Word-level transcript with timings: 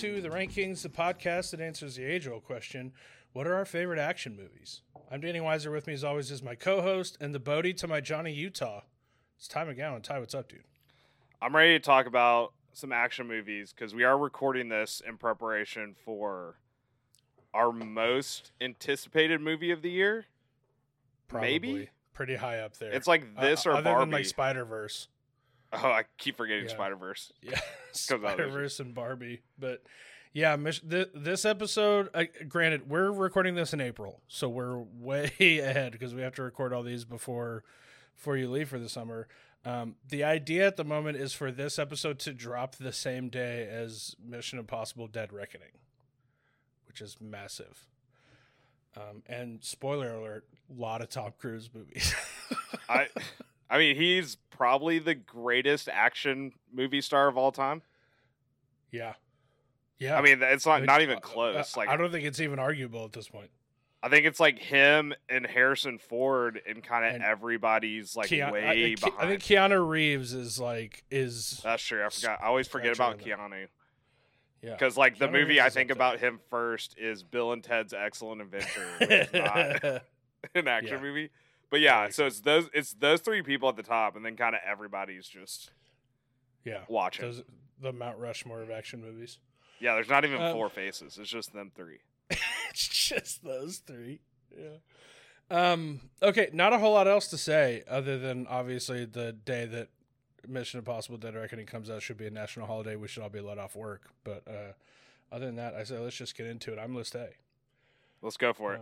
Hello 0.00 0.10
and 0.10 0.14
welcome 0.14 0.22
to 0.22 0.28
the 0.28 0.34
Rank 0.36 0.54
Kings, 0.54 0.82
the 0.82 0.88
podcast 0.88 1.50
that 1.50 1.60
answers 1.60 1.96
the 1.96 2.04
age-old 2.04 2.44
question: 2.44 2.92
What 3.32 3.46
are 3.46 3.54
our 3.54 3.64
favorite 3.64 3.98
action 3.98 4.36
movies? 4.36 4.82
I'm 5.10 5.20
Danny 5.20 5.40
Weiser. 5.40 5.72
With 5.72 5.86
me, 5.86 5.94
as 5.94 6.04
always, 6.04 6.30
is 6.30 6.42
my 6.42 6.54
co-host 6.54 7.16
and 7.20 7.34
the 7.34 7.40
Bodhi 7.40 7.72
to 7.74 7.88
my 7.88 8.00
Johnny 8.00 8.32
Utah. 8.32 8.82
It's 9.36 9.48
Ty 9.48 9.64
McGowan. 9.64 10.02
Ty, 10.02 10.20
what's 10.20 10.34
up, 10.34 10.48
dude? 10.48 10.62
I'm 11.42 11.54
ready 11.56 11.72
to 11.72 11.80
talk 11.80 12.06
about 12.06 12.52
some 12.72 12.92
action 12.92 13.26
movies 13.26 13.72
because 13.72 13.94
we 13.94 14.04
are 14.04 14.16
recording 14.16 14.68
this 14.68 15.02
in 15.06 15.16
preparation 15.16 15.94
for 16.04 16.58
our 17.54 17.72
most 17.72 18.52
anticipated 18.60 19.40
movie 19.40 19.70
of 19.72 19.82
the 19.82 19.90
year. 19.90 20.26
Probably 21.26 21.48
Maybe? 21.48 21.90
pretty 22.14 22.36
high 22.36 22.60
up 22.60 22.76
there. 22.76 22.92
It's 22.92 23.06
like 23.08 23.24
Uh, 23.36 23.40
this 23.42 23.66
or 23.66 23.72
other 23.72 23.82
Barbie. 23.82 24.00
than 24.02 24.10
like 24.10 24.26
Spider 24.26 24.64
Verse. 24.64 25.08
Oh, 25.72 25.90
I 25.90 26.04
keep 26.18 26.36
forgetting 26.36 26.64
Yeah. 26.64 26.70
Spider 26.70 26.96
Verse. 26.96 27.32
Yeah. 27.42 27.60
Spider 27.92 28.48
Verse 28.48 28.80
and 28.80 28.94
Barbie. 28.94 29.42
But 29.58 29.82
yeah, 30.32 30.56
th- 30.56 31.08
this 31.14 31.44
episode. 31.44 32.08
Uh, 32.14 32.24
granted, 32.48 32.88
we're 32.88 33.10
recording 33.10 33.54
this 33.54 33.72
in 33.72 33.80
April, 33.80 34.20
so 34.28 34.48
we're 34.48 34.78
way 34.98 35.30
ahead 35.62 35.92
because 35.92 36.14
we 36.14 36.22
have 36.22 36.34
to 36.36 36.42
record 36.42 36.72
all 36.72 36.82
these 36.82 37.04
before 37.04 37.64
before 38.14 38.36
you 38.36 38.50
leave 38.50 38.68
for 38.68 38.78
the 38.78 38.88
summer. 38.88 39.26
Um, 39.64 39.96
the 40.08 40.22
idea 40.24 40.66
at 40.66 40.76
the 40.76 40.84
moment 40.84 41.16
is 41.18 41.32
for 41.32 41.50
this 41.50 41.78
episode 41.78 42.18
to 42.20 42.32
drop 42.32 42.76
the 42.76 42.92
same 42.92 43.28
day 43.28 43.66
as 43.68 44.14
Mission 44.24 44.58
Impossible: 44.58 45.08
Dead 45.08 45.32
Reckoning, 45.32 45.72
which 46.86 47.00
is 47.00 47.16
massive. 47.20 47.86
Um, 48.96 49.22
and 49.26 49.62
spoiler 49.62 50.10
alert: 50.14 50.44
a 50.70 50.80
lot 50.80 51.02
of 51.02 51.08
Tom 51.08 51.32
Cruise 51.38 51.70
movies. 51.74 52.14
I, 52.88 53.08
I 53.70 53.78
mean, 53.78 53.96
he's 53.96 54.36
probably 54.50 54.98
the 54.98 55.14
greatest 55.14 55.88
action 55.92 56.52
movie 56.72 57.00
star 57.00 57.28
of 57.28 57.36
all 57.36 57.52
time. 57.52 57.82
yeah, 58.90 59.14
yeah. 59.98 60.16
I 60.18 60.22
mean, 60.22 60.38
it's 60.42 60.66
not 60.66 60.82
not 60.84 61.02
even 61.02 61.16
uh, 61.18 61.20
close. 61.20 61.76
Like, 61.76 61.88
I 61.88 61.96
don't 61.96 62.10
think 62.10 62.24
it's 62.24 62.40
even 62.40 62.58
arguable 62.58 63.04
at 63.04 63.12
this 63.12 63.28
point. 63.28 63.50
I 64.02 64.08
think 64.08 64.26
it's 64.26 64.38
like 64.38 64.60
him 64.60 65.12
and 65.28 65.44
Harrison 65.44 65.98
Ford 65.98 66.60
and 66.68 66.84
kind 66.84 67.16
of 67.16 67.20
everybody's 67.20 68.14
like 68.14 68.28
Keanu- 68.30 68.52
way 68.52 68.92
I, 68.92 68.94
behind. 68.94 69.14
I 69.18 69.26
think 69.26 69.42
Keanu 69.42 69.86
Reeves 69.88 70.32
is 70.34 70.60
like 70.60 71.02
is 71.10 71.60
That's 71.64 71.82
true. 71.82 72.04
I 72.04 72.08
forgot. 72.08 72.38
I 72.40 72.46
always 72.46 72.68
forget 72.68 72.94
about 72.94 73.18
Keanu. 73.18 73.66
yeah. 74.62 74.70
Because 74.72 74.96
like 74.96 75.18
the 75.18 75.26
movie 75.26 75.54
Reeves 75.54 75.60
I 75.62 75.70
think 75.70 75.90
about 75.90 76.20
him 76.20 76.38
first 76.48 76.96
is 76.96 77.24
Bill 77.24 77.50
and 77.52 77.62
Ted's 77.62 77.92
Excellent 77.92 78.40
Adventure, 78.40 78.86
which 79.00 79.10
is 79.10 79.32
not 79.32 79.82
an 80.54 80.68
action 80.68 80.98
Yeah. 80.98 81.02
movie. 81.02 81.30
But 81.70 81.80
yeah, 81.80 82.08
so 82.08 82.26
it's 82.26 82.40
those 82.40 82.68
it's 82.72 82.94
those 82.94 83.20
three 83.20 83.42
people 83.42 83.68
at 83.68 83.76
the 83.76 83.82
top, 83.82 84.16
and 84.16 84.24
then 84.24 84.36
kind 84.36 84.54
of 84.54 84.60
everybody's 84.66 85.28
just 85.28 85.70
yeah. 86.64 86.80
watching. 86.88 87.26
Those 87.26 87.42
the 87.80 87.92
Mount 87.92 88.18
Rushmore 88.18 88.62
of 88.62 88.70
action 88.70 89.00
movies. 89.00 89.38
yeah, 89.78 89.94
there's 89.94 90.08
not 90.08 90.24
even 90.24 90.40
Um, 90.40 90.52
four 90.52 90.70
faces; 90.70 91.18
it's 91.18 91.30
just 91.30 91.52
them 91.52 91.70
three. 91.74 91.98
it's 92.30 92.88
just 92.88 93.44
those 93.44 93.78
three. 93.78 94.20
Yeah. 94.56 94.78
Um. 95.50 96.00
Okay. 96.22 96.48
Not 96.52 96.72
a 96.72 96.78
whole 96.78 96.94
lot 96.94 97.06
else 97.06 97.28
to 97.28 97.38
say 97.38 97.84
other 97.88 98.18
than 98.18 98.46
obviously 98.46 99.04
the 99.04 99.32
day 99.32 99.66
that 99.66 99.88
Mission 100.46 100.78
Impossible: 100.78 101.18
Dead 101.18 101.34
Reckoning 101.34 101.66
comes 101.66 101.90
out 101.90 102.00
should 102.02 102.16
be 102.16 102.26
a 102.26 102.30
national 102.30 102.66
holiday. 102.66 102.96
We 102.96 103.08
should 103.08 103.22
all 103.22 103.28
be 103.28 103.40
let 103.40 103.58
off 103.58 103.76
work. 103.76 104.10
But 104.24 104.42
uh, 104.48 104.72
other 105.30 105.46
than 105.46 105.56
that, 105.56 105.74
I 105.74 105.84
say 105.84 105.98
let's 105.98 106.16
just 106.16 106.36
get 106.36 106.46
into 106.46 106.72
it. 106.72 106.78
I'm 106.78 106.94
list 106.94 107.14
A. 107.14 107.28
Let's 108.22 108.36
go 108.36 108.52
for 108.52 108.74
it. 108.74 108.80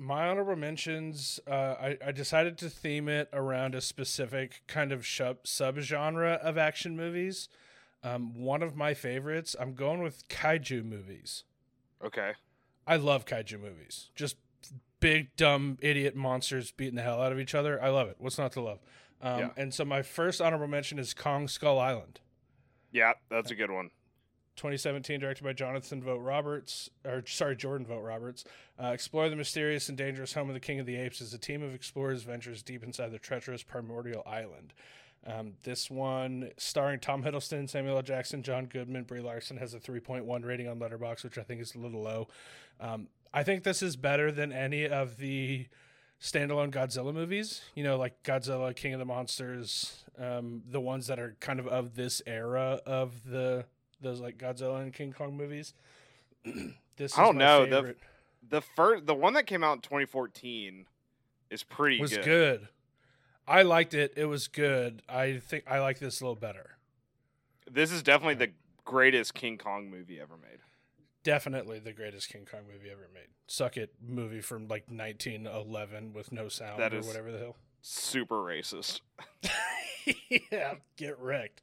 My 0.00 0.28
honorable 0.28 0.56
mentions, 0.56 1.38
uh, 1.46 1.50
I, 1.78 1.98
I 2.06 2.12
decided 2.12 2.56
to 2.58 2.70
theme 2.70 3.06
it 3.06 3.28
around 3.34 3.74
a 3.74 3.82
specific 3.82 4.62
kind 4.66 4.92
of 4.92 5.06
sub 5.06 5.44
subgenre 5.44 6.38
of 6.38 6.56
action 6.56 6.96
movies. 6.96 7.50
Um, 8.02 8.32
one 8.34 8.62
of 8.62 8.74
my 8.74 8.94
favorites, 8.94 9.54
I'm 9.60 9.74
going 9.74 10.00
with 10.02 10.26
kaiju 10.28 10.82
movies. 10.86 11.44
Okay, 12.02 12.32
I 12.86 12.96
love 12.96 13.26
kaiju 13.26 13.60
movies. 13.60 14.08
Just 14.14 14.36
big, 15.00 15.36
dumb, 15.36 15.76
idiot 15.82 16.16
monsters 16.16 16.70
beating 16.70 16.96
the 16.96 17.02
hell 17.02 17.20
out 17.20 17.30
of 17.30 17.38
each 17.38 17.54
other. 17.54 17.82
I 17.82 17.90
love 17.90 18.08
it. 18.08 18.16
What's 18.18 18.38
not 18.38 18.52
to 18.52 18.62
love? 18.62 18.78
Um, 19.20 19.38
Yeah. 19.38 19.50
And 19.58 19.74
so 19.74 19.84
my 19.84 20.00
first 20.00 20.40
honorable 20.40 20.66
mention 20.66 20.98
is 20.98 21.12
Kong 21.12 21.46
Skull 21.46 21.78
Island. 21.78 22.20
yeah, 22.90 23.12
that's 23.28 23.50
a 23.50 23.54
good 23.54 23.70
one. 23.70 23.90
2017, 24.60 25.20
directed 25.20 25.42
by 25.42 25.54
Jonathan 25.54 26.02
Vogt-Roberts, 26.02 26.90
or 27.06 27.24
sorry, 27.26 27.56
Jordan 27.56 27.86
Vogt-Roberts. 27.86 28.44
Uh, 28.78 28.88
explore 28.88 29.30
the 29.30 29.36
mysterious 29.36 29.88
and 29.88 29.96
dangerous 29.96 30.34
home 30.34 30.48
of 30.48 30.54
the 30.54 30.60
King 30.60 30.78
of 30.78 30.84
the 30.84 30.96
Apes 30.96 31.22
as 31.22 31.32
a 31.32 31.38
team 31.38 31.62
of 31.62 31.74
explorers 31.74 32.24
ventures 32.24 32.62
deep 32.62 32.84
inside 32.84 33.10
the 33.10 33.18
treacherous 33.18 33.62
primordial 33.62 34.22
island. 34.26 34.74
Um, 35.26 35.54
this 35.62 35.90
one, 35.90 36.50
starring 36.58 37.00
Tom 37.00 37.22
Hiddleston, 37.22 37.70
Samuel 37.70 37.96
L. 37.96 38.02
Jackson, 38.02 38.42
John 38.42 38.66
Goodman, 38.66 39.04
Brie 39.04 39.20
Larson, 39.20 39.56
has 39.56 39.72
a 39.72 39.80
3.1 39.80 40.44
rating 40.44 40.68
on 40.68 40.78
Letterboxd, 40.78 41.24
which 41.24 41.38
I 41.38 41.42
think 41.42 41.62
is 41.62 41.74
a 41.74 41.78
little 41.78 42.02
low. 42.02 42.28
Um, 42.78 43.08
I 43.32 43.42
think 43.42 43.64
this 43.64 43.82
is 43.82 43.96
better 43.96 44.30
than 44.30 44.52
any 44.52 44.86
of 44.86 45.16
the 45.16 45.68
standalone 46.20 46.70
Godzilla 46.70 47.14
movies. 47.14 47.62
You 47.74 47.84
know, 47.84 47.96
like 47.96 48.22
Godzilla, 48.24 48.76
King 48.76 48.92
of 48.92 48.98
the 48.98 49.06
Monsters, 49.06 50.04
um, 50.18 50.62
the 50.70 50.80
ones 50.80 51.06
that 51.06 51.18
are 51.18 51.34
kind 51.40 51.58
of 51.58 51.66
of 51.66 51.94
this 51.94 52.20
era 52.26 52.80
of 52.84 53.24
the 53.24 53.64
those 54.00 54.20
like 54.20 54.38
Godzilla 54.38 54.82
and 54.82 54.92
King 54.92 55.12
Kong 55.12 55.36
movies. 55.36 55.74
this 56.96 57.18
I 57.18 57.24
don't 57.24 57.36
know, 57.36 57.64
the- 57.66 57.76
favorite. 57.76 57.98
The 58.48 58.62
first, 58.62 59.06
the 59.06 59.14
one 59.14 59.34
that 59.34 59.46
came 59.46 59.62
out 59.62 59.74
in 59.74 59.80
2014, 59.82 60.86
is 61.50 61.62
pretty 61.62 62.00
was 62.00 62.10
good. 62.16 62.24
good. 62.24 62.68
I 63.46 63.62
liked 63.62 63.92
it. 63.94 64.14
It 64.16 64.24
was 64.24 64.48
good. 64.48 65.02
I 65.08 65.38
think 65.46 65.64
I 65.68 65.78
like 65.80 65.98
this 65.98 66.20
a 66.20 66.24
little 66.24 66.34
better. 66.40 66.76
This 67.70 67.92
is 67.92 68.02
definitely 68.02 68.34
the 68.46 68.52
greatest 68.84 69.34
King 69.34 69.58
Kong 69.58 69.90
movie 69.90 70.18
ever 70.20 70.36
made. 70.36 70.60
Definitely 71.22 71.80
the 71.80 71.92
greatest 71.92 72.30
King 72.32 72.46
Kong 72.50 72.60
movie 72.72 72.90
ever 72.90 73.08
made. 73.12 73.28
Suck 73.46 73.76
it 73.76 73.92
movie 74.04 74.40
from 74.40 74.62
like 74.68 74.84
1911 74.88 76.12
with 76.14 76.32
no 76.32 76.48
sound 76.48 76.80
That 76.80 76.94
or 76.94 76.98
is- 76.98 77.06
whatever 77.06 77.30
the 77.30 77.38
hell. 77.38 77.56
Super 77.82 78.36
racist. 78.36 79.00
yeah, 80.50 80.74
get 80.96 81.18
wrecked. 81.18 81.62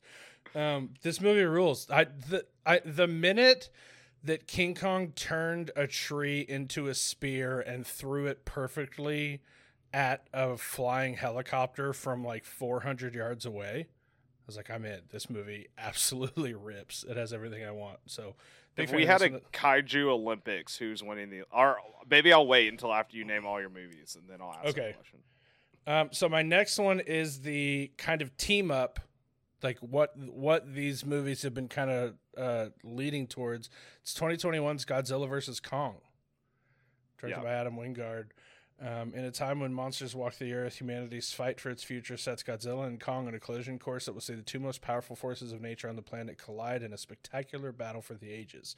Um, 0.58 0.90
this 1.04 1.22
movie 1.22 1.44
rules. 1.44 1.90
I 1.90 2.06
the 2.06 2.46
I 2.66 2.80
the 2.84 3.08
minute 3.08 3.70
that 4.24 4.48
King 4.48 4.74
Kong 4.74 5.12
turned 5.12 5.72
a 5.76 5.86
tree 5.88 6.42
into 6.48 6.88
a 6.88 6.96
spear 6.96 7.60
and 7.60 7.86
threw 7.86 8.26
it 8.26 8.44
perfectly 8.46 9.42
at 9.94 10.28
a 10.34 10.58
flying 10.58 11.14
helicopter 11.14 11.94
from 11.94 12.24
like 12.26 12.44
400 12.44 13.14
yards 13.14 13.46
away, 13.46 13.88
I 13.88 14.44
was 14.48 14.58
like, 14.58 14.70
I'm 14.70 14.84
in. 14.84 15.02
This 15.12 15.30
movie 15.30 15.68
absolutely 15.78 16.54
rips. 16.56 17.06
It 17.08 17.16
has 17.16 17.32
everything 17.32 17.64
I 17.64 17.72
want. 17.72 18.00
So, 18.08 18.36
If 18.76 18.92
we 18.92 19.06
had 19.06 19.22
a 19.22 19.30
one. 19.30 19.42
kaiju 19.54 20.08
Olympics, 20.08 20.76
who's 20.76 21.04
winning 21.04 21.30
the? 21.30 21.44
Or 21.52 21.78
maybe 22.10 22.34
I'll 22.34 22.48
wait 22.48 22.70
until 22.72 22.92
after 22.94 23.16
you 23.16 23.24
name 23.24 23.46
all 23.46 23.62
your 23.62 23.70
movies, 23.70 24.18
and 24.20 24.28
then 24.28 24.42
I'll 24.42 24.54
ask 24.54 24.70
Okay. 24.70 24.88
the 24.88 24.94
question. 24.94 25.20
Um, 25.86 26.10
so 26.12 26.28
my 26.28 26.42
next 26.42 26.78
one 26.80 27.00
is 27.00 27.42
the 27.42 27.92
kind 27.98 28.22
of 28.22 28.36
team 28.36 28.72
up, 28.72 29.00
like 29.64 29.78
what 29.80 30.18
what 30.18 30.74
these 30.74 31.06
movies 31.06 31.42
have 31.42 31.54
been 31.54 31.68
kind 31.68 31.90
of 31.90 32.14
uh, 32.38 32.66
leading 32.84 33.28
towards. 33.28 33.70
It's 34.02 34.14
2021's 34.18 34.86
Godzilla 34.86 35.28
versus 35.28 35.60
Kong, 35.60 35.96
directed 37.20 37.40
Yeah. 37.40 37.44
by 37.44 37.52
Adam 37.54 37.76
Wingard. 37.76 38.28
Um, 38.80 39.16
in 39.16 39.24
a 39.26 39.32
time 39.32 39.60
when 39.60 39.74
monsters 39.74 40.14
walk 40.14 40.38
the 40.38 40.54
earth, 40.54 40.80
humanity's 40.80 41.34
fight 41.34 41.60
for 41.60 41.72
its 41.72 41.84
future 41.84 42.16
sets 42.16 42.44
Godzilla 42.44 42.86
and 42.86 43.00
Kong 43.02 43.26
on 43.28 43.34
a 43.34 43.40
collision 43.40 43.80
course 43.80 44.06
that 44.06 44.14
will 44.14 44.22
see 44.22 44.36
the 44.36 44.44
two 44.44 44.60
most 44.60 44.82
powerful 44.84 45.16
forces 45.16 45.52
of 45.52 45.62
nature 45.62 45.90
on 45.90 45.96
the 45.96 46.04
planet 46.04 46.38
collide 46.38 46.84
in 46.84 46.94
a 46.94 46.98
spectacular 46.98 47.72
battle 47.72 48.04
for 48.04 48.14
the 48.14 48.30
ages. 48.32 48.76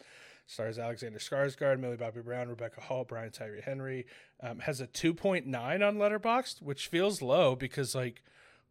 Stars 0.48 0.80
Alexander 0.80 1.20
Skarsgård, 1.20 1.82
Millie 1.82 1.98
Bobby 1.98 2.22
Brown, 2.22 2.48
Rebecca 2.48 2.80
Hall, 2.80 3.04
Brian 3.04 3.30
Tyree 3.30 3.60
Henry. 3.62 4.06
Um, 4.42 4.60
has 4.60 4.80
a 4.80 4.88
2.9 4.88 5.46
on 5.86 5.98
Letterboxd, 5.98 6.62
which 6.62 6.88
feels 6.88 7.22
low 7.22 7.58
because 7.58 7.94
like, 7.94 8.24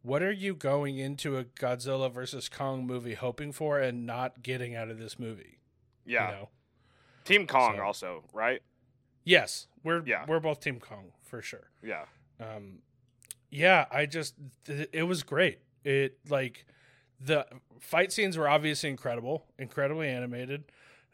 what 0.02 0.22
are 0.22 0.32
you 0.32 0.54
going 0.54 0.98
into 0.98 1.36
a 1.36 1.44
Godzilla 1.44 2.12
versus 2.12 2.48
Kong 2.48 2.86
movie 2.86 3.14
hoping 3.14 3.52
for 3.52 3.78
and 3.80 4.06
not 4.06 4.42
getting 4.42 4.74
out 4.74 4.88
of 4.88 4.98
this 4.98 5.18
movie? 5.18 5.58
Yeah, 6.04 6.30
You 6.30 6.34
know? 6.36 6.48
Team 7.24 7.46
Kong 7.46 7.76
So- 7.76 7.82
also, 7.82 8.24
right? 8.32 8.62
Yes, 9.24 9.66
we're 9.84 10.02
Yeah. 10.06 10.24
we're 10.26 10.40
both 10.40 10.60
Team 10.60 10.80
Kong 10.80 11.12
for 11.22 11.42
sure. 11.42 11.70
Yeah, 11.82 12.04
um 12.40 12.78
yeah 13.50 13.86
i 13.90 14.04
just 14.04 14.34
th- 14.66 14.90
it 14.92 15.04
was 15.04 15.22
great 15.22 15.60
it 15.82 16.18
like 16.28 16.66
the 17.18 17.46
fight 17.80 18.12
scenes 18.12 18.36
were 18.36 18.46
obviously 18.46 18.90
incredible 18.90 19.46
incredibly 19.58 20.06
animated 20.06 20.64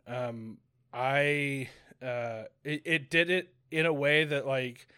um 0.09 0.59
i 0.93 1.69
uh 2.03 2.43
it, 2.65 2.83
it 2.85 3.09
did 3.11 3.31
it 3.31 3.55
in 3.71 3.87
a 3.87 3.93
way 3.93 4.25
that 4.25 4.47
like 4.49 4.89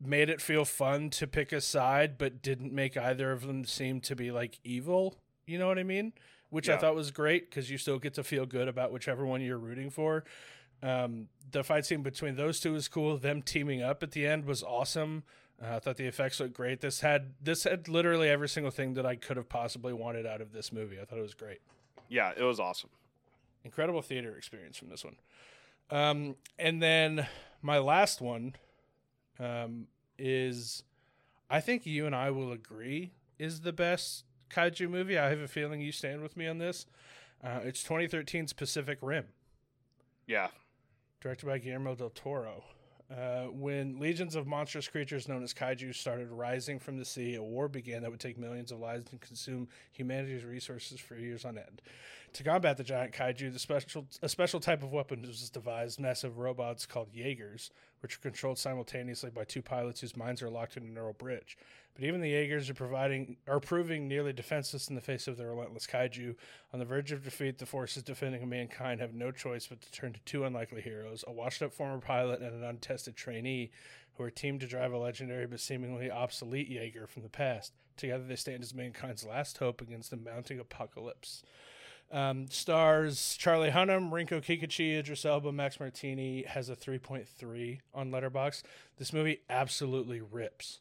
made 0.00 0.30
it 0.30 0.40
feel 0.40 0.64
fun 0.64 1.10
to 1.10 1.26
pick 1.26 1.52
a 1.52 1.60
side 1.60 2.16
but 2.16 2.42
didn't 2.42 2.72
make 2.72 2.96
either 2.96 3.32
of 3.32 3.46
them 3.46 3.64
seem 3.64 4.00
to 4.00 4.16
be 4.16 4.30
like 4.30 4.58
evil 4.64 5.16
you 5.46 5.58
know 5.58 5.68
what 5.68 5.78
i 5.78 5.82
mean 5.82 6.12
which 6.48 6.68
i 6.68 6.76
thought 6.76 6.94
was 6.94 7.10
great 7.10 7.50
because 7.50 7.70
you 7.70 7.76
still 7.78 7.98
get 7.98 8.14
to 8.14 8.24
feel 8.24 8.46
good 8.46 8.66
about 8.68 8.92
whichever 8.92 9.26
one 9.26 9.40
you're 9.40 9.58
rooting 9.58 9.90
for 9.90 10.24
um, 10.82 11.28
the 11.50 11.62
fight 11.62 11.84
scene 11.84 12.02
between 12.02 12.36
those 12.36 12.60
two 12.60 12.72
was 12.72 12.88
cool. 12.88 13.16
Them 13.18 13.42
teaming 13.42 13.82
up 13.82 14.02
at 14.02 14.12
the 14.12 14.26
end 14.26 14.44
was 14.44 14.62
awesome. 14.62 15.24
Uh, 15.62 15.76
I 15.76 15.78
thought 15.78 15.96
the 15.96 16.06
effects 16.06 16.40
looked 16.40 16.54
great. 16.54 16.80
This 16.80 17.00
had 17.00 17.34
this 17.42 17.64
had 17.64 17.88
literally 17.88 18.28
every 18.28 18.48
single 18.48 18.70
thing 18.70 18.94
that 18.94 19.04
I 19.04 19.16
could 19.16 19.36
have 19.36 19.48
possibly 19.48 19.92
wanted 19.92 20.26
out 20.26 20.40
of 20.40 20.52
this 20.52 20.72
movie. 20.72 20.98
I 21.00 21.04
thought 21.04 21.18
it 21.18 21.22
was 21.22 21.34
great. 21.34 21.60
yeah, 22.08 22.32
it 22.36 22.42
was 22.42 22.58
awesome. 22.58 22.90
incredible 23.64 24.00
theater 24.00 24.36
experience 24.36 24.78
from 24.78 24.88
this 24.88 25.04
one. 25.04 25.16
Um, 25.90 26.36
and 26.58 26.82
then 26.82 27.26
my 27.62 27.78
last 27.78 28.20
one 28.20 28.54
um, 29.40 29.86
is, 30.18 30.82
I 31.48 31.60
think 31.60 31.86
you 31.86 32.06
and 32.06 32.14
I 32.14 32.30
will 32.30 32.52
agree 32.52 33.12
is 33.38 33.60
the 33.62 33.72
best 33.72 34.24
kaiju 34.50 34.88
movie. 34.90 35.18
I 35.18 35.30
have 35.30 35.40
a 35.40 35.48
feeling 35.48 35.80
you 35.80 35.92
stand 35.92 36.22
with 36.22 36.36
me 36.36 36.46
on 36.46 36.58
this. 36.58 36.86
Uh, 37.42 37.60
it's 37.64 37.82
2013's 37.82 38.52
Pacific 38.52 38.98
Rim, 39.00 39.24
Yeah. 40.26 40.48
directed 41.20 41.46
by 41.46 41.58
Guillermo 41.58 41.94
del 41.94 42.10
Toro. 42.10 42.64
Uh, 43.10 43.46
when 43.46 43.98
legions 43.98 44.36
of 44.36 44.46
monstrous 44.46 44.86
creatures 44.86 45.26
known 45.26 45.42
as 45.42 45.52
kaiju 45.52 45.92
started 45.94 46.28
rising 46.30 46.78
from 46.78 46.96
the 46.96 47.04
sea, 47.04 47.34
a 47.34 47.42
war 47.42 47.66
began 47.66 48.02
that 48.02 48.10
would 48.10 48.20
take 48.20 48.38
millions 48.38 48.70
of 48.70 48.78
lives 48.78 49.06
and 49.10 49.20
consume 49.20 49.66
humanity's 49.90 50.44
resources 50.44 51.00
for 51.00 51.16
years 51.16 51.44
on 51.44 51.58
end. 51.58 51.82
To 52.34 52.44
combat 52.44 52.76
the 52.76 52.84
giant 52.84 53.12
kaiju, 53.12 53.52
the 53.52 53.58
special 53.58 54.06
a 54.22 54.28
special 54.28 54.60
type 54.60 54.82
of 54.82 54.92
weapon 54.92 55.22
was 55.22 55.50
devised: 55.50 55.98
massive 55.98 56.38
robots 56.38 56.86
called 56.86 57.12
Jaegers, 57.12 57.70
which 58.00 58.16
are 58.16 58.20
controlled 58.20 58.58
simultaneously 58.58 59.30
by 59.30 59.44
two 59.44 59.62
pilots 59.62 60.00
whose 60.00 60.16
minds 60.16 60.40
are 60.40 60.48
locked 60.48 60.76
in 60.76 60.84
a 60.84 60.86
neural 60.86 61.12
bridge. 61.12 61.58
But 61.94 62.04
even 62.04 62.20
the 62.20 62.30
Jaegers 62.30 62.70
are 62.70 62.74
providing 62.74 63.36
are 63.48 63.58
proving 63.58 64.06
nearly 64.06 64.32
defenseless 64.32 64.88
in 64.88 64.94
the 64.94 65.00
face 65.00 65.26
of 65.26 65.36
the 65.36 65.46
relentless 65.46 65.88
kaiju. 65.88 66.36
On 66.72 66.78
the 66.78 66.84
verge 66.84 67.10
of 67.10 67.24
defeat, 67.24 67.58
the 67.58 67.66
forces 67.66 68.04
defending 68.04 68.48
mankind 68.48 69.00
have 69.00 69.12
no 69.12 69.32
choice 69.32 69.66
but 69.66 69.80
to 69.80 69.90
turn 69.90 70.12
to 70.12 70.20
two 70.20 70.44
unlikely 70.44 70.82
heroes: 70.82 71.24
a 71.26 71.32
washed-up 71.32 71.72
former 71.72 71.98
pilot 71.98 72.40
and 72.40 72.54
an 72.54 72.62
untested 72.62 73.16
trainee, 73.16 73.72
who 74.14 74.22
are 74.22 74.30
teamed 74.30 74.60
to 74.60 74.68
drive 74.68 74.92
a 74.92 74.98
legendary 74.98 75.48
but 75.48 75.58
seemingly 75.58 76.10
obsolete 76.10 76.70
Jaeger 76.70 77.08
from 77.08 77.22
the 77.22 77.28
past. 77.28 77.72
Together, 77.96 78.24
they 78.24 78.36
stand 78.36 78.62
as 78.62 78.72
mankind's 78.72 79.26
last 79.26 79.58
hope 79.58 79.82
against 79.82 80.10
the 80.10 80.16
mounting 80.16 80.60
apocalypse. 80.60 81.42
Um, 82.12 82.48
stars 82.50 83.36
Charlie 83.38 83.70
Hunnam, 83.70 84.10
Rinko 84.10 84.42
Kikuchi, 84.44 84.98
Idris 84.98 85.24
Elba, 85.24 85.52
Max 85.52 85.78
Martini 85.78 86.42
has 86.42 86.68
a 86.68 86.74
3.3 86.74 87.78
on 87.94 88.10
Letterboxd. 88.10 88.62
This 88.98 89.12
movie 89.12 89.42
absolutely 89.48 90.20
rips. 90.20 90.80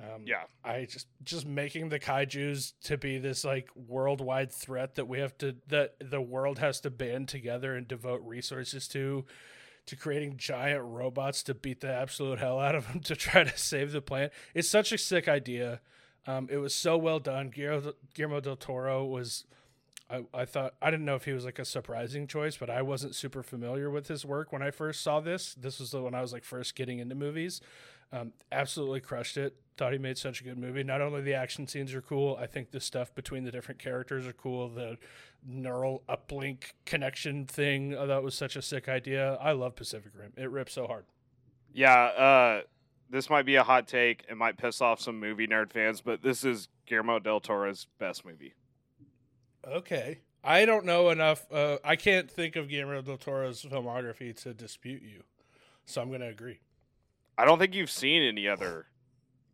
Um, 0.00 0.22
Yeah. 0.24 0.44
I 0.64 0.86
just 0.86 1.06
just 1.22 1.46
making 1.46 1.90
the 1.90 1.98
kaiju's 2.00 2.72
to 2.84 2.96
be 2.96 3.18
this 3.18 3.44
like 3.44 3.68
worldwide 3.76 4.50
threat 4.50 4.94
that 4.96 5.06
we 5.06 5.20
have 5.20 5.36
to 5.38 5.56
that 5.68 5.94
the 6.00 6.20
world 6.20 6.58
has 6.58 6.80
to 6.80 6.90
band 6.90 7.28
together 7.28 7.74
and 7.76 7.86
devote 7.86 8.20
resources 8.24 8.88
to 8.88 9.24
to 9.86 9.94
creating 9.96 10.36
giant 10.38 10.82
robots 10.82 11.42
to 11.44 11.54
beat 11.54 11.80
the 11.80 11.92
absolute 11.92 12.38
hell 12.38 12.58
out 12.58 12.74
of 12.74 12.88
them 12.88 13.00
to 13.00 13.14
try 13.14 13.44
to 13.44 13.56
save 13.58 13.92
the 13.92 14.00
planet. 14.00 14.32
It's 14.54 14.68
such 14.68 14.90
a 14.90 14.98
sick 14.98 15.28
idea. 15.28 15.80
Um, 16.26 16.48
it 16.50 16.56
was 16.56 16.74
so 16.74 16.96
well 16.96 17.20
done. 17.20 17.50
Guillermo, 17.50 17.92
Guillermo 18.14 18.40
del 18.40 18.56
Toro 18.56 19.04
was. 19.04 19.44
I, 20.10 20.24
I 20.34 20.44
thought 20.44 20.74
I 20.82 20.90
didn't 20.90 21.06
know 21.06 21.16
if 21.16 21.24
he 21.24 21.32
was 21.32 21.44
like 21.44 21.58
a 21.58 21.64
surprising 21.64 22.26
choice, 22.26 22.56
but 22.56 22.68
I 22.68 22.82
wasn't 22.82 23.14
super 23.14 23.42
familiar 23.42 23.90
with 23.90 24.08
his 24.08 24.24
work 24.24 24.52
when 24.52 24.62
I 24.62 24.70
first 24.70 25.02
saw 25.02 25.20
this. 25.20 25.54
This 25.54 25.80
was 25.80 25.90
the 25.90 26.02
when 26.02 26.14
I 26.14 26.20
was 26.20 26.32
like 26.32 26.44
first 26.44 26.74
getting 26.74 26.98
into 26.98 27.14
movies. 27.14 27.60
Um, 28.12 28.32
absolutely 28.52 29.00
crushed 29.00 29.36
it. 29.36 29.56
Thought 29.76 29.92
he 29.92 29.98
made 29.98 30.18
such 30.18 30.40
a 30.40 30.44
good 30.44 30.58
movie. 30.58 30.84
Not 30.84 31.00
only 31.00 31.20
the 31.20 31.34
action 31.34 31.66
scenes 31.66 31.92
are 31.94 32.02
cool, 32.02 32.38
I 32.40 32.46
think 32.46 32.70
the 32.70 32.80
stuff 32.80 33.12
between 33.14 33.44
the 33.44 33.50
different 33.50 33.80
characters 33.80 34.26
are 34.26 34.32
cool. 34.32 34.68
The 34.68 34.98
neural 35.44 36.02
uplink 36.08 36.72
connection 36.84 37.46
thing, 37.46 37.96
I 37.96 38.06
thought 38.06 38.22
was 38.22 38.36
such 38.36 38.54
a 38.54 38.62
sick 38.62 38.88
idea. 38.88 39.34
I 39.40 39.52
love 39.52 39.74
Pacific 39.74 40.12
Rim. 40.14 40.32
It 40.36 40.50
rips 40.50 40.74
so 40.74 40.86
hard. 40.86 41.06
Yeah, 41.72 41.92
uh, 41.92 42.60
this 43.10 43.28
might 43.28 43.46
be 43.46 43.56
a 43.56 43.64
hot 43.64 43.88
take. 43.88 44.24
It 44.28 44.36
might 44.36 44.58
piss 44.58 44.80
off 44.80 45.00
some 45.00 45.18
movie 45.18 45.48
nerd 45.48 45.72
fans, 45.72 46.00
but 46.00 46.22
this 46.22 46.44
is 46.44 46.68
Guillermo 46.86 47.18
del 47.18 47.40
Toro's 47.40 47.88
best 47.98 48.24
movie. 48.24 48.54
Okay. 49.66 50.18
I 50.42 50.66
don't 50.66 50.84
know 50.84 51.08
enough. 51.10 51.46
Uh, 51.50 51.78
I 51.84 51.96
can't 51.96 52.30
think 52.30 52.56
of 52.56 52.68
Guillermo 52.68 53.00
del 53.02 53.16
Toro's 53.16 53.62
filmography 53.62 54.36
to 54.42 54.52
dispute 54.52 55.02
you, 55.02 55.22
so 55.86 56.02
I'm 56.02 56.08
going 56.08 56.20
to 56.20 56.28
agree. 56.28 56.58
I 57.38 57.44
don't 57.46 57.58
think 57.58 57.74
you've 57.74 57.90
seen 57.90 58.22
any 58.22 58.46
other 58.46 58.86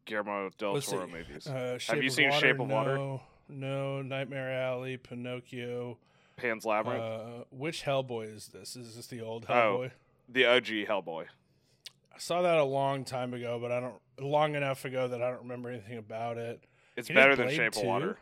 Guillermo 0.04 0.50
del 0.58 0.72
Let's 0.74 0.86
Toro 0.90 1.06
see. 1.06 1.12
movies. 1.12 1.46
Uh, 1.46 1.78
Shape 1.78 2.02
you 2.02 2.10
seen 2.10 2.30
Water, 2.30 2.40
Shape 2.46 2.58
of 2.60 2.68
Water? 2.68 2.96
No, 2.96 3.22
no. 3.48 4.02
Nightmare 4.02 4.50
Alley, 4.50 4.96
Pinocchio. 4.96 5.98
Pan's 6.36 6.64
Labyrinth, 6.64 7.02
Uh, 7.02 7.44
which 7.50 7.84
Hellboy 7.84 8.34
is 8.34 8.48
this? 8.48 8.74
Is 8.74 8.96
this 8.96 9.06
the 9.06 9.20
old 9.20 9.46
Oh. 9.48 9.52
Hellboy? 9.52 9.90
the 10.28 10.44
OG 10.46 10.86
Hellboy. 10.86 11.26
I 12.14 12.18
saw 12.18 12.42
that 12.42 12.58
a 12.58 12.64
long 12.64 13.04
time 13.04 13.32
ago, 13.34 13.58
but 13.60 13.70
I 13.72 13.78
don't 13.80 13.94
long 14.18 14.54
enough 14.54 14.84
ago 14.84 15.06
that 15.08 15.22
I 15.22 15.30
don't 15.30 15.40
remember 15.42 15.70
anything 15.70 15.98
about 15.98 16.36
it. 16.36 16.64
It's 16.96 17.08
He 17.08 17.14
better 17.14 17.36
than 17.36 17.48
Shape 17.50 17.72
2? 17.74 17.80
of 17.80 17.86
Water. 17.86 18.18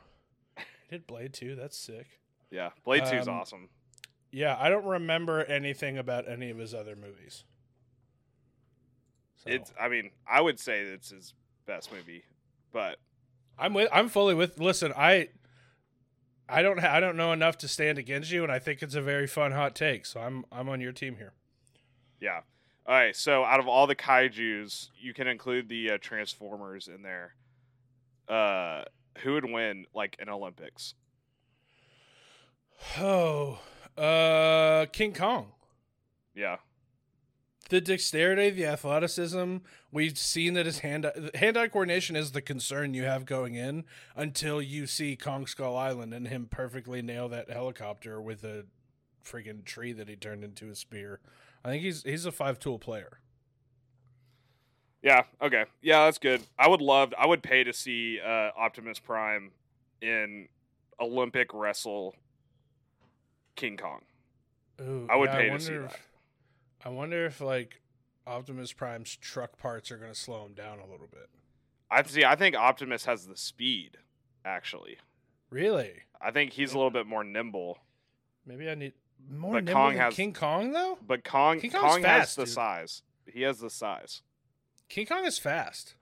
He 0.88 0.96
did 0.96 1.06
Blade 1.06 1.32
2. 1.34 1.54
That's 1.54 1.76
sick. 1.76 2.06
Yeah, 2.50 2.70
Blade 2.84 3.04
Two 3.04 3.16
is 3.16 3.28
Um, 3.28 3.34
awesome. 3.34 3.68
Yeah, 4.30 4.56
I 4.58 4.70
don't 4.70 4.86
remember 4.86 5.44
anything 5.44 5.98
about 5.98 6.26
any 6.28 6.48
of 6.50 6.56
his 6.56 6.72
other 6.72 6.96
movies. 6.96 7.44
So, 9.36 9.50
It's. 9.50 9.72
I 9.78 9.88
mean, 9.88 10.10
I 10.26 10.40
would 10.40 10.58
say 10.58 10.80
it's 10.80 11.10
his 11.10 11.34
best 11.66 11.92
movie, 11.92 12.24
but 12.72 12.98
I'm 13.58 13.74
with. 13.74 13.88
I'm 13.92 14.08
fully 14.08 14.34
with. 14.34 14.58
Listen, 14.58 14.92
I. 14.96 15.28
I 16.48 16.62
don't. 16.62 16.78
Ha- 16.80 16.94
I 16.94 17.00
don't 17.00 17.16
know 17.16 17.32
enough 17.32 17.58
to 17.58 17.68
stand 17.68 17.98
against 17.98 18.30
you, 18.30 18.42
and 18.42 18.50
I 18.50 18.58
think 18.58 18.82
it's 18.82 18.94
a 18.94 19.02
very 19.02 19.26
fun 19.26 19.52
hot 19.52 19.74
take. 19.74 20.06
So 20.06 20.20
I'm. 20.20 20.44
I'm 20.50 20.68
on 20.70 20.80
your 20.80 20.92
team 20.92 21.16
here. 21.16 21.34
yeah. 22.20 22.40
All 22.86 22.94
right. 22.94 23.14
So 23.14 23.44
out 23.44 23.60
of 23.60 23.68
all 23.68 23.86
the 23.86 23.94
kaiju's, 23.94 24.90
you 24.98 25.12
can 25.12 25.26
include 25.26 25.68
the 25.68 25.90
uh, 25.90 25.98
Transformers 26.00 26.88
in 26.88 27.02
there. 27.02 27.34
Uh, 28.26 28.84
who 29.18 29.34
would 29.34 29.50
win 29.50 29.86
like 29.94 30.16
in 30.18 30.28
Olympics? 30.28 30.94
Oh, 32.98 33.58
uh, 33.96 34.86
King 34.92 35.12
Kong. 35.12 35.52
Yeah. 36.34 36.58
The 37.70 37.80
dexterity, 37.80 38.50
the 38.50 38.66
athleticism. 38.66 39.58
We've 39.92 40.16
seen 40.16 40.54
that 40.54 40.64
his 40.64 40.78
hand 40.78 41.10
hand-eye 41.34 41.68
coordination 41.68 42.16
is 42.16 42.32
the 42.32 42.40
concern 42.40 42.94
you 42.94 43.04
have 43.04 43.26
going 43.26 43.56
in 43.56 43.84
until 44.16 44.62
you 44.62 44.86
see 44.86 45.16
Kong 45.16 45.46
Skull 45.46 45.76
Island 45.76 46.14
and 46.14 46.28
him 46.28 46.46
perfectly 46.50 47.02
nail 47.02 47.28
that 47.28 47.50
helicopter 47.50 48.22
with 48.22 48.42
a 48.44 48.64
friggin' 49.22 49.64
tree 49.64 49.92
that 49.92 50.08
he 50.08 50.16
turned 50.16 50.44
into 50.44 50.70
a 50.70 50.74
spear. 50.74 51.20
I 51.64 51.68
think 51.68 51.82
he's 51.82 52.04
he's 52.04 52.24
a 52.24 52.32
five 52.32 52.58
tool 52.58 52.78
player. 52.78 53.20
Yeah. 55.02 55.22
Okay. 55.40 55.64
Yeah, 55.82 56.04
that's 56.06 56.18
good. 56.18 56.42
I 56.58 56.68
would 56.68 56.80
love. 56.80 57.14
I 57.16 57.26
would 57.26 57.42
pay 57.42 57.64
to 57.64 57.72
see 57.72 58.18
uh, 58.24 58.50
Optimus 58.56 58.98
Prime 58.98 59.52
in 60.02 60.48
Olympic 61.00 61.52
wrestle 61.54 62.14
King 63.56 63.76
Kong. 63.76 64.00
Ooh, 64.80 65.06
I 65.10 65.16
would 65.16 65.30
yeah, 65.30 65.36
pay 65.36 65.48
to 65.50 65.60
see 65.60 65.72
if- 65.74 65.82
that. 65.90 66.00
I 66.84 66.90
wonder 66.90 67.26
if 67.26 67.40
like 67.40 67.80
Optimus 68.26 68.72
Prime's 68.72 69.16
truck 69.16 69.58
parts 69.58 69.90
are 69.90 69.96
going 69.98 70.12
to 70.12 70.18
slow 70.18 70.44
him 70.46 70.52
down 70.54 70.78
a 70.78 70.86
little 70.90 71.08
bit. 71.10 71.28
I 71.90 72.02
see. 72.04 72.24
I 72.24 72.36
think 72.36 72.54
Optimus 72.56 73.04
has 73.06 73.26
the 73.26 73.36
speed. 73.36 73.98
Actually, 74.44 74.98
Really? 75.50 75.92
I 76.22 76.30
think 76.30 76.52
he's 76.52 76.72
a 76.72 76.76
little 76.76 76.90
bit 76.92 77.06
more 77.06 77.22
nimble. 77.24 77.78
Maybe 78.46 78.70
I 78.70 78.74
need 78.74 78.92
more 79.30 79.52
But 79.54 79.64
nimble 79.64 79.72
Kong 79.80 79.92
than 79.94 80.00
has- 80.02 80.14
King 80.14 80.32
Kong 80.32 80.72
though. 80.72 80.98
But 81.06 81.24
Kong, 81.24 81.60
King 81.60 81.70
Kong's 81.72 81.82
Kong 81.94 82.02
has 82.02 82.20
fast, 82.20 82.36
the 82.36 82.44
dude. 82.44 82.54
size. 82.54 83.02
He 83.26 83.42
has 83.42 83.58
the 83.58 83.68
size. 83.70 84.22
King 84.88 85.06
Kong 85.06 85.24
is 85.24 85.38
fast. 85.38 85.94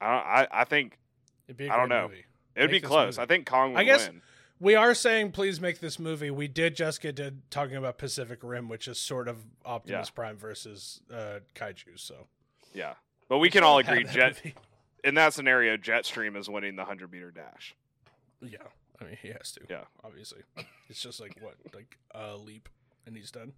I 0.00 0.06
I, 0.06 0.48
I 0.52 0.64
think 0.64 0.98
It'd 1.48 1.56
be 1.56 1.66
a 1.66 1.72
I 1.72 1.76
don't 1.76 1.88
know. 1.88 2.02
movie. 2.08 2.24
it 2.54 2.60
would 2.62 2.70
Make 2.70 2.82
be 2.82 2.86
close. 2.88 3.16
movie. 3.18 3.24
I 3.24 3.26
think 3.26 3.46
Kong 3.46 3.72
would 3.72 3.80
I 3.80 3.84
guess- 3.84 4.06
win. 4.08 4.22
We 4.62 4.74
are 4.74 4.94
saying 4.94 5.32
please 5.32 5.58
make 5.58 5.80
this 5.80 5.98
movie. 5.98 6.30
We 6.30 6.46
did 6.46 6.76
just 6.76 7.00
get 7.00 7.16
to 7.16 7.32
talking 7.48 7.76
about 7.76 7.96
Pacific 7.96 8.40
Rim, 8.42 8.68
which 8.68 8.88
is 8.88 8.98
sort 8.98 9.26
of 9.26 9.38
Optimus 9.64 10.08
Yeah. 10.08 10.14
Prime 10.14 10.36
versus 10.36 11.00
uh, 11.10 11.38
Kaiju. 11.54 11.96
So 11.98 12.26
Yeah, 12.74 12.92
but 13.30 13.38
we 13.38 13.48
can 13.48 13.64
all 13.64 13.78
agree. 13.78 14.04
that 14.04 14.12
Jet 14.12 14.36
movie. 14.44 14.54
in 15.02 15.14
that 15.14 15.32
scenario, 15.32 15.78
Jetstream 15.78 16.36
is 16.36 16.50
winning 16.50 16.76
the 16.76 16.84
hundred 16.84 17.10
meter 17.10 17.30
dash. 17.30 17.74
Yeah, 18.42 18.58
I 19.00 19.04
mean 19.04 19.16
he 19.22 19.28
has 19.28 19.50
to. 19.52 19.60
Yeah. 19.68 19.84
obviously. 20.04 20.42
It's 20.90 21.00
just 21.00 21.20
like 21.20 21.36
what, 21.40 21.54
like 21.72 21.96
a 22.14 22.36
leap, 22.36 22.68
and 23.06 23.16
he's 23.16 23.30
done. 23.30 23.52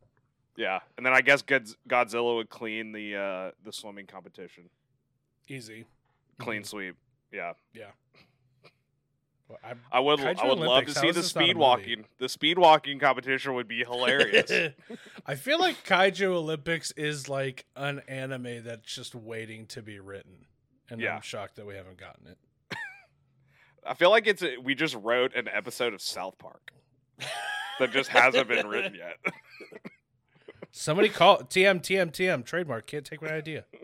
Yeah, 0.56 0.80
and 0.96 1.04
then 1.06 1.12
I 1.14 1.20
guess 1.22 1.42
Godzilla 1.42 2.36
would 2.36 2.50
clean 2.50 2.92
the 2.92 3.16
uh, 3.16 3.50
the 3.64 3.72
swimming 3.72 4.06
competition. 4.06 4.64
Easy, 5.48 5.86
Clean 6.38 6.62
Mhm. 6.62 6.66
sweep. 6.66 6.96
Yeah, 7.32 7.52
Well, 9.48 9.58
I, 9.64 9.72
I 9.90 10.00
would. 10.00 10.18
Kaiju 10.18 10.38
I 10.38 10.46
would 10.46 10.58
love 10.58 10.84
to 10.86 10.94
see 10.94 11.06
the 11.08 11.12
this 11.20 11.34
not 11.34 11.42
a 11.44 11.46
speed 11.46 11.56
walking. 11.56 12.04
The 12.18 12.28
speed 12.28 12.58
walking 12.58 12.98
competition 12.98 13.54
would 13.54 13.66
be 13.68 13.78
hilarious. 13.84 14.50
I 15.26 15.34
feel 15.36 15.58
like 15.58 15.84
Kaiju 15.84 16.26
Olympics 16.28 16.90
is 16.92 17.28
like 17.30 17.64
an 17.76 18.00
anime 18.06 18.64
that's 18.64 18.92
just 18.94 19.14
waiting 19.14 19.66
to 19.68 19.80
be 19.82 19.98
written, 20.00 20.46
and 20.90 21.00
Yeah. 21.00 21.16
I'm 21.16 21.22
shocked 21.22 21.56
that 21.56 21.66
we 21.66 21.74
haven't 21.74 21.96
gotten 21.96 22.26
it. 22.26 22.38
I 23.86 23.94
feel 23.94 24.10
like 24.10 24.26
it's 24.26 24.42
a, 24.42 24.58
we 24.58 24.74
just 24.74 24.94
wrote 24.96 25.34
an 25.34 25.48
episode 25.48 25.94
of 25.94 26.02
South 26.02 26.36
Park 26.38 26.72
that 27.78 27.90
just 27.90 28.10
hasn't 28.10 28.48
been 28.48 28.66
written 28.68 28.94
yet. 28.94 29.16
Somebody 30.72 31.08
call 31.10 31.38
TM 31.38 31.80
TM 31.82 32.10
TM 32.10 32.44
trademark. 32.44 32.86
Can't 32.86 33.04
take 33.04 33.22
my 33.22 33.28
idea. 33.32 33.64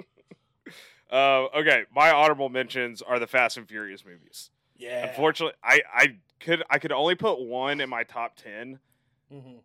Uh, 1.11 1.47
okay, 1.57 1.85
my 1.95 2.11
honorable 2.11 2.51
mentions 2.51 3.01
are 3.01 3.19
the 3.19 3.27
Fast 3.27 3.57
and 3.57 3.67
Furious 3.67 4.05
movies. 4.05 4.51
Yeah. 4.77 5.09
Unfortunately, 5.09 5.55
I, 5.65 5.81
I 5.95 6.07
could 6.39 6.63
I 6.69 6.79
could 6.79 6.93
only 6.93 7.15
put 7.15 7.41
one 7.41 7.81
in 7.81 7.89
my 7.89 8.03
top 8.05 8.37
10 8.37 8.79
Mm-hmm. 9.33 9.57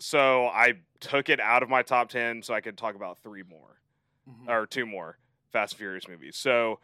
so 0.00 0.46
I 0.46 0.72
took 0.98 1.28
it 1.28 1.38
out 1.38 1.62
of 1.62 1.68
my 1.68 1.82
top 1.82 2.08
10 2.08 2.42
so 2.42 2.52
I 2.52 2.60
could 2.60 2.76
talk 2.76 2.96
about 2.96 3.18
three 3.22 3.44
more 3.48 3.80
Mm-hmm. 4.28 4.50
or 4.50 4.66
two 4.66 4.86
more 4.86 5.18
Fast 5.52 5.74
and 5.74 5.78
Furious 5.78 6.08
movies. 6.08 6.36
So, 6.36 6.80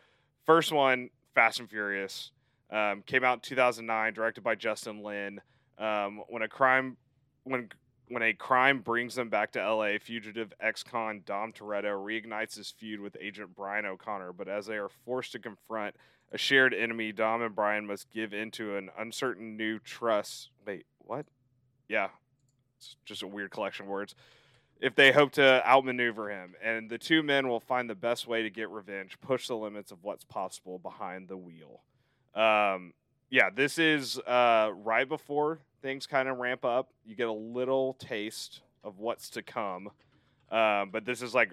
first 0.46 0.70
one, 0.70 1.10
Fast 1.34 1.58
and 1.58 1.68
Furious, 1.68 2.30
um, 2.70 3.02
came 3.06 3.24
out 3.24 3.34
in 3.34 3.40
2009, 3.40 4.14
directed 4.14 4.42
by 4.44 4.54
Justin 4.54 5.02
Lin. 5.02 5.40
Um, 5.76 6.22
when 6.28 6.42
a 6.42 6.48
crime, 6.48 6.96
when 7.42 7.68
when 8.08 8.22
a 8.22 8.32
crime 8.32 8.80
brings 8.80 9.14
them 9.14 9.28
back 9.28 9.52
to 9.52 9.74
LA, 9.74 9.98
fugitive 10.00 10.52
ex-con 10.60 11.22
Dom 11.24 11.52
Toretto 11.52 11.96
reignites 11.96 12.56
his 12.56 12.70
feud 12.70 13.00
with 13.00 13.16
agent 13.20 13.54
Brian 13.56 13.86
O'Conner. 13.86 14.32
But 14.32 14.48
as 14.48 14.66
they 14.66 14.76
are 14.76 14.90
forced 15.04 15.32
to 15.32 15.38
confront 15.38 15.96
a 16.32 16.38
shared 16.38 16.74
enemy, 16.74 17.12
Dom 17.12 17.42
and 17.42 17.54
Brian 17.54 17.86
must 17.86 18.10
give 18.10 18.32
into 18.32 18.76
an 18.76 18.90
uncertain 18.98 19.56
new 19.56 19.78
trust. 19.78 20.50
Wait, 20.66 20.86
what? 20.98 21.26
Yeah, 21.88 22.08
it's 22.78 22.96
just 23.04 23.22
a 23.22 23.26
weird 23.26 23.50
collection 23.50 23.86
of 23.86 23.90
words 23.90 24.14
if 24.80 24.94
they 24.94 25.12
hope 25.12 25.32
to 25.32 25.66
outmaneuver 25.66 26.30
him. 26.30 26.54
And 26.62 26.90
the 26.90 26.98
two 26.98 27.22
men 27.22 27.48
will 27.48 27.60
find 27.60 27.88
the 27.88 27.94
best 27.94 28.26
way 28.26 28.42
to 28.42 28.50
get 28.50 28.68
revenge, 28.70 29.18
push 29.20 29.48
the 29.48 29.56
limits 29.56 29.90
of 29.90 29.98
what's 30.02 30.24
possible 30.24 30.78
behind 30.78 31.28
the 31.28 31.36
wheel. 31.36 31.82
Um, 32.34 32.92
yeah, 33.30 33.50
this 33.54 33.78
is 33.78 34.18
uh, 34.18 34.70
right 34.74 35.08
before 35.08 35.60
things 35.84 36.06
kind 36.06 36.28
of 36.28 36.38
ramp 36.38 36.64
up. 36.64 36.88
You 37.04 37.14
get 37.14 37.28
a 37.28 37.32
little 37.32 37.92
taste 37.94 38.62
of 38.82 38.98
what's 38.98 39.28
to 39.30 39.42
come. 39.42 39.90
Um, 40.50 40.88
but 40.90 41.04
this 41.04 41.20
is 41.22 41.34
like 41.34 41.52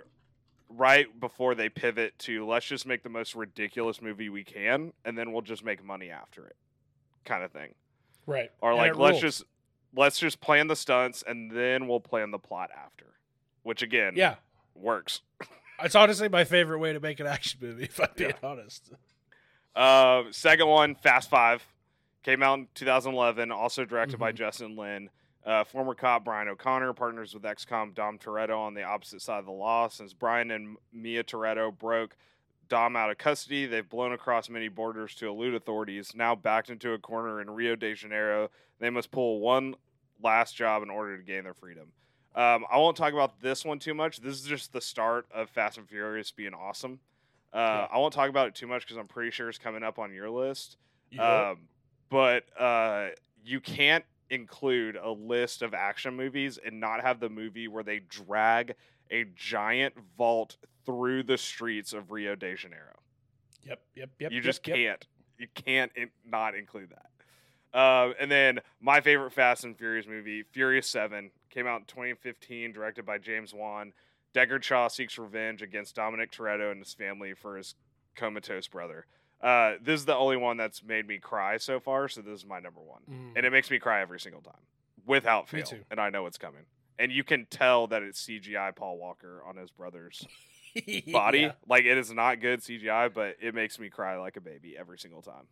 right 0.70 1.08
before 1.20 1.54
they 1.54 1.68
pivot 1.68 2.18
to 2.20 2.48
let's 2.48 2.66
just 2.66 2.86
make 2.88 3.04
the 3.04 3.10
most 3.10 3.36
ridiculous 3.36 4.02
movie 4.02 4.30
we 4.30 4.44
can, 4.46 4.94
and 5.04 5.18
then 5.18 5.34
we'll 5.34 5.42
just 5.42 5.66
make 5.66 5.84
money 5.84 6.10
after 6.10 6.46
it, 6.48 6.56
kind 7.26 7.44
of 7.44 7.52
thing 7.52 7.74
Right. 8.26 8.50
or 8.62 8.74
like 8.74 8.96
let's 8.96 9.22
rules. 9.22 9.22
just 9.22 9.44
let's 9.94 10.18
just 10.18 10.40
plan 10.40 10.68
the 10.68 10.76
stunts 10.78 11.24
and 11.28 11.52
then 11.52 11.88
we'll 11.90 12.00
plan 12.00 12.32
the 12.32 12.40
plot 12.40 12.70
after 12.74 13.08
which 13.64 13.82
again 13.82 14.14
Yeah. 14.16 14.36
works 14.76 15.22
It's 15.84 15.96
honestly 15.96 16.30
my 16.30 16.44
favorite 16.46 16.78
way 16.80 16.94
to 16.94 17.00
make 17.02 17.20
an 17.20 17.28
action 17.28 17.60
movie, 17.62 17.84
if 17.86 18.00
I'm 18.00 18.08
being 18.16 18.34
honest. 18.44 18.92
uh, 19.76 20.24
second 20.32 20.68
one 20.68 20.96
fast 20.96 21.30
five 21.30 21.66
came 22.24 22.44
out 22.44 22.60
in 22.60 22.68
2011 22.76 23.52
also 23.52 23.86
directed 23.86 24.20
by 24.20 24.32
Mhm. 24.32 24.36
justin 24.36 24.76
lin 24.76 25.10
uh, 25.46 25.64
former 25.64 25.96
cop 25.96 26.24
brian 26.24 26.48
o'conner 26.48 26.94
partners 26.94 27.34
with 27.34 27.46
ex-com 27.46 27.94
dom 27.94 28.18
toretto 28.20 28.58
on 28.60 28.74
the 28.74 28.84
opposite 28.84 29.22
side 29.22 29.40
of 29.40 29.46
the 29.46 29.52
law 29.52 29.88
since 29.88 30.14
brian 30.14 30.52
and 30.52 30.78
mia 30.94 31.24
toretto 31.24 31.76
broke 31.78 32.16
Dom 32.70 32.96
out 32.96 33.12
of 33.12 33.18
custody. 33.18 33.66
They've 33.66 33.90
blown 33.90 34.14
across 34.14 34.48
many 34.50 34.70
borders 34.70 35.14
to 35.16 35.28
elude 35.28 35.56
authorities. 35.56 36.16
Now 36.16 36.36
backed 36.36 36.70
into 36.70 36.94
a 36.94 36.98
corner 36.98 37.42
in 37.42 37.50
Rio 37.50 37.76
de 37.76 37.94
Janeiro, 37.94 38.50
they 38.80 38.90
must 38.90 39.12
pull 39.12 39.42
one 39.42 39.76
last 40.24 40.56
job 40.56 40.82
in 40.82 40.90
order 40.90 41.18
to 41.18 41.24
gain 41.24 41.44
their 41.44 41.54
freedom. 41.54 41.92
Um, 42.34 42.66
I 42.72 42.78
won't 42.78 42.96
talk 42.96 43.12
about 43.12 43.42
this 43.42 43.66
one 43.66 43.78
too 43.80 43.94
much. 43.94 44.22
This 44.22 44.36
is 44.36 44.44
just 44.46 44.72
the 44.72 44.80
start 44.80 45.28
of 45.34 45.50
Fast 45.50 45.80
and 45.80 45.90
Furious 45.90 46.32
being 46.32 46.54
awesome. 46.54 47.02
Uh, 47.52 47.58
Yeah. 47.58 47.88
I 47.92 47.98
won't 47.98 48.14
talk 48.14 48.30
about 48.30 48.48
it 48.48 48.56
too 48.56 48.68
much 48.68 48.84
because 48.84 48.96
I'm 48.96 49.08
pretty 49.10 49.32
sure 49.32 49.50
it's 49.50 49.58
coming 49.58 49.84
up 49.84 50.00
on 50.00 50.14
your 50.14 50.30
list. 50.30 50.78
Yup. 51.10 51.58
Um, 51.58 51.68
but 52.12 52.44
uh, 52.60 53.08
you 53.44 53.60
can't 53.60 54.06
include 54.30 54.98
a 54.98 55.10
list 55.10 55.64
of 55.64 55.74
action 55.74 56.16
movies 56.16 56.60
and 56.64 56.80
not 56.80 57.02
have 57.02 57.20
the 57.20 57.30
movie 57.30 57.68
where 57.68 57.84
they 57.84 58.00
drag 58.00 58.76
a 59.10 59.26
giant 59.36 59.96
vault 60.18 60.58
through 60.86 61.24
the 61.24 61.38
streets 61.38 61.94
of 61.94 62.12
Rio 62.12 62.36
de 62.36 62.56
Janeiro. 62.56 63.00
yep, 63.64 63.82
yep, 63.96 64.10
yep. 64.20 64.32
you 64.32 64.38
yep, 64.38 64.44
just 64.44 64.68
yep. 64.68 64.78
can't. 64.78 65.08
You 65.40 65.48
can't 65.56 65.92
in- 65.96 66.12
not 66.26 66.54
include 66.54 66.92
that. 66.92 67.08
Um, 67.74 68.14
and 68.20 68.30
then 68.30 68.60
my 68.82 69.00
favorite 69.00 69.32
Fast 69.32 69.64
and 69.64 69.78
Furious 69.78 70.06
movie, 70.06 70.44
Furious 70.52 70.88
Seven, 70.88 71.32
came 71.50 71.68
out 71.68 71.82
in 71.82 71.86
2015, 71.86 72.74
directed 72.74 73.06
by 73.06 73.18
James 73.18 73.54
Wan. 73.54 73.94
Deckard 74.34 74.64
Shaw 74.64 74.88
seeks 74.88 75.18
revenge 75.18 75.62
against 75.62 75.96
Dominic 75.96 76.32
Toretto 76.32 76.72
and 76.72 76.80
his 76.80 76.94
family 76.94 77.34
for 77.34 77.58
his 77.58 77.76
comatose 78.16 78.68
brother. 78.68 79.06
Uh, 79.42 79.74
this 79.82 80.00
is 80.00 80.06
the 80.06 80.16
only 80.16 80.38
one 80.38 80.58
that's 80.58 80.84
made 80.84 81.08
me 81.08 81.18
cry 81.18 81.58
so 81.58 81.80
far, 81.80 82.08
so 82.08 82.22
this 82.22 82.40
is 82.40 82.46
my 82.46 82.60
number 82.60 82.80
one, 82.82 83.02
Mm. 83.10 83.34
and 83.38 83.46
it 83.46 83.52
makes 83.52 83.72
me 83.72 83.80
cry 83.80 84.02
every 84.02 84.20
single 84.20 84.42
time, 84.42 84.62
without 85.06 85.52
Me 85.52 85.60
fail. 85.62 85.68
too. 85.68 85.84
And 85.90 86.00
I 86.00 86.10
know 86.12 86.28
it's 86.28 86.38
coming, 86.38 86.66
and 87.00 87.12
you 87.12 87.24
can 87.24 87.48
tell 87.48 87.88
that 87.88 88.04
it's 88.04 88.22
CGI 88.22 88.72
Paul 88.76 88.98
Walker 89.00 89.42
on 89.46 89.56
his 89.58 89.72
brother's 89.72 90.26
body. 91.12 91.40
Yeah. 91.40 91.52
Like 91.68 91.86
it 91.86 91.98
is 91.98 92.12
not 92.14 92.40
good 92.40 92.60
CGI, 92.62 93.12
but 93.14 93.38
it 93.42 93.56
makes 93.56 93.80
me 93.80 93.90
cry 93.90 94.18
like 94.18 94.38
a 94.38 94.42
baby 94.42 94.78
every 94.78 95.00
single 95.00 95.22
time. 95.24 95.48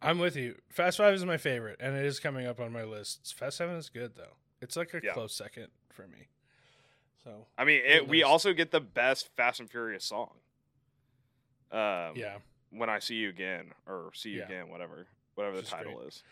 I'm 0.00 0.20
with 0.20 0.36
you. 0.36 0.54
Fast 0.70 0.98
Five 0.98 1.14
is 1.14 1.24
my 1.24 1.36
favorite, 1.38 1.78
and 1.80 1.96
it 1.96 2.04
is 2.04 2.20
coming 2.20 2.46
up 2.46 2.60
on 2.60 2.72
my 2.72 2.84
list. 2.84 3.34
Fast 3.36 3.56
Seven 3.56 3.74
is 3.74 3.88
good 3.88 4.14
though. 4.14 4.36
It's 4.60 4.76
like 4.76 4.94
a 4.94 5.00
Yeah. 5.02 5.12
close 5.14 5.34
second 5.34 5.68
for 5.90 6.06
me. 6.06 6.28
So 7.24 7.46
I 7.58 7.64
mean, 7.64 7.82
it, 7.84 8.06
we 8.06 8.22
also 8.22 8.52
get 8.52 8.70
the 8.70 8.80
best 8.80 9.28
Fast 9.34 9.58
and 9.58 9.68
Furious 9.68 10.04
song. 10.04 10.30
Um, 11.70 12.12
yeah, 12.16 12.38
When 12.70 12.90
I 12.90 12.98
see 12.98 13.14
you 13.16 13.28
again, 13.28 13.72
or 13.86 14.10
see 14.14 14.30
you 14.30 14.38
Yeah. 14.40 14.44
again, 14.44 14.68
whatever, 14.68 15.06
whatever 15.34 15.56
the 15.56 15.60
Which 15.60 15.66
is 15.66 15.70
title 15.72 15.94
great. 15.96 16.08
is. 16.08 16.22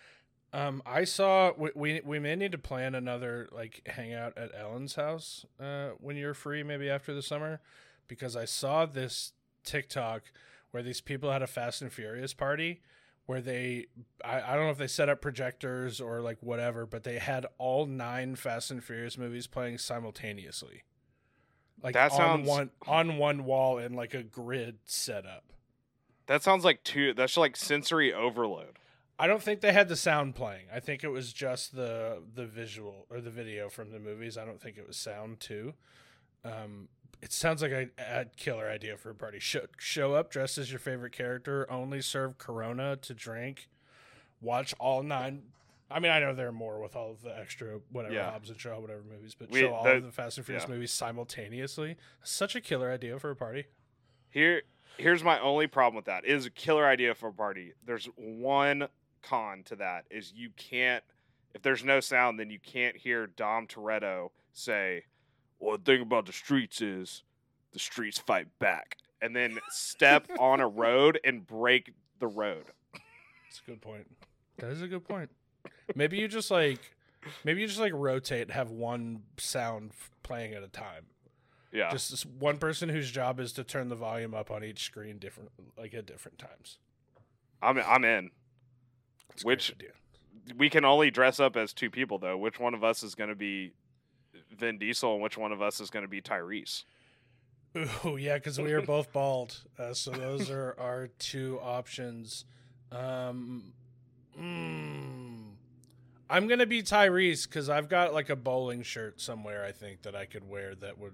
um, 0.52 0.83
I 0.87 1.05
saw 1.05 1.52
we, 1.57 1.71
we 1.75 2.00
we 2.05 2.19
may 2.19 2.37
need 2.37 2.52
to 2.52 2.59
plan 2.59 2.95
another 2.95 3.49
like 3.52 3.83
hangout 3.87 4.37
at 4.37 4.50
Ellen's 4.55 4.95
house 4.97 5.47
uh, 5.61 5.90
when 5.99 6.16
you're 6.16 6.35
free, 6.35 6.62
maybe 6.62 6.88
after 6.90 7.14
the 7.14 7.23
summer, 7.23 7.61
because 8.09 8.37
I 8.37 8.45
saw 8.45 8.87
this 8.87 9.33
TikTok 9.64 10.25
where 10.73 10.83
these 10.83 11.00
people 11.00 11.33
had 11.33 11.43
a 11.43 11.47
Fast 11.47 11.81
and 11.83 11.93
Furious 11.93 12.35
party 12.35 12.83
where 13.25 13.40
they 13.40 13.87
I, 14.25 14.40
I 14.40 14.55
don't 14.55 14.64
know 14.66 14.71
if 14.71 14.78
they 14.78 14.87
set 14.87 15.09
up 15.09 15.21
projectors 15.21 16.00
or 16.00 16.21
like 16.21 16.43
whatever, 16.43 16.87
but 16.87 17.02
they 17.02 17.19
had 17.19 17.47
all 17.59 17.87
nine 17.87 18.37
Fast 18.37 18.71
and 18.71 18.85
Furious 18.85 19.16
movies 19.19 19.47
playing 19.47 19.78
simultaneously. 19.78 20.83
Like 21.83 21.95
That 21.95 22.12
on 22.12 22.16
sounds- 22.16 22.49
one 22.49 22.71
on 22.87 23.16
one 23.16 23.45
wall 23.45 23.78
in 23.78 23.95
like 23.95 24.14
a 24.14 24.23
grid 24.23 24.78
setup. 24.85 25.45
That 26.26 26.42
sounds 26.42 26.64
like 26.64 26.83
too. 26.85 27.14
That's 27.14 27.37
like 27.37 27.56
sensory 27.56 28.12
overload. 28.12 28.78
I 29.18 29.26
don't 29.26 29.42
think 29.42 29.61
they 29.61 29.73
had 29.73 29.88
the 29.88 29.97
sound 29.97 30.35
playing. 30.35 30.66
I 30.75 30.80
think 30.80 31.02
it 31.02 31.09
was 31.09 31.33
just 31.33 31.75
the 31.75 32.23
the 32.35 32.47
visual 32.47 33.06
or 33.11 33.21
the 33.21 33.30
video 33.30 33.68
from 33.68 33.90
the 33.92 33.99
movies. 33.99 34.37
I 34.37 34.45
don't 34.45 34.61
think 34.61 34.76
it 34.76 34.87
was 34.87 34.97
sound 34.97 35.40
too. 35.40 35.75
Um, 36.45 36.88
it 37.23 37.33
sounds 37.33 37.62
like 37.62 37.73
a, 37.73 37.88
a 37.99 38.25
killer 38.37 38.68
idea 38.68 38.97
for 38.99 39.11
a 39.11 39.14
party. 39.14 39.38
Show, 39.38 39.62
show 39.78 40.14
up 40.14 40.30
dressed 40.30 40.59
as 40.59 40.71
your 40.71 40.78
favorite 40.78 41.12
character. 41.12 41.66
Only 41.71 42.02
serve 42.02 42.37
Corona 42.38 42.97
to 42.97 43.14
drink. 43.14 43.68
Watch 44.42 44.75
all 44.78 45.02
nine. 45.02 45.42
I 45.90 45.99
mean, 46.00 46.12
I 46.12 46.18
know 46.21 46.35
there 46.35 46.49
are 46.49 46.52
more 46.52 46.80
with 46.83 46.95
all 46.95 47.12
of 47.12 47.23
the 47.23 47.37
extra 47.37 47.78
whatever 47.90 48.14
Yeah. 48.14 48.30
Hobbs 48.33 48.50
and 48.50 48.61
Shaw, 48.61 48.78
whatever 48.80 49.02
movies, 49.09 49.35
but 49.38 49.50
We- 49.50 49.61
show 49.61 49.73
all 49.73 49.85
the- 49.85 49.92
of 49.92 50.02
the 50.04 50.11
Fast 50.12 50.37
and 50.37 50.45
Furious 50.45 50.64
yeah. 50.68 50.75
movies 50.75 50.92
simultaneously. 50.92 51.97
Such 52.23 52.54
a 52.54 52.61
killer 52.61 52.90
idea 52.90 53.18
for 53.18 53.30
a 53.30 53.37
party. 53.37 53.66
Here, 54.28 54.62
here's 54.98 55.22
my 55.22 55.38
only 55.40 55.66
problem 55.66 55.96
with 55.96 56.06
that. 56.06 56.24
It 56.24 56.30
is 56.30 56.46
a 56.46 56.50
killer 56.50 56.86
idea 56.86 57.14
for 57.14 57.28
a 57.28 57.32
party. 57.32 57.72
There's 57.84 58.08
one 58.16 58.88
con 59.22 59.62
to 59.64 59.76
that 59.76 60.04
is 60.10 60.32
you 60.34 60.50
can't. 60.56 61.02
If 61.54 61.62
there's 61.62 61.84
no 61.84 62.00
sound, 62.00 62.38
then 62.38 62.50
you 62.50 62.58
can't 62.58 62.96
hear 62.96 63.26
Dom 63.26 63.66
Toretto 63.66 64.30
say, 64.52 65.04
"Well, 65.58 65.78
the 65.78 65.84
thing 65.84 66.02
about 66.02 66.26
the 66.26 66.32
streets 66.32 66.80
is 66.80 67.22
the 67.72 67.78
streets 67.78 68.18
fight 68.18 68.46
back," 68.58 68.98
and 69.22 69.34
then 69.34 69.58
step 69.70 70.28
on 70.38 70.60
a 70.60 70.68
road 70.68 71.18
and 71.24 71.46
break 71.46 71.92
the 72.18 72.26
road. 72.26 72.66
That's 72.92 73.62
a 73.66 73.70
good 73.70 73.80
point. 73.80 74.06
That 74.58 74.70
is 74.70 74.82
a 74.82 74.88
good 74.88 75.06
point. 75.06 75.30
Maybe 75.94 76.18
you 76.18 76.28
just 76.28 76.50
like, 76.50 76.94
maybe 77.44 77.60
you 77.60 77.66
just 77.66 77.80
like 77.80 77.92
rotate, 77.94 78.50
have 78.50 78.70
one 78.70 79.22
sound 79.38 79.92
playing 80.22 80.54
at 80.54 80.62
a 80.62 80.68
time. 80.68 81.06
Yeah, 81.76 81.90
Just 81.90 82.25
one 82.25 82.56
person 82.56 82.88
whose 82.88 83.11
job 83.11 83.38
is 83.38 83.52
to 83.52 83.64
turn 83.64 83.90
the 83.90 83.97
volume 83.97 84.33
up 84.33 84.50
on 84.50 84.64
each 84.64 84.85
screen 84.85 85.18
different, 85.18 85.50
like 85.76 85.92
at 85.92 86.06
different 86.06 86.38
times. 86.38 86.78
I'm 87.61 87.78
I'm 87.78 88.04
in. 88.04 88.30
Great 89.42 89.45
Which- 89.45 89.75
We 90.56 90.71
can 90.71 90.85
only 90.85 91.11
dress 91.11 91.38
up 91.38 91.56
as 91.56 91.73
two 91.73 91.90
people 91.90 92.18
though. 92.18 92.38
Which 92.38 92.59
one 92.59 92.73
of 92.73 92.83
us 92.83 93.02
is 93.02 93.14
going 93.14 93.28
to 93.30 93.37
be 93.37 93.75
Vin 94.56 94.78
Diesel, 94.78 95.14
and 95.14 95.23
which 95.23 95.37
one 95.37 95.52
of 95.52 95.61
us 95.61 95.80
is 95.80 95.90
going 95.90 96.04
to 96.04 96.09
be 96.09 96.23
Tyrese? 96.23 96.85
Ooh, 97.76 98.16
yeah, 98.16 98.35
because 98.37 98.59
we 98.59 98.73
are 98.73 98.80
both 98.97 99.12
bald, 99.12 99.61
uh, 99.78 99.92
so 99.92 100.11
those 100.11 100.50
are 100.50 100.75
our 100.78 101.09
two 101.18 101.61
options. 101.62 102.47
Um, 102.90 103.75
mm, 104.40 105.42
I'm 106.30 106.47
gonna 106.47 106.64
be 106.66 106.83
Tyrese 106.83 107.47
because 107.47 107.68
I've 107.68 107.88
got 107.88 108.14
like 108.14 108.30
a 108.30 108.37
bowling 108.37 108.83
shirt 108.83 109.21
somewhere. 109.21 109.64
I 109.64 109.73
think 109.73 110.02
that 110.02 110.14
I 110.16 110.25
could 110.25 110.49
wear 110.49 110.75
that 110.76 110.99
would, 110.99 111.12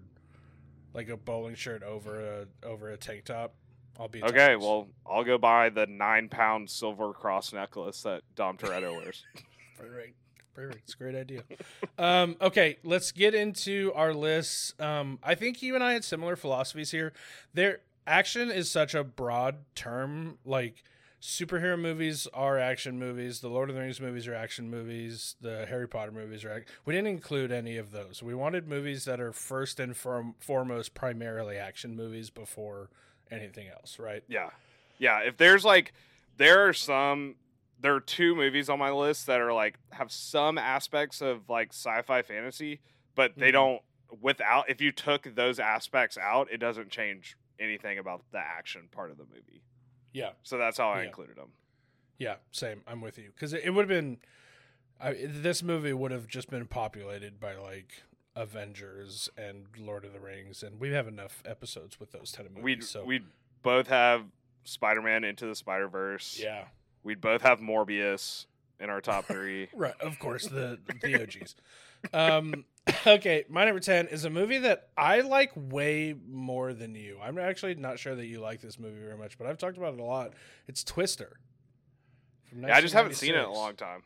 like 0.95 1.09
a 1.09 1.17
bowling 1.17 1.55
shirt 1.55 1.83
over 1.83 2.21
a 2.21 2.67
over 2.67 2.91
a 2.91 2.97
tank 2.97 3.25
top. 3.25 3.55
I'll 4.01 4.09
be 4.09 4.23
Okay, 4.23 4.37
Tyrese. 4.39 4.61
well, 4.61 4.89
I'll 5.07 5.25
go 5.25 5.37
buy 5.39 5.69
the 5.69 5.87
nine 5.87 6.29
pound 6.29 6.71
silver 6.71 7.13
cross 7.13 7.53
necklace 7.53 8.03
that 8.03 8.23
Dom 8.35 8.57
Toretto 8.57 8.97
wears. 8.97 9.25
Perfect. 9.79 10.15
Perfect. 10.55 10.83
It's 10.85 10.95
a 10.95 10.97
great 10.99 11.15
idea. 11.15 11.43
um, 11.99 12.37
okay, 12.41 12.79
let's 12.85 13.13
get 13.13 13.35
into 13.35 13.93
our 13.95 14.13
lists. 14.15 14.75
Um, 14.79 15.19
I 15.23 15.35
think 15.35 15.63
you 15.63 15.75
and 15.75 15.83
I 15.85 15.93
had 15.95 16.05
similar 16.05 16.37
philosophies 16.37 16.91
here. 16.91 17.13
There, 17.55 17.81
action 18.07 18.51
is 18.51 18.71
such 18.71 18.95
a 18.95 19.03
broad 19.05 19.57
term. 19.75 20.39
Like, 20.45 20.85
superhero 21.23 21.79
movies 21.79 22.27
are 22.35 22.59
action 22.59 22.99
movies. 22.99 23.41
The 23.41 23.49
Lord 23.49 23.71
of 23.71 23.77
the 23.77 23.81
Rings 23.81 24.01
movies 24.01 24.27
are 24.27 24.35
action 24.35 24.69
movies. 24.69 25.37
The 25.41 25.67
Harry 25.67 25.87
Potter 25.89 26.11
movies 26.11 26.45
are. 26.45 26.53
Ac- 26.53 26.67
we 26.85 26.93
didn't 26.95 27.07
include 27.09 27.53
any 27.53 27.77
of 27.77 27.93
those. 27.93 28.23
We 28.23 28.35
wanted 28.35 28.67
movies 28.67 29.05
that 29.05 29.21
are 29.21 29.33
first 29.33 29.79
and 29.79 29.97
form- 29.97 30.35
foremost 30.41 30.95
primarily 30.95 31.57
action 31.57 31.95
movies 31.95 32.29
before 32.29 32.91
anything 33.31 33.69
else, 33.69 34.01
right? 34.01 34.25
Yeah. 34.27 34.51
Yeah. 34.99 35.21
If 35.21 35.37
there's 35.37 35.65
like, 35.65 35.93
there 36.39 36.67
are 36.69 36.73
some, 36.73 37.37
there 37.81 37.95
are 37.95 38.01
two 38.01 38.35
movies 38.35 38.69
on 38.69 38.81
my 38.81 38.91
list 38.91 39.27
that 39.29 39.41
are 39.41 39.53
like, 39.53 39.79
have 39.91 40.11
some 40.11 40.59
aspects 40.59 41.21
of 41.23 41.49
like 41.49 41.69
sci 41.73 42.03
fi 42.03 42.23
fantasy, 42.23 42.81
but 43.15 43.37
they 43.37 43.51
Mhm. 43.51 43.53
don't, 43.53 43.83
without, 44.21 44.69
if 44.69 44.81
you 44.81 44.91
took 44.91 45.35
those 45.37 45.61
aspects 45.61 46.19
out, 46.19 46.49
it 46.51 46.59
doesn't 46.59 46.91
change 46.91 47.37
anything 47.61 47.99
about 47.99 48.23
the 48.33 48.39
action 48.39 48.89
part 48.91 49.13
of 49.13 49.19
the 49.19 49.25
movie. 49.25 49.63
Yeah. 50.13 50.31
So 50.43 50.59
that's 50.59 50.79
how 50.79 50.89
I 50.91 51.01
Yeah. 51.03 51.07
included 51.09 51.37
them. 51.37 51.49
Yeah, 52.19 52.37
same. 52.53 52.83
I'm 52.87 53.01
with 53.01 53.19
you 53.19 53.31
because 53.35 53.53
it, 53.53 53.63
it 53.65 53.71
would 53.71 53.83
have 53.83 53.89
been. 53.89 54.19
I, 55.01 55.17
this 55.27 55.63
movie 55.63 55.93
would 55.93 56.13
have 56.13 56.29
just 56.29 56.49
been 56.51 56.67
populated 56.67 57.41
by 57.41 57.55
like 57.57 58.03
Avengers 58.37 59.29
and 59.37 59.67
Lord 59.79 60.05
of 60.05 60.13
the 60.13 60.21
Rings, 60.21 60.63
and 60.63 60.79
we 60.79 60.91
have 60.93 61.09
enough 61.09 61.43
episodes 61.45 61.99
with 61.99 62.13
those 62.13 62.33
kind 62.37 62.47
of 62.47 62.53
movies. 62.53 62.65
We'd, 62.65 62.85
so 62.85 63.05
we'd 63.05 63.25
both 63.63 63.89
have 63.89 64.25
Spider 64.65 65.03
Man 65.03 65.25
into 65.25 65.47
the 65.47 65.55
Spider 65.57 65.89
Verse. 65.89 66.39
yeah, 66.43 66.67
We'd 67.03 67.21
both 67.21 67.43
have 67.43 67.59
Morbius 67.61 68.47
in 68.79 68.91
our 68.91 69.01
top 69.01 69.25
three. 69.27 69.69
right. 69.75 69.95
Of 70.01 70.19
course, 70.21 70.47
the 70.47 70.79
the 71.03 71.23
OGs. 71.23 71.57
Um, 72.13 72.65
okay, 73.07 73.45
my 73.49 73.65
number 73.65 73.81
ten 73.81 74.09
is 74.09 74.25
a 74.25 74.31
movie 74.31 74.59
that 74.59 74.89
I 74.97 75.21
like 75.21 75.53
way 75.55 76.15
more 76.29 76.73
than 76.73 76.95
you. 76.95 77.19
I'm 77.23 77.39
actually 77.39 77.75
not 77.77 77.99
sure 77.99 78.15
that 78.15 78.27
you 78.27 78.41
like 78.41 78.61
this 78.61 78.79
movie 78.79 79.01
very 79.01 79.17
much, 79.17 79.39
but 79.39 79.47
I've 79.47 79.59
talked 79.59 79.77
about 79.77 79.95
it 79.95 80.01
a 80.01 80.05
lot. 80.05 80.33
It's 80.67 80.83
Twister. 80.83 81.39
Yeah, 82.55 82.77
I 82.77 82.81
just 82.81 82.95
haven't 82.95 83.15
seen 83.15 83.35
it 83.35 83.39
in 83.39 83.45
a 83.45 83.53
long 83.53 83.77
time. 83.77 84.03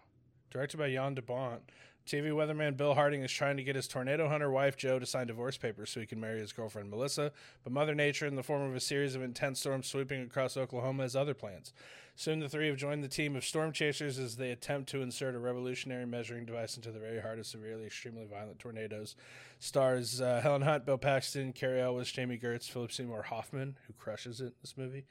Directed 0.51 0.77
by 0.77 0.93
Jan 0.93 1.15
de 1.15 1.23
Bont. 1.23 1.63
TV 2.07 2.31
weatherman 2.31 2.77
Bill 2.77 2.95
Harding 2.95 3.23
is 3.23 3.33
trying 3.33 3.57
to 3.57 3.65
get 3.65 3.75
his 3.75 3.89
tornado 3.89 4.29
hunter 4.29 4.49
wife 4.49 4.77
Jo 4.77 5.01
to 5.01 5.07
sign 5.07 5.27
divorce 5.27 5.57
papers 5.57 5.91
so 5.91 5.99
he 5.99 6.07
can 6.07 6.21
marry 6.21 6.39
his 6.39 6.53
girlfriend 6.53 6.89
Melissa, 6.89 7.33
but 7.65 7.73
Mother 7.73 7.97
Nature, 7.97 8.27
in 8.27 8.37
the 8.37 8.45
form 8.45 8.63
of 8.63 8.77
a 8.77 8.81
series 8.81 9.17
of 9.17 9.23
intense 9.23 9.59
storms 9.59 9.89
sweeping 9.89 10.23
across 10.23 10.57
Oklahoma, 10.57 11.03
has 11.03 11.17
other 11.17 11.35
plans. 11.35 11.73
Soon 12.15 12.39
the 12.39 12.49
three 12.49 12.69
have 12.69 12.77
joined 12.77 13.03
the 13.03 13.09
team 13.09 13.35
of 13.35 13.45
storm 13.45 13.73
chasers 13.73 14.21
as 14.21 14.37
they 14.37 14.53
attempt 14.53 14.89
to 14.91 15.03
insert 15.03 15.35
a 15.35 15.39
revolutionary 15.41 16.07
measuring 16.07 16.47
device 16.47 16.77
into 16.77 16.93
the 16.93 17.01
very 17.01 17.21
heart 17.21 17.41
of 17.41 17.47
severely, 17.47 17.87
extremely 17.87 18.25
violent 18.25 18.61
tornadoes. 18.61 19.17
Stars 19.59 20.21
uh, 20.21 20.41
Helen 20.41 20.63
Hunt, 20.63 20.87
Bill 20.87 20.99
Paxton, 20.99 21.53
Cary 21.53 21.81
Elwes, 21.81 22.13
Jami 22.13 22.39
Gertz, 22.39 22.71
Philip 22.71 22.93
Seymour 22.93 23.23
Hoffman, 23.23 23.77
who 23.89 23.93
crushes 23.95 24.41
it 24.41 24.45
in 24.45 24.53
this 24.63 24.77
movie. 24.77 25.07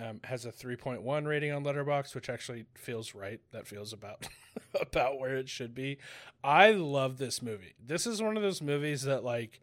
Um, 0.00 0.20
has 0.24 0.46
a 0.46 0.52
3.1 0.52 1.26
rating 1.26 1.52
on 1.52 1.62
Letterboxd, 1.62 2.14
which 2.14 2.30
actually 2.30 2.64
feels 2.74 3.14
right. 3.14 3.40
That 3.52 3.66
feels 3.66 3.92
about 3.92 4.28
about 4.80 5.18
where 5.18 5.36
it 5.36 5.48
should 5.48 5.74
be. 5.74 5.98
I 6.42 6.70
love 6.70 7.18
this 7.18 7.42
movie. 7.42 7.74
This 7.84 8.06
is 8.06 8.22
one 8.22 8.36
of 8.36 8.42
those 8.42 8.62
movies 8.62 9.02
that 9.02 9.24
like 9.24 9.60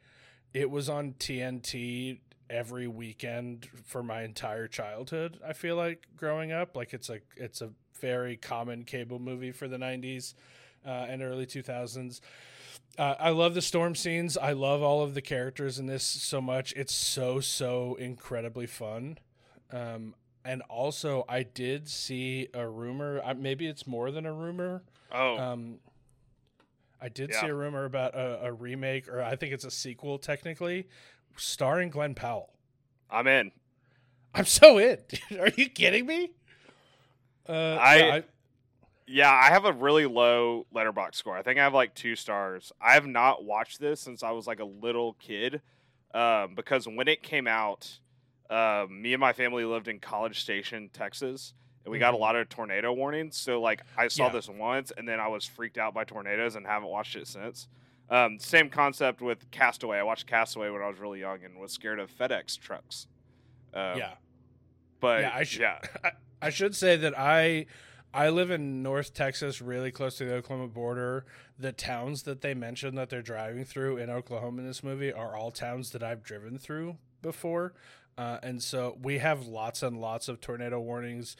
it 0.53 0.69
was 0.69 0.89
on 0.89 1.13
TNT 1.13 2.19
every 2.49 2.87
weekend 2.87 3.67
for 3.85 4.03
my 4.03 4.23
entire 4.23 4.67
childhood. 4.67 5.39
I 5.45 5.53
feel 5.53 5.75
like 5.75 6.07
growing 6.15 6.51
up, 6.51 6.75
like 6.75 6.93
it's 6.93 7.09
a 7.09 7.19
it's 7.35 7.61
a 7.61 7.71
very 7.99 8.37
common 8.37 8.83
cable 8.83 9.19
movie 9.19 9.51
for 9.51 9.67
the 9.67 9.77
90s 9.77 10.33
uh, 10.85 11.07
and 11.09 11.21
early 11.21 11.45
2000s. 11.45 12.19
Uh, 12.97 13.15
I 13.19 13.29
love 13.29 13.53
the 13.53 13.61
storm 13.61 13.95
scenes. 13.95 14.37
I 14.37 14.53
love 14.53 14.81
all 14.81 15.03
of 15.03 15.13
the 15.13 15.21
characters 15.21 15.79
in 15.79 15.85
this 15.85 16.03
so 16.03 16.41
much. 16.41 16.73
It's 16.75 16.93
so 16.93 17.39
so 17.39 17.95
incredibly 17.95 18.65
fun. 18.65 19.17
Um, 19.71 20.15
and 20.47 20.61
also, 20.63 21.25
I 21.29 21.43
did 21.43 21.87
see 21.89 22.47
a 22.53 22.67
rumor. 22.67 23.21
Uh, 23.23 23.33
maybe 23.35 23.67
it's 23.67 23.85
more 23.85 24.09
than 24.11 24.25
a 24.25 24.33
rumor. 24.33 24.83
Oh, 25.11 25.37
Um, 25.37 25.79
I 27.01 27.09
did 27.09 27.29
Yeah. 27.31 27.41
see 27.41 27.47
a 27.47 27.53
rumor 27.53 27.85
about 27.85 28.15
a, 28.15 28.45
a 28.45 28.51
remake, 28.53 29.07
or 29.07 29.21
I 29.21 29.35
think 29.35 29.53
it's 29.53 29.63
a 29.65 29.71
sequel 29.71 30.17
technically, 30.17 30.87
starring 31.35 31.89
Glen 31.89 32.15
Powell. 32.15 32.53
I'm 33.09 33.27
in. 33.27 33.51
I'm 34.33 34.45
so 34.45 34.77
in. 34.79 34.97
Are 35.39 35.49
you 35.55 35.69
kidding 35.69 36.05
me? 36.05 36.31
Uh, 37.47 37.77
I- 37.79 37.95
yeah, 37.97 38.21
Yeah, 39.09 39.31
I 39.31 39.49
have 39.49 39.65
a 39.65 39.71
really 39.71 40.05
low 40.05 40.65
Letterboxd 40.75 41.15
score. 41.15 41.37
I 41.37 41.41
think 41.43 41.59
I 41.59 41.63
have 41.63 41.73
like 41.73 41.93
two 41.95 42.15
stars. 42.15 42.71
I 42.81 42.93
have 42.93 43.05
not 43.07 43.43
watched 43.45 43.79
this 43.79 44.01
since 44.01 44.23
I 44.23 44.31
was 44.31 44.47
like 44.47 44.59
a 44.59 44.65
little 44.65 45.13
kid, 45.13 45.61
um, 46.13 46.55
because 46.55 46.87
when 46.87 47.07
it 47.07 47.23
came 47.23 47.47
out, 47.47 47.99
um, 48.49 49.01
me 49.01 49.13
and 49.13 49.19
my 49.21 49.33
family 49.33 49.65
lived 49.65 49.87
in 49.87 49.99
College 49.99 50.39
Station, 50.41 50.89
Texas, 50.93 51.53
and 51.85 51.91
we 51.91 51.99
got 51.99 52.13
a 52.13 52.17
Mhm. 52.17 52.21
lot 52.21 52.35
of 52.35 52.49
tornado 52.49 52.93
warnings. 52.93 53.37
So 53.37 53.59
like 53.61 53.81
I 53.97 54.07
saw 54.07 54.25
Yeah. 54.25 54.31
this 54.33 54.49
once, 54.49 54.91
and 54.97 55.07
then 55.07 55.19
I 55.19 55.27
was 55.27 55.45
freaked 55.45 55.77
out 55.77 55.93
by 55.93 56.03
tornadoes 56.03 56.55
and 56.55 56.65
haven't 56.65 56.89
watched 56.89 57.15
it 57.15 57.27
since. 57.27 57.67
Um, 58.09 58.39
same 58.39 58.69
concept 58.69 59.21
with 59.21 59.49
Castaway. 59.51 59.97
I 59.99 60.03
watched 60.03 60.27
Castaway 60.27 60.69
when 60.69 60.81
I 60.81 60.87
was 60.87 60.97
really 60.99 61.19
young 61.19 61.43
and 61.43 61.57
was 61.59 61.73
scared 61.73 61.99
of 61.99 62.09
FedEx 62.09 62.57
trucks. 62.59 63.07
Um, 63.73 63.97
yeah. 63.97 64.13
but 64.99 65.21
Yeah, 65.21 65.31
I 65.35 65.43
should- 65.43 65.61
yeah, 65.61 65.79
I, 66.03 66.11
I 66.41 66.49
should 66.49 66.75
say 66.75 66.95
that 66.95 67.17
I 67.17 67.65
I 68.13 68.29
live 68.29 68.49
in 68.49 68.81
North 68.81 69.13
Texas, 69.13 69.61
really 69.61 69.91
close 69.91 70.17
to 70.17 70.25
the 70.25 70.33
Oklahoma 70.35 70.69
border. 70.69 71.25
The 71.59 71.73
towns 71.73 72.23
that 72.23 72.39
they 72.41 72.53
mention 72.53 72.95
that 72.95 73.09
they're 73.09 73.21
driving 73.21 73.65
through 73.65 73.97
in 73.97 74.09
Oklahoma 74.09 74.61
in 74.61 74.67
this 74.67 74.81
movie 74.81 75.11
are 75.11 75.35
all 75.35 75.51
towns 75.51 75.91
that 75.91 76.01
I've 76.01 76.23
driven 76.23 76.57
through 76.57 76.97
before, 77.21 77.73
uh, 78.17 78.39
and 78.43 78.61
so 78.63 78.97
we 79.01 79.17
have 79.19 79.45
lots 79.47 79.83
and 79.83 79.99
lots 79.99 80.27
of 80.27 80.39
tornado 80.41 80.79
warnings. 80.79 81.35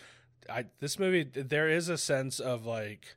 I 0.50 0.66
this 0.80 0.98
movie 1.00 1.24
there 1.24 1.68
is 1.70 1.90
a 1.90 1.98
sense 1.98 2.40
of 2.40 2.66
like, 2.66 3.16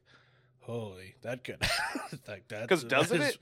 holy, 0.61 1.15
that 1.23 1.45
could 1.45 1.63
like 2.29 2.49
that 2.49 2.69
'Cause 2.69 2.85
doesn't 2.85 3.19
that 3.19 3.29
is- 3.31 3.35
it- 3.35 3.41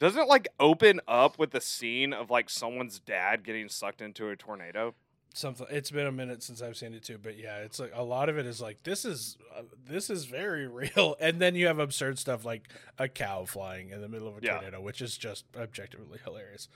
Doesn't 0.00 0.20
it 0.22 0.28
like 0.28 0.48
open 0.60 1.00
up 1.08 1.38
with 1.38 1.52
the 1.52 1.60
scene 1.60 2.12
of 2.12 2.30
like 2.30 2.50
someone's 2.50 2.98
dad 3.00 3.44
getting 3.44 3.68
sucked 3.68 4.02
into 4.02 4.28
a 4.28 4.36
tornado? 4.36 4.94
something 5.36 5.66
it's 5.68 5.90
been 5.90 6.06
a 6.06 6.12
minute 6.12 6.44
since 6.44 6.62
i've 6.62 6.76
seen 6.76 6.94
it 6.94 7.02
too 7.02 7.18
but 7.20 7.36
yeah 7.36 7.56
it's 7.56 7.80
like 7.80 7.90
a 7.96 8.02
lot 8.04 8.28
of 8.28 8.38
it 8.38 8.46
is 8.46 8.60
like 8.60 8.80
this 8.84 9.04
is 9.04 9.36
uh, 9.58 9.62
this 9.84 10.08
is 10.08 10.26
very 10.26 10.68
real 10.68 11.16
and 11.18 11.40
then 11.42 11.56
you 11.56 11.66
have 11.66 11.80
absurd 11.80 12.16
stuff 12.20 12.44
like 12.44 12.68
a 13.00 13.08
cow 13.08 13.44
flying 13.44 13.90
in 13.90 14.00
the 14.00 14.06
middle 14.08 14.28
of 14.28 14.36
a 14.36 14.40
Yeah. 14.40 14.52
tornado 14.58 14.80
which 14.80 15.02
is 15.02 15.18
just 15.18 15.44
objectively 15.58 16.20
hilarious 16.24 16.68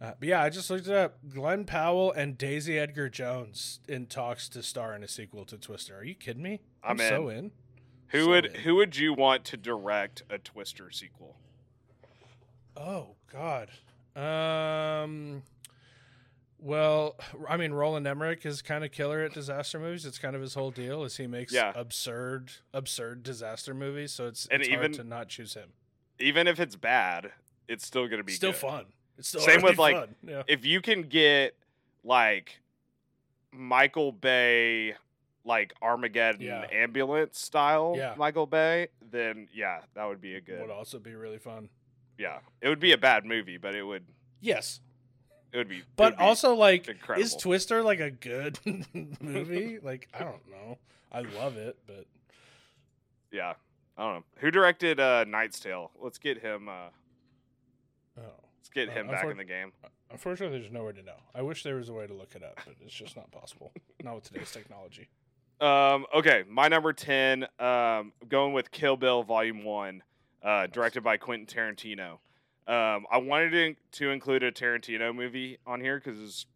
uh, 0.00 0.12
but 0.18 0.28
yeah 0.28 0.42
i 0.42 0.48
just 0.50 0.68
looked 0.70 0.86
it 0.86 0.94
up 0.94 1.18
glen 1.32 1.64
powell 1.64 2.10
and 2.12 2.36
daisy 2.38 2.78
edgar 2.78 3.08
jones 3.08 3.80
in 3.88 4.06
talks 4.06 4.48
to 4.48 4.62
star 4.62 4.94
in 4.94 5.02
a 5.02 5.08
sequel 5.08 5.44
to 5.44 5.56
twister 5.56 5.96
are 5.96 6.04
you 6.04 6.14
kidding 6.14 6.42
me 6.42 6.60
I'm 6.82 6.98
so 6.98 7.28
in 7.28 7.50
Who 8.08 8.24
So 8.24 8.28
would 8.30 8.46
in. 8.46 8.54
who 8.62 8.74
would 8.76 8.96
you 8.96 9.14
want 9.14 9.44
to 9.46 9.56
direct 9.56 10.22
a 10.28 10.36
Twister 10.38 10.90
sequel? 10.90 11.36
oh 12.76 13.14
god 13.32 13.70
um 14.16 15.42
well, 16.58 17.16
I 17.46 17.58
mean, 17.58 17.72
Roland 17.74 18.06
Emmerich 18.06 18.46
is 18.46 18.62
kind 18.62 18.84
of 18.86 18.90
killer 18.90 19.20
at 19.20 19.34
disaster 19.34 19.78
movies. 19.78 20.06
It's 20.06 20.18
kind 20.18 20.34
of 20.34 20.40
his 20.40 20.54
whole 20.54 20.70
deal 20.70 21.04
is 21.04 21.18
he 21.18 21.26
makes 21.26 21.52
Yeah. 21.52 21.72
absurd, 21.76 22.52
absurd 22.72 23.22
disaster 23.22 23.74
movies. 23.74 24.12
So 24.12 24.28
it's, 24.28 24.46
And 24.46 24.62
it's 24.62 24.68
even- 24.70 24.80
hard 24.80 24.92
to 24.94 25.04
not 25.04 25.28
choose 25.28 25.52
him. 25.52 25.74
Even 26.18 26.46
if 26.48 26.58
it's 26.58 26.74
bad, 26.74 27.32
it's 27.68 27.84
still 27.86 28.08
gonna 28.08 28.24
be 28.24 28.32
Still 28.32 28.52
good. 28.52 28.60
fun. 28.60 28.86
Same 29.20 29.62
with, 29.62 29.78
like. 29.78 30.08
Yeah. 30.26 30.42
If 30.48 30.64
you 30.64 30.80
can 30.80 31.02
get 31.02 31.56
like 32.02 32.58
Michael 33.52 34.12
Bay, 34.12 34.94
like 35.44 35.72
Armageddon 35.82 36.40
Yeah. 36.42 36.66
ambulance 36.72 37.38
style 37.38 37.94
Yeah. 37.96 38.14
Michael 38.16 38.46
Bay, 38.46 38.88
then 39.10 39.48
yeah, 39.52 39.80
that 39.94 40.04
would 40.04 40.20
be 40.20 40.34
a 40.34 40.40
good. 40.40 40.60
would 40.60 40.70
also 40.70 40.98
be 40.98 41.14
really 41.14 41.38
fun. 41.38 41.68
Yeah, 42.18 42.38
it 42.60 42.68
would 42.68 42.80
be 42.80 42.92
a 42.92 42.98
bad 42.98 43.24
movie, 43.24 43.56
but 43.56 43.74
it 43.74 43.82
would 43.82 44.04
Yes, 44.40 44.80
it 45.52 45.56
would 45.58 45.68
be. 45.68 45.82
but 45.96 46.12
would 46.12 46.18
be 46.18 46.24
also 46.24 46.54
like, 46.54 46.88
incredible. 46.88 47.24
is 47.24 47.34
Twister 47.36 47.82
like 47.82 48.00
a 48.00 48.10
good 48.10 48.58
movie? 49.20 49.78
like, 49.82 50.08
I 50.14 50.20
don't 50.24 50.48
know. 50.50 50.78
I 51.12 51.20
love 51.20 51.56
it, 51.56 51.76
but 51.86 52.06
Yeah. 53.30 53.54
I 53.96 54.02
don't 54.02 54.14
know. 54.14 54.24
Who 54.38 54.50
directed 54.50 54.98
uh 54.98 55.22
Knight's 55.24 55.60
Tale? 55.60 55.90
Let's 56.00 56.18
get 56.18 56.38
him 56.42 56.68
uh 56.68 56.88
oh, 58.18 58.22
let's 58.64 58.70
get 58.70 58.88
Uh, 58.88 58.92
him 59.00 59.06
back 59.08 59.24
in 59.26 59.36
the 59.36 59.44
game. 59.44 59.72
unfortunately, 60.10 60.58
there's 60.58 60.72
nowhere 60.72 60.92
to 60.92 61.02
know. 61.02 61.16
I 61.34 61.42
wish 61.42 61.62
there 61.62 61.76
was 61.76 61.88
a 61.88 61.92
way 61.92 62.06
to 62.06 62.14
look 62.14 62.34
it 62.34 62.42
up, 62.42 62.58
but 62.64 62.74
it's 62.80 62.94
just 62.94 63.16
not 63.16 63.30
possible. 63.30 63.72
not 64.02 64.14
with 64.16 64.24
today's 64.24 64.50
technology. 64.58 65.08
Um 65.60 66.04
okay, 66.14 66.44
my 66.48 66.66
number 66.68 66.92
10 66.92 67.46
um 67.60 68.12
going 68.28 68.52
with 68.54 68.70
Kill 68.72 68.96
Bill 68.96 69.22
Volume 69.22 69.62
1 69.64 70.02
uh 70.42 70.66
directed 70.66 71.02
by 71.02 71.16
Quentin 71.16 71.46
Tarantino. 71.46 72.18
Um 72.66 73.06
I 73.10 73.18
wanted 73.18 73.50
to, 73.52 73.76
to 74.00 74.10
include 74.10 74.42
a 74.42 74.50
Tarantino 74.50 75.14
movie 75.14 75.58
on 75.64 75.80
here 75.80 76.00
cuz 76.00 76.18
his, 76.18 76.46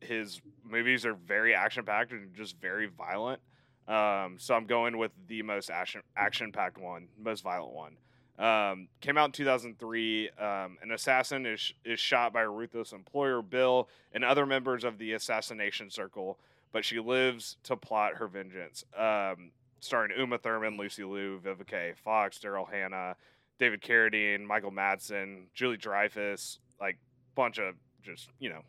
his 0.00 0.40
movies 0.62 1.06
are 1.06 1.14
very 1.14 1.54
action 1.54 1.84
packed 1.84 2.12
and 2.12 2.34
just 2.34 2.60
very 2.60 2.86
violent. 2.86 3.40
Um 3.88 4.36
so 4.38 4.54
I'm 4.54 4.66
going 4.66 4.98
with 4.98 5.12
the 5.28 5.40
most 5.42 5.70
action 5.70 6.02
action 6.14 6.52
packed 6.52 6.76
one, 6.78 7.08
most 7.18 7.42
violent 7.42 7.72
one. 7.72 7.96
Um, 8.38 8.88
came 9.00 9.16
out 9.16 9.26
in 9.26 9.32
2003. 9.32 10.28
Um, 10.30 10.78
an 10.82 10.92
assassin 10.92 11.46
is 11.46 11.72
is 11.84 11.98
shot 11.98 12.32
by 12.32 12.42
a 12.42 12.48
ruthless 12.48 12.92
employer, 12.92 13.40
Bill, 13.42 13.88
and 14.12 14.24
other 14.24 14.44
members 14.46 14.84
of 14.84 14.98
the 14.98 15.12
assassination 15.12 15.90
circle. 15.90 16.38
but 16.72 16.84
she 16.84 17.00
lives 17.00 17.56
to 17.62 17.76
plot 17.76 18.16
her 18.16 18.28
vengeance. 18.28 18.84
Um, 18.96 19.52
starring 19.80 20.12
Uma 20.18 20.36
Thurman, 20.36 20.76
Lucy 20.76 21.04
Liu, 21.04 21.40
Vivica 21.42 21.96
Fox, 21.96 22.38
Daryl 22.38 22.70
Hannah, 22.70 23.16
David 23.58 23.80
Carradine, 23.80 24.44
Michael 24.44 24.72
Madsen, 24.72 25.44
Julie 25.54 25.78
Dreyfus, 25.78 26.58
like 26.80 26.98
bunch 27.34 27.58
of 27.58 27.74
just 28.02 28.28
you 28.38 28.50
know 28.50 28.60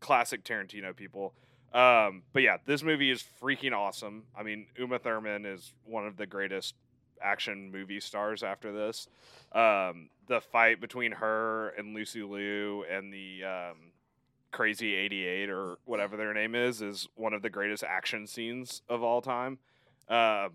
classic 0.00 0.44
Tarantino 0.44 0.94
people. 0.94 1.32
Um, 1.72 2.22
but 2.32 2.42
yeah, 2.42 2.58
this 2.66 2.82
movie 2.82 3.10
is 3.10 3.24
freaking 3.42 3.72
awesome. 3.72 4.24
I 4.38 4.42
mean, 4.42 4.66
Uma 4.78 4.98
Thurman 4.98 5.44
is 5.46 5.72
one 5.84 6.06
of 6.06 6.16
the 6.16 6.26
greatest 6.26 6.74
action 7.24 7.72
movie 7.72 8.00
stars 8.00 8.42
after 8.42 8.72
this. 8.72 9.08
Um, 9.52 10.10
the 10.26 10.40
fight 10.40 10.80
between 10.80 11.12
her 11.12 11.70
and 11.70 11.94
Lucy 11.94 12.22
Liu 12.22 12.84
and 12.90 13.12
the 13.12 13.44
um, 13.44 13.76
Crazy 14.52 14.94
88 14.94 15.50
or 15.50 15.78
whatever 15.84 16.16
their 16.16 16.34
name 16.34 16.54
is 16.54 16.80
is 16.80 17.08
one 17.16 17.32
of 17.32 17.42
the 17.42 17.50
greatest 17.50 17.82
action 17.82 18.26
scenes 18.26 18.82
of 18.88 19.02
all 19.02 19.20
time. 19.20 19.58
Um, 20.08 20.50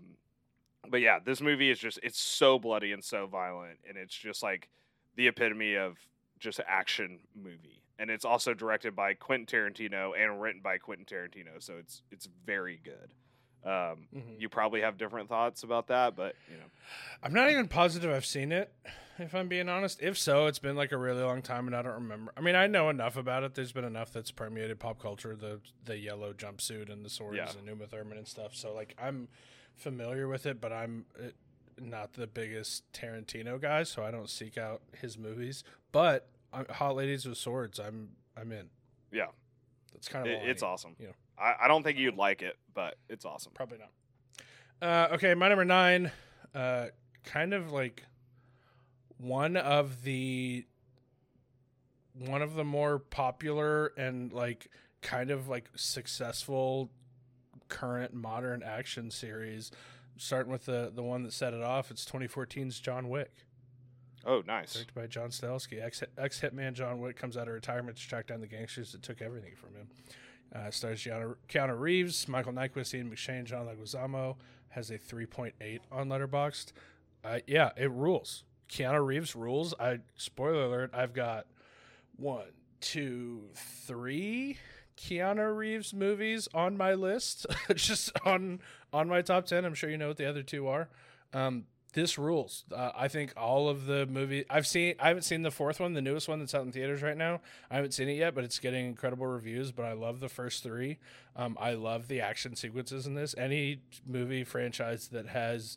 but 0.88 1.00
yeah, 1.00 1.18
this 1.24 1.40
movie 1.40 1.70
is 1.70 1.78
just 1.78 1.98
it's 2.02 2.18
so 2.18 2.58
bloody 2.58 2.92
and 2.92 3.04
so 3.04 3.26
violent 3.26 3.78
and 3.86 3.98
it's 3.98 4.14
just 4.14 4.42
like 4.42 4.68
the 5.16 5.28
epitome 5.28 5.76
of 5.76 5.98
just 6.38 6.60
action 6.66 7.20
movie. 7.34 7.82
And 7.98 8.10
it's 8.10 8.24
also 8.24 8.54
directed 8.54 8.96
by 8.96 9.12
Quentin 9.12 9.46
Tarantino 9.46 10.12
and 10.18 10.40
written 10.40 10.62
by 10.62 10.78
Quentin 10.78 11.04
Tarantino, 11.04 11.58
so 11.62 11.74
it's 11.78 12.02
it's 12.10 12.28
very 12.46 12.80
good. 12.82 13.12
Um, 13.64 14.08
Mhm. 14.14 14.40
You 14.40 14.48
probably 14.48 14.80
have 14.80 14.96
different 14.96 15.28
thoughts 15.28 15.62
about 15.62 15.88
that, 15.88 16.16
but 16.16 16.34
you 16.50 16.56
know, 16.56 16.64
I'm 17.22 17.32
not 17.34 17.50
even 17.50 17.68
positive 17.68 18.10
I've 18.10 18.24
seen 18.24 18.52
it, 18.52 18.72
if 19.18 19.34
I'm 19.34 19.48
being 19.48 19.68
honest. 19.68 20.00
If 20.02 20.16
so, 20.16 20.46
it's 20.46 20.58
been 20.58 20.76
like 20.76 20.92
a 20.92 20.96
really 20.96 21.22
long 21.22 21.42
time 21.42 21.66
and 21.66 21.76
I 21.76 21.82
don't 21.82 21.94
remember. 21.94 22.32
I 22.36 22.40
mean, 22.40 22.54
I 22.54 22.66
know 22.68 22.88
enough 22.88 23.16
about 23.16 23.42
it. 23.44 23.54
There's 23.54 23.72
been 23.72 23.84
enough 23.84 24.12
that's 24.14 24.30
permeated 24.30 24.78
pop 24.80 24.98
culture, 24.98 25.36
the 25.36 25.60
the 25.84 25.98
yellow 25.98 26.32
jumpsuit 26.32 26.90
and 26.90 27.04
the 27.04 27.10
swords 27.10 27.36
Yeah. 27.36 27.50
and 27.58 27.66
Uma 27.68 27.86
Thurman 27.86 28.16
and 28.16 28.26
stuff. 28.26 28.54
So 28.54 28.72
like 28.72 28.94
I'm 28.98 29.28
familiar 29.74 30.26
with 30.26 30.46
it, 30.46 30.60
but 30.60 30.72
I'm 30.72 31.04
uh, 31.18 31.28
not 31.78 32.14
the 32.14 32.26
biggest 32.26 32.90
Tarantino 32.92 33.60
guy, 33.60 33.82
so 33.82 34.02
I 34.04 34.10
don't 34.10 34.28
seek 34.30 34.56
out 34.58 34.80
his 35.00 35.18
movies. 35.18 35.64
But 35.92 36.28
uh, 36.52 36.64
Hot 36.72 36.96
Ladies 36.96 37.26
with 37.26 37.36
Swords, 37.38 37.78
I'm 37.78 38.10
I'm 38.36 38.52
in. 38.52 38.70
yeah, 39.12 39.26
That's 39.92 40.08
kind 40.08 40.26
of 40.26 40.32
it, 40.32 40.48
it's 40.48 40.62
awesome. 40.62 40.96
you 40.98 41.08
know. 41.08 41.14
I, 41.40 41.64
I 41.64 41.68
don't 41.68 41.82
think 41.82 41.98
you'd 41.98 42.16
like 42.16 42.42
it, 42.42 42.56
but 42.74 42.96
it's 43.08 43.24
awesome. 43.24 43.52
Probably 43.54 43.78
not. 43.78 43.90
Uh, 44.82 45.14
okay, 45.14 45.34
my 45.34 45.48
number 45.48 45.64
nine, 45.64 46.10
uh, 46.54 46.86
kind 47.24 47.52
of 47.54 47.70
like 47.72 48.04
one 49.18 49.56
of 49.56 50.02
the 50.04 50.64
one 52.26 52.42
of 52.42 52.54
the 52.54 52.64
more 52.64 52.98
popular 52.98 53.88
and 53.96 54.32
like 54.32 54.68
kind 55.02 55.30
of 55.30 55.48
like 55.48 55.70
successful 55.76 56.90
current 57.68 58.12
modern 58.14 58.62
action 58.62 59.10
series. 59.10 59.70
Starting 60.16 60.52
with 60.52 60.66
the 60.66 60.90
the 60.94 61.02
one 61.02 61.22
that 61.22 61.32
set 61.32 61.54
it 61.54 61.62
off, 61.62 61.90
it's 61.90 62.04
2014's 62.04 62.78
John 62.80 63.08
Wick, 63.08 63.30
Oh, 64.26 64.42
nice. 64.46 64.74
directed 64.74 64.94
by 64.94 65.06
John 65.06 65.30
Stahelski. 65.30 65.82
Ex 65.82 66.02
ex 66.18 66.40
hitman 66.40 66.74
John 66.74 67.00
Wick 67.00 67.16
comes 67.16 67.36
out 67.38 67.48
of 67.48 67.54
retirement 67.54 67.96
to 67.96 68.06
track 68.06 68.26
down 68.26 68.40
the 68.42 68.46
gangsters 68.46 68.92
that 68.92 69.02
took 69.02 69.22
everything 69.22 69.54
from 69.56 69.74
him. 69.74 69.88
Uh, 70.54 70.70
stars 70.70 71.04
Keanu, 71.04 71.78
Reeves, 71.78 72.26
Michael 72.28 72.52
Nyqvist, 72.52 72.94
Ian 72.94 73.10
McShane, 73.10 73.44
John 73.44 73.66
Leguizamo. 73.66 74.36
Has 74.70 74.90
a 74.90 74.98
3.8 74.98 75.80
on 75.90 76.08
Letterboxd. 76.08 76.72
Uh, 77.24 77.38
yeah, 77.46 77.70
it 77.76 77.90
rules. 77.90 78.44
Keanu 78.68 79.04
Reeves 79.04 79.34
rules. 79.34 79.74
I 79.78 79.98
spoiler 80.16 80.64
alert. 80.64 80.90
I've 80.94 81.12
got 81.12 81.46
one, 82.16 82.46
two, 82.80 83.42
three 83.54 84.58
Keanu 84.96 85.56
Reeves 85.56 85.94
movies 85.94 86.48
on 86.54 86.76
my 86.76 86.94
list, 86.94 87.46
just 87.74 88.12
on 88.24 88.60
on 88.92 89.08
my 89.08 89.22
top 89.22 89.46
ten. 89.46 89.64
I'm 89.64 89.74
sure 89.74 89.90
you 89.90 89.98
know 89.98 90.08
what 90.08 90.18
the 90.18 90.28
other 90.28 90.42
two 90.42 90.68
are. 90.68 90.88
Um, 91.32 91.64
this 91.90 92.18
rules. 92.18 92.64
Uh, 92.74 92.90
I 92.96 93.08
think 93.08 93.32
all 93.36 93.68
of 93.68 93.86
the 93.86 94.06
movie 94.06 94.44
I've 94.48 94.66
seen. 94.66 94.94
I 94.98 95.08
haven't 95.08 95.22
seen 95.22 95.42
the 95.42 95.50
fourth 95.50 95.80
one, 95.80 95.94
the 95.94 96.02
newest 96.02 96.28
one 96.28 96.38
that's 96.38 96.54
out 96.54 96.64
in 96.64 96.72
theaters 96.72 97.02
right 97.02 97.16
now. 97.16 97.40
I 97.70 97.76
haven't 97.76 97.92
seen 97.92 98.08
it 98.08 98.14
yet, 98.16 98.34
but 98.34 98.44
it's 98.44 98.58
getting 98.58 98.86
incredible 98.86 99.26
reviews. 99.26 99.72
But 99.72 99.84
I 99.84 99.92
love 99.92 100.20
the 100.20 100.28
first 100.28 100.62
three. 100.62 100.98
Um, 101.36 101.56
I 101.60 101.74
love 101.74 102.08
the 102.08 102.20
action 102.20 102.56
sequences 102.56 103.06
in 103.06 103.14
this. 103.14 103.34
Any 103.36 103.80
movie 104.06 104.44
franchise 104.44 105.08
that 105.08 105.28
has 105.28 105.76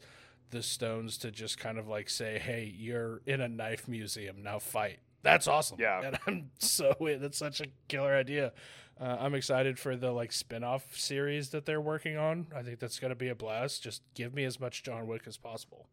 the 0.51 0.63
stones 0.63 1.17
to 1.19 1.31
just 1.31 1.57
kind 1.57 1.77
of 1.77 1.87
like 1.87 2.09
say, 2.09 2.39
"Hey, 2.39 2.73
you're 2.75 3.21
in 3.25 3.41
a 3.41 3.47
knife 3.47 3.87
museum 3.87 4.43
now, 4.43 4.59
fight." 4.59 4.99
That's 5.23 5.47
awesome. 5.47 5.77
Yeah. 5.79 6.01
and 6.03 6.19
I'm 6.27 6.51
so 6.59 6.95
that's 6.99 7.37
such 7.37 7.61
a 7.61 7.67
killer 7.87 8.13
idea. 8.13 8.53
Uh, 8.99 9.17
I'm 9.19 9.33
excited 9.33 9.79
for 9.79 9.95
the 9.95 10.11
like 10.11 10.31
spin-off 10.31 10.95
series 10.95 11.49
that 11.49 11.65
they're 11.65 11.81
working 11.81 12.15
on. 12.17 12.47
I 12.55 12.61
think 12.61 12.79
that's 12.79 12.99
going 12.99 13.09
to 13.09 13.15
be 13.15 13.29
a 13.29 13.35
blast. 13.35 13.81
Just 13.81 14.03
give 14.13 14.33
me 14.33 14.43
as 14.43 14.59
much 14.59 14.83
John 14.83 15.07
Wick 15.07 15.23
as 15.25 15.37
possible. 15.37 15.87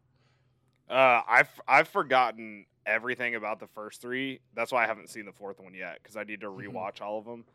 Uh, 0.91 1.21
I've 1.27 1.49
I've 1.67 1.87
forgotten 1.87 2.65
everything 2.85 3.35
about 3.35 3.59
the 3.59 3.67
first 3.67 4.01
three. 4.01 4.39
That's 4.53 4.71
why 4.71 4.83
I 4.83 4.87
haven't 4.87 5.09
seen 5.09 5.25
the 5.25 5.31
fourth 5.31 5.59
one 5.59 5.73
yet 5.73 5.99
because 6.01 6.17
I 6.17 6.23
need 6.23 6.41
to 6.41 6.47
Mhm. 6.47 6.67
rewatch 6.73 7.01
all 7.01 7.17
of 7.19 7.25
them. 7.25 7.45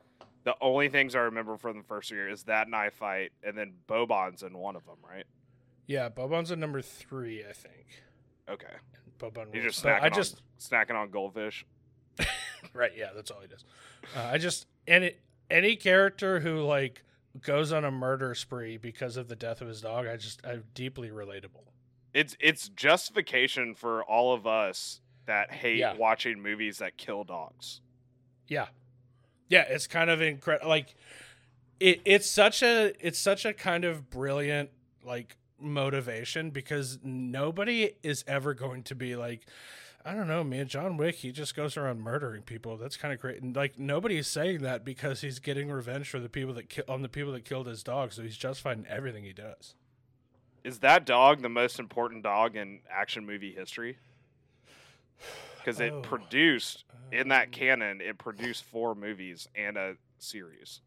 The 0.44 0.56
only 0.60 0.88
things 0.88 1.14
I 1.14 1.20
remember 1.20 1.56
from 1.56 1.76
the 1.76 1.82
first 1.84 2.08
three 2.08 2.30
is 2.32 2.44
that 2.44 2.68
knife 2.68 2.94
fight, 2.94 3.32
and 3.42 3.58
then 3.58 3.74
Bobon's 3.88 4.42
in 4.42 4.56
one 4.56 4.76
of 4.76 4.86
them, 4.86 4.96
right? 5.06 5.26
Yeah, 5.86 6.08
Bobon's 6.08 6.50
in 6.50 6.60
number 6.60 6.80
three, 6.80 7.44
I 7.44 7.52
think. 7.52 8.02
Okay, 8.48 8.74
Bobon. 9.18 9.46
he's 9.52 9.62
rules. 9.62 9.74
just 9.74 9.84
snacking 9.84 10.02
I 10.02 10.08
just 10.08 10.36
on 10.36 10.40
snacking 10.86 10.94
on 10.94 11.10
goldfish. 11.10 11.66
right. 12.72 12.92
Yeah, 12.96 13.10
that's 13.14 13.30
all 13.30 13.40
he 13.40 13.48
does. 13.48 13.64
Uh, 14.14 14.20
I 14.32 14.38
just 14.38 14.66
any 14.86 15.16
any 15.50 15.76
character 15.76 16.40
who 16.40 16.62
like 16.62 17.02
goes 17.42 17.70
on 17.72 17.84
a 17.84 17.90
murder 17.90 18.34
spree 18.34 18.76
because 18.78 19.16
of 19.16 19.28
the 19.28 19.36
death 19.36 19.60
of 19.60 19.68
his 19.68 19.80
dog. 19.82 20.06
I 20.06 20.16
just 20.16 20.46
I'm 20.46 20.64
deeply 20.74 21.10
relatable. 21.10 21.64
It's 22.16 22.36
it's 22.40 22.68
justification 22.70 23.74
for 23.74 24.02
all 24.04 24.32
of 24.32 24.46
us 24.46 25.00
that 25.26 25.52
hate 25.52 25.78
Yeah. 25.78 25.94
watching 25.94 26.40
movies 26.40 26.78
that 26.78 26.96
kill 26.96 27.24
dogs. 27.24 27.80
Yeah, 28.48 28.68
yeah. 29.48 29.64
It's 29.68 29.86
kind 29.86 30.08
of 30.08 30.22
incredible. 30.22 30.68
Like 30.68 30.94
it, 31.78 32.00
it's 32.04 32.28
such 32.30 32.62
a 32.62 32.92
it's 33.06 33.18
such 33.18 33.44
a 33.44 33.52
kind 33.52 33.84
of 33.84 34.08
brilliant 34.08 34.70
like 35.04 35.36
motivation 35.60 36.50
because 36.50 36.98
nobody 37.02 37.92
is 38.02 38.24
ever 38.26 38.54
going 38.54 38.82
to 38.84 38.94
be 38.94 39.14
like. 39.14 39.42
I 40.08 40.14
don't 40.14 40.28
know, 40.28 40.44
man. 40.44 40.68
John 40.68 40.96
Wick, 40.96 41.16
he 41.16 41.32
just 41.32 41.56
goes 41.56 41.76
around 41.76 42.00
murdering 42.00 42.42
people. 42.42 42.76
That's 42.76 42.96
kind 42.96 43.12
of 43.12 43.18
great. 43.18 43.42
And 43.42 43.56
like 43.56 43.76
nobody 43.76 44.18
is 44.18 44.28
saying 44.28 44.60
that 44.62 44.84
because 44.84 45.20
he's 45.20 45.40
getting 45.40 45.68
revenge 45.68 46.08
for 46.08 46.20
the 46.20 46.28
people 46.28 46.54
that 46.54 46.68
ki- 46.68 46.82
on 46.88 47.02
the 47.02 47.08
people 47.08 47.32
that 47.32 47.44
killed 47.44 47.66
his 47.66 47.82
dog. 47.82 48.12
So 48.12 48.22
he's 48.22 48.36
justified 48.36 48.78
in 48.78 48.86
everything 48.86 49.24
he 49.24 49.32
does. 49.32 49.74
Is 50.66 50.80
that 50.80 51.06
dog 51.06 51.42
the 51.42 51.48
most 51.48 51.78
important 51.78 52.24
dog 52.24 52.56
in 52.56 52.80
action 52.90 53.24
movie 53.24 53.52
history? 53.54 53.98
Because 55.58 55.78
it 55.78 55.92
Oh. 55.92 56.00
produced 56.02 56.84
in 57.12 57.28
that 57.28 57.46
Um, 57.46 57.50
canon, 57.52 58.00
it 58.00 58.18
produced 58.18 58.64
four 58.64 58.96
movies 58.96 59.46
and 59.54 59.76
a 59.76 59.96
series. 60.18 60.80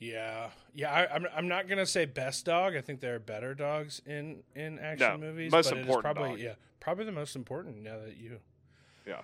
Yeah, 0.00 0.50
yeah. 0.74 0.92
I, 0.92 1.14
I'm 1.14 1.26
I'm 1.32 1.46
not 1.46 1.68
gonna 1.68 1.86
say 1.86 2.06
best 2.06 2.44
dog. 2.44 2.74
I 2.74 2.80
think 2.80 2.98
there 2.98 3.14
are 3.14 3.20
better 3.20 3.54
dogs 3.54 4.02
in 4.04 4.42
in 4.56 4.80
action 4.80 5.08
No, 5.12 5.16
movies. 5.18 5.52
most 5.52 5.70
but 5.70 5.78
important 5.78 6.02
probably 6.16 6.30
dog. 6.30 6.40
yeah, 6.40 6.54
probably 6.80 7.04
the 7.04 7.12
most 7.12 7.36
important. 7.36 7.76
Now 7.84 7.98
that 8.00 8.16
you, 8.16 8.40
Yeah. 9.06 9.22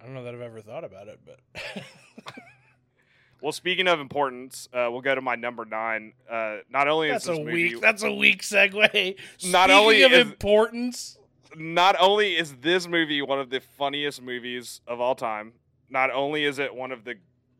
I 0.00 0.04
don't 0.06 0.14
know 0.14 0.24
that 0.24 0.32
I've 0.34 0.40
ever 0.40 0.62
thought 0.62 0.82
about 0.82 1.08
it, 1.08 1.20
but 1.26 1.40
Well, 3.44 3.52
speaking 3.52 3.88
of 3.88 4.00
importance, 4.00 4.70
uh, 4.72 4.88
we'll 4.90 5.02
go 5.02 5.14
to 5.14 5.20
my 5.20 5.34
number 5.34 5.66
nine. 5.66 6.14
Uh, 6.30 6.60
not 6.70 6.88
only 6.88 7.10
that's 7.10 7.24
is 7.24 7.28
this 7.28 7.38
a 7.38 7.44
movie, 7.44 7.74
weak 7.74 7.80
that's 7.82 8.02
a 8.02 8.10
weak 8.10 8.40
segue. 8.40 8.72
Not 9.50 9.64
Speaking 9.68 9.70
only 9.70 10.02
of 10.02 10.12
is- 10.12 10.18
importance, 10.20 11.18
not 11.54 11.94
only 12.00 12.36
is 12.36 12.54
this 12.62 12.88
movie 12.88 13.20
one 13.20 13.38
of 13.38 13.50
the 13.50 13.60
funniest 13.60 14.22
movies 14.22 14.80
of 14.86 14.98
all 14.98 15.14
time, 15.14 15.52
not 15.90 16.10
only 16.10 16.44
is 16.44 16.58
it 16.58 16.74
one 16.74 16.90
of 16.90 17.04
the 17.04 17.16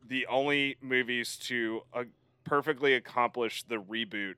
the 0.07 0.25
only 0.25 0.77
movies 0.81 1.37
to 1.43 1.81
uh, 1.93 2.05
perfectly 2.45 2.95
accomplish 2.95 3.61
the 3.61 3.75
reboot, 3.75 4.33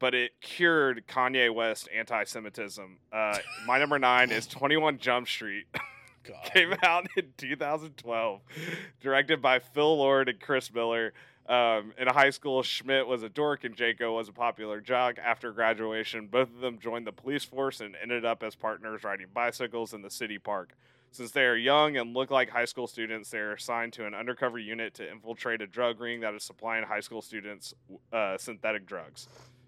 but 0.00 0.12
it 0.12 0.32
cured 0.40 1.04
Kanye 1.06 1.54
West 1.54 1.88
anti-Semitism. 1.96 2.98
Uh, 3.12 3.38
my 3.64 3.78
number 3.78 4.00
nine 4.00 4.32
is 4.32 4.44
Twenty 4.48 4.76
One 4.76 4.98
Jump 4.98 5.28
Street. 5.28 5.66
God. 6.24 6.44
came 6.44 6.74
out 6.82 7.08
in 7.16 7.32
2012, 7.36 8.40
directed 9.00 9.42
by 9.42 9.58
Phil 9.58 9.96
Lord 9.96 10.28
and 10.28 10.40
Chris 10.40 10.72
Miller. 10.72 11.12
Um, 11.48 11.92
in 11.98 12.06
high 12.06 12.30
school, 12.30 12.62
Schmidt 12.62 13.06
was 13.06 13.22
a 13.22 13.28
dork 13.28 13.64
and 13.64 13.76
Jaco 13.76 14.14
was 14.14 14.28
a 14.28 14.32
popular 14.32 14.80
jock. 14.80 15.18
After 15.18 15.50
graduation, 15.50 16.28
both 16.28 16.48
of 16.48 16.60
them 16.60 16.78
joined 16.78 17.06
the 17.06 17.12
police 17.12 17.44
force 17.44 17.80
and 17.80 17.96
ended 18.00 18.24
up 18.24 18.42
as 18.42 18.54
partners 18.54 19.02
riding 19.02 19.26
bicycles 19.34 19.92
in 19.92 20.02
the 20.02 20.10
city 20.10 20.38
park. 20.38 20.76
Since 21.12 21.32
they 21.32 21.42
are 21.42 21.56
young 21.56 21.96
and 21.96 22.14
look 22.14 22.30
like 22.30 22.50
high 22.50 22.66
school 22.66 22.86
students, 22.86 23.30
they 23.30 23.38
are 23.38 23.54
assigned 23.54 23.94
to 23.94 24.06
an 24.06 24.14
undercover 24.14 24.60
unit 24.60 24.94
to 24.94 25.10
infiltrate 25.10 25.60
a 25.60 25.66
drug 25.66 25.98
ring 25.98 26.20
that 26.20 26.34
is 26.34 26.44
supplying 26.44 26.84
high 26.84 27.00
school 27.00 27.20
students 27.20 27.74
uh, 28.12 28.38
synthetic 28.38 28.86
drugs. 28.86 29.26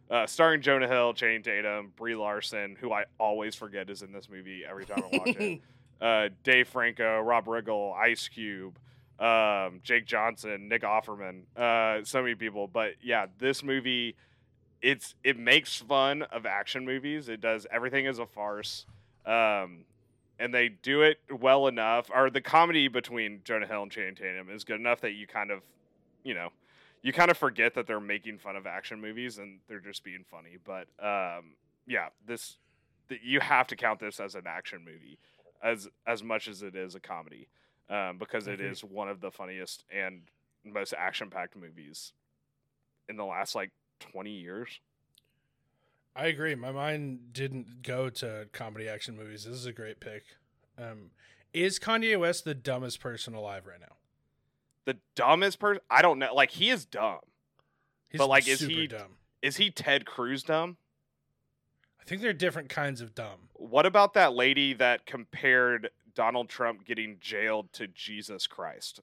Uh, 0.09 0.27
starring 0.27 0.61
Jonah 0.61 0.87
Hill, 0.87 1.15
Jane 1.15 1.43
Tatum, 1.43 1.93
Brie 1.97 2.15
Larson, 2.15 2.77
who 2.79 2.93
I 2.93 3.07
always 3.19 3.57
forget 3.57 3.91
is 3.91 4.03
in 4.03 4.13
this 4.13 4.29
movie 4.29 4.63
every 4.69 4.85
time 4.85 5.03
I 5.13 5.17
watch 5.17 5.37
it 5.37 5.63
uh, 6.03 6.29
Dave 6.43 6.69
Franco, 6.69 7.21
Rob 7.21 7.47
Riggle, 7.47 7.95
Ice 7.97 8.29
Cube, 8.29 8.77
um, 9.21 9.81
Jake 9.85 10.05
Johnson, 10.05 10.69
Nick 10.69 10.83
Offerman, 10.83 11.43
uh, 11.57 12.05
so 12.05 12.21
many 12.21 12.35
people. 12.35 12.67
But 12.67 12.95
yeah, 13.01 13.27
this 13.39 13.63
movie, 13.63 14.17
it's 14.83 15.15
it 15.23 15.39
makes 15.39 15.77
fun 15.77 16.23
of 16.23 16.45
action 16.45 16.85
movies. 16.85 17.29
It 17.29 17.41
does 17.41 17.67
everything 17.71 18.09
as 18.09 18.19
a 18.19 18.27
farce, 18.27 18.85
um, 19.25 19.85
and 20.41 20.53
they 20.53 20.69
do 20.69 21.03
it 21.03 21.19
well 21.31 21.69
enough. 21.69 22.11
Or 22.13 22.31
the 22.31 22.41
comedy 22.41 22.89
between 22.89 23.41
Jonah 23.45 23.67
Hill 23.67 23.85
and 23.85 23.93
Channing 23.93 24.17
Tatum 24.17 24.51
is 24.51 24.65
good 24.65 24.81
enough 24.81 25.01
that 25.03 25.13
you 25.13 25.29
kind 25.29 25.53
of, 25.53 25.61
you 26.25 26.35
know, 26.35 26.49
you 27.03 27.13
kind 27.13 27.31
of 27.31 27.37
forget 27.37 27.75
that 27.75 27.87
they're 27.87 28.01
making 28.01 28.39
fun 28.39 28.57
of 28.57 28.67
action 28.67 29.01
movies 29.01 29.39
and 29.39 29.61
they're 29.69 29.79
just 29.79 30.03
being 30.03 30.25
funny. 30.29 30.57
But 30.65 30.89
um, 31.01 31.55
yeah, 31.87 32.09
this 32.27 32.59
th- 33.09 33.21
you 33.23 33.39
have 33.39 33.69
to 33.69 33.77
count 33.77 34.01
this 34.01 34.19
as 34.19 34.35
an 34.35 34.49
action 34.49 34.81
movie 34.85 35.19
as 35.63 35.89
as 36.07 36.23
much 36.23 36.49
as 36.49 36.63
it 36.63 36.75
is 36.75 36.95
a 36.95 37.01
comedy 37.01 37.49
um, 37.89 38.19
because 38.19 38.47
it 38.47 38.55
Agreed. 38.55 38.71
is 38.71 38.83
one 38.85 39.09
of 39.09 39.21
the 39.21 39.31
funniest 39.31 39.85
and 39.91 40.23
most 40.65 40.95
action 40.97 41.31
packed 41.31 41.57
movies 41.57 42.13
in 43.09 43.17
the 43.17 43.25
last 43.25 43.55
like 43.55 43.71
20 44.01 44.31
years. 44.31 44.81
I 46.15 46.27
agree. 46.27 46.55
My 46.55 46.73
mind 46.73 47.33
didn't 47.33 47.83
go 47.83 48.11
to 48.11 48.49
comedy 48.53 48.89
action 48.89 49.17
movies. 49.17 49.45
This 49.45 49.55
is 49.57 49.67
a 49.67 49.73
great 49.73 49.99
pick. 50.01 50.25
Um, 50.79 51.11
is 51.55 51.79
Kanye 51.79 52.19
West 52.19 52.45
the 52.45 52.55
dumbest 52.55 53.01
person 53.01 53.35
alive 53.35 53.67
right 53.67 53.81
now? 53.81 53.97
The 54.85 54.99
dumbest 55.15 55.59
person, 55.59 55.81
I 55.91 56.03
don't 56.03 56.19
know. 56.19 56.35
Like 56.35 56.51
he 56.51 56.71
is 56.71 56.85
dumb. 56.85 57.21
He's 58.11 58.19
But, 58.19 58.29
like, 58.29 58.47
is 58.47 58.61
he- 58.61 58.87
dumb? 58.87 59.17
Is 59.41 59.57
he 59.57 59.71
Ted 59.71 60.05
Cruz 60.05 60.43
dumb? 60.43 60.77
I 62.03 62.05
think 62.09 62.21
they're 62.21 62.33
different 62.33 62.69
kinds 62.69 63.01
of 63.01 63.15
dumb. 63.15 63.49
What 63.55 63.87
about 63.87 64.15
that 64.15 64.35
lady 64.35 64.75
that 64.75 65.07
compared 65.07 65.91
Donald 66.15 66.49
Trump 66.49 66.85
getting 66.85 67.17
jailed 67.21 67.73
to 67.75 67.87
Jesus 67.87 68.47
Christ? 68.47 69.01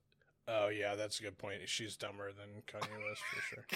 Oh 0.48 0.68
yeah, 0.68 0.96
that's 0.96 1.20
a 1.20 1.24
good 1.24 1.38
point. 1.38 1.62
She's 1.66 1.96
dumber 1.96 2.32
than 2.32 2.64
Kanye 2.68 3.08
West 3.08 3.22
for 3.34 3.42
sure. 3.42 3.66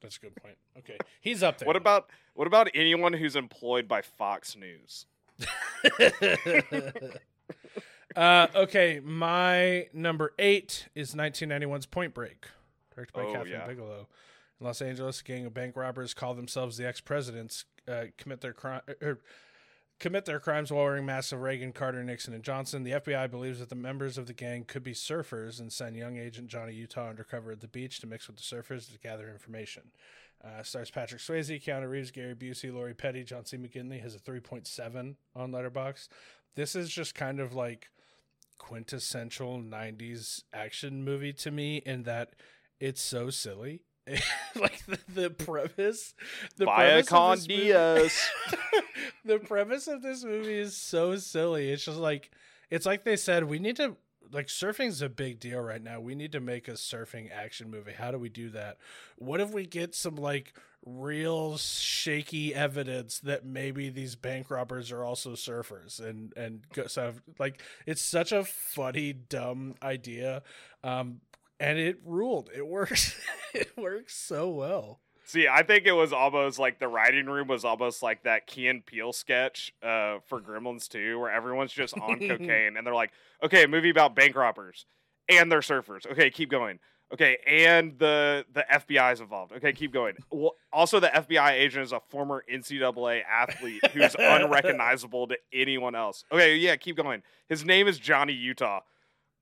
That's 0.00 0.16
a 0.16 0.20
good 0.20 0.36
point. 0.36 0.56
Okay, 0.78 0.96
he's 1.20 1.42
up 1.42 1.58
there. 1.58 1.66
What 1.66 1.74
about 1.74 2.08
what 2.34 2.46
about 2.46 2.68
anyone 2.72 3.12
who's 3.14 3.34
employed 3.34 3.88
by 3.88 4.00
Fox 4.00 4.54
News? 4.54 5.06
uh, 8.16 8.46
okay, 8.54 9.00
my 9.02 9.88
number 9.92 10.34
eight 10.38 10.88
is 10.94 11.14
1991's 11.14 11.86
Point 11.86 12.14
Break, 12.14 12.46
directed 12.94 13.12
by 13.12 13.22
Oh, 13.22 13.34
Kathryn 13.34 13.50
yeah. 13.50 13.66
Bigelow. 13.66 14.06
In 14.60 14.66
Los 14.66 14.82
Angeles, 14.82 15.20
a 15.20 15.24
gang 15.24 15.46
of 15.46 15.54
bank 15.54 15.76
robbers 15.76 16.14
call 16.14 16.34
themselves 16.34 16.76
the 16.76 16.86
ex-presidents, 16.86 17.64
uh, 17.86 18.06
commit 18.16 18.40
their 18.40 18.52
crime. 18.52 18.82
Er, 19.02 19.20
commit 19.98 20.24
their 20.24 20.40
crimes 20.40 20.70
while 20.70 20.84
wearing 20.84 21.06
masks 21.06 21.32
of 21.32 21.40
Reagan, 21.40 21.72
Carter, 21.72 22.04
Nixon, 22.04 22.32
and 22.32 22.44
Johnson. 22.44 22.84
The 22.84 22.92
FBI 22.92 23.30
believes 23.30 23.58
that 23.58 23.68
the 23.68 23.74
members 23.74 24.16
of 24.16 24.26
the 24.26 24.32
gang 24.32 24.64
could 24.64 24.84
be 24.84 24.92
surfers 24.92 25.58
and 25.58 25.72
send 25.72 25.96
young 25.96 26.16
agent 26.16 26.48
Johnny 26.48 26.72
Utah 26.72 27.08
undercover 27.08 27.52
at 27.52 27.60
the 27.60 27.68
beach 27.68 28.00
to 28.00 28.06
mix 28.06 28.28
with 28.28 28.36
the 28.36 28.42
surfers 28.42 28.92
to 28.92 28.98
gather 28.98 29.28
information. 29.28 29.90
Uh, 30.44 30.62
stars 30.62 30.90
Patrick 30.90 31.20
Swayze, 31.20 31.62
Keanu 31.62 31.90
Reeves, 31.90 32.12
Gary 32.12 32.34
Busey, 32.34 32.72
Lori 32.72 32.94
Petty, 32.94 33.24
John 33.24 33.44
C. 33.44 33.56
McGinley 33.56 34.00
has 34.00 34.14
a 34.14 34.20
3.7 34.20 35.16
on 35.34 35.50
Letterboxd. 35.50 36.08
This 36.54 36.76
is 36.76 36.90
just 36.90 37.14
kind 37.14 37.40
of 37.40 37.54
like 37.54 37.88
quintessential 38.56 39.58
90s 39.58 40.44
action 40.52 41.04
movie 41.04 41.32
to 41.32 41.50
me 41.50 41.78
in 41.78 42.04
that 42.04 42.34
it's 42.78 43.00
so 43.00 43.30
silly. 43.30 43.82
like 44.60 44.84
the, 44.86 44.98
the 45.08 45.30
premise, 45.30 46.14
the 46.56 46.64
Via 46.64 46.76
premise 46.76 47.06
of 47.06 47.08
Con 47.08 47.36
this 47.36 47.48
movie- 47.48 47.62
Diaz. 47.64 48.28
the 49.24 49.38
premise 49.38 49.86
of 49.88 50.02
this 50.02 50.24
movie 50.24 50.58
is 50.58 50.76
so 50.76 51.16
silly. 51.16 51.70
It's 51.70 51.84
just 51.84 51.98
like 51.98 52.30
it's 52.70 52.86
like 52.86 53.04
they 53.04 53.16
said 53.16 53.44
we 53.44 53.58
need 53.58 53.76
to 53.76 53.96
like 54.32 54.48
surfing's 54.48 55.00
a 55.02 55.08
big 55.08 55.40
deal 55.40 55.60
right 55.60 55.82
now. 55.82 56.00
We 56.00 56.14
need 56.14 56.32
to 56.32 56.40
make 56.40 56.68
a 56.68 56.72
surfing 56.72 57.30
action 57.32 57.70
movie. 57.70 57.92
How 57.92 58.10
do 58.10 58.18
we 58.18 58.28
do 58.28 58.50
that? 58.50 58.76
What 59.16 59.40
if 59.40 59.50
we 59.50 59.66
get 59.66 59.94
some 59.94 60.16
like 60.16 60.54
real 60.84 61.56
shaky 61.58 62.54
evidence 62.54 63.18
that 63.20 63.44
maybe 63.44 63.88
these 63.90 64.14
bank 64.16 64.50
robbers 64.50 64.92
are 64.92 65.04
also 65.04 65.32
surfers 65.32 66.00
and 66.00 66.32
and 66.36 66.60
go, 66.72 66.86
so 66.86 67.12
like 67.38 67.62
it's 67.86 68.00
such 68.02 68.32
a 68.32 68.44
funny 68.44 69.12
dumb 69.12 69.74
idea 69.82 70.42
um 70.84 71.20
and 71.60 71.78
it 71.78 71.98
ruled. 72.04 72.50
It 72.54 72.66
works. 72.66 73.14
it 73.54 73.76
works 73.76 74.14
so 74.14 74.48
well. 74.48 75.00
See, 75.24 75.46
I 75.46 75.62
think 75.62 75.84
it 75.84 75.92
was 75.92 76.12
almost 76.12 76.58
like 76.58 76.78
the 76.78 76.88
writing 76.88 77.26
room 77.26 77.48
was 77.48 77.62
almost 77.62 78.02
like 78.02 78.22
that 78.22 78.46
Key 78.46 78.66
and 78.68 78.84
Peele 78.84 79.12
sketch 79.12 79.74
uh, 79.82 80.20
for 80.26 80.40
Gremlins 80.40 80.88
2, 80.88 81.20
where 81.20 81.30
everyone's 81.30 81.72
just 81.72 81.92
on 81.98 82.18
cocaine 82.28 82.78
and 82.78 82.86
they're 82.86 82.94
like, 82.94 83.10
okay, 83.44 83.64
a 83.64 83.68
movie 83.68 83.90
about 83.90 84.14
bank 84.14 84.34
robbers 84.34 84.86
and 85.28 85.52
they're 85.52 85.60
surfers. 85.60 86.10
Okay, 86.10 86.30
keep 86.30 86.50
going. 86.50 86.78
Okay, 87.12 87.38
and 87.46 87.98
the 87.98 88.44
the 88.52 88.66
FBI 88.70 89.14
is 89.14 89.20
involved. 89.20 89.52
Okay, 89.52 89.72
keep 89.72 89.92
going. 89.92 90.14
Well, 90.30 90.52
also, 90.72 91.00
the 91.00 91.08
FBI 91.08 91.52
agent 91.52 91.84
is 91.84 91.92
a 91.92 92.00
former 92.08 92.44
NCAA 92.52 93.22
athlete 93.24 93.80
who's 93.92 94.14
unrecognizable 94.18 95.26
to 95.28 95.38
anyone 95.52 95.94
else. 95.94 96.24
Okay, 96.30 96.56
yeah, 96.56 96.76
keep 96.76 96.96
going. 96.96 97.22
His 97.48 97.64
name 97.64 97.88
is 97.88 97.98
Johnny 97.98 98.34
Utah. 98.34 98.80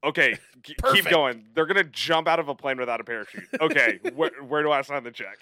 Okay, 0.07 0.39
keep 0.63 1.09
going. 1.09 1.45
They're 1.55 1.67
gonna 1.67 1.85
jump 1.85 2.29
out 2.29 2.39
of 2.39 2.49
a 2.49 2.55
plane 2.55 2.79
without 2.79 3.01
a 3.01 3.05
parachute. 3.05 3.49
Okay, 3.61 3.99
where, 4.15 4.31
where 4.47 4.63
do 4.63 4.71
I 4.71 4.83
sign 4.83 5.03
the 5.03 5.11
check? 5.11 5.39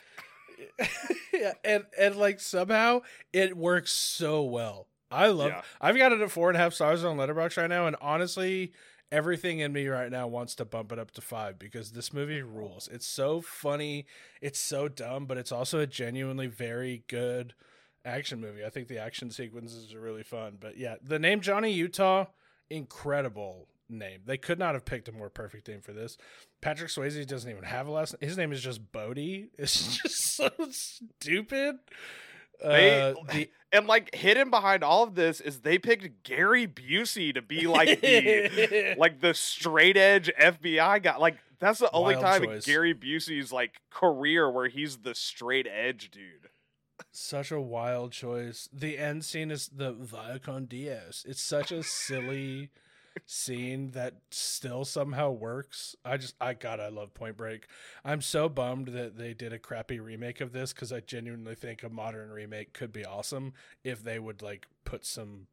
yeah, 1.32 1.52
and 1.62 1.84
and 1.98 2.16
like 2.16 2.40
somehow 2.40 3.02
it 3.32 3.56
works 3.56 3.92
so 3.92 4.42
well. 4.42 4.88
I 5.10 5.28
love. 5.28 5.48
Yeah. 5.48 5.62
I've 5.80 5.96
got 5.96 6.12
it 6.12 6.20
at 6.20 6.30
four 6.30 6.48
and 6.48 6.56
a 6.56 6.60
half 6.60 6.72
stars 6.72 7.04
on 7.04 7.18
Letterboxd 7.18 7.58
right 7.58 7.68
now, 7.68 7.86
and 7.86 7.94
honestly, 8.00 8.72
everything 9.12 9.60
in 9.60 9.72
me 9.72 9.86
right 9.86 10.10
now 10.10 10.26
wants 10.26 10.54
to 10.56 10.64
bump 10.64 10.90
it 10.90 10.98
up 10.98 11.10
to 11.12 11.20
five 11.20 11.58
because 11.58 11.92
this 11.92 12.12
movie 12.12 12.42
rules. 12.42 12.88
It's 12.90 13.06
so 13.06 13.42
funny, 13.42 14.06
it's 14.40 14.58
so 14.58 14.88
dumb, 14.88 15.26
but 15.26 15.36
it's 15.36 15.52
also 15.52 15.78
a 15.78 15.86
genuinely 15.86 16.46
very 16.46 17.04
good 17.06 17.54
action 18.04 18.40
movie. 18.40 18.64
I 18.64 18.70
think 18.70 18.88
the 18.88 18.98
action 18.98 19.30
sequences 19.30 19.94
are 19.94 20.00
really 20.00 20.22
fun. 20.22 20.56
But 20.58 20.78
yeah, 20.78 20.96
the 21.02 21.18
name 21.18 21.42
Johnny 21.42 21.70
Utah, 21.72 22.26
incredible 22.70 23.68
name. 23.88 24.20
They 24.26 24.36
could 24.38 24.58
not 24.58 24.74
have 24.74 24.84
picked 24.84 25.08
a 25.08 25.12
more 25.12 25.30
perfect 25.30 25.68
name 25.68 25.80
for 25.80 25.92
this. 25.92 26.16
Patrick 26.60 26.90
Swayze 26.90 27.26
doesn't 27.26 27.50
even 27.50 27.64
have 27.64 27.86
a 27.86 27.90
last. 27.90 28.14
name. 28.20 28.28
His 28.28 28.38
name 28.38 28.52
is 28.52 28.60
just 28.62 28.92
Bodhi. 28.92 29.50
It's 29.58 29.96
just 29.98 30.34
so 30.36 30.50
stupid. 30.70 31.76
They- 32.62 33.00
Uh, 33.00 33.14
the 33.32 33.50
And 33.72 33.86
like 33.86 34.14
hidden 34.14 34.50
behind 34.50 34.82
all 34.84 35.02
of 35.02 35.14
this 35.14 35.40
is 35.40 35.60
they 35.60 35.78
picked 35.78 36.22
Gary 36.22 36.66
Busey 36.66 37.34
to 37.34 37.42
be 37.42 37.66
like 37.66 38.00
the 38.00 38.94
like 38.98 39.20
the 39.20 39.34
straight 39.34 39.96
edge 39.96 40.30
FBI 40.40 41.02
guy. 41.02 41.16
Like 41.16 41.38
that's 41.58 41.80
the 41.80 41.90
only 41.92 42.14
time 42.14 42.44
choice. 42.44 42.66
in 42.66 42.72
Gary 42.72 42.94
Busey's 42.94 43.50
like 43.52 43.74
career 43.90 44.50
where 44.50 44.68
he's 44.68 44.98
the 44.98 45.14
straight 45.14 45.66
edge 45.66 46.10
dude. 46.10 46.48
such 47.10 47.50
a 47.50 47.60
wild 47.60 48.12
choice. 48.12 48.68
The 48.72 48.98
end 48.98 49.24
scene 49.24 49.50
is 49.50 49.68
the 49.68 49.92
Vaya 49.92 50.38
con 50.38 50.66
Dios. 50.66 51.24
It's 51.28 51.42
such 51.42 51.72
a 51.72 51.82
silly 51.82 52.70
scene 53.26 53.90
that 53.92 54.14
still 54.30 54.84
somehow 54.84 55.30
works. 55.30 55.96
I 56.04 56.16
just, 56.16 56.34
I 56.40 56.54
God, 56.54 56.80
I 56.80 56.88
love 56.88 57.14
Point 57.14 57.36
Break. 57.36 57.66
I'm 58.04 58.20
so 58.20 58.48
bummed 58.48 58.88
that 58.88 59.16
they 59.16 59.34
did 59.34 59.52
a 59.52 59.58
crappy 59.58 60.00
remake 60.00 60.40
of 60.40 60.52
this 60.52 60.72
because 60.72 60.92
I 60.92 61.00
genuinely 61.00 61.54
think 61.54 61.82
a 61.82 61.88
modern 61.88 62.30
remake 62.30 62.72
could 62.72 62.92
be 62.92 63.04
awesome 63.04 63.54
if 63.82 64.02
they 64.02 64.18
would 64.18 64.42
like 64.42 64.66
put 64.84 65.04
some 65.06 65.46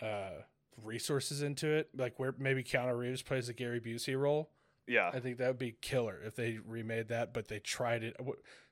uh 0.00 0.42
resources 0.82 1.42
into 1.42 1.68
it, 1.68 1.90
like 1.96 2.18
where 2.18 2.34
maybe 2.38 2.62
Keanu 2.62 2.96
Reeves 2.96 3.22
plays 3.22 3.48
a 3.48 3.52
Gary 3.52 3.80
Busey 3.80 4.18
role. 4.18 4.50
Yeah. 4.86 5.10
I 5.12 5.20
think 5.20 5.38
that 5.38 5.48
would 5.48 5.58
be 5.58 5.76
killer 5.80 6.18
if 6.24 6.34
they 6.34 6.58
remade 6.66 7.08
that, 7.08 7.32
but 7.32 7.48
they 7.48 7.58
tried 7.58 8.02
it. 8.02 8.16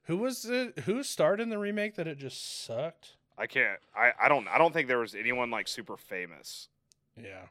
Who 0.05 0.17
was 0.17 0.45
it? 0.45 0.81
Who 0.81 1.03
starred 1.03 1.41
in 1.41 1.51
the 1.51 1.59
remake 1.59 1.95
that 1.97 2.09
it 2.09 2.19
just 2.19 2.65
sucked? 2.65 3.17
I 3.39 3.47
can't 3.47 3.79
I, 3.95 4.13
I 4.21 4.29
don't 4.29 4.49
I 4.49 4.59
don't 4.59 4.73
think 4.73 4.89
there 4.89 4.99
was 4.99 5.15
anyone 5.15 5.51
like 5.51 5.69
super 5.69 5.97
famous. 5.97 6.69
Yeah, 7.17 7.47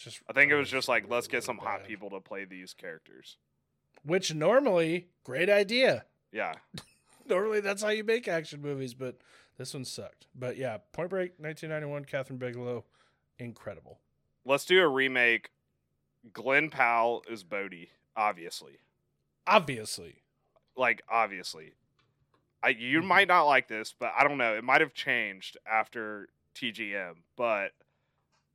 just. 0.00 0.20
I 0.28 0.32
think 0.32 0.50
it 0.52 0.56
was 0.56 0.70
just 0.70 0.88
like 0.88 1.08
let's 1.10 1.28
get 1.28 1.44
some 1.44 1.58
hot 1.58 1.84
people 1.84 2.10
to 2.10 2.20
play 2.20 2.44
these 2.44 2.74
characters. 2.74 3.36
Which 4.04 4.34
normally, 4.34 5.08
great 5.24 5.48
idea. 5.50 6.04
Yeah. 6.32 6.54
Normally, 7.28 7.60
that's 7.60 7.82
how 7.82 7.90
you 7.90 8.02
make 8.02 8.26
action 8.26 8.60
movies, 8.60 8.94
but 8.94 9.18
this 9.56 9.72
one 9.74 9.84
sucked. 9.84 10.26
But 10.34 10.56
yeah, 10.56 10.78
Point 10.90 11.10
Break, 11.10 11.34
1991, 11.38 12.04
Kathryn 12.06 12.36
Bigelow, 12.36 12.84
incredible. 13.38 14.00
Let's 14.44 14.64
do 14.64 14.82
a 14.82 14.88
remake. 14.88 15.50
Glen 16.32 16.68
Powell 16.68 17.22
is 17.30 17.44
Bodhi, 17.44 17.90
obviously. 18.16 18.78
Obviously, 19.46 20.22
like 20.76 21.02
obviously 21.08 21.74
i 22.62 22.68
you 22.70 23.00
Mhm. 23.00 23.04
might 23.06 23.28
not 23.28 23.42
like 23.44 23.66
this 23.68 23.92
but 23.98 24.12
i 24.16 24.22
don't 24.26 24.38
know 24.38 24.54
it 24.54 24.62
might 24.64 24.80
have 24.80 24.94
changed 24.94 25.56
after 25.66 26.28
tgm 26.54 27.16
but 27.36 27.72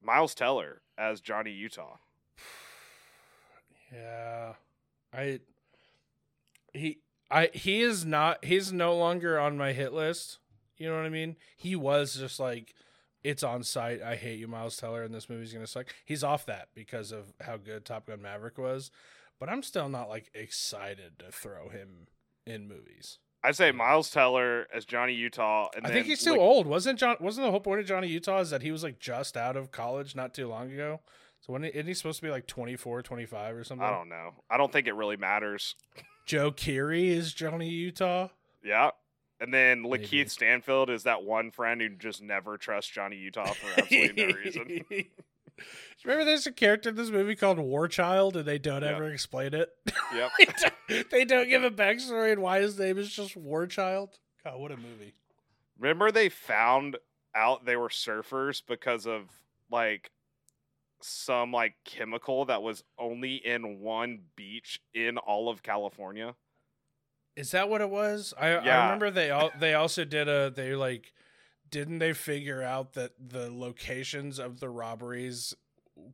miles 0.02 0.34
teller 0.36 0.82
as 0.98 1.22
johnny 1.22 1.52
utah 1.52 1.98
yeah, 3.94 4.54
I. 5.14 5.40
He, 6.74 7.00
I, 7.30 7.50
he 7.54 7.82
is 7.82 8.06
not. 8.06 8.46
He's 8.46 8.72
no 8.72 8.96
longer 8.96 9.40
on 9.40 9.58
my 9.58 9.74
hit 9.74 9.94
list. 9.94 10.40
You 10.78 10.90
know 10.90 10.96
what 10.96 11.06
I 11.06 11.10
mean? 11.10 11.36
He 11.56 11.76
was 11.76 12.16
just 12.16 12.40
like 12.40 12.74
it's 13.24 13.44
on 13.44 13.64
site. 13.64 14.02
I 14.02 14.16
hate 14.16 14.40
you, 14.40 14.48
Miles 14.48 14.78
Teller, 14.78 15.04
and 15.04 15.14
this 15.14 15.30
movie's 15.30 15.54
gonna 15.54 15.68
suck. 15.68 15.88
He's 16.06 16.24
off 16.24 16.46
that 16.46 16.70
because 16.76 17.12
of 17.12 17.34
how 17.42 17.58
good 17.58 17.86
Top 17.86 18.08
Gun 18.08 18.22
Maverick 18.22 18.58
was, 18.58 18.92
but 19.40 19.50
I'm 19.50 19.64
still 19.64 19.90
not 19.90 20.10
like 20.10 20.30
excited 20.34 21.20
to 21.20 21.32
throw 21.32 21.70
him 21.70 22.08
in 22.46 22.68
movies. 22.68 23.18
I 23.44 23.52
say 23.52 23.72
Miles 23.72 24.10
Teller 24.10 24.68
as 24.74 24.84
Johnny 24.84 25.14
Utah, 25.14 25.70
and 25.76 25.86
I 25.86 25.90
think 25.92 26.06
he's 26.08 26.24
too 26.24 26.32
Lick- 26.32 26.40
old. 26.40 26.68
Wasn't 26.68 27.00
John? 27.00 27.16
Wasn't 27.20 27.46
the 27.46 27.52
whole 27.52 27.60
point 27.60 27.80
of 27.80 27.86
Johnny 27.86 28.08
Utah 28.08 28.40
is 28.40 28.50
that 28.50 28.62
he 28.62 28.72
was 28.72 28.84
like 28.84 29.00
just 29.00 29.38
out 29.38 29.56
of 29.56 29.72
college 29.72 30.16
not 30.16 30.34
too 30.34 30.48
long 30.48 30.72
ago? 30.72 31.02
So 31.40 31.54
when 31.54 31.64
isn't 31.64 31.88
he 31.88 31.94
supposed 31.94 32.20
to 32.20 32.26
be 32.26 32.32
like 32.32 32.48
24, 32.48 33.04
25 33.04 33.56
or 33.56 33.64
something? 33.64 33.86
I 33.86 33.92
don't 33.92 34.10
know. 34.10 34.32
I 34.50 34.58
don't 34.58 34.72
think 34.74 34.88
it 34.88 34.94
really 34.96 35.18
matters. 35.18 35.76
Joe 36.26 36.52
Keery 36.52 37.08
is 37.08 37.34
Johnny 37.34 37.70
Utah. 37.70 38.30
Yeah. 38.64 38.90
And 39.40 39.54
then 39.54 39.84
Maybe. 39.84 40.08
Lakeith 40.08 40.32
Stanfield 40.32 40.90
is 40.90 41.04
that 41.04 41.24
one 41.24 41.52
friend 41.52 41.80
who 41.80 41.90
just 41.90 42.22
never 42.24 42.58
trusts 42.58 42.92
Johnny 42.92 43.18
Utah 43.18 43.46
for 43.54 43.68
absolutely 43.82 44.26
no 44.26 44.34
reason. 44.34 44.82
Remember, 46.06 46.26
there's 46.26 46.48
a 46.48 46.52
character 46.52 46.90
in 46.90 46.96
this 46.96 47.10
movie 47.10 47.36
called 47.36 47.60
War 47.60 47.88
Child, 47.88 48.38
and 48.38 48.46
they 48.46 48.60
don't 48.60 48.84
Yeah. 48.84 48.90
ever 48.90 49.12
explain 49.12 49.54
it. 49.54 49.70
Yep. 50.16 50.32
they, 50.38 50.46
don't, 50.46 51.10
they 51.12 51.26
don't 51.26 51.50
give 51.50 51.64
a 51.64 51.72
backstory 51.72 52.32
and 52.32 52.42
why 52.42 52.62
his 52.62 52.80
name 52.80 52.98
is 52.98 53.12
just 53.12 53.36
War 53.36 53.68
Child. 53.68 54.18
God, 54.44 54.60
what 54.60 54.72
a 54.72 54.78
movie! 54.78 55.14
Remember 55.78 56.12
they 56.12 56.30
found 56.30 56.98
out 57.36 57.66
they 57.66 57.76
were 57.76 57.90
surfers 57.90 58.62
because 58.66 59.06
of 59.06 59.24
like 59.70 60.10
some 61.02 61.52
like 61.52 61.76
chemical 61.86 62.46
that 62.46 62.62
was 62.64 62.84
only 62.98 63.36
in 63.36 63.80
one 63.80 64.22
beach 64.36 64.80
in 64.94 65.18
all 65.18 65.50
of 65.50 65.62
California. 65.62 66.36
Is 67.36 67.52
that 67.52 67.70
what 67.70 67.82
it 67.82 67.90
was? 67.90 68.34
I, 68.40 68.48
I 68.54 68.84
remember 68.86 69.12
they 69.12 69.30
all 69.30 69.52
they 69.60 69.74
also 69.76 70.06
did 70.06 70.28
a 70.28 70.50
they 70.56 70.74
like 70.74 71.14
didn't 71.70 72.00
they 72.00 72.14
figure 72.14 72.62
out 72.64 72.94
that 72.94 73.12
the 73.20 73.50
locations 73.52 74.40
of 74.40 74.60
the 74.60 74.70
robberies 74.70 75.54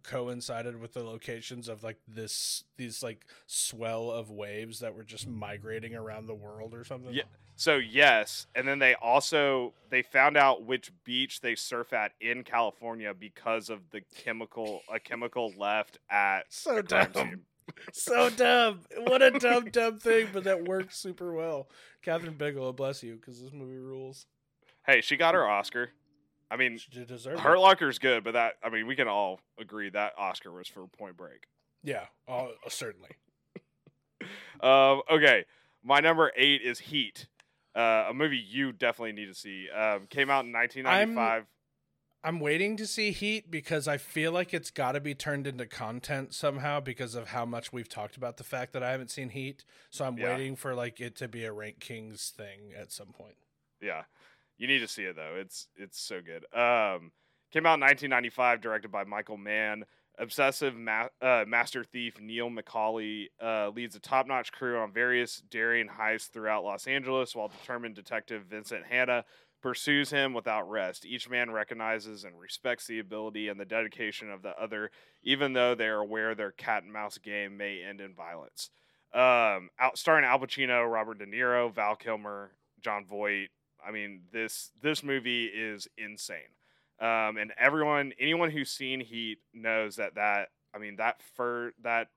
coincided 0.03 0.79
with 0.79 0.93
the 0.93 1.03
locations 1.03 1.67
of 1.67 1.83
like 1.83 1.97
this 2.07 2.63
these 2.77 3.03
like 3.03 3.25
swell 3.47 4.09
of 4.11 4.31
waves 4.31 4.79
that 4.79 4.95
were 4.95 5.03
just 5.03 5.27
migrating 5.27 5.93
around 5.95 6.25
the 6.27 6.33
world 6.35 6.73
or 6.73 6.83
something? 6.83 7.13
Yeah. 7.13 7.23
So 7.55 7.75
yes, 7.75 8.47
and 8.55 8.67
then 8.67 8.79
they 8.79 8.95
also 8.95 9.73
they 9.89 10.01
found 10.01 10.37
out 10.37 10.65
which 10.65 10.91
beach 11.03 11.41
they 11.41 11.55
surf 11.55 11.93
at 11.93 12.13
in 12.19 12.43
California 12.43 13.13
because 13.13 13.69
of 13.69 13.89
the 13.91 14.01
chemical 14.15 14.81
a 14.91 14.99
chemical 14.99 15.53
left 15.57 15.99
at 16.09 16.45
So 16.49 16.81
dumb. 16.81 17.13
scene. 17.13 17.41
so 17.93 18.29
dumb. 18.29 18.81
What 18.97 19.21
a 19.21 19.31
dumb, 19.31 19.69
dumb 19.69 19.97
thing, 19.99 20.29
but 20.33 20.43
that 20.45 20.65
worked 20.67 20.93
super 20.95 21.33
well. 21.33 21.69
Kathryn 22.05 22.37
Bigelow, 22.37 22.73
bless 22.73 23.03
you, 23.03 23.15
because 23.15 23.41
this 23.41 23.53
movie 23.53 23.77
rules. 23.77 24.25
Hey, 24.85 25.01
she 25.01 25.15
got 25.17 25.33
her 25.33 25.47
Oscar. 25.47 25.89
I 26.51 26.57
mean, 26.57 26.77
She 26.77 27.03
deserved 27.05 27.39
Hurt. 27.39 27.57
Locker's 27.59 27.97
good, 27.99 28.23
but 28.23 28.33
that 28.33 28.53
I 28.63 28.69
mean, 28.69 28.85
we 28.85 28.95
can 28.95 29.07
all 29.07 29.39
agree 29.59 29.89
that 29.89 30.13
Oscar 30.17 30.51
was 30.51 30.67
for 30.67 30.85
Point 30.87 31.17
Break. 31.17 31.47
Yeah, 31.83 32.05
oh, 32.27 32.51
certainly. 32.69 33.09
Um, 34.61 35.01
okay, 35.11 35.43
my 35.83 35.99
number 35.99 36.31
eight 36.37 36.61
is 36.61 36.79
Heat, 36.79 37.27
uh, 37.75 38.05
a 38.09 38.13
movie 38.13 38.37
you 38.37 38.71
definitely 38.71 39.11
need 39.11 39.25
to 39.25 39.33
see. 39.33 39.67
Um, 39.69 40.05
came 40.09 40.29
out 40.29 40.45
in 40.45 40.53
1995. 40.53 41.45
I'm 42.23 42.39
waiting 42.39 42.77
to 42.77 42.87
see 42.87 43.11
Heat 43.11 43.51
because 43.51 43.85
I 43.85 43.97
feel 43.97 44.31
like 44.31 44.53
it's 44.53 44.71
got 44.71 44.93
to 44.93 45.01
be 45.01 45.13
turned 45.13 45.45
into 45.45 45.65
content 45.65 46.33
somehow 46.33 46.79
because 46.79 47.15
of 47.15 47.29
how 47.29 47.43
much 47.45 47.73
we've 47.73 47.89
talked 47.89 48.15
about 48.15 48.37
the 48.37 48.45
fact 48.45 48.71
that 48.71 48.81
I 48.83 48.91
haven't 48.91 49.11
seen 49.11 49.27
Heat. 49.29 49.65
So 49.89 50.05
I'm 50.05 50.17
Yeah. 50.17 50.29
waiting 50.37 50.55
for 50.55 50.73
like 50.73 51.01
it 51.01 51.17
to 51.17 51.27
be 51.27 51.43
a 51.43 51.51
Rank 51.51 51.81
Kings 51.81 52.29
thing 52.29 52.71
at 52.77 52.93
some 52.93 53.07
point. 53.07 53.35
Yeah, 53.81 54.03
you 54.57 54.67
need 54.67 54.79
to 54.79 54.87
see 54.87 55.03
it 55.03 55.15
though. 55.15 55.35
It's 55.37 55.67
it's 55.75 55.99
so 55.99 56.19
good. 56.21 56.43
Um, 56.57 57.11
came 57.51 57.65
out 57.65 57.75
in 57.75 57.81
1995, 57.81 58.61
directed 58.61 58.91
by 58.91 59.03
Michael 59.03 59.37
Mann. 59.37 59.85
Obsessive 60.19 60.75
ma- 60.75 61.07
uh, 61.21 61.43
master 61.47 61.83
thief 61.83 62.19
Neil 62.21 62.49
McCauley 62.49 63.27
uh, 63.41 63.69
leads 63.69 63.95
a 63.95 63.99
top-notch 63.99 64.51
crew 64.51 64.77
on 64.77 64.91
various 64.93 65.41
daring 65.49 65.87
heists 65.87 66.29
throughout 66.29 66.63
Los 66.63 66.85
Angeles, 66.85 67.35
while 67.35 67.47
determined 67.47 67.95
detective 67.95 68.43
Vincent 68.47 68.85
Hanna 68.85 69.25
pursues 69.63 70.11
him 70.11 70.33
without 70.33 70.69
rest. 70.69 71.05
Each 71.05 71.27
man 71.27 71.49
recognizes 71.49 72.25
and 72.25 72.37
respects 72.39 72.85
the 72.85 72.99
ability 72.99 73.47
and 73.47 73.59
the 73.59 73.65
dedication 73.65 74.29
of 74.29 74.43
the 74.43 74.53
other, 74.61 74.91
even 75.23 75.53
though 75.53 75.73
they 75.73 75.87
are 75.87 76.01
aware 76.01 76.35
their 76.35 76.51
cat 76.51 76.83
and 76.83 76.93
mouse 76.93 77.17
game 77.17 77.57
may 77.57 77.81
end 77.81 78.01
in 78.01 78.13
violence. 78.13 78.69
Um, 79.13 79.69
out 79.79 79.97
starring 79.97 80.25
Al 80.25 80.39
Pacino, 80.39 80.91
Robert 80.91 81.19
De 81.19 81.25
Niro, 81.25 81.73
Val 81.73 81.95
Kilmer, 81.95 82.51
Jon 82.81 83.05
Voight. 83.05 83.49
I 83.85 83.91
mean, 83.91 84.21
this 84.31 84.71
this 84.81 85.03
movie 85.03 85.45
is 85.45 85.87
insane. 85.97 86.37
Um, 86.99 87.37
and 87.37 87.51
everyone, 87.59 88.13
anyone 88.19 88.51
who's 88.51 88.69
seen 88.69 88.99
Heat 88.99 89.39
knows 89.53 89.97
that 89.97 90.15
that 90.15 90.49
I 90.73 90.77
mean 90.77 90.97
that 90.97 91.21
for 91.35 91.73
that 91.83 92.09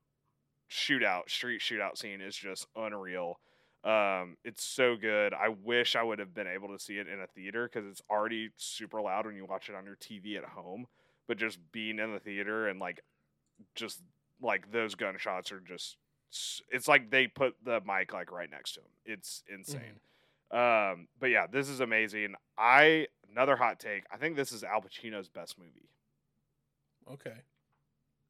shootout, 0.71 1.29
street 1.29 1.61
shootout 1.61 1.99
scene 1.99 2.21
is 2.21 2.37
just 2.37 2.67
unreal. 2.77 3.39
Um, 3.85 4.37
it's 4.45 4.65
so 4.65 4.97
good. 4.97 5.33
I 5.33 5.49
wish 5.49 5.95
I 5.95 6.03
would 6.03 6.19
have 6.19 6.35
been 6.35 6.49
able 6.49 6.69
to 6.69 6.79
see 6.79 6.99
it 6.99 7.07
in 7.07 7.21
a 7.21 7.27
theater 7.27 7.71
because 7.73 7.89
it's 7.89 8.03
already 8.11 8.51
super 8.57 9.01
loud 9.01 9.27
when 9.27 9.37
you 9.37 9.45
watch 9.47 9.69
it 9.69 9.77
on 9.77 9.85
your 9.85 9.97
TV 9.97 10.37
at 10.37 10.45
home. 10.45 10.87
But 11.29 11.39
just 11.39 11.59
being 11.71 11.99
in 12.01 12.13
the 12.13 12.19
theater 12.19 12.69
and 12.69 12.81
like, 12.81 13.03
just 13.77 14.03
like 14.43 14.73
those 14.73 14.97
gunshots 14.97 15.53
are 15.53 15.61
just, 15.61 15.99
it's 16.71 16.89
like 16.89 17.11
they 17.11 17.29
put 17.29 17.55
the 17.65 17.81
mic 17.87 18.13
like 18.13 18.33
right 18.33 18.51
next 18.51 18.73
to 18.73 18.81
him. 18.81 18.87
It's 19.05 19.45
insane. 19.53 20.01
Um, 20.51 21.09
but 21.19 21.27
yeah, 21.31 21.47
this 21.51 21.69
is 21.69 21.81
amazing. 21.81 22.35
I 22.57 23.07
another 23.31 23.57
hot 23.57 23.79
take. 23.81 24.05
I 24.13 24.17
think 24.17 24.37
this 24.37 24.53
is 24.53 24.63
Al 24.65 24.81
Pacino's 24.81 25.29
best 25.29 25.59
movie. 25.59 25.91
Okay. 27.11 27.37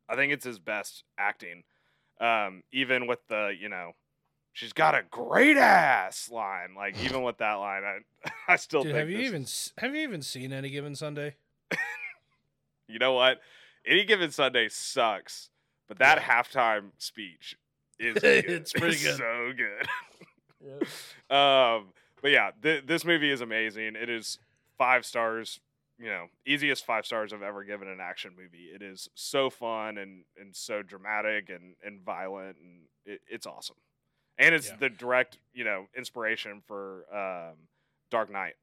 I 0.08 0.14
think 0.16 0.32
it's 0.32 0.44
his 0.44 0.58
best 0.58 1.04
acting. 1.18 1.64
Um, 2.20 2.62
even 2.72 3.06
with 3.06 3.18
the, 3.28 3.54
you 3.58 3.68
know, 3.68 3.92
she's 4.52 4.72
got 4.72 4.94
a 4.94 5.02
great 5.10 5.56
ass 5.56 6.30
line. 6.30 6.74
Like 6.76 6.96
even 7.04 7.22
with 7.22 7.38
that 7.38 7.54
line, 7.54 7.82
I 7.84 8.30
I 8.52 8.56
still 8.56 8.82
Dude, 8.82 8.94
have 8.94 9.10
you 9.10 9.18
even 9.18 9.46
have 9.78 9.94
you 9.94 10.02
even 10.02 10.22
seen 10.22 10.52
any 10.52 10.70
given 10.70 10.94
Sunday? 10.94 11.34
you 12.88 12.98
know 12.98 13.12
what? 13.12 13.40
Any 13.86 14.04
given 14.04 14.30
Sunday 14.30 14.68
sucks, 14.68 15.50
but 15.88 15.98
that 15.98 16.18
Yeah. 16.18 16.42
halftime 16.42 16.90
speech 16.98 17.56
is. 17.98 18.16
It's 18.22 18.72
pretty 18.72 18.98
good. 19.02 19.16
so 19.16 19.52
good. 19.56 19.86
Yeah. 21.30 21.74
um, 21.76 21.88
but 22.26 22.32
yeah, 22.32 22.50
th- 22.60 22.86
this 22.86 23.04
movie 23.04 23.30
is 23.30 23.40
amazing. 23.40 23.94
It 23.94 24.10
is 24.10 24.40
five 24.76 25.06
stars. 25.06 25.60
You 25.96 26.06
know, 26.06 26.26
easiest 26.44 26.84
five 26.84 27.06
stars 27.06 27.32
I've 27.32 27.40
ever 27.40 27.62
given 27.62 27.86
an 27.86 28.00
action 28.00 28.32
movie. 28.36 28.64
It 28.74 28.82
is 28.82 29.08
so 29.14 29.48
fun 29.48 29.96
and 29.96 30.24
and 30.36 30.56
so 30.56 30.82
dramatic 30.82 31.50
and 31.50 31.76
and 31.84 32.00
violent, 32.04 32.56
and 32.60 32.80
it, 33.04 33.20
it's 33.28 33.46
awesome. 33.46 33.76
And 34.40 34.56
it's 34.56 34.70
Yeah. 34.70 34.76
the 34.80 34.88
direct, 34.88 35.38
you 35.54 35.62
know, 35.62 35.86
inspiration 35.96 36.62
for 36.66 37.04
um, 37.14 37.54
Dark 38.10 38.28
Knight. 38.32 38.54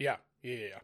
Yeah, 0.00 0.16
yeah, 0.42 0.54
yeah, 0.56 0.66
yeah. 0.66 0.78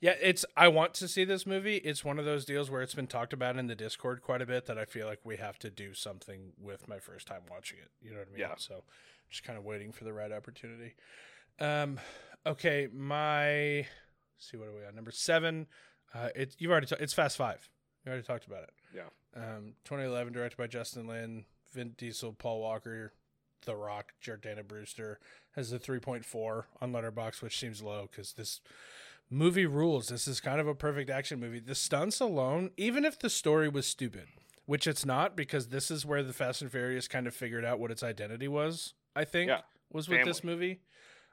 Yeah, 0.00 0.14
it's. 0.20 0.44
I 0.56 0.66
want 0.66 0.92
to 0.94 1.06
see 1.06 1.24
this 1.24 1.46
movie. 1.46 1.76
It's 1.76 2.04
one 2.04 2.18
of 2.18 2.24
those 2.24 2.44
deals 2.44 2.68
where 2.68 2.82
it's 2.82 2.96
been 2.96 3.06
talked 3.06 3.32
about 3.32 3.56
in 3.56 3.68
the 3.68 3.76
Discord 3.76 4.22
quite 4.22 4.42
a 4.42 4.46
bit 4.46 4.66
that 4.66 4.76
I 4.76 4.86
feel 4.86 5.06
like 5.06 5.20
we 5.22 5.36
have 5.36 5.56
to 5.60 5.70
do 5.70 5.94
something 5.94 6.52
with 6.60 6.88
my 6.88 6.98
first 6.98 7.28
time 7.28 7.42
watching 7.48 7.78
it. 7.78 7.92
You 8.02 8.10
know 8.10 8.18
what 8.18 8.28
I 8.28 8.32
mean? 8.32 8.40
Yeah. 8.40 8.54
So, 8.58 8.82
just 9.30 9.44
kind 9.44 9.58
of 9.58 9.64
waiting 9.64 9.92
for 9.92 10.04
the 10.04 10.12
right 10.12 10.32
opportunity. 10.32 10.94
Um, 11.60 11.98
okay, 12.46 12.88
my. 12.92 13.78
let's 13.78 13.86
see 14.38 14.56
what 14.56 14.68
are 14.68 14.74
we 14.74 14.84
on 14.86 14.94
number 14.94 15.10
seven? 15.10 15.66
Uh, 16.14 16.28
it 16.34 16.56
you've 16.58 16.70
already 16.70 16.86
ta- 16.86 16.96
it's 17.00 17.12
Fast 17.12 17.36
Five. 17.36 17.68
You 18.04 18.10
already 18.10 18.26
talked 18.26 18.46
about 18.46 18.64
it. 18.64 18.70
Yeah. 18.94 19.08
Um, 19.36 19.74
2011, 19.84 20.32
directed 20.32 20.56
by 20.56 20.66
Justin 20.66 21.06
Lin, 21.06 21.44
Vin 21.72 21.94
Diesel, 21.96 22.32
Paul 22.32 22.60
Walker, 22.60 23.12
The 23.64 23.74
Rock, 23.74 24.12
Jordana 24.22 24.66
Brewster 24.66 25.18
has 25.56 25.72
a 25.72 25.78
3.4 25.78 26.64
on 26.80 26.92
Letterboxd, 26.92 27.42
which 27.42 27.58
seems 27.58 27.82
low 27.82 28.08
because 28.10 28.32
this 28.34 28.60
movie 29.30 29.66
rules. 29.66 30.08
This 30.08 30.28
is 30.28 30.40
kind 30.40 30.60
of 30.60 30.68
a 30.68 30.74
perfect 30.74 31.10
action 31.10 31.40
movie. 31.40 31.60
The 31.60 31.74
stunts 31.74 32.20
alone, 32.20 32.70
even 32.76 33.04
if 33.04 33.18
the 33.18 33.30
story 33.30 33.68
was 33.68 33.86
stupid, 33.86 34.26
which 34.66 34.86
it's 34.86 35.04
not, 35.04 35.36
because 35.36 35.68
this 35.68 35.90
is 35.90 36.06
where 36.06 36.22
the 36.22 36.32
Fast 36.32 36.62
and 36.62 36.70
Furious 36.70 37.08
kind 37.08 37.26
of 37.26 37.34
figured 37.34 37.64
out 37.64 37.78
what 37.78 37.90
its 37.90 38.02
identity 38.02 38.48
was. 38.48 38.94
I 39.14 39.24
think 39.24 39.48
Yeah. 39.48 39.60
was 39.90 40.08
with 40.08 40.24
this 40.24 40.42
movie. 40.42 40.80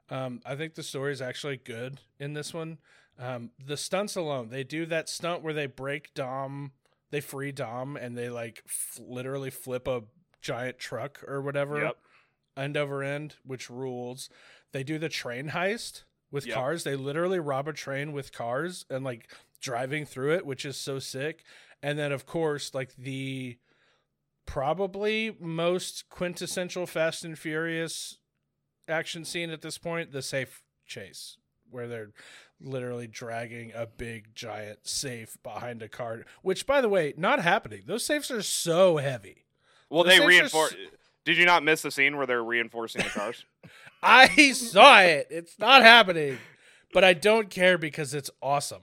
Um, 0.10 0.42
I 0.46 0.56
think 0.56 0.76
the 0.76 0.84
story 0.84 1.14
is 1.14 1.22
actually 1.22 1.58
good 1.58 2.00
in 2.20 2.34
this 2.34 2.54
one. 2.54 2.80
Um, 3.18 3.52
the 3.64 3.78
stunts 3.78 4.16
alone, 4.16 4.50
they 4.50 4.64
do 4.64 4.86
that 4.88 5.08
stunt 5.08 5.42
where 5.44 5.54
they 5.54 5.68
break 5.68 6.14
Dom, 6.14 6.74
they 7.12 7.22
free 7.22 7.52
Dom, 7.52 7.96
and 7.96 8.18
they 8.18 8.30
like 8.30 8.64
f- 8.66 9.00
literally 9.02 9.50
flip 9.50 9.88
a 9.88 10.04
giant 10.42 10.80
truck 10.80 11.24
or 11.28 11.42
whatever 11.42 11.82
Yep. 11.82 11.98
end 12.58 12.76
over 12.78 13.04
end, 13.04 13.36
which 13.46 13.70
rules. 13.70 14.30
They 14.72 14.84
do 14.84 14.98
the 14.98 15.10
train 15.10 15.50
heist 15.50 16.04
with 16.32 16.46
Yep. 16.48 16.56
cars. 16.56 16.84
They 16.84 16.96
literally 16.96 17.40
rob 17.40 17.68
a 17.68 17.74
train 17.74 18.12
with 18.12 18.32
cars 18.34 18.86
and 18.90 19.04
like 19.06 19.32
driving 19.62 20.06
through 20.06 20.34
it, 20.34 20.46
which 20.46 20.66
is 20.66 20.76
so 20.78 20.98
sick. 21.00 21.44
And 21.84 21.98
then 21.98 22.12
of 22.12 22.26
course, 22.26 22.74
like 22.74 22.96
the 22.96 23.58
probably 24.46 25.36
most 25.40 26.10
quintessential 26.10 26.86
Fast 26.86 27.24
and 27.24 27.38
Furious 27.38 28.18
action 28.88 29.24
scene 29.26 29.50
at 29.50 29.62
this 29.62 29.78
point, 29.78 30.12
the 30.12 30.22
safe 30.22 30.64
chase, 30.86 31.38
where 31.70 31.88
they're 31.88 32.12
literally 32.60 33.08
dragging 33.08 33.72
a 33.74 33.86
big 33.86 34.36
giant 34.36 34.80
safe 34.88 35.38
behind 35.44 35.82
a 35.82 35.88
car. 35.90 36.26
Which, 36.42 36.66
by 36.68 36.82
the 36.82 36.90
way, 36.90 37.14
not 37.18 37.40
happening. 37.42 37.84
Those 37.86 38.06
safes 38.06 38.30
are 38.32 38.42
so 38.42 38.98
heavy. 38.98 39.46
Well, 39.90 40.04
The 40.04 40.10
they 40.12 40.26
reinforce. 40.26 40.74
s- 40.74 40.78
Did 41.26 41.38
you 41.38 41.46
not 41.46 41.64
miss 41.64 41.82
the 41.82 41.92
scene 41.92 42.18
where 42.18 42.28
they're 42.28 42.44
reinforcing 42.44 43.04
the 43.04 43.10
cars? 43.10 43.46
I 44.04 44.52
saw 44.54 45.02
it. 45.02 45.28
It's 45.30 45.58
not 45.60 45.82
happening, 45.84 46.38
but 46.94 47.04
I 47.04 47.14
don't 47.14 47.50
care 47.50 47.78
because 47.78 48.14
it's 48.14 48.32
awesome. 48.42 48.82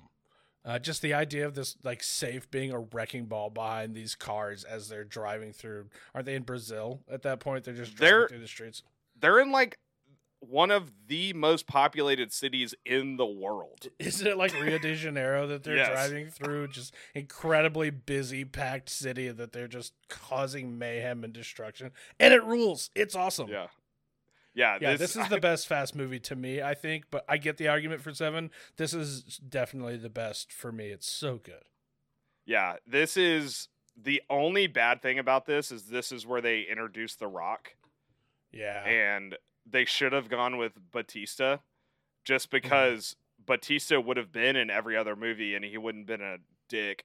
Uh, 0.64 0.78
just 0.78 1.00
the 1.02 1.14
idea 1.14 1.46
of 1.46 1.54
this 1.54 1.76
like 1.84 2.02
safe 2.02 2.50
being 2.50 2.72
a 2.72 2.78
wrecking 2.80 3.26
ball 3.26 3.48
behind 3.48 3.94
these 3.94 4.14
cars 4.14 4.64
as 4.64 4.88
they're 4.88 5.04
driving 5.04 5.52
through. 5.52 5.88
Aren't 6.14 6.26
they 6.26 6.34
in 6.34 6.42
Brazil 6.42 7.00
at 7.10 7.22
that 7.22 7.40
point? 7.40 7.64
They're 7.64 7.74
just 7.74 7.94
driving 7.96 8.18
They're- 8.18 8.28
through 8.28 8.40
the 8.40 8.48
streets. 8.48 8.82
they're 9.18 9.40
in 9.40 9.50
like 9.50 9.78
one 10.40 10.70
of 10.70 10.92
the 11.08 11.32
most 11.32 11.66
populated 11.66 12.32
cities 12.32 12.72
in 12.84 13.16
the 13.16 13.26
world. 13.26 13.88
Isn't 13.98 14.26
it 14.26 14.36
like 14.36 14.52
Rio 14.60 14.78
de 14.78 14.94
Janeiro 14.94 15.46
that 15.48 15.64
they're 15.64 15.76
Yes. 15.76 15.90
driving 15.90 16.28
through? 16.28 16.68
Just 16.68 16.94
incredibly 17.14 17.90
busy, 17.90 18.44
packed 18.44 18.88
city 18.88 19.28
that 19.30 19.52
they're 19.52 19.66
just 19.66 19.94
causing 20.08 20.78
mayhem 20.78 21.24
and 21.24 21.32
destruction, 21.32 21.90
and 22.20 22.32
it 22.32 22.44
rules. 22.44 22.90
It's 22.94 23.16
awesome. 23.16 23.48
Yeah. 23.48 23.66
Yeah, 24.58 24.78
Yeah, 24.80 24.96
this, 24.96 25.14
is 25.14 25.28
the 25.28 25.38
best 25.40 25.66
fast 25.68 25.94
movie 25.94 26.18
to 26.20 26.34
me, 26.34 26.60
I 26.60 26.74
think, 26.74 27.04
but 27.10 27.24
I 27.28 27.36
get 27.36 27.58
the 27.58 27.68
argument 27.68 28.00
for 28.00 28.12
seven. 28.12 28.50
This 28.76 28.92
is 28.92 29.22
definitely 29.48 29.96
the 29.98 30.08
best 30.10 30.52
for 30.52 30.72
me. 30.72 30.86
It's 30.88 31.08
so 31.10 31.36
good. 31.36 31.62
Yeah, 32.44 32.76
this 32.86 33.16
is 33.16 33.68
the 33.96 34.20
only 34.28 34.66
bad 34.66 35.00
thing 35.02 35.18
about 35.18 35.46
this 35.46 35.70
is 35.70 35.84
this 35.84 36.10
is 36.12 36.26
where 36.26 36.40
they 36.40 36.62
introduce 36.62 37.14
The 37.14 37.26
Rock, 37.28 37.74
Yeah. 38.52 38.82
and 38.84 39.36
they 39.64 39.84
should 39.84 40.12
have 40.12 40.28
gone 40.28 40.56
with 40.56 40.72
Batista, 40.92 41.56
Mm-hmm. 41.56 41.62
just 42.24 42.50
because 42.50 43.16
Batista 43.46 44.00
would 44.00 44.16
have 44.16 44.32
been 44.32 44.56
in 44.56 44.70
every 44.70 44.96
other 44.96 45.14
movie, 45.16 45.54
and 45.54 45.64
he 45.64 45.78
wouldn't 45.78 46.06
been 46.06 46.20
a 46.20 46.38
dick, 46.68 47.04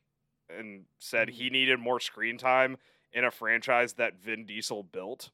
and 0.50 0.86
said 1.00 1.28
Mm-hmm. 1.28 1.38
he 1.38 1.50
needed 1.50 1.80
more 1.80 2.00
screen 2.00 2.38
time 2.38 2.78
in 3.12 3.24
a 3.24 3.32
franchise 3.32 3.94
that 3.94 4.16
Vin 4.20 4.46
Diesel 4.46 4.82
built, 4.84 5.30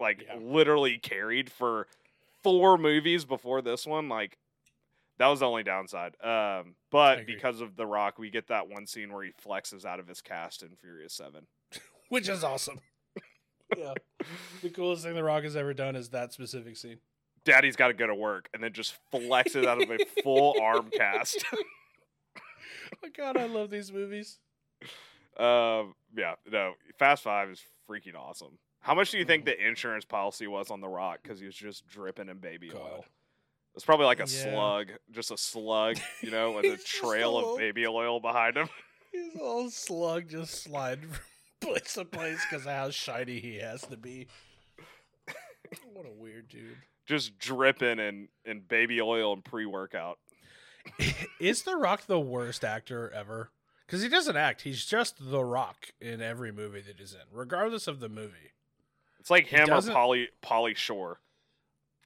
like 0.00 0.24
Yeah. 0.26 0.36
literally 0.40 0.98
carried 0.98 1.50
for 1.50 1.86
four 2.42 2.78
movies 2.78 3.24
before 3.24 3.62
this 3.62 3.86
one, 3.86 4.08
like. 4.08 4.38
That 5.18 5.26
was 5.26 5.40
the 5.40 5.46
only 5.46 5.62
downside. 5.64 6.14
Um, 6.24 6.76
but 6.90 7.26
because 7.26 7.60
of 7.60 7.76
The 7.76 7.84
Rock, 7.84 8.18
we 8.18 8.30
get 8.30 8.48
that 8.48 8.68
one 8.70 8.86
scene 8.86 9.12
where 9.12 9.22
he 9.22 9.32
flexes 9.32 9.84
out 9.84 10.00
of 10.00 10.08
his 10.08 10.22
cast 10.22 10.62
in 10.62 10.70
Furious 10.80 11.12
7. 11.12 11.46
Which 12.08 12.26
is 12.30 12.42
awesome. 12.42 12.80
yeah. 13.76 13.92
The 14.62 14.70
coolest 14.70 15.04
thing 15.04 15.14
The 15.14 15.22
Rock 15.22 15.42
has 15.42 15.56
ever 15.56 15.74
done 15.74 15.94
is 15.94 16.08
that 16.08 16.32
specific 16.32 16.78
scene. 16.78 17.00
Daddy's 17.44 17.76
got 17.76 17.88
to 17.88 17.92
go 17.92 18.06
to 18.06 18.14
work 18.14 18.48
and 18.54 18.62
then 18.64 18.72
just 18.72 18.94
flexes 19.12 19.66
out 19.66 19.82
of 19.82 19.90
a 19.90 19.98
full 20.22 20.56
arm 20.62 20.88
cast. 20.90 21.44
Oh, 23.04 23.08
God, 23.14 23.36
I 23.36 23.44
love 23.44 23.68
these 23.68 23.92
movies. 23.92 24.38
um, 25.38 25.94
yeah, 26.16 26.36
no, 26.50 26.72
Fast 26.98 27.24
Five 27.24 27.50
is 27.50 27.62
freaking 27.86 28.16
awesome. 28.16 28.58
How 28.80 28.94
much 28.94 29.10
do 29.10 29.18
you 29.18 29.24
think 29.24 29.42
mm. 29.42 29.46
the 29.46 29.66
insurance 29.66 30.04
policy 30.04 30.46
was 30.46 30.70
on 30.70 30.80
The 30.80 30.88
Rock? 30.88 31.20
Because 31.22 31.38
he 31.38 31.46
was 31.46 31.54
just 31.54 31.86
dripping 31.86 32.28
in 32.28 32.38
baby 32.38 32.68
God. 32.68 32.80
oil. 32.80 33.04
It's 33.74 33.84
probably 33.84 34.06
like 34.06 34.18
a 34.18 34.22
Yeah. 34.22 34.52
slug, 34.52 34.88
just 35.12 35.30
a 35.30 35.36
slug, 35.36 35.98
you 36.22 36.30
know, 36.30 36.52
with 36.52 36.64
a 36.64 36.68
He's 36.70 36.84
just 36.84 36.88
trail 36.88 37.32
a 37.32 37.34
little- 37.34 37.52
of 37.54 37.58
baby 37.58 37.86
oil 37.86 38.20
behind 38.20 38.56
him. 38.56 38.68
He's 39.12 39.36
all 39.40 39.70
slug 39.70 40.28
just 40.28 40.62
sliding 40.62 41.10
from 41.10 41.20
place 41.60 41.94
to 41.94 42.04
place 42.04 42.40
because 42.48 42.64
of 42.64 42.72
how 42.72 42.90
shiny 42.90 43.38
he 43.40 43.56
has 43.56 43.82
to 43.82 43.96
be. 43.96 44.28
What 45.92 46.06
a 46.06 46.12
weird 46.12 46.48
dude. 46.48 46.76
Just 47.06 47.38
dripping 47.38 47.98
in, 47.98 48.28
in 48.44 48.60
baby 48.60 49.00
oil 49.00 49.32
and 49.32 49.44
pre 49.44 49.66
workout. 49.66 50.18
Is 51.38 51.62
The 51.62 51.76
Rock 51.76 52.06
the 52.06 52.18
worst 52.20 52.64
actor 52.64 53.10
ever? 53.10 53.50
Because 53.86 54.02
he 54.02 54.08
doesn't 54.08 54.36
act. 54.36 54.62
He's 54.62 54.84
just 54.84 55.16
The 55.30 55.44
Rock 55.44 55.92
in 56.00 56.22
every 56.22 56.50
movie 56.52 56.80
that 56.80 56.98
he's 56.98 57.12
in, 57.12 57.20
regardless 57.32 57.86
of 57.86 58.00
the 58.00 58.08
movie. 58.08 58.52
It's 59.20 59.30
like 59.30 59.46
him 59.46 59.70
or 59.70 59.80
Pauly 59.80 60.26
Pauly 60.42 60.74
Shore. 60.76 61.20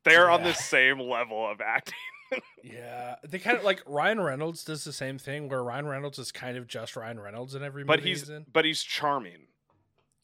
They're 0.05 0.29
on 0.31 0.43
the 0.43 0.53
same 0.53 1.01
level 1.01 1.49
of 1.51 1.61
acting. 1.61 1.95
Yeah, 2.65 3.17
they 3.23 3.39
kind 3.39 3.57
of 3.57 3.63
like 3.63 3.81
Ryan 3.87 4.19
Reynolds 4.21 4.65
does 4.65 4.83
the 4.83 4.93
same 4.95 5.19
thing, 5.19 5.49
where 5.49 5.63
Ryan 5.63 5.87
Reynolds 5.87 6.19
is 6.19 6.33
kind 6.33 6.57
of 6.57 6.67
just 6.67 6.97
Ryan 6.97 7.21
Reynolds 7.21 7.55
in 7.55 7.63
every 7.63 7.85
movie 7.85 7.97
But 7.97 8.01
he's 8.01 8.21
he's 8.21 8.29
in. 8.31 8.47
but 8.53 8.65
he's 8.65 8.83
charming. 8.83 9.47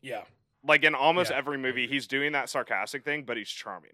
Yeah, 0.02 0.22
Like 0.66 0.82
in 0.82 0.96
almost 0.96 1.30
Yeah, 1.30 1.36
every 1.36 1.56
movie, 1.58 1.86
he's 1.86 2.08
doing 2.08 2.32
that 2.32 2.48
sarcastic 2.48 3.04
thing, 3.04 3.22
but 3.24 3.36
he's 3.36 3.50
charming. 3.50 3.92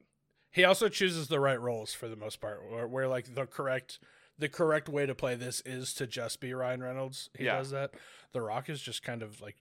he 0.50 0.64
also 0.64 0.88
chooses 0.88 1.28
the 1.28 1.40
right 1.40 1.60
roles 1.60 1.92
for 1.92 2.08
the 2.08 2.16
most 2.16 2.40
part, 2.40 2.62
where, 2.70 2.86
where 2.88 3.08
like 3.08 3.34
the 3.34 3.44
correct 3.44 3.98
the 4.38 4.48
correct 4.48 4.88
way 4.88 5.04
to 5.04 5.14
play 5.14 5.34
this 5.34 5.60
is 5.66 5.92
to 5.94 6.06
just 6.06 6.40
be 6.40 6.54
Ryan 6.54 6.82
Reynolds. 6.82 7.28
He 7.36 7.44
Yeah. 7.44 7.56
does 7.58 7.70
that. 7.72 7.90
The 8.32 8.40
Rock 8.40 8.70
is 8.70 8.80
just 8.80 9.02
kind 9.02 9.22
of 9.22 9.42
like 9.42 9.56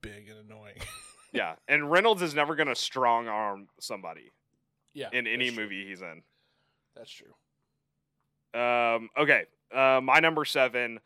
big 0.00 0.28
and 0.28 0.38
annoying. 0.48 0.76
Yeah, 1.32 1.54
and 1.68 1.90
Reynolds 1.90 2.22
is 2.22 2.34
never 2.34 2.54
gonna 2.54 2.74
strong 2.74 3.28
arm 3.28 3.68
somebody 3.80 4.32
yeah, 4.94 5.08
in 5.12 5.26
any 5.26 5.50
true. 5.50 5.64
movie 5.64 5.86
he's 5.86 6.00
in. 6.00 6.22
That's 6.96 7.10
true. 7.10 7.32
Um, 8.60 9.10
okay, 9.18 9.44
uh, 9.74 10.00
my 10.02 10.20
number 10.20 10.44
seven, 10.44 11.00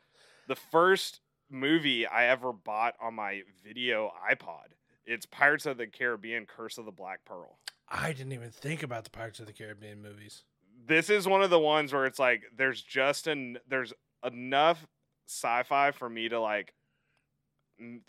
the 0.49 0.57
first 0.57 1.21
movie 1.51 2.07
I 2.07 2.27
ever 2.27 2.53
bought 2.53 2.95
on 3.01 3.15
my 3.15 3.43
video 3.65 4.13
iPod. 4.31 4.75
It's 5.05 5.27
Pirates 5.27 5.67
of 5.67 5.77
the 5.77 5.87
Caribbean: 5.87 6.47
Curse 6.47 6.79
of 6.79 6.85
the 6.85 6.93
Black 6.93 7.25
Pearl. 7.25 7.59
I 7.89 8.13
didn't 8.13 8.33
even 8.33 8.51
think 8.51 8.83
about 8.83 9.05
the 9.05 9.11
Pirates 9.11 9.41
of 9.41 9.47
the 9.47 9.53
Caribbean 9.53 10.01
movies. 10.01 10.45
This 10.87 11.11
is 11.11 11.29
one 11.29 11.43
of 11.43 11.51
the 11.51 11.59
ones 11.59 11.93
where 11.93 12.07
it's 12.07 12.19
like 12.19 12.43
there's 12.57 12.81
just 12.83 13.27
an 13.27 13.59
there's 13.69 13.93
enough 14.25 14.87
sci-fi 15.27 15.91
for 15.91 16.09
me 16.09 16.29
to 16.29 16.41
like 16.41 16.73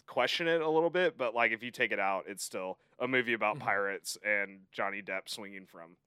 question 0.08 0.48
it 0.48 0.62
a 0.62 0.70
little 0.70 0.90
bit, 0.90 1.18
but 1.18 1.34
like 1.34 1.52
if 1.52 1.64
you 1.64 1.72
take 1.72 1.92
it 1.92 2.00
out, 2.00 2.26
it's 2.28 2.44
still 2.44 2.78
a 3.00 3.08
movie 3.08 3.34
about 3.34 3.58
Mhm. 3.58 3.62
pirates 3.62 4.18
and 4.24 4.62
Johnny 4.72 5.02
Depp 5.02 5.28
swinging 5.30 5.66
from 5.66 5.98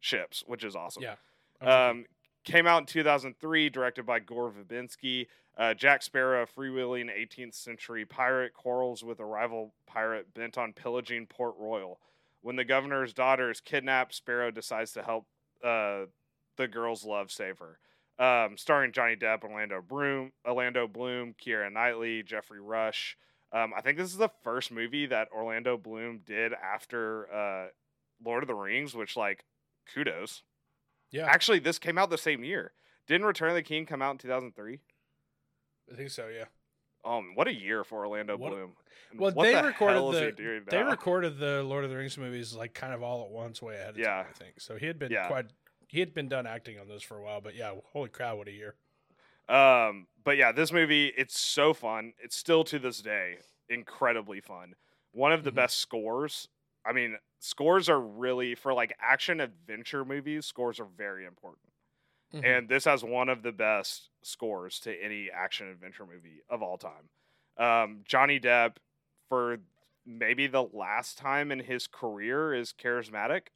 ships, 0.00 0.42
which 0.46 0.64
is 0.64 0.76
awesome. 0.76 1.02
Yeah. 1.02 1.16
I'm 1.60 1.66
with 1.66 1.68
you. 1.68 1.74
Um, 2.02 2.06
came 2.44 2.66
out 2.66 2.78
in 2.82 2.86
2003, 2.86 3.70
directed 3.70 4.04
by 4.04 4.18
Gore 4.20 4.50
Verbinski. 4.52 5.28
Uh, 5.56 5.72
Jack 5.72 6.02
Sparrow, 6.02 6.42
a 6.42 6.46
freewheeling 6.46 7.10
18th 7.10 7.54
century 7.54 8.04
pirate, 8.04 8.52
quarrels 8.52 9.02
with 9.04 9.20
a 9.20 9.24
rival 9.24 9.74
pirate 9.86 10.34
bent 10.34 10.58
on 10.58 10.72
pillaging 10.72 11.26
Port 11.26 11.54
Royal. 11.56 12.00
When 12.42 12.56
the 12.56 12.64
governor's 12.64 13.14
daughter 13.14 13.50
is 13.50 13.60
kidnapped, 13.60 14.14
Sparrow 14.14 14.50
decides 14.50 14.92
to 14.92 15.02
help 15.02 15.26
uh, 15.62 16.06
the 16.56 16.68
girl's 16.68 17.04
love 17.04 17.30
save 17.30 17.58
her. 17.60 17.78
Um, 18.18 18.56
starring 18.56 18.92
Johnny 18.92 19.16
Depp, 19.16 19.42
Orlando 19.42 19.82
Bloom, 19.82 20.30
Orlando 20.46 20.86
Bloom, 20.86 21.34
Keira 21.44 21.72
Knightley, 21.72 22.22
Geoffrey 22.22 22.60
Rush. 22.60 23.16
Um, 23.52 23.72
I 23.76 23.80
think 23.80 23.98
this 23.98 24.10
is 24.10 24.16
the 24.18 24.30
first 24.44 24.70
movie 24.70 25.06
that 25.06 25.28
Orlando 25.32 25.76
Bloom 25.76 26.20
did 26.24 26.52
after 26.52 27.32
uh, 27.32 27.66
Lord 28.24 28.44
of 28.44 28.46
the 28.48 28.54
Rings, 28.54 28.94
which 28.94 29.16
like 29.16 29.44
kudos. 29.92 30.42
yeah, 31.10 31.26
Actually, 31.26 31.58
this 31.58 31.78
came 31.80 31.98
out 31.98 32.10
the 32.10 32.18
same 32.18 32.44
year. 32.44 32.72
Didn't 33.08 33.26
Return 33.26 33.50
of 33.50 33.54
the 33.56 33.62
King 33.62 33.84
come 33.84 34.00
out 34.00 34.12
in 34.12 34.18
2003? 34.18 34.78
I 35.92 35.96
think 35.96 36.10
so. 36.10 36.28
Yeah. 36.28 36.44
Um, 37.04 37.32
what 37.34 37.48
a 37.48 37.52
year 37.54 37.84
for 37.84 38.06
Orlando 38.06 38.36
What- 38.36 38.52
Bloom. 38.52 38.72
And 39.10 39.20
Well, 39.20 39.32
what 39.32 39.44
they 39.44 39.54
the 39.54 39.62
recorded 39.64 39.94
hell 39.96 40.12
is 40.12 40.20
he 40.20 40.30
the- 40.42 40.62
They 40.70 40.82
recorded 40.82 41.38
the 41.38 41.62
Lord 41.62 41.84
of 41.84 41.90
the 41.90 41.96
Rings 41.96 42.16
movies 42.16 42.54
like 42.54 42.74
kind 42.74 42.94
of 42.94 43.02
all 43.02 43.24
at 43.24 43.30
once, 43.30 43.60
way 43.60 43.74
ahead 43.74 43.90
of 43.90 43.98
Yeah. 43.98 44.22
time. 44.22 44.26
I 44.30 44.32
think 44.32 44.60
so. 44.60 44.76
He 44.76 44.86
had 44.86 44.98
been 44.98 45.12
Yeah. 45.12 45.26
quite. 45.26 45.46
He 45.88 46.00
had 46.00 46.12
been 46.14 46.28
done 46.28 46.46
acting 46.46 46.78
on 46.78 46.88
those 46.88 47.02
for 47.02 47.16
a 47.16 47.22
while, 47.22 47.40
but 47.40 47.54
yeah, 47.54 47.74
holy 47.92 48.08
crap, 48.10 48.36
what 48.36 48.48
a 48.48 48.52
year! 48.52 48.76
Um, 49.48 50.06
but 50.22 50.36
yeah, 50.36 50.52
this 50.52 50.72
movie 50.72 51.08
it's 51.16 51.38
so 51.38 51.74
fun. 51.74 52.14
It's 52.18 52.36
still 52.36 52.64
to 52.64 52.78
this 52.78 53.02
day 53.02 53.38
incredibly 53.68 54.40
fun. 54.40 54.74
One 55.12 55.32
of 55.32 55.44
the 55.44 55.52
Mhm. 55.52 55.52
best 55.52 55.78
scores. 55.78 56.48
I 56.84 56.92
mean, 56.92 57.18
scores 57.40 57.88
are 57.88 58.00
really 58.00 58.54
for 58.54 58.72
like 58.74 58.94
action 58.98 59.40
adventure 59.40 60.04
movies. 60.04 60.46
Scores 60.46 60.80
are 60.80 60.86
very 60.86 61.26
important, 61.26 61.72
Mhm. 62.32 62.58
and 62.58 62.68
this 62.68 62.84
has 62.86 63.04
one 63.04 63.28
of 63.28 63.42
the 63.42 63.52
best 63.52 64.10
scores 64.22 64.80
to 64.80 64.94
any 65.02 65.30
action 65.30 65.68
adventure 65.68 66.06
movie 66.06 66.42
of 66.48 66.62
all 66.62 66.78
time. 66.78 67.10
Um, 67.58 68.02
Johnny 68.06 68.40
Depp, 68.40 68.78
for 69.28 69.58
maybe 70.06 70.46
the 70.48 70.64
last 70.64 71.18
time 71.18 71.52
in 71.52 71.60
his 71.60 71.86
career, 71.86 72.54
is 72.54 72.72
charismatic, 72.72 73.48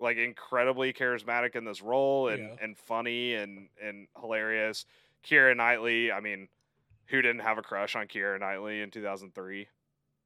like 0.00 0.16
incredibly 0.16 0.92
charismatic 0.92 1.56
in 1.56 1.64
this 1.64 1.82
role 1.82 2.28
and, 2.28 2.42
Yeah. 2.42 2.56
and 2.64 2.76
funny 2.78 3.34
and 3.34 3.68
and 3.82 4.08
hilarious. 4.20 4.86
Keira 5.26 5.56
Knightley, 5.56 6.12
I 6.12 6.20
mean, 6.20 6.48
who 7.06 7.20
didn't 7.22 7.40
have 7.40 7.58
a 7.58 7.62
crush 7.62 7.96
on 7.96 8.06
Keira 8.06 8.38
Knightley 8.38 8.80
in 8.80 8.90
2003? 8.90 9.66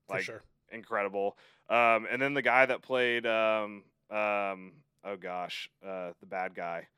for 0.09 0.15
Like 0.15 0.25
sure. 0.25 0.43
incredible. 0.71 1.37
Um, 1.71 2.07
and 2.11 2.21
then 2.21 2.35
the 2.35 2.43
guy 2.43 2.67
that 2.67 2.83
played, 2.83 3.27
um, 3.27 3.85
um, 4.11 4.73
oh 5.05 5.17
gosh, 5.19 5.71
uh, 5.87 6.11
the 6.21 6.27
bad 6.27 6.55
guy. 6.55 6.89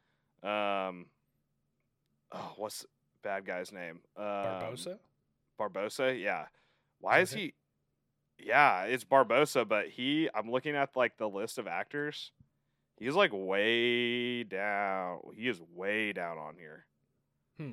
Um, 0.42 1.06
oh, 2.32 2.54
what's 2.56 2.80
the 2.80 2.88
bad 3.22 3.44
guy's 3.46 3.72
name? 3.72 4.00
Um, 4.16 4.24
Barbossa. 4.24 4.98
Barbossa, 5.60 6.20
yeah. 6.20 6.46
Why 7.00 7.20
Is 7.20 7.30
is 7.30 7.34
he? 7.34 7.54
Yeah, 8.38 8.82
it's 8.84 9.04
Barbossa, 9.04 9.66
but 9.68 9.88
he. 9.88 10.28
I'm 10.34 10.50
looking 10.50 10.74
at 10.74 10.96
like 10.96 11.16
the 11.18 11.28
list 11.28 11.58
of 11.58 11.66
actors. 11.68 12.32
He's 12.98 13.14
like 13.14 13.30
way 13.32 14.44
down. 14.44 15.20
He 15.36 15.48
is 15.48 15.60
way 15.74 16.12
down 16.12 16.38
on 16.38 16.54
here. 16.56 16.86
Hmm. 17.58 17.72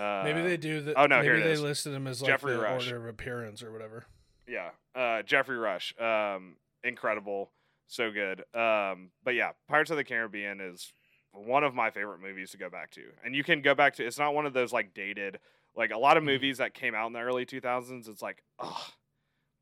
Uh, 0.00 0.22
maybe 0.24 0.42
they 0.42 0.56
do 0.56 0.80
that. 0.82 0.94
oh, 0.96 1.06
no, 1.06 1.16
maybe 1.16 1.26
here 1.26 1.36
it 1.36 1.44
they 1.44 1.52
is. 1.52 1.60
listed 1.60 1.92
him 1.92 2.06
as 2.06 2.22
like 2.22 2.28
Geoffrey 2.30 2.54
the 2.54 2.60
Rush. 2.60 2.86
order 2.86 2.96
of 2.98 3.06
appearance 3.06 3.62
or 3.62 3.72
whatever. 3.72 4.06
Yeah, 4.46 4.70
uh, 4.94 5.22
Geoffrey 5.22 5.58
Rush, 5.58 5.92
um, 6.00 6.56
incredible, 6.84 7.50
so 7.88 8.10
good. 8.10 8.40
Um, 8.54 9.10
but 9.24 9.34
yeah, 9.34 9.50
Pirates 9.68 9.90
of 9.90 9.96
the 9.96 10.04
Caribbean 10.04 10.60
is 10.60 10.92
one 11.32 11.64
of 11.64 11.74
my 11.74 11.90
favorite 11.90 12.20
movies 12.20 12.52
to 12.52 12.56
go 12.58 12.70
back 12.70 12.90
to, 12.92 13.02
and 13.24 13.34
you 13.34 13.42
can 13.44 13.60
go 13.60 13.74
back 13.74 13.96
to. 13.96 14.06
It's 14.06 14.18
not 14.18 14.34
one 14.34 14.46
of 14.46 14.52
those 14.52 14.72
like 14.72 14.94
dated, 14.94 15.40
like 15.76 15.90
a 15.90 15.98
lot 15.98 16.16
of 16.16 16.22
Mhm. 16.22 16.26
movies 16.26 16.58
that 16.58 16.74
came 16.74 16.94
out 16.94 17.08
in 17.08 17.12
the 17.12 17.20
early 17.20 17.44
two 17.44 17.60
thousands. 17.60 18.06
It's 18.08 18.22
like, 18.22 18.42
oh, 18.60 18.86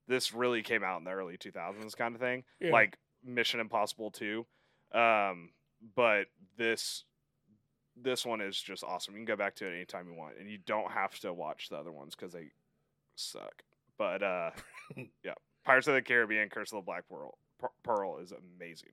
this 0.06 0.32
really 0.34 0.62
came 0.62 0.84
out 0.84 0.98
in 0.98 1.04
the 1.04 1.10
early 1.12 1.36
two 1.38 1.50
thousands 1.50 1.94
kind 1.94 2.14
of 2.14 2.20
thing, 2.20 2.44
Yeah. 2.60 2.70
like 2.72 2.98
Mission 3.26 3.60
Impossible 3.60 4.10
two. 4.10 4.46
Um, 4.92 5.50
but 5.94 6.26
this 6.56 7.04
this 8.00 8.26
one 8.26 8.40
is 8.40 8.60
just 8.60 8.84
awesome. 8.84 9.14
You 9.14 9.18
can 9.20 9.24
go 9.26 9.36
back 9.36 9.54
to 9.56 9.66
it 9.66 9.74
anytime 9.74 10.06
you 10.08 10.14
want, 10.14 10.34
and 10.38 10.50
you 10.50 10.58
don't 10.66 10.90
have 10.90 11.18
to 11.20 11.32
watch 11.32 11.68
the 11.68 11.76
other 11.76 11.92
ones 11.92 12.14
because 12.14 12.32
they 12.32 12.50
suck. 13.16 13.62
But 13.98 14.22
uh, 14.22 14.50
yeah, 15.24 15.34
Pirates 15.64 15.88
of 15.88 15.94
the 15.94 16.02
Caribbean: 16.02 16.48
Curse 16.48 16.72
of 16.72 16.76
the 16.76 16.82
Black 16.82 17.04
Pearl, 17.08 17.38
Pearl 17.82 18.18
is 18.18 18.32
amazing. 18.32 18.92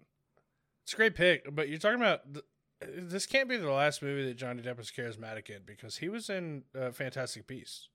It's 0.83 0.93
a 0.93 0.97
great 0.97 1.15
pick, 1.15 1.53
but 1.55 1.69
you're 1.69 1.79
talking 1.79 1.99
about 1.99 2.33
th- 2.33 2.45
this 2.81 3.25
can't 3.25 3.47
be 3.47 3.57
the 3.57 3.71
last 3.71 4.01
movie 4.01 4.25
that 4.25 4.35
Johnny 4.35 4.61
Depp 4.61 4.77
was 4.77 4.91
charismatic 4.91 5.49
in 5.49 5.61
because 5.65 5.97
he 5.97 6.09
was 6.09 6.29
in 6.29 6.63
uh, 6.79 6.91
Fantastic 6.91 7.47
Beasts. 7.47 7.89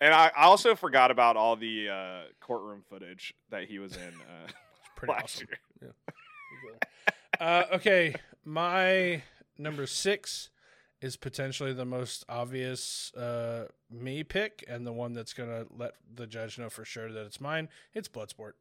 And 0.00 0.14
I, 0.14 0.30
I 0.36 0.44
also 0.44 0.74
forgot 0.74 1.10
about 1.10 1.36
all 1.36 1.56
the 1.56 1.88
uh, 1.88 2.20
courtroom 2.40 2.82
footage 2.88 3.34
that 3.50 3.64
he 3.64 3.78
was 3.78 3.96
in 3.96 4.02
uh, 4.02 4.48
pretty 4.96 5.12
last 5.12 5.36
awesome. 5.36 5.48
year. 5.82 5.94
uh, 7.40 7.64
okay, 7.74 8.14
my 8.44 9.22
number 9.58 9.86
six 9.86 10.50
is 11.00 11.16
potentially 11.16 11.72
the 11.72 11.84
most 11.84 12.24
obvious 12.28 13.12
uh, 13.14 13.66
me 13.90 14.24
pick, 14.24 14.64
and 14.68 14.86
the 14.86 14.92
one 14.92 15.12
that's 15.12 15.32
gonna 15.32 15.64
let 15.76 15.92
the 16.12 16.26
judge 16.26 16.58
know 16.58 16.68
for 16.68 16.84
sure 16.84 17.12
that 17.12 17.24
it's 17.24 17.40
mine. 17.40 17.68
It's 17.94 18.08
Bloodsport. 18.08 18.52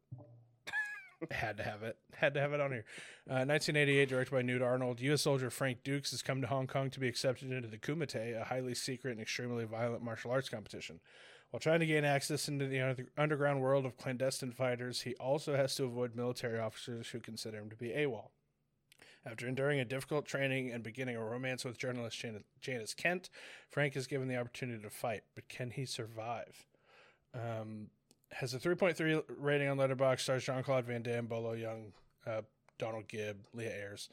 Had 1.32 1.57
to 1.57 1.63
have 1.63 1.82
it. 1.82 1.97
Had 2.13 2.34
to 2.36 2.39
have 2.39 2.53
it 2.53 2.61
on 2.61 2.72
here. 2.72 2.86
Uh, 3.28 3.41
1988, 3.45 4.09
directed 4.09 4.32
by 4.32 4.41
Newt 4.43 4.61
Arnold. 4.61 5.01
U.S. 5.01 5.24
soldier 5.24 5.49
Frank 5.49 5.84
Dux 5.84 6.11
has 6.11 6.22
come 6.22 6.41
to 6.41 6.47
Hong 6.47 6.68
Kong 6.68 6.89
to 6.91 6.99
be 6.99 7.07
accepted 7.07 7.51
into 7.51 7.68
the 7.68 7.78
Kumite, 7.78 8.39
a 8.39 8.45
highly 8.45 8.76
secret 8.76 9.11
and 9.11 9.22
extremely 9.22 9.65
violent 9.65 10.03
martial 10.03 10.30
arts 10.30 10.49
competition. 10.49 10.99
While 11.49 11.59
trying 11.59 11.80
to 11.80 11.86
gain 11.86 12.05
access 12.05 12.47
into 12.47 12.68
the 12.68 13.07
underground 13.18 13.61
world 13.61 13.86
of 13.86 13.97
clandestine 13.97 14.51
fighters, 14.51 15.01
he 15.01 15.15
also 15.15 15.55
has 15.55 15.74
to 15.76 15.86
avoid 15.86 16.15
military 16.15 16.59
officers 16.59 17.09
who 17.09 17.20
consider 17.20 17.57
him 17.57 17.70
to 17.70 17.76
be 17.76 17.89
AWOL. 17.89 18.30
After 19.26 19.47
enduring 19.47 19.80
a 19.80 19.86
difficult 19.86 20.26
training 20.26 20.72
and 20.72 20.84
beginning 20.84 21.15
a 21.15 21.24
romance 21.24 21.65
with 21.65 21.78
journalist 21.78 22.20
Jan- 22.20 22.43
Janice 22.61 22.93
Kent, 22.93 23.30
Frank 23.70 23.95
is 23.95 24.07
given 24.07 24.28
the 24.28 24.38
opportunity 24.38 24.82
to 24.84 24.89
fight, 24.89 25.24
but 25.36 25.49
can 25.49 25.72
he 25.72 25.86
survive? 25.86 26.65
Um, 27.34 27.88
has 28.34 28.53
a 28.53 28.59
3.3 28.59 29.23
rating 29.38 29.67
on 29.67 29.78
Letterboxd, 29.78 30.19
stars 30.19 30.43
Jean 30.43 30.63
Claude 30.63 30.86
Van 30.86 31.01
Damme, 31.01 31.28
Bolo 31.28 31.55
Yeung, 31.55 31.91
uh, 32.25 32.41
Donald 32.78 33.07
Gibb, 33.07 33.38
Leah 33.53 33.71
Ayres. 33.71 34.09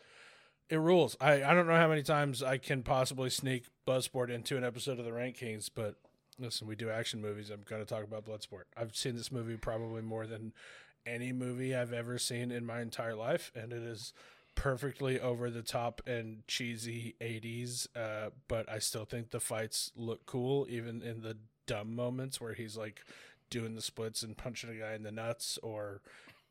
It 0.71 0.77
rules. 0.77 1.17
I, 1.21 1.45
I 1.45 1.55
don't 1.55 1.67
know 1.67 1.77
how 1.77 1.89
many 1.89 2.03
times 2.03 2.43
I 2.43 2.57
can 2.59 2.83
possibly 2.83 3.29
sneak 3.29 3.65
Buzzsport 3.87 4.31
into 4.31 4.57
an 4.57 4.65
episode 4.65 4.99
of 4.99 5.05
the 5.05 5.13
Rank 5.13 5.37
Kings, 5.37 5.69
but 5.69 5.97
listen, 6.39 6.67
we 6.67 6.75
do 6.75 6.91
action 6.91 7.21
movies. 7.21 7.51
I'm 7.51 7.65
going 7.69 7.83
to 7.83 7.87
talk 7.89 8.05
about 8.05 8.25
Bloodsport. 8.25 8.65
I've 8.77 8.97
seen 8.97 9.17
this 9.17 9.31
movie 9.31 9.57
probably 9.57 10.03
more 10.03 10.27
than 10.27 10.53
any 11.07 11.33
movie 11.33 11.75
I've 11.75 11.93
ever 11.93 12.19
seen 12.19 12.51
in 12.51 12.65
my 12.65 12.81
entire 12.81 13.15
life, 13.15 13.53
and 13.55 13.73
it 13.73 13.83
is 13.83 14.15
perfectly 14.55 15.21
over 15.21 15.51
the 15.51 15.63
top 15.63 16.01
and 16.07 16.47
cheesy 16.47 17.15
80s. 17.21 17.89
Uh, 17.95 18.31
but 18.49 18.71
I 18.71 18.79
still 18.79 19.05
think 19.05 19.31
the 19.31 19.41
fights 19.41 19.93
look 19.97 20.27
cool, 20.27 20.67
even 20.71 21.03
in 21.03 21.21
the 21.23 21.37
dumb 21.67 21.95
moments 21.95 22.41
where 22.41 22.55
he's 22.55 22.77
like 22.77 23.01
doing 23.51 23.75
the 23.75 23.83
splits 23.83 24.23
and 24.23 24.37
punching 24.37 24.71
a 24.71 24.75
guy 24.75 24.95
in 24.95 25.03
the 25.03 25.13
nuts 25.13 25.59
or 25.63 26.01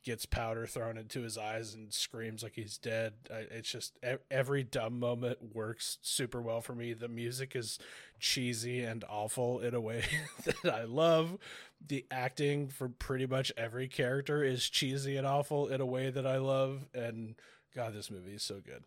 gets 0.03 0.25
powder 0.25 0.67
thrown 0.67 0.97
into 0.97 1.21
his 1.21 1.37
eyes 1.37 1.73
and 1.73 1.93
screams 1.93 2.43
like 2.43 2.53
he's 2.55 2.77
dead. 2.77 3.13
It's 3.29 3.71
just 3.71 3.97
every 4.29 4.63
dumb 4.63 4.99
moment 4.99 5.55
works 5.55 5.97
super 6.01 6.41
well 6.41 6.61
for 6.61 6.75
me. 6.75 6.93
The 6.93 7.07
music 7.07 7.55
is 7.55 7.79
cheesy 8.19 8.83
and 8.83 9.03
awful 9.09 9.59
in 9.59 9.73
a 9.73 9.81
way 9.81 10.03
that 10.63 10.73
I 10.73 10.83
love. 10.83 11.37
The 11.85 12.05
acting 12.11 12.67
for 12.67 12.89
pretty 12.89 13.25
much 13.25 13.51
every 13.57 13.87
character 13.87 14.43
is 14.43 14.69
cheesy 14.69 15.15
and 15.15 15.25
awful 15.25 15.67
in 15.67 15.79
a 15.79 15.85
way 15.85 16.09
that 16.09 16.27
I 16.27 16.37
love. 16.37 16.85
And 16.93 17.35
God, 17.73 17.93
this 17.93 18.11
movie 18.11 18.35
is 18.35 18.43
so 18.43 18.59
good. 18.63 18.83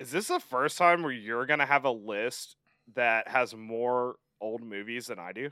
Is 0.00 0.10
this 0.10 0.28
the 0.28 0.40
first 0.40 0.76
time 0.76 1.04
where 1.04 1.12
you're 1.12 1.46
gonna 1.46 1.66
have 1.66 1.84
a 1.84 1.90
list 1.90 2.56
that 2.94 3.28
has 3.28 3.54
more 3.54 4.16
old 4.40 4.62
movies 4.64 5.06
than 5.06 5.20
I 5.20 5.32
do? 5.32 5.50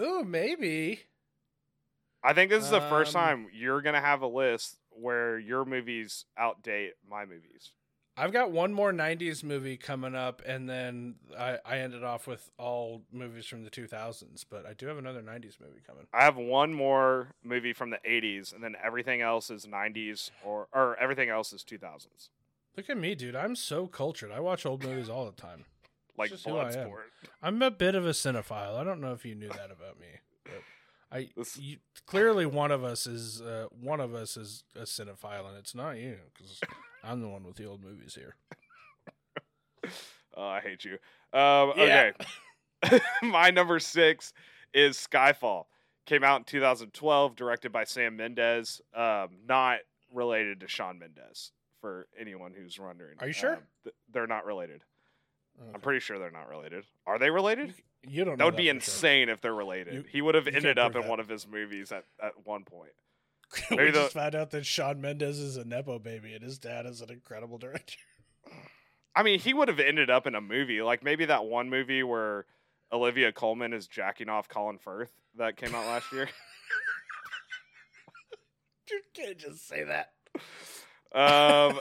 Oh, 0.00 0.22
maybe. 0.22 1.00
I 2.22 2.32
think 2.32 2.50
this 2.50 2.64
is 2.64 2.70
the 2.70 2.80
first 2.80 3.14
Um, 3.14 3.20
time 3.22 3.48
you're 3.52 3.80
gonna 3.80 4.00
have 4.00 4.22
a 4.22 4.26
list 4.26 4.78
where 4.90 5.38
your 5.38 5.64
movies 5.64 6.24
outdate 6.38 6.92
my 7.08 7.24
movies. 7.24 7.72
I've 8.16 8.32
got 8.32 8.50
one 8.50 8.72
more 8.74 8.92
90s 8.92 9.44
movie 9.44 9.76
coming 9.76 10.16
up, 10.16 10.42
and 10.44 10.68
then 10.68 11.16
I, 11.38 11.58
I 11.64 11.78
ended 11.78 12.02
off 12.02 12.26
with 12.26 12.50
all 12.58 13.04
movies 13.12 13.46
from 13.46 13.62
the 13.62 13.70
2000s, 13.70 14.44
but 14.48 14.66
I 14.66 14.72
do 14.74 14.86
have 14.88 14.98
another 14.98 15.22
90s 15.22 15.60
movie 15.60 15.80
coming. 15.86 16.08
I 16.12 16.24
have 16.24 16.36
one 16.36 16.74
more 16.74 17.28
movie 17.44 17.72
from 17.72 17.90
the 17.90 18.00
80s, 18.04 18.52
and 18.52 18.62
then 18.62 18.74
everything 18.82 19.20
else 19.20 19.50
is 19.50 19.66
90s 19.66 20.32
or 20.44 20.66
or 20.72 20.96
everything 20.98 21.28
else 21.28 21.52
is 21.52 21.62
2000s, 21.62 22.30
Look 22.76 22.90
at 22.90 22.96
me, 22.96 23.14
dude. 23.16 23.34
I'm 23.36 23.56
so 23.56 23.86
cultured. 23.88 24.30
I 24.30 24.38
watch 24.40 24.64
old 24.66 24.84
movies 24.84 25.08
all 25.08 25.24
the 25.26 25.32
time. 25.32 25.64
Like 26.18 26.30
just 26.30 26.46
I 26.46 26.50
am. 26.50 26.56
Bloodsport. 26.56 27.02
I'm 27.42 27.62
a 27.62 27.70
bit 27.70 27.94
of 27.94 28.06
a 28.06 28.10
cinephile. 28.10 28.76
I 28.78 28.84
don't 28.84 29.00
know 29.00 29.12
if 29.12 29.24
you 29.24 29.34
knew 29.34 29.48
that 29.48 29.70
about 29.70 29.98
me. 30.00 30.06
I 31.10 31.28
This- 31.36 31.58
you, 31.58 31.78
clearly 32.06 32.44
one 32.46 32.70
of 32.70 32.84
us 32.84 33.06
is 33.06 33.40
uh, 33.40 33.66
one 33.80 34.00
of 34.00 34.14
us 34.14 34.36
is 34.36 34.64
a 34.76 34.80
cinephile, 34.82 35.48
and 35.48 35.56
it's 35.58 35.74
not 35.74 35.96
you 35.98 36.16
because 36.34 36.60
I'm 37.04 37.20
the 37.20 37.28
one 37.28 37.44
with 37.44 37.56
the 37.56 37.66
old 37.66 37.82
movies 37.82 38.14
here. 38.14 38.34
Oh, 40.36 40.46
I 40.46 40.60
hate 40.60 40.84
you. 40.84 40.92
Um, 41.32 41.72
Yeah. 41.76 42.12
Okay, 42.84 43.00
my 43.22 43.50
number 43.50 43.78
six 43.80 44.32
is 44.72 44.96
Skyfall. 44.96 45.64
Came 46.06 46.22
out 46.24 46.38
in 46.40 46.44
2012, 46.44 47.34
directed 47.36 47.72
by 47.72 47.84
Sam 47.84 48.16
Mendes. 48.16 48.80
Um, 48.94 49.28
not 49.46 49.78
related 50.12 50.60
to 50.60 50.68
Shawn 50.68 50.98
Mendes. 50.98 51.52
For 51.80 52.08
anyone 52.18 52.52
who's 52.56 52.78
wondering, 52.78 53.16
Are 53.20 53.28
you 53.28 53.32
sure? 53.32 53.54
Um, 53.54 53.62
th- 53.84 53.94
they're 54.12 54.26
not 54.26 54.44
related. 54.44 54.82
Okay. 55.60 55.70
I'm 55.74 55.80
pretty 55.80 56.00
sure 56.00 56.18
they're 56.18 56.30
not 56.30 56.48
related. 56.48 56.84
Are 57.06 57.18
they 57.18 57.30
related? 57.30 57.74
You 58.06 58.24
don't. 58.24 58.38
That 58.38 58.44
would 58.44 58.56
be 58.56 58.64
for 58.64 58.66
sure. 58.68 58.74
insane 58.76 59.28
if 59.28 59.40
they're 59.40 59.54
related. 59.54 59.94
You- 59.94 60.04
he 60.08 60.22
would 60.22 60.34
have 60.34 60.46
ended 60.46 60.78
up 60.78 60.94
in 60.94 61.02
that. 61.02 61.10
one 61.10 61.20
of 61.20 61.28
his 61.28 61.46
movies 61.48 61.90
at, 61.92 62.04
at 62.22 62.32
one 62.44 62.64
point. 62.64 62.92
we 63.70 63.76
Maybe 63.76 63.90
the- 63.90 64.02
just 64.02 64.14
found 64.14 64.34
out 64.34 64.50
that 64.50 64.64
Shawn 64.66 65.00
Mendes 65.00 65.38
is 65.38 65.56
a 65.56 65.64
nepo 65.64 65.98
baby, 65.98 66.34
and 66.34 66.42
his 66.44 66.58
dad 66.58 66.86
is 66.86 67.00
an 67.00 67.10
incredible 67.10 67.58
director. 67.58 67.96
I 69.16 69.22
mean, 69.24 69.40
he 69.40 69.52
would 69.52 69.66
have 69.68 69.80
ended 69.80 70.10
up 70.10 70.26
in 70.28 70.34
a 70.36 70.40
movie, 70.40 70.80
like 70.80 71.02
maybe 71.02 71.24
that 71.24 71.44
one 71.44 71.68
movie 71.68 72.04
where 72.04 72.46
Olivia 72.92 73.32
Colman 73.32 73.72
is 73.72 73.88
jacking 73.88 74.28
off 74.28 74.48
Colin 74.48 74.78
Firth 74.78 75.10
that 75.36 75.56
came 75.56 75.74
out 75.74 75.86
last 75.86 76.12
year. 76.12 76.28
You 78.90 79.00
can't 79.12 79.36
just 79.36 79.68
say 79.68 79.84
that. 79.84 80.12
Um, 81.14 81.78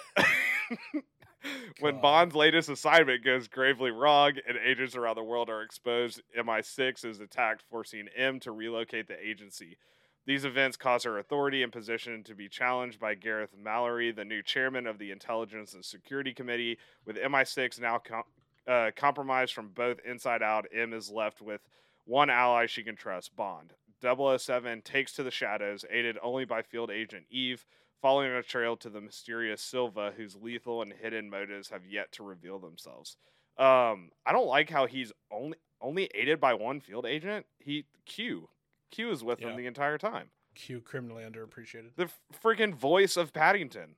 when 1.79 2.01
Bond's 2.01 2.35
latest 2.35 2.69
assignment 2.69 3.23
goes 3.23 3.47
gravely 3.47 3.91
wrong 3.91 4.33
and 4.47 4.57
agents 4.57 4.95
around 4.95 5.15
the 5.15 5.23
world 5.23 5.49
are 5.49 5.61
exposed, 5.61 6.21
MI6 6.37 7.05
is 7.05 7.19
attacked, 7.19 7.63
forcing 7.69 8.07
M 8.15 8.39
to 8.41 8.51
relocate 8.51 9.07
the 9.07 9.19
agency. 9.19 9.77
These 10.25 10.43
events 10.43 10.75
cause 10.75 11.03
her 11.03 11.17
authority 11.17 11.63
and 11.63 11.71
position 11.71 12.21
to 12.23 12.35
be 12.35 12.49
challenged 12.49 12.99
by 12.99 13.15
Gareth 13.15 13.55
Mallory, 13.57 14.11
the 14.11 14.25
new 14.25 14.43
chairman 14.43 14.85
of 14.85 14.99
the 14.99 15.11
Intelligence 15.11 15.73
and 15.73 15.85
Security 15.85 16.33
Committee. 16.33 16.77
With 17.05 17.15
MI6 17.15 17.79
now 17.79 17.99
com- 17.99 18.23
uh, 18.67 18.91
compromised 18.93 19.53
from 19.53 19.69
both 19.69 19.99
inside 20.05 20.43
out, 20.43 20.65
M 20.75 20.91
is 20.91 21.09
left 21.09 21.41
with 21.41 21.61
one 22.03 22.29
ally 22.29 22.65
she 22.65 22.83
can 22.83 22.97
trust 22.97 23.35
Bond. 23.37 23.73
007 24.01 24.81
takes 24.81 25.13
to 25.13 25.23
the 25.23 25.31
shadows, 25.31 25.85
aided 25.89 26.17
only 26.21 26.45
by 26.45 26.61
field 26.61 26.91
agent 26.91 27.25
Eve, 27.29 27.65
following 28.01 28.31
a 28.31 28.43
trail 28.43 28.77
to 28.77 28.89
the 28.89 29.01
mysterious 29.01 29.61
Silva, 29.61 30.13
whose 30.15 30.35
lethal 30.35 30.81
and 30.81 30.93
hidden 30.93 31.29
motives 31.29 31.69
have 31.69 31.85
yet 31.85 32.11
to 32.13 32.23
reveal 32.23 32.59
themselves. 32.59 33.17
Um, 33.57 34.11
I 34.25 34.31
don't 34.33 34.47
like 34.47 34.69
how 34.69 34.85
he's 34.85 35.11
only 35.31 35.57
only 35.81 36.09
aided 36.15 36.39
by 36.39 36.53
one 36.53 36.79
field 36.79 37.05
agent. 37.05 37.45
He 37.59 37.85
Q 38.05 38.49
Q 38.91 39.11
is 39.11 39.23
with 39.23 39.39
Yeah. 39.41 39.49
him 39.49 39.57
the 39.57 39.65
entire 39.67 39.97
time. 39.97 40.29
Q 40.55 40.81
criminally 40.81 41.23
underappreciated. 41.23 41.95
The 41.95 42.09
freaking 42.43 42.73
voice 42.73 43.15
of 43.17 43.31
Paddington, 43.33 43.95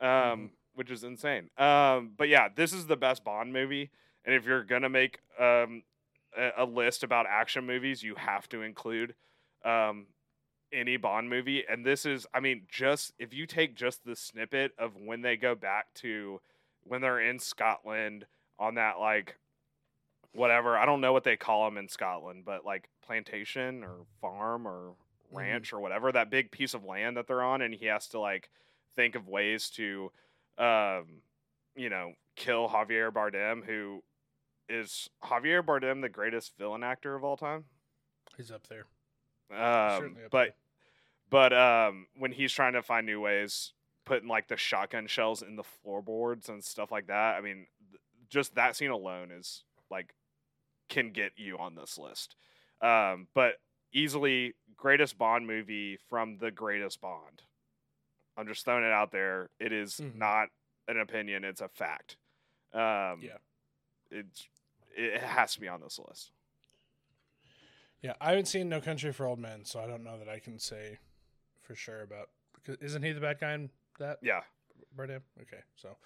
um, 0.00 0.08
Mhm. 0.08 0.50
which 0.74 0.90
is 0.90 1.02
insane. 1.04 1.50
Um, 1.56 2.10
but 2.16 2.28
yeah, 2.28 2.48
this 2.48 2.72
is 2.72 2.86
the 2.86 2.96
best 2.96 3.24
Bond 3.24 3.52
movie, 3.52 3.90
and 4.24 4.34
if 4.34 4.44
you're 4.44 4.64
gonna 4.64 4.88
make 4.90 5.20
um 5.38 5.82
a, 6.36 6.50
a 6.58 6.64
list 6.64 7.04
about 7.04 7.26
action 7.26 7.64
movies, 7.64 8.02
you 8.02 8.14
have 8.16 8.48
to 8.50 8.62
include 8.62 9.14
um 9.64 10.06
any 10.72 10.96
Bond 10.96 11.30
movie, 11.30 11.64
and 11.68 11.84
this 11.84 12.04
is, 12.04 12.26
I 12.34 12.40
mean, 12.40 12.62
just 12.68 13.12
if 13.18 13.32
you 13.32 13.46
take 13.46 13.76
just 13.76 14.04
the 14.04 14.16
snippet 14.16 14.72
of 14.78 14.96
when 14.96 15.22
they 15.22 15.36
go 15.36 15.54
back 15.54 15.86
to 15.96 16.40
when 16.82 17.00
they're 17.00 17.20
in 17.20 17.38
Scotland 17.38 18.26
on 18.58 18.74
that 18.74 18.98
like 18.98 19.36
whatever 20.32 20.76
I 20.76 20.84
don't 20.84 21.00
know 21.00 21.12
what 21.12 21.24
they 21.24 21.36
call 21.36 21.64
them 21.64 21.78
in 21.78 21.88
Scotland, 21.88 22.44
but 22.44 22.64
like 22.64 22.88
plantation 23.04 23.84
or 23.84 24.06
farm 24.20 24.66
or 24.66 24.94
ranch 25.30 25.72
or 25.72 25.80
whatever 25.80 26.12
that 26.12 26.30
big 26.30 26.50
piece 26.50 26.74
of 26.74 26.84
land 26.84 27.16
that 27.16 27.26
they're 27.26 27.42
on, 27.42 27.62
and 27.62 27.74
he 27.74 27.86
has 27.86 28.08
to 28.08 28.20
like 28.20 28.50
think 28.96 29.14
of 29.14 29.28
ways 29.28 29.70
to, 29.70 30.10
um, 30.58 31.22
you 31.76 31.90
know, 31.90 32.12
kill 32.36 32.68
Javier 32.68 33.10
Bardem, 33.10 33.64
who 33.64 34.02
is 34.68 35.08
Javier 35.22 35.62
Bardem 35.62 36.00
the 36.00 36.08
greatest 36.08 36.56
villain 36.58 36.82
actor 36.82 37.14
of 37.14 37.24
all 37.24 37.36
time. 37.36 37.64
He's 38.36 38.50
up 38.50 38.66
there. 38.68 38.86
Um, 39.50 40.16
but 40.30 40.56
but 41.30 41.52
um, 41.52 42.06
when 42.16 42.32
he's 42.32 42.52
trying 42.52 42.74
to 42.74 42.82
find 42.82 43.06
new 43.06 43.20
ways, 43.20 43.72
putting 44.04 44.28
like 44.28 44.48
the 44.48 44.56
shotgun 44.56 45.06
shells 45.06 45.42
in 45.42 45.56
the 45.56 45.62
floorboards 45.64 46.48
and 46.48 46.62
stuff 46.62 46.92
like 46.92 47.06
that. 47.06 47.36
I 47.36 47.40
mean, 47.40 47.66
th- 47.90 48.00
just 48.28 48.54
that 48.54 48.76
scene 48.76 48.90
alone 48.90 49.30
is 49.30 49.64
like 49.90 50.14
can 50.88 51.10
get 51.12 51.32
you 51.36 51.56
on 51.58 51.74
this 51.74 51.98
list. 51.98 52.36
Um, 52.82 53.28
but 53.34 53.54
easily 53.92 54.54
greatest 54.76 55.16
Bond 55.16 55.46
movie 55.46 55.98
from 56.08 56.36
the 56.38 56.50
greatest 56.50 57.00
Bond. 57.00 57.42
I'm 58.36 58.46
just 58.46 58.64
throwing 58.64 58.84
it 58.84 58.92
out 58.92 59.12
there. 59.12 59.48
It 59.60 59.72
is 59.72 60.00
Mhm. 60.00 60.16
not 60.16 60.48
an 60.88 60.98
opinion; 61.00 61.44
it's 61.44 61.60
a 61.60 61.68
fact. 61.68 62.16
Um, 62.72 63.20
Yeah. 63.22 63.38
it's 64.10 64.48
it 64.96 65.20
has 65.22 65.54
to 65.54 65.60
be 65.60 65.68
on 65.68 65.80
this 65.80 65.98
list. 65.98 66.32
Yeah, 68.04 68.12
I 68.20 68.30
haven't 68.30 68.48
seen 68.48 68.68
No 68.68 68.82
Country 68.82 69.12
for 69.14 69.24
Old 69.24 69.38
Men, 69.38 69.64
so 69.64 69.80
I 69.80 69.86
don't 69.86 70.04
know 70.04 70.18
that 70.18 70.28
I 70.28 70.38
can 70.38 70.58
say 70.58 70.98
for 71.62 71.74
sure 71.74 72.02
about. 72.02 72.28
Because 72.54 72.76
isn't 72.82 73.02
he 73.02 73.12
the 73.12 73.20
bad 73.20 73.40
guy 73.40 73.54
in 73.54 73.70
that? 73.98 74.18
Yeah, 74.20 74.42
Bardem. 74.94 75.22
Okay, 75.40 75.62
so, 75.74 75.96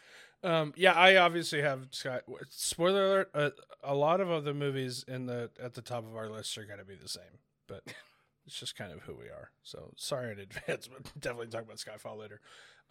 um, 0.44 0.72
yeah, 0.76 0.92
I 0.92 1.16
obviously 1.16 1.60
have 1.60 1.88
Scott. 1.90 2.22
Spoiler 2.50 3.04
alert: 3.04 3.30
uh, 3.34 3.50
a 3.82 3.96
lot 3.96 4.20
of 4.20 4.30
other 4.30 4.54
movies 4.54 5.04
in 5.08 5.26
the 5.26 5.50
at 5.60 5.74
the 5.74 5.82
top 5.82 6.06
of 6.06 6.14
our 6.14 6.28
list 6.28 6.56
are 6.56 6.64
going 6.64 6.78
to 6.78 6.84
be 6.84 6.94
the 6.94 7.08
same, 7.08 7.40
but 7.66 7.82
it's 8.46 8.60
just 8.60 8.76
kind 8.76 8.92
of 8.92 9.00
who 9.00 9.16
we 9.16 9.24
are. 9.24 9.50
So 9.64 9.92
sorry 9.96 10.30
in 10.30 10.38
advance, 10.38 10.86
but 10.86 11.02
definitely 11.20 11.48
talk 11.48 11.64
about 11.64 11.78
Skyfall 11.78 12.16
later. 12.16 12.40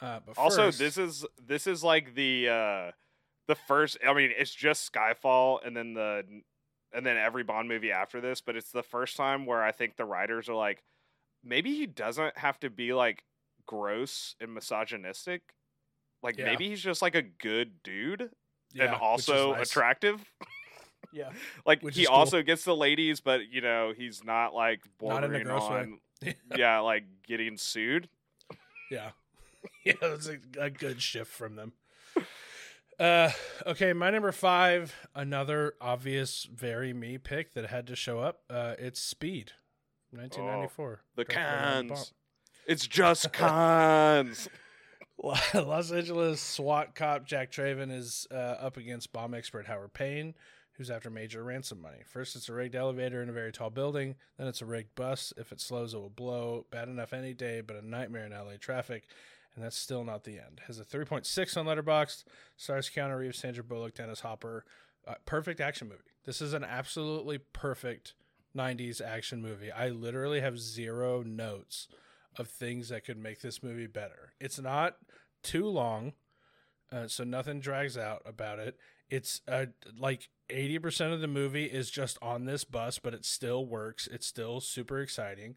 Uh, 0.02 0.20
but 0.26 0.38
also 0.38 0.66
first- 0.66 0.80
this 0.80 0.98
is 0.98 1.26
this 1.42 1.66
is 1.66 1.82
like 1.82 2.14
the 2.14 2.50
uh 2.50 2.92
the 3.48 3.56
first 3.56 3.98
i 4.06 4.14
mean 4.14 4.30
it's 4.38 4.54
just 4.54 4.92
skyfall 4.92 5.58
and 5.66 5.76
then 5.76 5.94
the 5.94 6.24
and 6.94 7.06
then 7.06 7.18
every 7.18 7.44
bond 7.44 7.68
movie 7.68 7.92
after 7.92 8.22
this 8.22 8.42
but 8.42 8.56
it's 8.56 8.72
the 8.72 8.84
first 8.84 9.16
time 9.18 9.46
where 9.46 9.64
i 9.64 9.72
think 9.72 9.96
the 9.96 10.06
writers 10.06 10.48
are 10.50 10.56
like 10.56 10.84
maybe 11.44 11.76
he 11.76 11.86
doesn't 11.86 12.38
have 12.38 12.60
to 12.60 12.70
be 12.70 12.94
like 12.94 13.24
gross 13.66 14.36
and 14.40 14.54
misogynistic 14.54 15.42
like 16.24 16.38
Yeah. 16.38 16.46
maybe 16.46 16.70
he's 16.70 16.82
just 16.82 17.02
like 17.02 17.16
a 17.16 17.22
good 17.22 17.84
dude 17.84 18.30
yeah, 18.74 18.86
and 18.86 18.96
also 18.96 19.54
nice. 19.54 19.70
attractive 19.70 20.24
Yeah, 21.14 21.30
like 21.66 21.82
Which 21.82 21.96
he 21.96 22.06
cool. 22.06 22.16
also 22.16 22.42
gets 22.42 22.64
the 22.64 22.76
ladies 22.76 23.20
but 23.22 23.48
you 23.50 23.62
know 23.62 23.94
he's 23.96 24.24
not 24.24 24.54
like 24.54 24.82
Not 25.02 25.22
bordering 25.22 25.48
way. 25.48 25.54
on 25.54 26.00
yeah 26.58 26.80
like 26.80 27.04
getting 27.28 27.58
sued 27.58 28.10
Yeah. 28.92 29.12
Yeah, 29.84 29.94
that's 30.02 30.28
a, 30.30 30.38
a 30.60 30.70
good 30.70 31.02
shift 31.02 31.32
from 31.32 31.56
them. 31.56 31.74
Uh, 33.00 33.30
okay, 33.66 33.94
my 33.94 34.10
number 34.10 34.32
five, 34.32 34.96
another 35.14 35.76
obvious, 35.80 36.48
very 36.52 36.94
me 36.94 37.18
pick 37.18 37.54
that 37.54 37.68
had 37.68 37.88
to 37.88 37.96
show 37.96 38.20
up. 38.20 38.42
Uh, 38.50 38.74
it's 38.80 39.00
Speed, 39.00 39.52
1994. 40.12 41.02
the 41.16 41.24
directed 41.24 41.90
cons 41.90 42.14
it's 42.68 42.86
just 42.86 43.32
cons 43.34 44.48
Los 45.54 45.92
Angeles 45.92 46.40
SWAT 46.40 46.94
cop 46.94 47.26
Jack 47.26 47.52
Traven 47.52 47.92
is 47.92 48.28
uh, 48.30 48.36
up 48.36 48.78
against 48.78 49.12
bomb 49.12 49.34
expert 49.34 49.66
Howard 49.66 49.94
Payne, 49.94 50.36
who's 50.74 50.92
after 50.92 51.10
major 51.10 51.44
ransom 51.44 51.82
money. 51.82 52.04
First, 52.06 52.36
it's 52.36 52.50
a 52.50 52.54
rigged 52.54 52.76
elevator 52.76 53.24
in 53.24 53.30
a 53.30 53.32
very 53.32 53.52
tall 53.52 53.72
building. 53.72 54.14
Then, 54.38 54.46
it's 54.46 54.62
a 54.62 54.66
rigged 54.68 54.94
bus. 54.94 55.34
If 55.36 55.52
it 55.52 55.60
slows, 55.60 55.96
it 55.96 55.98
will 55.98 56.12
blow. 56.12 56.68
Bad 56.70 56.88
enough 56.88 57.14
any 57.14 57.34
day, 57.34 57.62
but 57.62 57.78
a 57.78 57.88
nightmare 57.88 58.28
in 58.28 58.32
LA 58.32 58.58
traffic. 58.60 59.08
And 59.58 59.66
that's 59.66 59.76
still 59.76 60.04
not 60.04 60.24
the 60.24 60.38
end. 60.38 60.62
Has 60.68 60.80
a 60.80 60.86
3.6 60.86 61.58
on 61.58 61.66
Letterboxd. 61.66 62.26
Stars 62.58 62.92
Keanu 62.94 63.18
Reeves, 63.18 63.40
Sandra 63.40 63.64
Bullock, 63.64 63.96
Dennis 63.96 64.20
Hopper. 64.20 64.64
Uh, 65.08 65.16
perfect 65.26 65.60
action 65.60 65.90
movie. 65.90 66.02
This 66.26 66.42
is 66.42 66.54
an 66.54 66.64
absolutely 66.64 67.40
perfect 67.40 68.14
90s 68.56 69.02
action 69.02 69.42
movie. 69.42 69.72
I 69.72 69.90
literally 69.90 70.42
have 70.42 70.60
zero 70.60 71.24
notes 71.24 71.88
of 72.38 72.50
things 72.50 72.90
that 72.90 73.04
could 73.04 73.18
make 73.18 73.42
this 73.42 73.64
movie 73.64 73.88
better. 73.88 74.34
It's 74.40 74.60
not 74.60 74.98
too 75.42 75.66
long, 75.66 76.14
uh, 76.92 77.08
so 77.08 77.24
nothing 77.24 77.60
drags 77.60 77.98
out 77.98 78.22
about 78.28 78.60
it. 78.60 78.78
It's 79.10 79.42
uh, 79.48 79.68
like 79.98 80.30
80% 80.52 81.14
of 81.14 81.22
the 81.22 81.28
movie 81.28 81.66
is 81.66 81.90
just 81.90 82.20
on 82.22 82.46
this 82.46 82.64
bus, 82.64 83.00
but 83.00 83.16
it 83.16 83.26
still 83.26 83.66
works. 83.66 84.06
It's 84.06 84.28
still 84.28 84.60
super 84.60 85.00
exciting. 85.00 85.56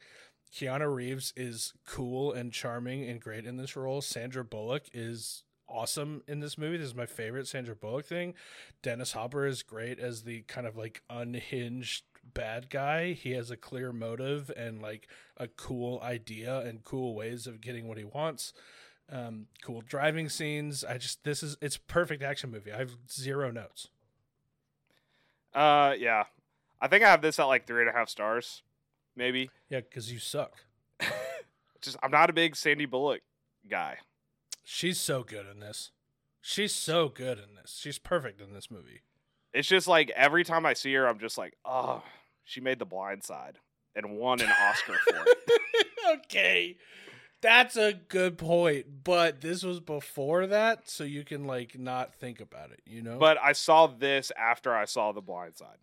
Keanu 0.55 0.93
Reeves 0.95 1.33
is 1.37 1.73
cool 1.87 2.33
and 2.33 2.53
charming 2.53 3.09
and 3.09 3.21
great 3.21 3.47
in 3.47 3.57
this 3.57 3.77
role. 3.77 4.01
Sandra 4.01 4.45
Bullock 4.45 4.85
is 4.93 5.45
awesome 5.69 6.23
in 6.27 6.41
this 6.41 6.59
movie. 6.59 6.77
This 6.77 6.89
is 6.89 6.95
my 6.95 7.07
favorite 7.07 7.47
Sandra 7.47 7.77
Bullock 7.77 8.07
thing. 8.07 8.35
Dennis 8.83 9.13
Hopper 9.13 9.47
is 9.47 9.63
great 9.63 9.99
as 9.99 10.23
the 10.23 10.43
kind 10.43 10.67
of 10.67 10.77
like 10.77 11.03
unhinged 11.09 12.05
bad 12.35 12.69
guy. 12.69 13.13
He 13.13 13.33
has 13.33 13.51
a 13.51 13.57
clear 13.57 13.93
motive 13.93 14.51
and 14.57 14.83
like 14.83 15.09
a 15.37 15.49
cool 15.49 16.01
idea 16.03 16.61
and 16.61 16.85
cool 16.85 17.15
ways 17.15 17.47
of 17.47 17.61
getting 17.61 17.87
what 17.89 17.99
he 17.99 18.05
wants. 18.05 18.53
Um, 19.11 19.47
cool 19.63 19.83
driving 19.83 20.29
scenes. 20.29 20.85
I 20.85 20.99
just 20.99 21.25
this 21.25 21.43
is 21.43 21.57
it's 21.61 21.77
perfect 21.77 22.23
action 22.23 22.51
movie. 22.51 22.73
I 22.73 22.79
have 22.79 22.97
zero 23.11 23.51
notes. 23.51 23.89
Uh, 25.55 25.95
yeah. 25.99 26.25
I 26.81 26.89
think 26.89 27.05
I 27.05 27.11
have 27.11 27.23
this 27.23 27.39
at 27.39 27.45
like 27.45 27.67
three 27.67 27.81
and 27.81 27.91
a 27.91 27.93
half 27.93 28.09
stars, 28.09 28.63
maybe. 29.17 29.51
Yeah, 29.69 29.81
because 29.81 30.13
you 30.13 30.19
suck. 30.19 30.53
Just 31.81 31.97
I'm 32.03 32.11
not 32.11 32.31
a 32.31 32.33
big 32.33 32.57
Sandy 32.57 32.87
Bullock 32.87 33.23
guy. 33.69 33.99
She's 34.65 34.99
so 34.99 35.23
good 35.23 35.47
in 35.51 35.61
this. 35.61 35.91
She's 36.43 36.75
so 36.75 37.09
good 37.09 37.39
in 37.39 37.55
this. 37.55 37.79
She's 37.81 37.99
perfect 37.99 38.41
in 38.41 38.53
this 38.53 38.71
movie. 38.71 39.03
It's 39.53 39.69
just 39.69 39.89
like 39.89 40.11
every 40.11 40.45
time 40.45 40.65
I 40.65 40.75
see 40.75 40.95
her, 40.95 41.09
I'm 41.09 41.19
just 41.19 41.37
like, 41.37 41.55
oh, 41.65 42.03
she 42.45 42.61
made 42.61 42.79
The 42.79 42.85
Blind 42.87 43.25
Side 43.25 43.59
and 43.97 44.17
won 44.17 44.41
an 44.41 44.49
Oscar 44.49 44.95
for 45.09 45.25
it. 45.27 45.87
okay. 46.19 46.77
That's 47.43 47.77
a 47.77 47.95
good 47.95 48.37
point, 48.39 48.87
but 49.03 49.41
this 49.41 49.63
was 49.63 49.81
before 49.81 50.47
that, 50.47 50.89
so 50.89 51.05
you 51.05 51.25
can 51.25 51.45
like 51.45 51.79
not 51.79 52.15
think 52.15 52.41
about 52.41 52.71
it, 52.71 52.81
you 52.87 53.03
know? 53.03 53.19
But 53.19 53.39
I 53.43 53.53
saw 53.53 53.87
this 53.87 54.31
after 54.39 54.75
I 54.75 54.85
saw 54.85 55.13
The 55.13 55.23
Blind 55.23 55.57
Side. 55.57 55.79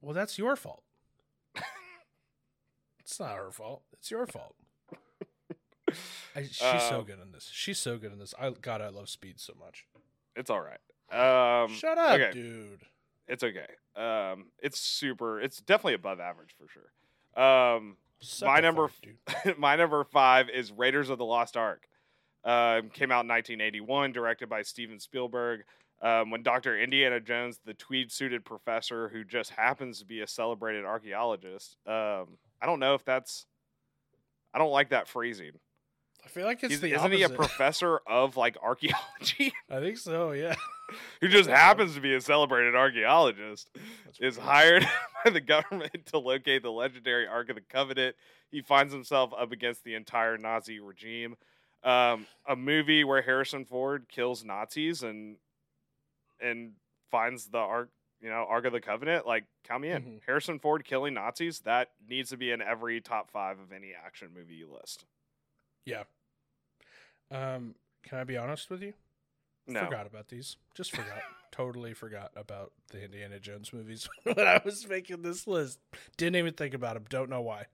well, 0.00 0.14
that's 0.14 0.36
your 0.36 0.56
fault. 0.56 0.82
It's 3.06 3.20
not 3.20 3.36
her 3.36 3.50
fault. 3.52 3.82
It's 3.92 4.10
your 4.10 4.26
fault. 4.26 4.56
I, 6.34 6.42
she's 6.42 6.56
so 6.58 6.98
Um, 6.98 7.04
good 7.04 7.20
in 7.22 7.30
this. 7.32 7.48
She's 7.52 7.78
so 7.78 7.98
good 7.98 8.12
in 8.12 8.18
this. 8.18 8.34
I 8.38 8.50
God, 8.50 8.80
I 8.80 8.88
love 8.88 9.08
Speed 9.08 9.38
so 9.38 9.52
much. 9.58 9.86
It's 10.34 10.50
all 10.50 10.60
right. 10.60 10.80
Um, 11.12 11.72
Shut 11.72 11.96
up, 11.98 12.18
okay. 12.20 12.30
dude. 12.32 12.80
It's 13.28 13.44
okay. 13.44 13.66
Um, 13.94 14.46
it's 14.58 14.80
super. 14.80 15.40
It's 15.40 15.60
definitely 15.60 15.94
above 15.94 16.18
average 16.20 16.54
for 16.58 16.66
sure. 16.68 17.42
Um, 17.42 17.96
Suck 18.20 18.48
My 18.48 18.60
number 18.60 18.90
my 19.58 19.76
number 19.76 20.02
five 20.04 20.48
is 20.50 20.72
Raiders 20.72 21.08
of 21.08 21.18
the 21.18 21.24
Lost 21.24 21.56
Ark. 21.56 21.86
Um, 22.44 22.90
came 22.90 23.10
out 23.10 23.24
in 23.24 23.28
1981, 23.28 24.12
directed 24.12 24.48
by 24.48 24.62
Steven 24.62 24.98
Spielberg. 25.00 25.62
Um, 26.02 26.30
when 26.30 26.42
Dr. 26.42 26.78
Indiana 26.78 27.20
Jones, 27.20 27.58
the 27.64 27.74
tweed 27.74 28.12
suited 28.12 28.44
professor 28.44 29.08
who 29.08 29.24
just 29.24 29.50
happens 29.50 29.98
to 30.00 30.04
be 30.04 30.20
a 30.20 30.26
celebrated 30.26 30.84
archaeologist, 30.84 31.76
um, 31.86 32.36
I 32.60 32.66
don't 32.66 32.80
know 32.80 32.94
if 32.94 33.04
that's. 33.04 33.46
I 34.54 34.58
don't 34.58 34.70
like 34.70 34.90
that 34.90 35.08
phrasing. 35.08 35.52
I 36.26 36.28
feel 36.28 36.44
like 36.44 36.62
it's 36.64 36.72
He's, 36.72 36.80
the 36.80 36.92
isn't 36.92 37.12
he 37.12 37.22
a 37.22 37.28
professor 37.28 38.00
of 38.04 38.36
like 38.36 38.56
archaeology 38.60 39.52
I 39.70 39.78
think 39.78 39.96
so. 39.96 40.32
Yeah. 40.32 40.56
who 41.20 41.28
just 41.28 41.48
happens 41.48 41.94
to 41.94 42.00
be 42.00 42.14
a 42.14 42.20
celebrated 42.20 42.74
archaeologist? 42.74 43.70
That's 44.04 44.18
is 44.20 44.36
hired 44.36 44.88
by 45.24 45.30
the 45.30 45.40
government 45.40 46.06
to 46.06 46.18
locate 46.18 46.62
the 46.62 46.72
legendary 46.72 47.28
Ark 47.28 47.48
of 47.50 47.54
the 47.54 47.62
Covenant. 47.62 48.16
He 48.50 48.60
finds 48.60 48.92
himself 48.92 49.32
up 49.38 49.52
against 49.52 49.84
the 49.84 49.94
entire 49.94 50.36
Nazi 50.36 50.80
regime. 50.80 51.36
Um, 51.84 52.26
a 52.48 52.56
movie 52.56 53.04
where 53.04 53.22
Harrison 53.22 53.64
Ford 53.64 54.06
kills 54.08 54.44
Nazis 54.44 55.04
and 55.04 55.36
and 56.40 56.72
finds 57.10 57.46
the 57.46 57.58
Ark, 57.58 57.90
you 58.20 58.28
know, 58.28 58.46
Ark 58.48 58.64
of 58.66 58.72
the 58.72 58.80
Covenant. 58.80 59.26
Like, 59.26 59.44
count 59.64 59.82
me 59.82 59.90
in. 59.90 60.02
Mhm. 60.02 60.20
Harrison 60.26 60.58
Ford 60.58 60.84
killing 60.84 61.14
Nazis. 61.14 61.60
That 61.60 61.90
needs 62.08 62.30
to 62.30 62.36
be 62.36 62.50
in 62.50 62.60
every 62.62 63.00
top 63.00 63.30
five 63.30 63.58
of 63.58 63.72
any 63.72 63.92
action 63.94 64.30
movie 64.34 64.54
you 64.54 64.68
list. 64.72 65.04
Yeah. 65.84 66.04
Um, 67.30 67.74
can 68.02 68.18
I 68.18 68.24
be 68.24 68.36
honest 68.36 68.70
with 68.70 68.82
you? 68.82 68.94
No, 69.66 69.84
Forgot 69.84 70.06
about 70.06 70.28
these. 70.28 70.56
Just 70.74 70.92
forgot. 70.94 71.22
totally 71.50 71.92
forgot 71.94 72.30
about 72.36 72.72
the 72.90 73.02
Indiana 73.04 73.40
Jones 73.40 73.72
movies 73.72 74.08
when 74.22 74.38
I 74.46 74.60
was 74.64 74.86
making 74.88 75.22
this 75.22 75.46
list. 75.46 75.78
Didn't 76.16 76.36
even 76.36 76.54
think 76.54 76.74
about 76.74 76.94
them. 76.94 77.04
Don't 77.08 77.30
know 77.30 77.40
why. 77.42 77.66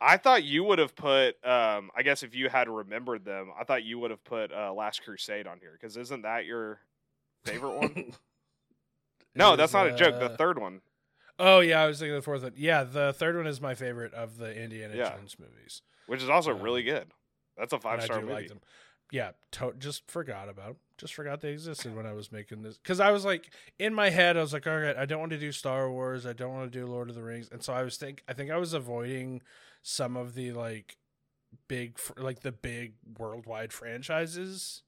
I 0.00 0.16
thought 0.16 0.44
you 0.44 0.64
would 0.64 0.78
have 0.78 0.94
put. 0.94 1.36
Um, 1.46 1.90
I 1.96 2.02
guess 2.02 2.22
if 2.22 2.34
you 2.34 2.48
had 2.48 2.68
remembered 2.68 3.24
them, 3.24 3.50
I 3.58 3.64
thought 3.64 3.84
you 3.84 3.98
would 3.98 4.10
have 4.10 4.24
put 4.24 4.52
uh, 4.52 4.72
Last 4.72 5.02
Crusade 5.02 5.46
on 5.46 5.58
here 5.60 5.72
because 5.78 5.96
isn't 5.96 6.22
that 6.22 6.44
your 6.46 6.80
favorite 7.44 7.74
one? 7.76 8.12
no, 9.34 9.56
that's 9.56 9.72
not 9.72 9.86
a 9.88 9.94
joke. 9.94 10.18
The 10.18 10.26
uh, 10.32 10.36
third 10.36 10.58
one. 10.58 10.80
Oh 11.38 11.60
yeah, 11.60 11.82
I 11.82 11.86
was 11.86 11.98
thinking 11.98 12.14
the 12.14 12.22
fourth 12.22 12.42
one. 12.42 12.52
Yeah, 12.56 12.84
the 12.84 13.12
third 13.12 13.36
one 13.36 13.46
is 13.46 13.60
my 13.60 13.74
favorite 13.74 14.14
of 14.14 14.38
the 14.38 14.54
Indiana 14.56 14.94
Yeah. 14.96 15.10
Jones 15.16 15.36
movies. 15.38 15.82
which 16.06 16.22
is 16.22 16.28
also 16.28 16.52
Um, 16.54 16.60
really 16.60 16.82
good. 16.82 17.12
That's 17.56 17.72
a 17.72 17.76
and 17.76 17.82
five 17.82 18.02
star 18.04 18.20
movie. 18.20 18.46
them. 18.48 18.60
Yeah, 19.10 19.32
to- 19.52 19.74
just 19.78 20.10
forgot 20.10 20.48
about 20.48 20.68
'em. 20.70 20.76
Just 20.98 21.14
forgot 21.14 21.40
they 21.40 21.52
existed 21.52 21.94
when 21.96 22.06
I 22.06 22.12
was 22.12 22.30
making 22.32 22.62
this 22.62 22.78
because 22.78 23.00
I 23.00 23.10
was 23.10 23.24
like 23.24 23.52
in 23.78 23.94
my 23.94 24.10
head 24.10 24.36
I 24.36 24.40
was 24.40 24.52
like, 24.52 24.66
all 24.66 24.78
right, 24.78 24.96
I 24.96 25.06
don't 25.06 25.20
want 25.20 25.32
to 25.32 25.38
do 25.38 25.50
Star 25.52 25.90
Wars, 25.90 26.24
I 26.26 26.32
don't 26.32 26.52
want 26.52 26.72
to 26.72 26.78
do 26.78 26.86
Lord 26.86 27.08
of 27.10 27.14
the 27.16 27.22
Rings, 27.22 27.48
and 27.50 27.62
so 27.62 27.72
I 27.72 27.82
was 27.82 27.96
think 27.96 28.22
I 28.28 28.32
think 28.32 28.50
I 28.50 28.56
was 28.56 28.72
avoiding 28.74 29.42
some 29.82 30.16
of 30.16 30.34
the 30.34 30.52
like 30.52 30.96
big 31.68 31.98
fr- 31.98 32.12
like 32.20 32.40
the 32.40 32.52
big 32.52 32.94
worldwide 33.18 33.72
franchises. 33.72 34.82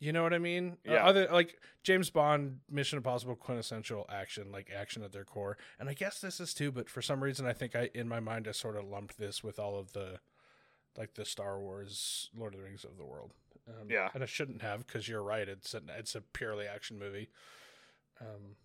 You 0.00 0.12
know 0.12 0.22
what 0.22 0.32
I 0.32 0.38
mean? 0.38 0.76
Uh, 0.86 0.92
Yeah. 0.92 1.04
other 1.06 1.28
like 1.32 1.58
James 1.82 2.08
Bond, 2.10 2.60
Mission 2.70 2.98
Impossible, 2.98 3.34
quintessential 3.34 4.06
action, 4.08 4.52
like 4.52 4.70
action 4.74 5.02
at 5.02 5.10
their 5.12 5.24
core, 5.24 5.58
and 5.80 5.88
I 5.88 5.94
guess 5.94 6.20
this 6.20 6.38
is 6.40 6.54
too. 6.54 6.70
But 6.70 6.88
for 6.88 7.02
some 7.02 7.22
reason, 7.22 7.46
I 7.46 7.52
think 7.52 7.74
I 7.74 7.90
in 7.94 8.08
my 8.08 8.20
mind 8.20 8.46
I 8.46 8.52
sort 8.52 8.76
of 8.76 8.84
lumped 8.84 9.18
this 9.18 9.42
with 9.42 9.58
all 9.58 9.76
of 9.78 9.92
the 9.92 10.20
like 10.96 11.14
the 11.14 11.24
Star 11.24 11.58
Wars, 11.60 12.30
Lord 12.36 12.54
of 12.54 12.60
the 12.60 12.64
Rings 12.66 12.84
of 12.84 12.96
the 12.96 13.04
world. 13.04 13.32
Um, 13.68 13.88
Yeah. 13.90 14.08
and 14.14 14.22
I 14.22 14.26
shouldn't 14.26 14.62
have 14.62 14.86
because 14.86 15.08
you're 15.08 15.22
right. 15.22 15.48
It's 15.48 15.74
a, 15.74 15.82
it's 15.98 16.14
a 16.14 16.20
purely 16.20 16.66
action 16.66 16.98
movie. 16.98 17.28
Um, 18.20 18.56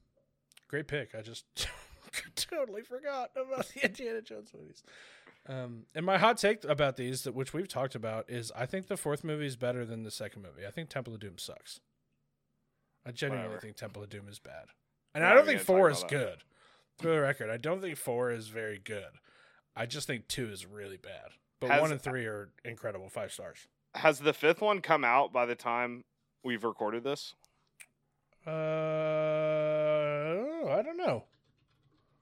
great 0.67 0.87
pick. 0.87 1.13
I 1.15 1.21
just 1.21 1.45
totally 2.35 2.81
forgot 2.81 3.31
about 3.35 3.67
the 3.69 3.85
Indiana 3.85 4.21
Jones 4.21 4.51
movies. 4.57 4.83
Um, 5.47 5.85
and 5.93 6.05
my 6.05 6.17
hot 6.17 6.37
take 6.37 6.63
about 6.63 6.95
these, 6.95 7.23
that 7.23 7.33
which 7.35 7.53
we've 7.53 7.67
talked 7.67 7.95
about, 7.95 8.29
is 8.29 8.51
I 8.55 8.65
think 8.65 8.87
the 8.87 8.95
fourth 8.97 9.23
movie 9.23 9.45
is 9.45 9.55
better 9.57 9.85
than 9.85 10.03
the 10.03 10.11
second 10.11 10.41
movie. 10.41 10.65
I 10.65 10.71
think 10.71 10.89
Temple 10.89 11.13
of 11.13 11.19
Doom 11.19 11.37
sucks. 11.37 11.79
I 13.05 13.11
genuinely 13.11 13.49
Whatever. 13.49 13.61
think 13.61 13.75
Temple 13.75 14.03
of 14.03 14.09
Doom 14.09 14.29
is 14.29 14.39
bad, 14.39 14.67
and 15.13 15.23
We're 15.23 15.29
I 15.29 15.33
don't 15.33 15.45
think 15.45 15.59
four 15.59 15.89
is 15.89 16.05
good. 16.07 16.43
For 16.99 17.09
the 17.09 17.19
record, 17.19 17.49
I 17.49 17.57
don't 17.57 17.81
think 17.81 17.97
four 17.97 18.31
is 18.31 18.47
very 18.47 18.79
good. 18.79 19.19
I 19.75 19.85
just 19.85 20.07
think 20.07 20.27
two 20.29 20.47
is 20.49 20.65
really 20.65 20.95
bad. 20.97 21.31
But 21.59 21.71
Has- 21.71 21.81
one 21.81 21.91
and 21.91 22.01
three 22.01 22.25
are 22.25 22.49
incredible, 22.63 23.09
five 23.09 23.33
stars. 23.33 23.67
Has 23.95 24.19
the 24.19 24.31
fifth 24.33 24.61
one 24.61 24.79
come 24.81 25.03
out 25.03 25.33
by 25.33 25.45
the 25.45 25.55
time 25.55 26.05
we've 26.43 26.63
recorded 26.63 27.03
this? 27.03 27.33
Uh, 28.45 28.51
I 30.69 30.81
don't 30.81 30.97
know. 30.97 31.25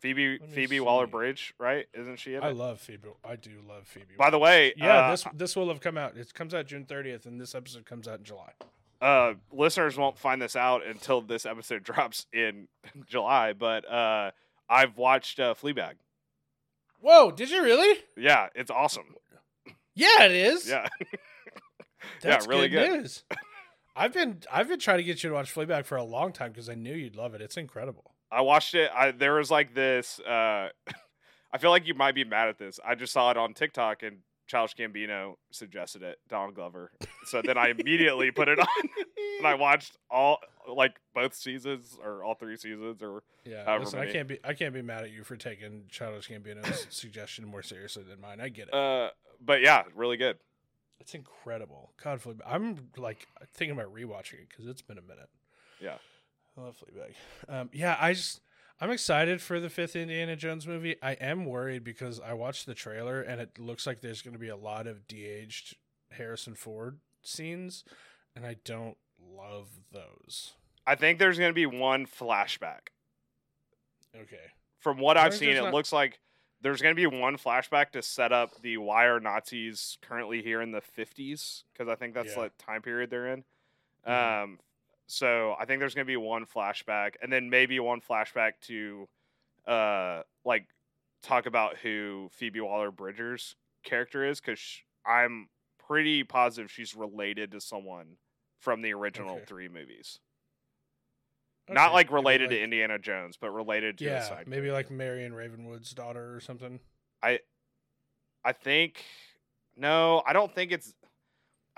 Phoebe 0.01 0.39
Phoebe 0.53 0.79
Waller 0.79 1.07
Bridge, 1.07 1.53
right? 1.59 1.85
Isn't 1.93 2.17
she 2.17 2.33
in 2.35 2.43
I 2.43 2.49
it? 2.49 2.55
love 2.57 2.79
Phoebe. 2.81 3.09
I 3.23 3.35
do 3.35 3.51
love 3.67 3.87
Phoebe. 3.87 4.15
By 4.17 4.29
the 4.29 4.39
way, 4.39 4.73
yeah, 4.75 4.97
uh, 5.07 5.11
this 5.11 5.25
this 5.33 5.55
will 5.55 5.69
have 5.69 5.79
come 5.79 5.97
out. 5.97 6.17
It 6.17 6.33
comes 6.33 6.53
out 6.53 6.65
June 6.65 6.85
thirtieth, 6.85 7.25
and 7.25 7.39
this 7.39 7.53
episode 7.55 7.85
comes 7.85 8.07
out 8.07 8.17
in 8.19 8.25
July. 8.25 8.51
uh, 9.01 9.33
listeners 9.51 9.97
won't 9.97 10.17
find 10.17 10.41
this 10.41 10.55
out 10.55 10.85
until 10.85 11.21
this 11.21 11.45
episode 11.45 11.83
drops 11.91 12.25
in 12.33 12.67
July. 13.07 13.53
But 13.53 13.89
uh, 13.89 14.31
I've 14.69 14.97
watched 14.97 15.39
uh, 15.39 15.53
Fleabag. 15.53 15.93
Whoa! 16.99 17.31
Did 17.31 17.49
you 17.51 17.61
really? 17.63 17.99
Yeah, 18.17 18.47
it's 18.55 18.71
awesome. 18.71 19.15
Yeah, 19.93 20.23
it 20.23 20.31
is. 20.31 20.67
Yeah, 20.69 20.87
That's 22.21 22.47
really 22.47 22.69
good, 22.69 22.89
good. 22.89 22.99
news. 23.01 23.23
I've 23.95 24.13
been 24.13 24.39
I've 24.51 24.67
been 24.67 24.79
trying 24.79 24.97
to 24.97 25.03
get 25.03 25.21
you 25.23 25.29
to 25.29 25.35
watch 25.35 25.53
Fleabag 25.53 25.85
for 25.85 25.97
a 25.97 26.03
long 26.03 26.31
time 26.31 26.51
because 26.51 26.69
I 26.69 26.75
knew 26.75 26.93
you'd 26.93 27.15
love 27.15 27.33
it. 27.35 27.41
It's 27.41 27.57
incredible. 27.57 28.10
I 28.31 28.41
watched 28.41 28.75
it. 28.75 28.89
I 28.95 29.11
there 29.11 29.33
was 29.35 29.51
like 29.51 29.73
this. 29.73 30.19
Uh, 30.19 30.69
I 31.53 31.57
feel 31.57 31.69
like 31.69 31.85
you 31.85 31.93
might 31.93 32.15
be 32.15 32.23
mad 32.23 32.47
at 32.47 32.57
this. 32.57 32.79
I 32.85 32.95
just 32.95 33.11
saw 33.11 33.29
it 33.31 33.37
on 33.37 33.53
TikTok 33.53 34.03
and 34.03 34.19
Childish 34.47 34.75
Gambino 34.75 35.35
suggested 35.51 36.01
it. 36.01 36.19
Donald 36.29 36.55
Glover. 36.55 36.91
So 37.25 37.41
then 37.41 37.57
I 37.57 37.69
immediately 37.69 38.31
put 38.31 38.47
it 38.47 38.59
on 38.59 38.67
and 39.37 39.47
I 39.47 39.53
watched 39.59 39.97
all 40.09 40.39
like 40.67 40.95
both 41.13 41.33
seasons 41.33 41.97
or 42.03 42.23
all 42.23 42.35
three 42.35 42.57
seasons 42.57 43.01
or 43.01 43.23
Yeah, 43.45 43.65
However 43.65 43.85
listen, 43.85 43.99
I 43.99 44.11
can't 44.11 44.27
be 44.27 44.39
I 44.43 44.53
can't 44.53 44.73
be 44.73 44.81
mad 44.81 45.03
at 45.03 45.11
you 45.11 45.23
for 45.23 45.35
taking 45.35 45.83
Childish 45.89 46.29
Gambino's 46.29 46.87
suggestion 46.89 47.45
more 47.45 47.63
seriously 47.63 48.03
than 48.03 48.19
mine. 48.21 48.39
I 48.39 48.49
get 48.49 48.67
it. 48.69 48.73
uh 48.73 49.09
but 49.43 49.61
yeah, 49.61 49.83
really 49.95 50.17
good. 50.17 50.37
it's 50.99 51.15
incredible. 51.15 51.93
God, 52.01 52.21
I'm 52.45 52.89
like 52.95 53.27
thinking 53.53 53.77
about 53.77 53.93
rewatching 53.93 54.33
it 54.33 54.49
because 54.49 54.67
it's 54.67 54.81
been 54.83 54.97
a 54.97 55.01
minute. 55.01 55.29
Yeah. 55.79 55.95
I 56.57 56.61
love 56.61 56.77
Fleabag. 56.77 57.13
Um, 57.53 57.69
yeah, 57.73 57.97
I 57.99 58.13
just 58.13 58.41
I'm 58.79 58.91
excited 58.91 59.41
for 59.41 59.59
the 59.59 59.69
fifth 59.69 59.95
Indiana 59.95 60.35
Jones 60.35 60.67
movie. 60.67 60.95
I 61.01 61.11
am 61.13 61.45
worried 61.45 61.83
because 61.83 62.19
I 62.19 62.33
watched 62.33 62.65
the 62.65 62.73
trailer 62.73 63.21
and 63.21 63.39
it 63.39 63.59
looks 63.59 63.85
like 63.87 64.01
there's 64.01 64.21
going 64.21 64.33
to 64.33 64.39
be 64.39 64.49
a 64.49 64.55
lot 64.57 64.87
of 64.87 65.07
de-aged 65.07 65.77
Harrison 66.11 66.55
Ford 66.55 66.99
scenes, 67.21 67.83
and 68.35 68.45
I 68.45 68.55
don't 68.65 68.97
love 69.23 69.67
those. 69.91 70.53
I 70.85 70.95
think 70.95 71.19
there's 71.19 71.37
going 71.37 71.51
to 71.51 71.55
be 71.55 71.67
one 71.67 72.05
flashback. 72.07 72.89
Okay. 74.15 74.51
From 74.79 74.97
what 74.97 75.15
I've 75.17 75.33
seen, 75.35 75.49
it 75.55 75.61
not- 75.61 75.73
looks 75.73 75.93
like 75.93 76.19
there's 76.59 76.81
going 76.81 76.95
to 76.95 77.09
be 77.09 77.17
one 77.17 77.37
flashback 77.37 77.91
to 77.91 78.01
set 78.01 78.31
up 78.31 78.59
the 78.61 78.77
why 78.77 79.05
are 79.05 79.19
Nazis 79.19 79.97
currently 80.01 80.41
here 80.41 80.61
in 80.61 80.71
the 80.71 80.81
50s 80.81 81.63
because 81.71 81.87
I 81.87 81.95
think 81.95 82.13
that's 82.13 82.35
Yeah. 82.35 82.43
the 82.43 82.51
time 82.57 82.81
period 82.81 83.09
they're 83.09 83.27
in. 83.27 83.43
Mhm. 84.07 84.43
Um, 84.43 84.59
so 85.11 85.55
I 85.59 85.65
think 85.65 85.79
there's 85.79 85.93
going 85.93 86.05
to 86.05 86.11
be 86.11 86.15
one 86.17 86.45
flashback, 86.45 87.15
and 87.21 87.31
then 87.31 87.49
maybe 87.49 87.79
one 87.79 87.99
flashback 87.99 88.53
to, 88.67 89.09
uh, 89.67 90.21
like 90.45 90.67
talk 91.21 91.45
about 91.45 91.77
who 91.77 92.29
Phoebe 92.31 92.61
Waller 92.61 92.91
Bridger's 92.91 93.55
character 93.83 94.25
is 94.25 94.39
because 94.39 94.61
I'm 95.05 95.49
pretty 95.85 96.23
positive 96.23 96.71
she's 96.71 96.95
related 96.95 97.51
to 97.51 97.59
someone 97.61 98.17
from 98.59 98.81
the 98.81 98.93
original 98.93 99.35
Okay. 99.35 99.45
three 99.45 99.67
movies. 99.67 100.19
Not 101.69 101.93
like 101.93 102.11
related 102.11 102.49
to 102.49 102.61
Indiana 102.61 102.97
Jones, 102.99 103.37
but 103.39 103.51
related 103.51 103.97
to 103.99 104.05
Yeah, 104.05 104.19
side 104.21 104.47
maybe 104.47 104.67
character. 104.67 104.73
like 104.73 104.91
Marion 104.91 105.33
Ravenwood's 105.33 105.91
daughter 105.91 106.35
or 106.35 106.39
something. 106.39 106.79
I, 107.21 107.39
I 108.43 108.51
think 108.53 109.03
no, 109.77 110.21
I 110.25 110.33
don't 110.33 110.53
think 110.53 110.71
it's. 110.71 110.93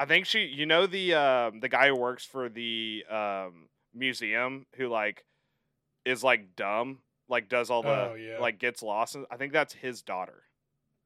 I 0.03 0.05
think 0.05 0.25
she, 0.25 0.39
you 0.45 0.65
know, 0.65 0.85
the 0.85 1.13
um, 1.13 1.59
the 1.61 1.69
guy 1.69 1.87
who 1.87 1.95
works 1.95 2.25
for 2.25 2.49
the 2.49 3.05
um, 3.09 3.69
museum 3.93 4.65
who 4.75 4.89
like 4.89 5.23
is 6.05 6.23
like 6.25 6.57
dumb, 6.57 6.99
like 7.29 7.47
does 7.47 7.69
all 7.69 7.81
the 7.83 7.89
Oh, 7.89 8.15
yeah. 8.15 8.37
like 8.39 8.59
gets 8.59 8.83
lost. 8.83 9.15
I 9.31 9.37
think 9.37 9.53
that's 9.53 9.73
his 9.73 10.01
daughter. 10.01 10.43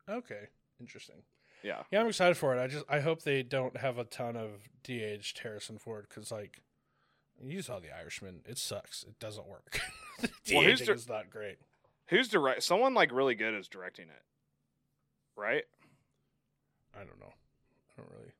Okay, 0.09 0.47
interesting. 0.79 1.17
Yeah, 1.63 1.83
Yeah, 1.91 2.01
I'm 2.01 2.07
excited 2.07 2.37
for 2.37 2.55
it. 2.55 2.59
I 2.59 2.65
just 2.67 2.85
I 2.89 2.99
hope 3.01 3.21
they 3.21 3.43
don't 3.43 3.77
have 3.77 3.97
a 3.99 4.03
ton 4.03 4.35
of 4.35 4.69
de-aged 4.83 5.37
Harrison 5.39 5.77
Ford 5.77 6.07
because 6.09 6.31
like 6.31 6.61
you 7.43 7.61
saw 7.61 7.79
The 7.79 7.95
Irishman, 7.95 8.41
it 8.45 8.57
sucks. 8.57 9.03
It 9.03 9.19
doesn't 9.19 9.47
work. 9.47 9.79
the 10.21 10.29
Well, 10.55 10.63
who's 10.63 10.79
de-aging 10.79 10.95
is 10.95 11.07
not 11.07 11.29
great. 11.29 11.57
who's 12.07 12.29
direct? 12.29 12.63
Someone 12.63 12.93
like 12.95 13.11
really 13.11 13.35
good 13.35 13.53
is 13.53 13.67
directing 13.67 14.05
it, 14.07 14.23
right? 15.35 15.65
I 16.95 16.99
don't 16.99 17.19
know. 17.19 17.33
I 17.97 18.01
don't 18.01 18.09
really. 18.11 18.31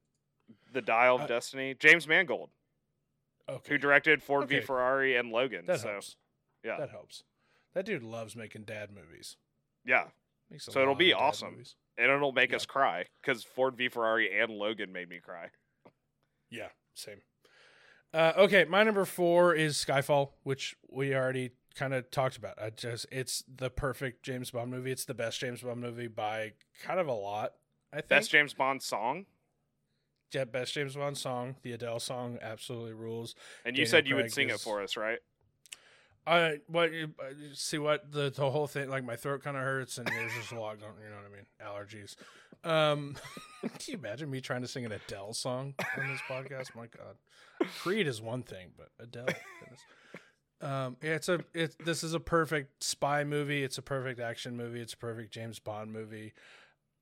The 0.78 0.82
Dial 0.84 1.15
of 1.15 1.21
Uh, 1.23 1.28
Destiny, 1.28 1.73
James 1.73 2.07
Mangold, 2.07 2.51
Okay, 3.49 3.73
who 3.73 3.78
directed 3.80 4.21
Ford 4.21 4.47
v 4.47 4.59
Ferrari 4.61 5.15
and 5.15 5.32
Logan. 5.32 5.65
that 5.65 5.80
so 5.80 5.89
helps. 5.93 6.17
yeah. 6.63 6.78
that 6.78 6.91
helps. 6.91 7.23
That 7.73 7.86
dude 7.86 8.03
loves 8.03 8.36
making 8.36 8.65
dad 8.65 8.91
movies. 8.91 9.38
yeah, 9.84 10.09
So 10.59 10.80
it'll 10.84 10.93
be 10.93 11.13
awesome. 11.13 11.53
movies. 11.53 11.75
and 11.97 12.11
it'll 12.11 12.32
make 12.32 12.51
Yeah. 12.51 12.57
us 12.57 12.67
cry 12.67 13.05
because 13.21 13.43
Ford 13.43 13.75
v 13.75 13.89
Ferrari 13.89 14.39
and 14.39 14.51
Logan 14.51 14.91
made 14.91 15.09
me 15.09 15.19
cry. 15.19 15.49
Yeah, 16.51 16.69
same. 16.93 17.23
Uh, 18.13 18.34
okay, 18.38 18.63
my 18.65 18.84
number 18.84 19.03
four 19.03 19.55
is 19.55 19.84
Skyfall, 19.84 20.34
which 20.43 20.75
we 20.89 21.15
already 21.15 21.51
kind 21.73 21.95
of 21.95 22.11
talked 22.11 22.38
about. 22.38 22.61
I 22.61 22.69
just 22.69 23.07
it's 23.11 23.43
the 23.47 23.71
perfect 23.71 24.21
James 24.23 24.51
Bond 24.51 24.69
movie. 24.69 24.91
It's 24.91 25.05
the 25.05 25.15
best 25.15 25.39
James 25.39 25.63
Bond 25.63 25.82
movie 25.82 26.07
by 26.07 26.53
kind 26.84 26.99
of 26.99 27.07
a 27.07 27.13
lot. 27.13 27.55
I 27.91 27.95
think 27.97 28.09
Best 28.09 28.30
James 28.30 28.53
Bond 28.53 28.84
song. 28.84 29.25
Yeah, 30.34 30.45
best 30.45 30.73
James 30.73 30.95
Bond 30.95 31.17
song. 31.17 31.55
The 31.61 31.73
Adele 31.73 31.99
song 31.99 32.38
absolutely 32.41 32.93
rules. 32.93 33.36
And 33.65 33.78
you 33.78 33.86
said 33.86 34.07
you 34.07 34.15
Craig 34.15 34.25
would 34.25 34.34
sing 34.34 34.49
it 34.49 34.59
for 34.59 34.82
us, 34.82 34.97
right? 34.97 35.19
I 36.28 36.59
what 36.67 36.89
uh, 36.89 37.34
see 37.53 37.78
what 37.78 38.11
the 38.11 38.30
the 38.30 38.49
whole 38.51 38.67
thing 38.67 38.89
like 38.89 39.05
my 39.05 39.15
throat 39.15 39.43
kind 39.43 39.55
of 39.55 39.63
hurts 39.63 39.97
and 39.97 40.07
there's 40.07 40.34
just 40.34 40.51
a 40.51 40.59
lot 40.59 40.80
going. 40.80 40.91
You 41.01 41.09
know 41.09 41.15
what 41.15 41.25
I 41.25 41.36
mean? 41.36 41.45
Allergies. 41.63 42.15
Um, 42.69 43.15
can 43.61 43.71
you 43.88 43.93
imagine 43.97 44.30
me 44.30 44.41
trying 44.41 44.61
to 44.61 44.67
sing 44.67 44.86
an 44.86 44.91
Adele 44.91 45.34
song 45.34 45.73
on 45.97 46.09
this 46.09 46.19
podcast? 46.30 46.75
My 46.75 46.88
God, 46.88 47.15
Creed 47.80 48.07
is 48.07 48.21
one 48.21 48.43
thing, 48.43 48.71
but 48.78 48.89
Adele. 48.99 49.25
Goodness. 49.25 49.82
Um, 50.59 50.97
yeah, 51.01 51.11
it's 51.11 51.30
a 51.30 51.39
it's 51.53 51.78
This 51.86 52.03
is 52.03 52.13
a 52.13 52.19
perfect 52.19 52.84
spy 52.84 53.23
movie. 53.23 53.63
It's 53.63 53.78
a 53.78 53.82
perfect 53.82 54.19
action 54.19 54.57
movie. 54.57 54.82
It's 54.82 54.93
a 54.93 54.97
perfect 54.97 55.34
James 55.34 55.59
Bond 55.59 55.93
movie. 55.93 56.34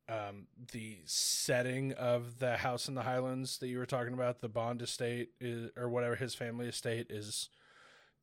Um, 0.08 0.48
the 0.72 0.98
setting 1.06 1.94
of 1.94 2.38
the 2.38 2.58
house 2.58 2.88
in 2.88 2.94
the 2.94 3.02
Highlands 3.02 3.58
that 3.58 3.68
you 3.68 3.80
were 3.80 3.88
talking 3.88 4.14
about, 4.14 4.40
the 4.40 4.50
Bond 4.50 4.82
estate 4.82 5.30
is, 5.40 5.72
or 5.76 5.90
whatever 5.90 6.16
his 6.16 6.36
family 6.36 6.68
estate 6.68 7.08
is, 7.10 7.50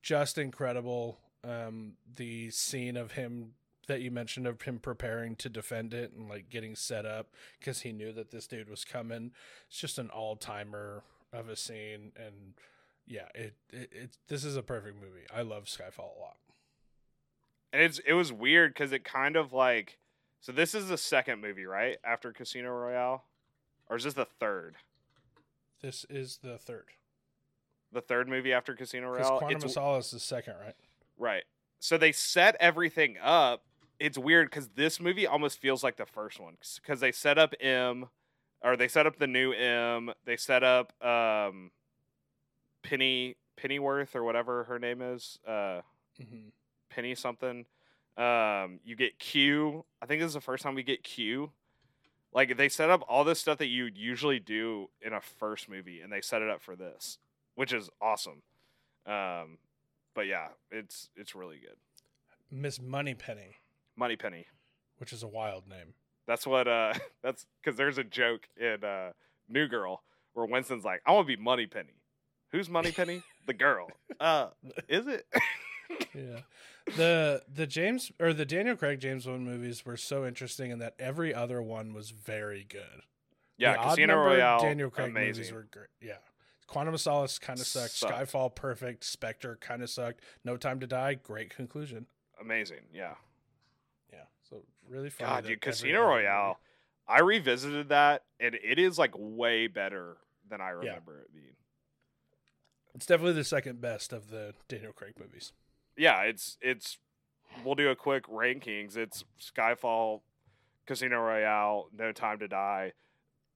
just 0.00 0.38
incredible. 0.38 1.18
Um, 1.42 1.94
the 2.14 2.50
scene 2.50 2.96
of 2.96 3.12
him 3.12 3.54
that 3.88 4.00
you 4.00 4.10
mentioned 4.10 4.46
of 4.46 4.62
him 4.62 4.78
preparing 4.78 5.34
to 5.36 5.48
defend 5.48 5.92
it 5.92 6.12
and 6.16 6.28
like 6.28 6.48
getting 6.48 6.76
set 6.76 7.04
up 7.04 7.34
because 7.58 7.80
he 7.80 7.92
knew 7.92 8.12
that 8.12 8.30
this 8.30 8.46
dude 8.46 8.70
was 8.70 8.84
coming. 8.84 9.32
It's 9.68 9.78
just 9.78 9.98
an 9.98 10.08
all 10.08 10.36
timer 10.36 11.02
of 11.32 11.48
a 11.48 11.56
scene, 11.56 12.12
and 12.16 12.54
yeah, 13.06 13.28
it, 13.34 13.54
it 13.70 13.88
it 13.92 14.18
this 14.28 14.44
is 14.44 14.56
a 14.56 14.62
perfect 14.62 14.96
movie. 15.00 15.26
I 15.34 15.42
love 15.42 15.64
Skyfall 15.64 16.16
a 16.16 16.20
lot. 16.20 16.36
And 17.72 17.82
it's 17.82 17.98
it 18.00 18.12
was 18.12 18.32
weird 18.32 18.74
because 18.74 18.92
it 18.92 19.04
kind 19.04 19.36
of 19.36 19.52
like 19.52 19.98
so 20.43 20.53
this 20.53 20.74
is 20.74 20.88
the 20.88 20.99
second 20.99 21.40
movie, 21.40 21.64
right? 21.64 21.97
After 22.05 22.32
Casino 22.32 22.68
Royale? 22.70 23.24
Or 23.88 23.97
is 23.97 24.05
this 24.05 24.12
the 24.14 24.26
third? 24.26 24.76
This 25.80 26.05
is 26.11 26.38
the 26.43 26.59
third. 26.59 26.84
The 27.93 28.01
third 28.03 28.28
movie 28.28 28.53
after 28.53 28.74
Casino 28.74 29.09
Royale? 29.11 29.38
Quantum 29.38 29.57
It's- 29.57 29.64
of 29.64 29.70
Solace 29.72 30.12
is 30.12 30.22
second, 30.22 30.55
right? 30.64 30.74
Right. 31.18 31.45
So 31.78 31.97
they 31.99 32.12
set 32.12 32.57
everything 32.61 33.16
up. 33.18 33.64
It's 33.99 34.16
weird 34.18 34.51
because 34.51 34.68
this 34.70 35.01
movie 35.01 35.26
almost 35.26 35.59
feels 35.61 35.82
like 35.84 35.97
the 35.97 36.07
first 36.07 36.38
one 36.40 36.57
because 36.76 37.01
they 37.01 37.12
set 37.12 37.38
up 37.38 37.55
M, 37.61 38.09
or 38.62 38.76
they 38.76 38.88
set 38.88 39.07
up 39.07 39.18
the 39.18 39.26
new 39.26 39.53
M. 39.53 40.12
They 40.24 40.36
set 40.36 40.62
up 40.64 40.93
um, 41.05 41.70
Penny 42.82 43.36
Pennyworth 43.57 44.16
or 44.16 44.24
whatever 44.24 44.64
her 44.64 44.78
name 44.78 45.01
is, 45.03 45.38
uh, 45.47 45.82
Mm-hmm. 46.20 46.49
Penny 46.90 47.14
something. 47.14 47.64
Um, 48.16 48.80
you 48.84 48.96
get 48.96 49.18
Q. 49.18 49.84
I 50.00 50.06
think 50.06 50.20
this 50.20 50.28
is 50.28 50.34
the 50.34 50.40
first 50.40 50.62
time 50.62 50.74
we 50.74 50.82
get 50.82 51.02
Q. 51.02 51.50
Like 52.34 52.56
they 52.56 52.68
set 52.68 52.90
up 52.90 53.02
all 53.08 53.24
this 53.24 53.38
stuff 53.38 53.58
that 53.58 53.66
you 53.66 53.90
usually 53.94 54.38
do 54.38 54.88
in 55.00 55.12
a 55.12 55.20
first 55.20 55.68
movie, 55.68 56.00
and 56.00 56.12
they 56.12 56.20
set 56.20 56.42
it 56.42 56.48
up 56.48 56.62
for 56.62 56.76
this, 56.76 57.18
which 57.54 57.72
is 57.72 57.90
awesome. 58.00 58.42
Um, 59.06 59.58
but 60.14 60.26
yeah, 60.26 60.48
it's 60.70 61.10
it's 61.16 61.34
really 61.34 61.58
good. 61.58 61.76
Miss 62.50 62.80
Moneypenny, 62.80 63.56
Money 63.96 64.16
Penny. 64.16 64.46
which 64.98 65.12
is 65.12 65.22
a 65.22 65.28
wild 65.28 65.66
name. 65.68 65.94
That's 66.26 66.46
what. 66.46 66.68
Uh, 66.68 66.92
that's 67.22 67.46
because 67.62 67.76
there's 67.76 67.98
a 67.98 68.04
joke 68.04 68.48
in 68.58 68.84
uh, 68.84 69.12
New 69.48 69.68
Girl 69.68 70.02
where 70.34 70.46
Winston's 70.46 70.84
like, 70.84 71.02
"I 71.06 71.12
want 71.12 71.26
to 71.26 71.36
be 71.36 71.42
Money 71.42 71.66
Penny." 71.66 72.02
Who's 72.50 72.68
Money 72.68 72.92
Penny? 72.92 73.22
the 73.46 73.54
girl. 73.54 73.88
Uh, 74.20 74.48
is 74.88 75.06
it? 75.06 75.26
yeah. 76.14 76.40
The 76.97 77.43
the 77.53 77.66
James 77.66 78.11
or 78.20 78.32
the 78.32 78.45
Daniel 78.45 78.76
Craig 78.76 79.01
James 79.01 79.26
Bond 79.26 79.45
movies 79.45 79.84
were 79.86 79.97
so 79.97 80.26
interesting 80.26 80.70
in 80.70 80.78
that 80.80 80.95
every 80.99 81.32
other 81.34 81.62
one 81.62 81.95
was 81.95 82.11
very 82.11 82.64
good. 82.68 83.03
yeah, 83.57 83.74
the 83.74 83.88
Casino 83.90 84.16
Royale. 84.16 84.61
Daniel 84.61 84.90
Craig 84.90 85.12
movies 85.14 85.53
were 85.53 85.66
great. 85.70 85.88
Yeah. 86.01 86.16
Quantum 86.66 86.95
of 86.95 87.01
Solace 87.01 87.38
kind 87.38 87.59
of 87.61 87.66
sucked. 87.66 87.90
Sucked. 87.93 88.12
Skyfall 88.32 88.55
perfect. 88.55 89.05
Spectre 89.05 89.57
kind 89.61 89.82
of 89.82 89.90
sucked. 89.90 90.20
No 90.45 90.57
Time 90.57 90.80
to 90.80 90.86
Die 90.86 91.14
great 91.14 91.55
conclusion. 91.55 92.07
amazing. 92.40 92.80
Yeah. 92.95 93.14
Yeah. 94.12 94.24
So 94.49 94.62
really 94.88 95.11
funny. 95.11 95.28
God, 95.30 95.45
dude, 95.47 95.61
Casino 95.61 96.01
movie- 96.01 96.22
Royale. 96.24 96.59
I 97.07 97.20
revisited 97.20 97.90
that, 97.90 98.24
and 98.40 98.55
it 98.55 98.78
is 98.78 98.99
like 98.99 99.11
way 99.16 99.66
better 99.66 100.16
than 100.49 100.61
I 100.61 100.70
remember 100.70 101.20
it 101.20 101.34
being. 101.34 101.57
It's 102.95 103.07
definitely 103.07 103.34
the 103.34 103.45
second 103.45 103.80
best 103.80 104.12
of 104.12 104.30
the 104.30 104.55
Daniel 104.68 104.93
Craig 104.93 105.14
movies. 105.18 105.53
Yeah, 105.97 106.22
it's 106.22 106.59
it's. 106.61 106.99
We'll 107.64 107.74
do 107.74 107.90
a 107.90 107.97
quick 107.97 108.26
rankings. 108.28 108.97
It's 108.97 109.24
Skyfall, 109.40 110.20
Casino 110.86 111.18
Royale, 111.20 111.88
No 111.97 112.11
Time 112.12 112.38
to 112.38 112.49
Die, 112.49 112.93
uh, 112.93 112.97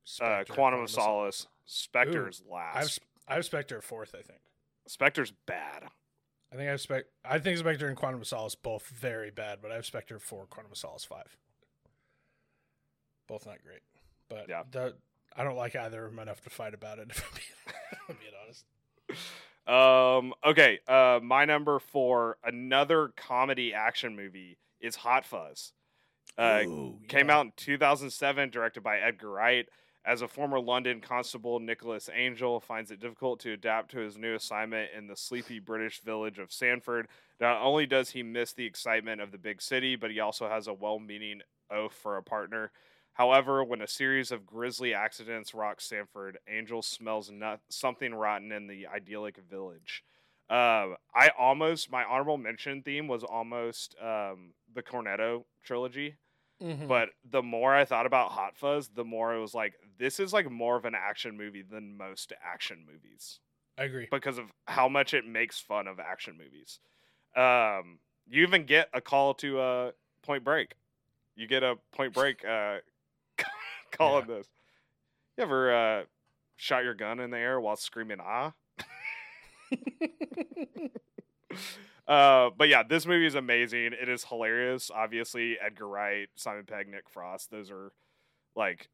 Spectre, 0.04 0.52
Quantum 0.52 0.80
of 0.80 0.90
Solace, 0.90 1.46
Spectre's 1.64 2.42
I've 2.46 2.52
last. 2.52 3.00
I 3.26 3.34
have 3.34 3.44
Spectre 3.44 3.80
fourth. 3.80 4.14
I 4.14 4.22
think. 4.22 4.40
Spectre's 4.86 5.32
bad. 5.46 5.84
I 6.52 6.56
think 6.56 6.68
I 6.68 6.72
have 6.72 6.80
Spec. 6.80 7.04
I 7.24 7.38
think 7.38 7.58
Spectre 7.58 7.88
and 7.88 7.96
Quantum 7.96 8.20
of 8.20 8.26
Solace 8.26 8.54
both 8.54 8.86
very 8.86 9.30
bad, 9.30 9.58
but 9.62 9.72
I 9.72 9.76
have 9.76 9.86
Spectre 9.86 10.18
four, 10.18 10.46
Quantum 10.46 10.72
of 10.72 10.78
Solace 10.78 11.04
five. 11.04 11.36
Both 13.26 13.46
not 13.46 13.62
great, 13.64 13.80
but 14.28 14.48
Yeah. 14.48 14.62
the 14.70 14.94
I 15.36 15.42
don't 15.44 15.56
like 15.56 15.74
either 15.74 16.04
of 16.04 16.12
them 16.12 16.20
enough 16.20 16.40
to 16.42 16.50
fight 16.50 16.74
about 16.74 16.98
it. 16.98 17.08
If 17.10 17.24
I'm 17.24 17.34
being, 17.34 17.76
if 17.92 18.10
I'm 18.10 18.16
being 18.16 18.32
honest. 18.44 18.64
Um. 19.66 20.32
Okay. 20.44 20.80
Uh. 20.86 21.20
My 21.22 21.44
number 21.44 21.78
four, 21.78 22.38
another 22.44 23.12
comedy 23.16 23.74
action 23.74 24.14
movie, 24.16 24.58
is 24.80 24.96
Hot 24.96 25.24
Fuzz. 25.24 25.72
Uh, 26.38 26.62
Ooh, 26.66 26.98
came 27.08 27.28
yeah. 27.28 27.38
out 27.38 27.46
in 27.46 27.52
2007, 27.56 28.50
directed 28.50 28.82
by 28.82 28.98
Edgar 28.98 29.30
Wright. 29.30 29.66
As 30.04 30.22
a 30.22 30.28
former 30.28 30.60
London 30.60 31.00
constable, 31.00 31.58
Nicholas 31.58 32.08
Angel 32.14 32.60
finds 32.60 32.92
it 32.92 33.00
difficult 33.00 33.40
to 33.40 33.52
adapt 33.52 33.90
to 33.90 33.98
his 33.98 34.16
new 34.16 34.36
assignment 34.36 34.90
in 34.96 35.08
the 35.08 35.16
sleepy 35.16 35.58
British 35.58 36.00
village 36.00 36.38
of 36.38 36.52
Sandford. 36.52 37.08
Not 37.40 37.60
only 37.60 37.86
does 37.86 38.10
he 38.10 38.22
miss 38.22 38.52
the 38.52 38.64
excitement 38.64 39.20
of 39.20 39.32
the 39.32 39.38
big 39.38 39.60
city, 39.60 39.96
but 39.96 40.12
he 40.12 40.20
also 40.20 40.48
has 40.48 40.68
a 40.68 40.72
well 40.72 41.00
meaning 41.00 41.40
oath 41.72 41.92
for 41.94 42.18
a 42.18 42.22
partner. 42.22 42.70
However, 43.16 43.64
when 43.64 43.80
a 43.80 43.86
series 43.88 44.30
of 44.30 44.44
grisly 44.44 44.92
accidents 44.92 45.54
rock 45.54 45.80
Sandford, 45.80 46.36
Angel 46.46 46.82
smells 46.82 47.30
not- 47.30 47.60
something 47.70 48.14
rotten 48.14 48.52
in 48.52 48.66
the 48.66 48.86
idyllic 48.86 49.38
village. 49.38 50.04
Uh, 50.50 50.94
I 51.14 51.30
almost, 51.38 51.90
my 51.90 52.04
honorable 52.04 52.36
mention 52.36 52.82
theme 52.82 53.08
was 53.08 53.24
almost 53.24 53.96
um, 54.00 54.52
the 54.74 54.82
Cornetto 54.82 55.44
trilogy. 55.64 56.16
Mhm. 56.60 56.88
But 56.88 57.10
the 57.24 57.42
more 57.42 57.74
I 57.74 57.84
thought 57.86 58.06
about 58.06 58.32
Hot 58.32 58.56
Fuzz, 58.56 58.88
the 58.88 59.04
more 59.04 59.34
it 59.34 59.40
was 59.40 59.54
like, 59.54 59.74
this 59.98 60.20
is 60.20 60.32
like 60.32 60.50
more 60.50 60.76
of 60.76 60.84
an 60.84 60.94
action 60.94 61.36
movie 61.38 61.62
than 61.62 61.96
most 61.96 62.32
action 62.42 62.84
movies 62.86 63.40
I 63.78 63.84
agree. 63.84 64.08
because 64.10 64.36
of 64.38 64.52
how 64.66 64.88
much 64.88 65.14
it 65.14 65.26
makes 65.26 65.58
fun 65.58 65.86
of 65.88 65.98
action 66.00 66.36
movies. 66.38 66.80
Um, 67.34 67.98
you 68.28 68.42
even 68.42 68.64
get 68.66 68.88
a 68.92 69.00
call 69.00 69.34
to 69.34 69.58
uh, 69.58 69.92
Point 70.22 70.44
Break. 70.44 70.74
You 71.34 71.46
get 71.46 71.62
a 71.62 71.76
Point 71.92 72.14
Break 72.14 72.42
uh, 72.44 72.78
call 73.96 74.18
in 74.18 74.28
this. 74.28 74.46
You 75.36 75.44
ever 75.44 75.74
uh, 75.74 76.04
shot 76.56 76.84
your 76.84 76.94
gun 76.94 77.20
in 77.20 77.30
the 77.30 77.38
air 77.38 77.60
while 77.60 77.76
screaming 77.76 78.18
ah? 78.20 78.52
Uh, 82.06 82.50
but 82.56 82.68
yeah, 82.68 82.82
this 82.84 83.04
movie 83.04 83.26
is 83.26 83.34
amazing. 83.34 83.90
It 84.00 84.08
is 84.08 84.24
hilarious. 84.24 84.90
Obviously, 84.94 85.58
Edgar 85.60 85.88
Wright, 85.88 86.28
Simon 86.36 86.64
Pegg, 86.64 86.88
Nick 86.88 87.10
Frost. 87.10 87.50
Those 87.50 87.70
are 87.70 87.90
like 88.54 88.88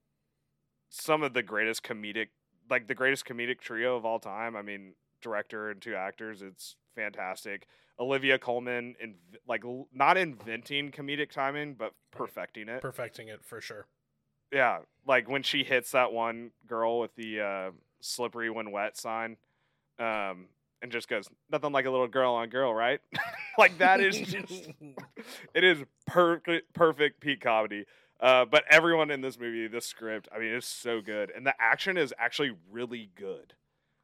some 0.88 1.22
of 1.22 1.34
the 1.34 1.42
greatest 1.42 1.82
comedic, 1.82 2.28
like 2.70 2.88
the 2.88 2.94
greatest 2.94 3.26
comedic 3.26 3.60
trio 3.60 3.96
of 3.96 4.06
all 4.06 4.18
time. 4.18 4.56
I 4.56 4.62
mean, 4.62 4.94
director 5.20 5.70
and 5.70 5.82
two 5.82 5.94
actors. 5.94 6.40
It's 6.40 6.76
fantastic. 6.94 7.66
Olivia 8.00 8.38
Colman, 8.38 8.94
in 8.98 9.16
like 9.46 9.62
not 9.92 10.16
inventing 10.16 10.90
comedic 10.90 11.30
timing, 11.30 11.74
but 11.74 11.92
perfecting 12.12 12.68
it. 12.68 12.80
Perfecting 12.80 13.28
it 13.28 13.44
for 13.44 13.60
sure. 13.60 13.86
Yeah, 14.52 14.80
like 15.06 15.28
when 15.28 15.42
she 15.42 15.64
hits 15.64 15.92
that 15.92 16.12
one 16.12 16.50
girl 16.66 17.00
with 17.00 17.14
the 17.16 17.40
uh, 17.40 17.70
slippery 18.00 18.50
when 18.50 18.70
wet 18.70 18.96
sign, 18.96 19.36
um, 19.98 20.46
and 20.82 20.90
just 20.90 21.08
goes 21.08 21.28
nothing 21.50 21.72
like 21.72 21.86
a 21.86 21.90
little 21.90 22.08
girl 22.08 22.34
on 22.34 22.48
girl, 22.48 22.74
right? 22.74 23.00
like 23.58 23.78
that 23.78 24.00
is 24.00 24.18
just 24.18 24.70
it 25.54 25.64
is 25.64 25.78
perfect, 26.06 26.72
perfect 26.74 27.20
peak 27.20 27.40
comedy. 27.40 27.86
Uh, 28.20 28.44
but 28.44 28.62
everyone 28.70 29.10
in 29.10 29.20
this 29.20 29.38
movie, 29.38 29.66
the 29.66 29.80
script, 29.80 30.28
I 30.34 30.38
mean, 30.38 30.52
it's 30.52 30.66
so 30.66 31.00
good, 31.00 31.32
and 31.34 31.46
the 31.46 31.54
action 31.58 31.96
is 31.96 32.12
actually 32.18 32.52
really 32.70 33.10
good. 33.16 33.54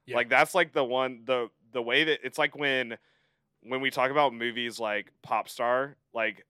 Yeah. 0.07 0.16
Like 0.16 0.30
that's 0.30 0.55
like 0.55 0.72
the 0.72 0.84
one 0.84 1.22
the 1.26 1.51
the 1.72 1.82
way 1.82 2.05
that 2.05 2.20
it's 2.24 2.38
like 2.38 2.57
when 2.57 2.96
when 3.62 3.80
we 3.80 3.90
talk 3.90 4.11
about 4.11 4.32
movies 4.32 4.80
like 4.80 5.12
Pop 5.22 5.49
Star, 5.49 5.96
like 6.14 6.46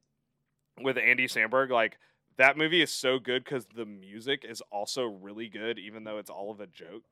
with 0.80 0.96
Andy 0.96 1.26
Samberg, 1.26 1.70
like 1.70 1.98
that 2.38 2.56
movie 2.56 2.80
is 2.80 2.90
so 2.90 3.18
good 3.18 3.44
because 3.44 3.66
the 3.74 3.84
music 3.84 4.44
is 4.48 4.62
also 4.70 5.04
really 5.04 5.48
good, 5.48 5.78
even 5.78 6.04
though 6.04 6.18
it's 6.18 6.30
all 6.30 6.50
of 6.50 6.60
a 6.60 6.66
joke. 6.66 7.02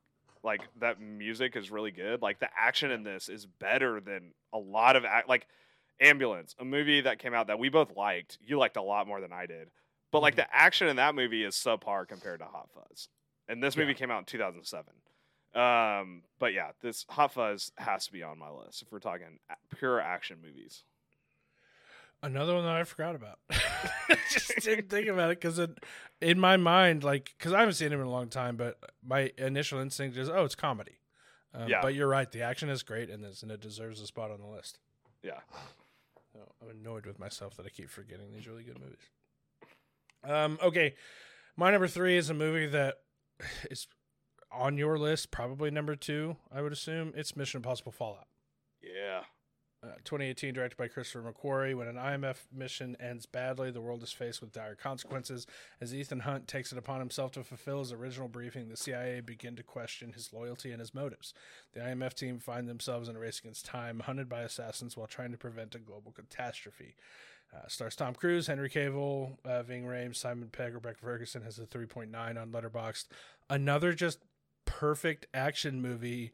Like 0.42 0.62
that 0.80 1.00
music 1.00 1.56
is 1.56 1.70
really 1.70 1.90
good. 1.90 2.22
Like 2.22 2.38
the 2.38 2.48
action 2.56 2.90
in 2.92 3.02
this 3.02 3.28
is 3.28 3.46
better 3.46 4.00
than 4.00 4.32
a 4.52 4.58
lot 4.58 4.96
of 4.96 5.04
act. 5.04 5.28
Like 5.28 5.46
Ambulance, 6.00 6.54
a 6.58 6.64
movie 6.64 7.00
that 7.00 7.18
came 7.18 7.32
out 7.34 7.46
that 7.48 7.58
we 7.58 7.68
both 7.70 7.96
liked. 7.96 8.38
You 8.40 8.58
liked 8.58 8.76
a 8.76 8.82
lot 8.82 9.08
more 9.08 9.20
than 9.20 9.32
I 9.32 9.46
did, 9.46 9.70
but 10.12 10.20
like 10.20 10.34
Mhm. 10.34 10.36
the 10.36 10.54
action 10.54 10.88
in 10.88 10.96
that 10.96 11.14
movie 11.14 11.42
is 11.42 11.54
subpar 11.56 12.06
compared 12.06 12.40
to 12.40 12.46
Hot 12.46 12.70
Fuzz. 12.70 13.08
And 13.48 13.62
this 13.62 13.76
movie 13.76 13.92
Yeah. 13.92 13.98
came 13.98 14.10
out 14.10 14.18
in 14.20 14.24
2007. 14.26 14.92
Um, 15.54 16.22
but 16.38 16.52
yeah, 16.52 16.72
this 16.82 17.06
Hot 17.08 17.32
Fuzz 17.32 17.72
has 17.78 18.06
to 18.06 18.12
be 18.12 18.22
on 18.22 18.38
my 18.38 18.50
list 18.50 18.82
if 18.82 18.92
we're 18.92 18.98
talking 19.00 19.40
pure 19.78 20.00
action 20.00 20.40
movies. 20.42 20.84
Another 22.26 22.54
one 22.54 22.64
that 22.64 22.74
I 22.74 22.82
forgot 22.82 23.14
about. 23.14 23.38
Just 24.30 24.52
didn't 24.62 24.90
think 24.90 25.06
about 25.06 25.30
it 25.30 25.40
because 25.40 25.60
in 26.20 26.40
my 26.40 26.56
mind, 26.56 27.04
like, 27.04 27.32
because 27.38 27.52
I 27.52 27.60
haven't 27.60 27.74
seen 27.74 27.92
him 27.92 28.00
in 28.00 28.06
a 28.06 28.10
long 28.10 28.28
time, 28.28 28.56
but 28.56 28.78
my 29.04 29.30
initial 29.38 29.78
instinct 29.78 30.16
is, 30.16 30.28
oh, 30.28 30.44
it's 30.44 30.56
comedy. 30.56 30.98
Um, 31.54 31.68
Yeah. 31.68 31.80
But 31.82 31.94
you're 31.94 32.08
right. 32.08 32.28
The 32.30 32.42
action 32.42 32.68
is 32.68 32.82
great 32.82 33.10
in 33.10 33.20
this, 33.20 33.44
and 33.44 33.52
it 33.52 33.60
deserves 33.60 34.00
a 34.00 34.06
spot 34.08 34.32
on 34.32 34.40
the 34.40 34.46
list. 34.46 34.80
Yeah. 35.22 35.38
So 36.32 36.40
I'm 36.60 36.70
annoyed 36.70 37.06
with 37.06 37.20
myself 37.20 37.56
that 37.58 37.64
I 37.66 37.68
keep 37.68 37.88
forgetting 37.88 38.32
these 38.32 38.48
really 38.48 38.64
good 38.64 38.80
movies. 38.80 38.98
Um, 40.24 40.58
okay, 40.60 40.96
my 41.56 41.70
number 41.70 41.86
three 41.86 42.16
is 42.16 42.28
a 42.28 42.34
movie 42.34 42.66
that 42.66 42.96
is 43.70 43.86
on 44.50 44.76
your 44.78 44.98
list, 44.98 45.30
probably 45.30 45.70
number 45.70 45.94
two. 45.94 46.38
I 46.52 46.60
would 46.60 46.72
assume 46.72 47.12
it's 47.14 47.36
Mission 47.36 47.58
Impossible 47.58 47.92
Fallout. 47.92 48.26
Yeah. 48.82 49.20
Uh, 49.86 49.94
2018, 50.04 50.54
directed 50.54 50.76
by 50.76 50.88
Christopher 50.88 51.30
McQuarrie. 51.30 51.76
When 51.76 51.86
an 51.86 51.96
IMF 51.96 52.46
mission 52.52 52.96
ends 52.98 53.24
badly, 53.24 53.70
the 53.70 53.80
world 53.80 54.02
is 54.02 54.10
faced 54.10 54.40
with 54.40 54.50
dire 54.52 54.74
consequences. 54.74 55.46
As 55.80 55.94
Ethan 55.94 56.20
Hunt 56.20 56.48
takes 56.48 56.72
it 56.72 56.78
upon 56.78 56.98
himself 56.98 57.30
to 57.32 57.44
fulfill 57.44 57.80
his 57.80 57.92
original 57.92 58.26
briefing, 58.26 58.68
the 58.68 58.76
CIA 58.76 59.20
begin 59.20 59.54
to 59.54 59.62
question 59.62 60.12
his 60.12 60.32
loyalty 60.32 60.72
and 60.72 60.80
his 60.80 60.94
motives. 60.94 61.34
The 61.72 61.80
IMF 61.80 62.14
team 62.14 62.40
find 62.40 62.68
themselves 62.68 63.08
in 63.08 63.14
a 63.14 63.18
race 63.20 63.38
against 63.38 63.66
time, 63.66 64.00
hunted 64.00 64.28
by 64.28 64.40
assassins 64.40 64.96
while 64.96 65.06
trying 65.06 65.30
to 65.30 65.38
prevent 65.38 65.74
a 65.74 65.78
global 65.78 66.10
catastrophe. 66.10 66.96
Uh, 67.54 67.68
stars 67.68 67.94
Tom 67.94 68.14
Cruise, 68.14 68.48
Henry 68.48 68.68
Cavill, 68.68 69.36
uh, 69.44 69.62
Ving 69.62 69.84
Rhames, 69.84 70.16
Simon 70.16 70.48
Pegg, 70.48 70.74
Rebecca 70.74 70.98
Ferguson 71.00 71.42
has 71.42 71.58
a 71.58 71.66
3.9 71.66 72.12
on 72.40 72.50
Letterboxd. 72.50 73.06
Another 73.48 73.92
just 73.92 74.18
perfect 74.64 75.26
action 75.32 75.80
movie 75.80 76.32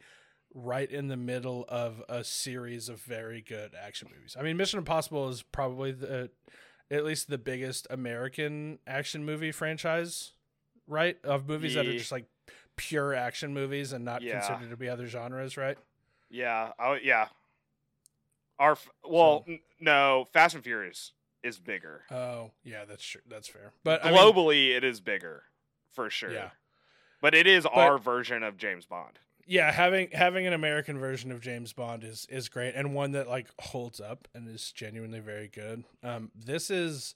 right 0.54 0.90
in 0.90 1.08
the 1.08 1.16
middle 1.16 1.64
of 1.68 2.02
a 2.08 2.22
series 2.24 2.88
of 2.88 3.00
very 3.00 3.40
good 3.40 3.72
action 3.80 4.08
movies. 4.14 4.36
I 4.38 4.42
mean, 4.42 4.56
Mission 4.56 4.78
Impossible 4.78 5.28
is 5.28 5.42
probably 5.42 5.92
the 5.92 6.30
at 6.90 7.04
least 7.04 7.28
the 7.30 7.38
biggest 7.38 7.86
American 7.88 8.78
action 8.86 9.24
movie 9.24 9.50
franchise, 9.52 10.32
right? 10.86 11.16
Of 11.24 11.48
movies 11.48 11.74
that 11.74 11.86
are 11.86 11.92
just 11.92 12.12
like 12.12 12.26
pure 12.76 13.14
action 13.14 13.54
movies 13.54 13.92
and 13.92 14.04
not 14.04 14.20
Yeah. 14.22 14.40
considered 14.40 14.70
to 14.70 14.76
be 14.76 14.88
other 14.88 15.06
genres, 15.06 15.56
right? 15.56 15.78
Yeah. 16.28 16.72
Oh, 16.78 16.94
yeah. 16.94 17.28
Our 18.58 18.76
well, 19.04 19.44
So- 19.46 19.52
n- 19.52 19.60
no, 19.80 20.28
Fast 20.32 20.54
and 20.54 20.62
Furious 20.64 21.12
is 21.42 21.58
bigger. 21.58 22.04
Oh, 22.10 22.52
yeah, 22.62 22.84
that's 22.84 23.04
true. 23.04 23.22
That's 23.26 23.48
fair. 23.48 23.72
But 23.84 24.04
I 24.04 24.10
mean, 24.10 24.20
Globally, 24.20 24.76
it 24.76 24.84
is 24.84 25.00
bigger 25.00 25.44
for 25.90 26.10
sure. 26.10 26.30
Yeah. 26.32 26.50
But 27.20 27.34
it 27.34 27.46
is 27.46 27.64
our 27.66 27.98
version 27.98 28.42
of 28.42 28.56
James 28.56 28.84
Bond. 28.84 29.18
Yeah, 29.46 29.72
having 29.72 30.08
having 30.12 30.46
an 30.46 30.52
American 30.52 30.98
version 30.98 31.32
of 31.32 31.40
James 31.40 31.72
Bond 31.72 32.04
is 32.04 32.26
is 32.30 32.48
great 32.48 32.74
and 32.74 32.94
one 32.94 33.12
that 33.12 33.28
like 33.28 33.48
holds 33.60 34.00
up 34.00 34.28
and 34.34 34.48
is 34.48 34.72
genuinely 34.72 35.20
very 35.20 35.48
good. 35.48 35.84
Um, 36.02 36.30
this 36.34 36.70
is 36.70 37.14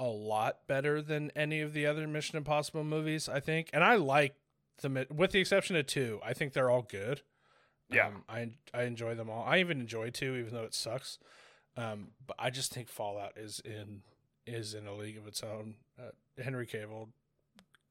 a 0.00 0.04
lot 0.04 0.66
better 0.66 1.00
than 1.00 1.30
any 1.36 1.60
of 1.60 1.72
the 1.72 1.86
other 1.86 2.06
Mission 2.06 2.36
Impossible 2.36 2.84
movies, 2.84 3.28
I 3.28 3.40
think, 3.40 3.70
and 3.72 3.84
I 3.84 3.96
like 3.96 4.36
them 4.82 4.98
with 5.14 5.32
the 5.32 5.40
exception 5.40 5.76
of 5.76 5.86
two. 5.86 6.20
I 6.24 6.32
think 6.32 6.52
they're 6.52 6.70
all 6.70 6.82
good. 6.82 7.22
Yeah. 7.90 8.08
Um, 8.08 8.24
I 8.28 8.50
I 8.72 8.84
enjoy 8.84 9.14
them 9.14 9.30
all. 9.30 9.44
I 9.44 9.58
even 9.58 9.80
enjoy 9.80 10.10
two, 10.10 10.34
even 10.36 10.52
though 10.52 10.64
it 10.64 10.74
sucks. 10.74 11.18
Um, 11.76 12.08
but 12.26 12.36
I 12.38 12.50
just 12.50 12.72
think 12.72 12.88
Fallout 12.88 13.36
is 13.36 13.60
in 13.64 14.02
is 14.46 14.74
in 14.74 14.86
a 14.86 14.94
league 14.94 15.16
of 15.16 15.26
its 15.26 15.42
own. 15.42 15.74
Uh, 15.98 16.10
Henry 16.42 16.66
Cavill 16.66 17.08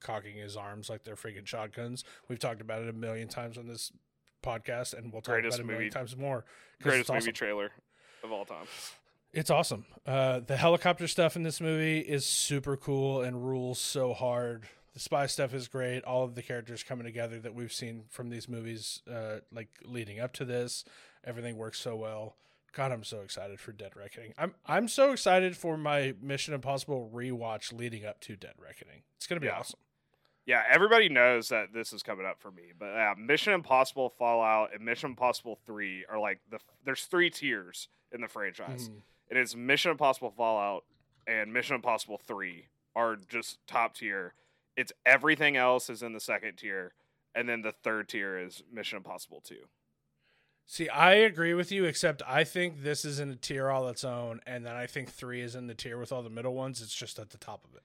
cocking 0.04 0.36
his 0.36 0.56
arms 0.56 0.90
like 0.90 1.04
they're 1.04 1.16
freaking 1.16 1.48
shotguns. 1.48 2.04
We've 2.28 2.40
talked 2.40 2.62
about 2.62 2.82
it 2.84 2.90
a 2.90 2.94
million 2.94 3.28
times 3.28 3.58
on 3.58 3.68
this 3.68 3.92
podcast, 4.44 4.94
and 4.94 5.12
we'll 5.12 5.22
talk 5.22 5.34
Greatest 5.36 5.58
about 5.58 5.62
it 5.62 5.64
a 5.64 5.68
million 5.68 5.84
movie- 5.86 5.90
times 5.94 6.16
more. 6.18 6.46
Greatest 6.82 7.10
it's 7.10 7.26
movie 7.26 7.32
trailer 7.34 7.72
of 8.24 8.32
all 8.32 8.46
time. 8.46 8.66
It's 9.32 9.50
awesome. 9.50 9.86
Uh, 10.06 10.42
the 10.42 10.58
helicopter 10.58 11.08
stuff 11.08 11.36
in 11.36 11.42
this 11.44 11.60
movie 11.60 12.00
is 12.00 12.26
super 12.26 12.78
cool 12.78 13.22
and 13.22 13.44
rules 13.44 13.80
so 13.80 14.14
hard. 14.14 14.66
The 14.94 15.00
spy 15.00 15.26
stuff 15.26 15.56
is 15.56 15.68
great. 15.68 16.04
All 16.04 16.24
of 16.24 16.36
the 16.36 16.44
characters 16.44 16.84
coming 16.84 17.06
together 17.06 17.40
that 17.40 17.56
we've 17.56 17.74
seen 17.74 18.04
from 18.10 18.30
these 18.30 18.48
movies, 18.48 19.02
uh, 19.12 19.38
like 19.52 19.70
leading 19.86 20.20
up 20.20 20.34
to 20.34 20.46
this, 20.46 20.86
everything 21.26 21.58
works 21.58 21.80
so 21.80 21.96
well. 21.96 22.36
God, 22.74 22.92
I'm 22.92 23.04
so 23.04 23.22
excited 23.22 23.60
for 23.60 23.72
Dead 23.72 23.96
Reckoning. 23.96 24.34
I'm 24.38 24.54
I'm 24.68 24.88
so 24.88 25.12
excited 25.12 25.56
for 25.58 25.78
my 25.78 26.14
Mission 26.22 26.54
Impossible 26.54 27.10
rewatch 27.14 27.72
leading 27.74 28.06
up 28.06 28.20
to 28.22 28.36
Dead 28.36 28.54
Reckoning. 28.60 29.02
It's 29.16 29.26
gonna 29.26 29.42
be 29.42 29.48
Yeah. 29.48 29.58
awesome. 29.60 29.80
Yeah, 30.46 30.64
everybody 30.70 31.08
knows 31.08 31.50
that 31.50 31.74
this 31.74 31.94
is 31.94 32.04
coming 32.04 32.26
up 32.26 32.40
for 32.42 32.52
me, 32.52 32.74
but 32.78 32.88
uh, 32.88 33.16
Mission 33.18 33.54
Impossible 33.54 34.10
Fallout 34.10 34.74
and 34.74 34.84
Mission 34.84 35.12
Impossible 35.12 35.58
3 35.66 36.06
are 36.10 36.20
like 36.20 36.40
the 36.50 36.60
there's 36.84 37.06
three 37.06 37.30
tiers 37.30 37.88
in 38.12 38.20
the 38.22 38.28
franchise. 38.28 38.90
Mhm. 38.90 39.02
It 39.30 39.38
is 39.38 39.56
Mission 39.56 39.92
Impossible 39.92 40.32
Fallout 40.32 40.84
and 41.26 41.54
Mission 41.54 41.76
Impossible 41.76 42.18
3 42.18 42.68
are 42.96 43.16
just 43.16 43.66
top 43.68 43.96
tier. 43.96 44.34
It's 44.76 44.92
everything 45.06 45.56
else 45.56 45.90
is 45.90 46.04
in 46.04 46.12
the 46.14 46.20
second 46.20 46.58
tier, 46.58 46.94
and 47.34 47.48
then 47.48 47.62
the 47.62 47.72
third 47.72 48.10
tier 48.10 48.38
is 48.38 48.64
Mission 48.72 48.98
Impossible 48.98 49.40
2. 49.42 49.70
See, 50.66 50.90
I 50.90 51.14
agree 51.14 51.54
with 51.54 51.72
you, 51.72 51.86
except 51.86 52.22
I 52.28 52.44
think 52.44 52.84
this 52.84 53.06
is 53.06 53.20
in 53.20 53.32
a 53.32 53.36
tier 53.36 53.70
all 53.70 53.88
its 53.88 54.04
own, 54.04 54.42
and 54.46 54.66
then 54.66 54.76
I 54.76 54.88
think 54.88 55.10
three 55.10 55.42
is 55.42 55.56
in 55.56 55.68
the 55.68 55.74
tier 55.76 55.98
with 55.98 56.12
all 56.12 56.22
the 56.24 56.30
middle 56.30 56.54
ones. 56.54 56.82
It's 56.82 56.94
just 56.96 57.18
at 57.20 57.30
the 57.30 57.38
top 57.38 57.64
of 57.66 57.76
it. 57.76 57.84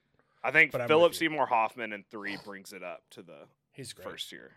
I 0.48 0.52
think 0.52 0.72
But 0.72 0.86
Philip. 0.88 1.14
Seymour 1.14 1.46
Hoffman 1.46 1.92
in 1.92 2.04
3 2.10 2.38
brings 2.44 2.72
it 2.72 2.82
up 2.82 3.02
to 3.10 3.22
the 3.22 3.46
He's 3.72 3.92
great. 3.92 4.08
first 4.08 4.30
tier 4.30 4.52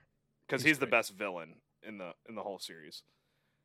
because 0.48 0.62
He's 0.62 0.72
he's, 0.72 0.80
the 0.80 0.88
best 0.88 1.14
villain 1.14 1.56
in 1.84 1.98
the 1.98 2.14
in 2.28 2.36
the 2.36 2.44
whole 2.44 2.60
series. 2.60 3.04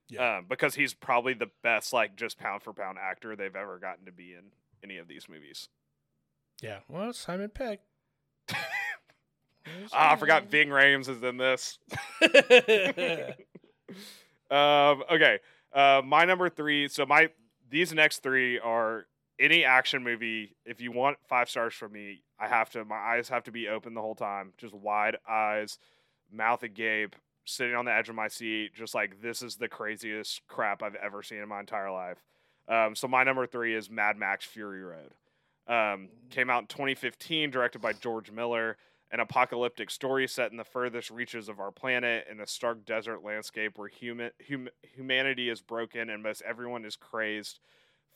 Yeah. 0.08 0.38
Um, 0.38 0.46
because 0.48 0.74
he's 0.74 0.94
probably 0.94 1.34
the 1.34 1.50
best 1.62 1.92
like 1.92 2.16
just 2.16 2.38
pound 2.38 2.62
for 2.62 2.72
pound 2.72 2.98
actor 3.00 3.36
they've 3.36 3.54
ever 3.56 3.78
gotten 3.78 4.06
to 4.06 4.12
be 4.12 4.34
in 4.34 4.44
any 4.84 4.98
of 4.98 5.08
these 5.08 5.28
movies. 5.28 5.68
Yeah. 6.60 6.78
Well, 6.88 7.12
Simon 7.12 7.50
Pegg. 7.50 7.78
Ah, 9.92 10.12
I 10.12 10.16
forgot 10.16 10.48
Ving 10.48 10.68
Rhames 10.68 11.08
is 11.08 11.20
in 11.24 11.38
this. 11.38 11.80
um, 14.50 15.02
okay, 15.10 15.40
uh, 15.72 16.02
my 16.04 16.24
number 16.24 16.48
three. 16.48 16.86
So 16.86 17.04
my 17.04 17.30
these 17.68 17.92
next 17.92 18.22
three 18.22 18.60
are 18.60 19.06
any 19.38 19.64
action 19.64 20.02
movie. 20.02 20.56
If 20.64 20.80
you 20.80 20.92
want 20.92 21.18
five 21.28 21.48
stars 21.48 21.74
from 21.74 21.92
me, 21.92 22.22
I 22.38 22.48
have 22.48 22.70
to. 22.70 22.84
My 22.84 22.96
eyes 22.96 23.28
have 23.28 23.44
to 23.44 23.52
be 23.52 23.68
open 23.68 23.94
the 23.94 24.00
whole 24.00 24.14
time, 24.14 24.52
just 24.58 24.74
wide 24.74 25.16
eyes, 25.28 25.78
mouth 26.32 26.62
agape, 26.62 27.16
sitting 27.44 27.74
on 27.74 27.84
the 27.84 27.92
edge 27.92 28.08
of 28.08 28.14
my 28.14 28.28
seat, 28.28 28.74
just 28.74 28.94
like 28.94 29.20
this 29.20 29.42
is 29.42 29.56
the 29.56 29.68
craziest 29.68 30.42
crap 30.48 30.82
I've 30.82 30.96
ever 30.96 31.22
seen 31.22 31.38
in 31.38 31.48
my 31.48 31.60
entire 31.60 31.90
life. 31.90 32.18
Um, 32.68 32.94
so 32.94 33.06
my 33.06 33.22
number 33.24 33.46
three 33.46 33.74
is 33.74 33.90
Mad 33.90 34.16
Max 34.16 34.44
Fury 34.44 34.82
Road. 34.82 35.12
Um, 35.68 36.08
came 36.30 36.50
out 36.50 36.62
in 36.62 36.66
2015, 36.68 37.50
directed 37.50 37.80
by 37.80 37.92
George 37.92 38.30
Miller 38.30 38.76
an 39.10 39.20
apocalyptic 39.20 39.90
story 39.90 40.26
set 40.26 40.50
in 40.50 40.56
the 40.56 40.64
furthest 40.64 41.10
reaches 41.10 41.48
of 41.48 41.60
our 41.60 41.70
planet 41.70 42.26
in 42.30 42.40
a 42.40 42.46
stark 42.46 42.84
desert 42.84 43.22
landscape 43.22 43.78
where 43.78 43.88
human 43.88 44.30
hum, 44.48 44.68
humanity 44.82 45.48
is 45.48 45.60
broken 45.60 46.10
and 46.10 46.22
most 46.22 46.42
everyone 46.42 46.84
is 46.84 46.96
crazed 46.96 47.60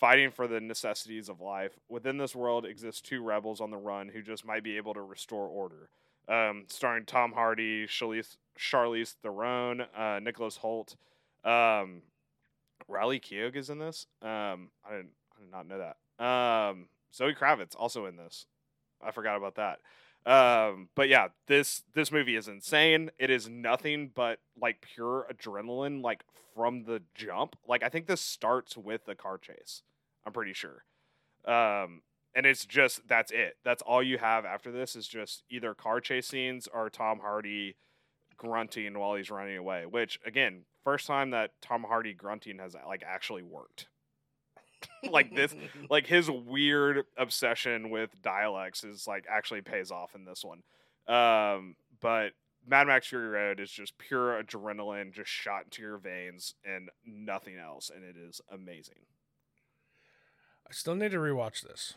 fighting 0.01 0.31
for 0.31 0.49
the 0.49 0.61
necessities 0.61 1.29
of 1.29 1.41
life. 1.41 1.79
Within 1.89 2.17
this 2.17 2.35
world 2.35 2.65
exist 2.65 3.05
two 3.05 3.23
rebels 3.23 3.61
on 3.61 3.71
the 3.71 3.77
run 3.77 4.09
who 4.09 4.23
just 4.23 4.45
might 4.47 4.65
be 4.65 4.79
able 4.79 4.95
to 4.95 5.03
restore 5.03 5.47
order. 5.47 5.91
Um, 6.27 6.65
starring 6.69 7.05
tom 7.07 7.33
hardy 7.33 7.87
charlize, 7.87 8.37
charlize 8.59 9.15
theron 9.23 9.83
uh, 9.97 10.21
nicholas 10.23 10.59
hoult 10.59 10.95
um, 11.45 12.03
riley 12.89 13.21
keough 13.21 13.55
is 13.57 13.69
in 13.71 13.79
this. 13.79 14.07
Um, 14.23 14.71
I, 14.85 14.91
didn't, 14.91 15.11
I 15.37 15.41
did 15.41 15.51
not 15.51 15.67
know 15.67 15.79
that. 15.79 16.25
Um, 16.25 16.87
zoe 17.13 17.35
kravitz 17.35 17.75
also 17.77 18.07
in 18.07 18.17
this. 18.17 18.47
I 19.05 19.11
forgot 19.11 19.37
about 19.37 19.57
that. 19.57 19.81
Um, 20.27 20.89
but 20.95 21.09
yeah, 21.09 21.29
this 21.47 21.83
this 21.95 22.13
movie 22.13 22.37
is 22.37 22.47
insane. 22.47 23.11
It 23.19 23.31
is 23.31 23.49
nothing 23.49 24.11
but 24.15 24.39
like 24.61 24.83
pure 24.83 25.27
adrenaline, 25.33 26.03
like 26.03 26.25
from 26.55 26.85
the 26.85 27.03
jump. 27.15 27.57
Like 27.67 27.83
I 27.83 27.89
think 27.89 28.07
this 28.07 28.21
starts 28.21 28.77
with 28.77 29.07
the 29.07 29.15
car 29.15 29.39
chase. 29.39 29.83
I'm 30.27 30.33
pretty 30.33 30.53
sure. 30.53 30.85
Um, 31.47 32.03
and 32.35 32.47
it's 32.47 32.65
just 32.65 33.07
that's 33.09 33.33
it. 33.33 33.57
That's 33.65 33.83
all 33.83 34.03
you 34.03 34.19
have 34.19 34.45
after 34.45 34.71
this 34.71 34.95
is 34.95 35.09
just 35.09 35.45
either 35.51 35.75
car 35.75 36.01
chase 36.01 36.29
scenes 36.29 36.69
or 36.73 36.91
Tom 36.91 37.21
Hardy 37.21 37.77
grunting 38.37 38.99
while 38.99 39.15
he's 39.15 39.31
running 39.31 39.57
away. 39.57 39.87
Which 39.87 40.21
again, 40.25 40.63
first 40.85 41.07
time 41.07 41.31
that 41.31 41.53
Tom 41.61 41.85
Hardy 41.85 42.15
grunting 42.15 42.59
has 42.59 42.77
like 42.87 43.03
actually 43.07 43.43
worked. 43.43 43.89
like 45.11 45.35
this 45.35 45.55
like 45.91 46.07
his 46.07 46.31
weird 46.31 47.05
obsession 47.17 47.91
with 47.91 48.11
dialects 48.23 48.85
is 48.85 49.07
like 49.07 49.27
actually 49.29 49.61
pays 49.63 49.91
off 49.91 50.15
in 50.15 50.25
this 50.25 50.45
one. 50.45 50.63
Um, 51.09 51.75
but 52.01 52.33
Mad 52.67 52.87
Max 52.87 53.09
Fury 53.09 53.29
Road 53.29 53.59
is 53.59 53.71
just 53.71 53.99
pure 53.99 54.41
adrenaline, 54.43 55.13
just 55.13 55.31
shot 55.31 55.65
into 55.65 55.83
your 55.83 55.99
veins 55.99 56.55
and 56.65 56.91
nothing 57.05 57.57
else, 57.57 57.91
and 57.95 58.05
it 58.05 58.17
is 58.17 58.41
amazing. 58.53 59.07
I 60.71 60.73
still 60.73 60.95
need 60.95 61.11
to 61.11 61.19
rewatch 61.19 61.63
this. 61.63 61.95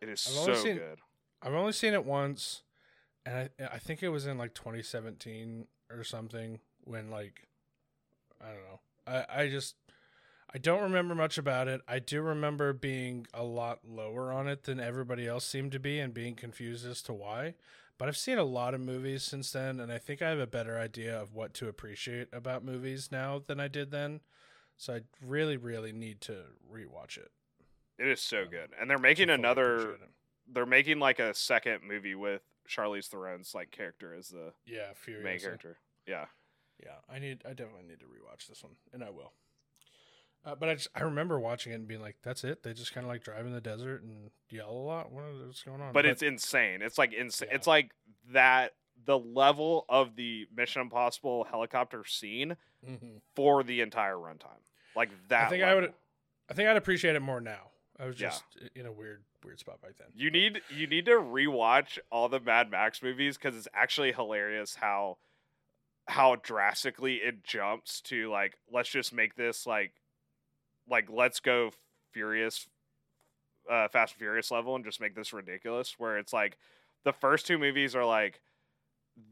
It 0.00 0.08
is 0.08 0.26
I've 0.30 0.38
only 0.38 0.54
so 0.56 0.62
seen- 0.64 0.76
good. 0.78 0.98
I've 1.42 1.52
only 1.52 1.72
seen 1.72 1.92
it 1.92 2.04
once, 2.06 2.62
and 3.26 3.36
I 3.60 3.64
I 3.74 3.78
think 3.78 4.02
it 4.02 4.08
was 4.08 4.26
in 4.26 4.38
like 4.38 4.54
2017 4.54 5.66
or 5.90 6.02
something 6.02 6.60
when 6.84 7.10
like 7.10 7.48
I 8.40 8.46
don't 8.46 8.64
know. 8.64 8.80
I 9.06 9.42
I 9.42 9.48
just 9.48 9.76
I 10.54 10.58
don't 10.58 10.82
remember 10.82 11.14
much 11.14 11.36
about 11.36 11.68
it. 11.68 11.82
I 11.86 11.98
do 11.98 12.22
remember 12.22 12.72
being 12.72 13.26
a 13.34 13.42
lot 13.42 13.80
lower 13.86 14.32
on 14.32 14.48
it 14.48 14.62
than 14.62 14.80
everybody 14.80 15.26
else 15.26 15.44
seemed 15.44 15.72
to 15.72 15.78
be 15.80 15.98
and 15.98 16.14
being 16.14 16.34
confused 16.34 16.86
as 16.86 17.02
to 17.02 17.12
why. 17.12 17.54
But 17.98 18.08
I've 18.08 18.16
seen 18.16 18.38
a 18.38 18.44
lot 18.44 18.74
of 18.74 18.80
movies 18.80 19.22
since 19.22 19.52
then, 19.52 19.78
and 19.80 19.92
I 19.92 19.98
think 19.98 20.22
I 20.22 20.30
have 20.30 20.38
a 20.40 20.46
better 20.46 20.78
idea 20.78 21.16
of 21.16 21.34
what 21.34 21.54
to 21.54 21.68
appreciate 21.68 22.28
about 22.32 22.64
movies 22.64 23.10
now 23.12 23.42
than 23.46 23.60
I 23.60 23.68
did 23.68 23.90
then. 23.90 24.20
So 24.76 24.94
I 24.94 25.00
really, 25.24 25.56
really 25.56 25.92
need 25.92 26.20
to 26.22 26.44
rewatch 26.72 27.16
it. 27.18 27.30
It 27.98 28.08
is 28.08 28.20
so 28.20 28.42
Um, 28.42 28.48
good, 28.48 28.70
and 28.80 28.90
they're 28.90 28.98
making 28.98 29.30
another. 29.30 29.98
They're 30.46 30.66
making 30.66 30.98
like 30.98 31.18
a 31.20 31.32
second 31.34 31.82
movie 31.84 32.14
with 32.14 32.42
Charlize 32.68 33.08
Theron's 33.08 33.54
like 33.54 33.70
character 33.70 34.14
as 34.14 34.28
the 34.28 34.52
Yeah, 34.66 34.92
Furiosa. 34.94 35.22
main 35.22 35.38
character. 35.40 35.78
Yeah, 36.06 36.26
Yeah, 36.82 36.96
I 37.08 37.18
need. 37.18 37.42
I 37.46 37.54
definitely 37.54 37.84
need 37.88 38.00
to 38.00 38.06
rewatch 38.06 38.46
this 38.48 38.62
one, 38.62 38.76
and 38.92 39.02
I 39.02 39.10
will. 39.10 39.32
Uh, 40.44 40.54
but 40.54 40.68
I 40.68 40.74
just 40.74 40.88
I 40.94 41.00
remember 41.02 41.38
watching 41.38 41.72
it 41.72 41.76
and 41.76 41.88
being 41.88 42.02
like, 42.02 42.16
"That's 42.22 42.44
it." 42.44 42.62
They 42.62 42.74
just 42.74 42.92
kind 42.92 43.06
of 43.06 43.08
like 43.08 43.22
drive 43.24 43.46
in 43.46 43.52
the 43.52 43.60
desert 43.62 44.02
and 44.02 44.30
yell 44.50 44.70
a 44.70 44.72
lot. 44.72 45.10
What 45.10 45.24
is 45.26 45.40
what's 45.46 45.62
going 45.62 45.80
on? 45.80 45.92
but 45.94 46.04
it's 46.04 46.20
insane. 46.22 46.82
It's 46.82 46.98
like 46.98 47.12
insane. 47.14 47.48
Yeah. 47.50 47.56
It's 47.56 47.66
like 47.66 47.92
that. 48.32 48.74
The 49.06 49.18
level 49.18 49.84
of 49.88 50.16
the 50.16 50.46
Mission 50.54 50.80
Impossible 50.82 51.44
helicopter 51.44 52.04
scene 52.04 52.56
Mhm. 52.86 53.20
for 53.34 53.62
the 53.62 53.80
entire 53.80 54.14
runtime, 54.16 54.60
like 54.94 55.10
that. 55.28 55.46
I 55.46 55.50
think 55.50 55.62
I 55.64 55.74
would. 55.74 55.94
I 56.48 56.54
think 56.54 56.68
I'd 56.68 56.76
appreciate 56.76 57.16
it 57.16 57.20
more 57.20 57.40
now. 57.40 57.70
I 57.98 58.06
was 58.06 58.18
Yeah. 58.20 58.30
just 58.30 58.44
in 58.74 58.86
a 58.86 58.92
weird 58.92 59.24
weird 59.44 59.58
spot 59.60 59.80
back 59.80 59.96
then. 59.98 60.08
You 60.14 60.30
But- 60.30 60.32
need 60.38 60.62
you 60.70 60.86
need 60.86 61.04
to 61.06 61.12
rewatch 61.12 61.98
all 62.10 62.28
the 62.28 62.40
Mad 62.40 62.70
Max 62.70 63.02
movies 63.02 63.36
because 63.36 63.56
it's 63.56 63.68
actually 63.74 64.12
hilarious 64.12 64.76
how 64.76 65.18
how 66.08 66.36
drastically 66.36 67.16
it 67.16 67.44
jumps 67.44 68.00
to 68.02 68.30
like 68.30 68.58
let's 68.70 68.90
just 68.90 69.12
make 69.12 69.36
this 69.36 69.66
like 69.66 69.92
like 70.88 71.08
let's 71.08 71.40
go 71.40 71.72
furious 72.12 72.68
uh 73.70 73.88
fast 73.88 74.12
and 74.14 74.18
furious 74.18 74.50
level 74.50 74.74
and 74.76 74.84
just 74.84 75.00
make 75.00 75.14
this 75.14 75.32
ridiculous 75.32 75.94
where 75.98 76.18
it's 76.18 76.32
like 76.32 76.58
the 77.04 77.12
first 77.12 77.46
two 77.46 77.56
movies 77.58 77.94
are 77.94 78.04
like 78.04 78.40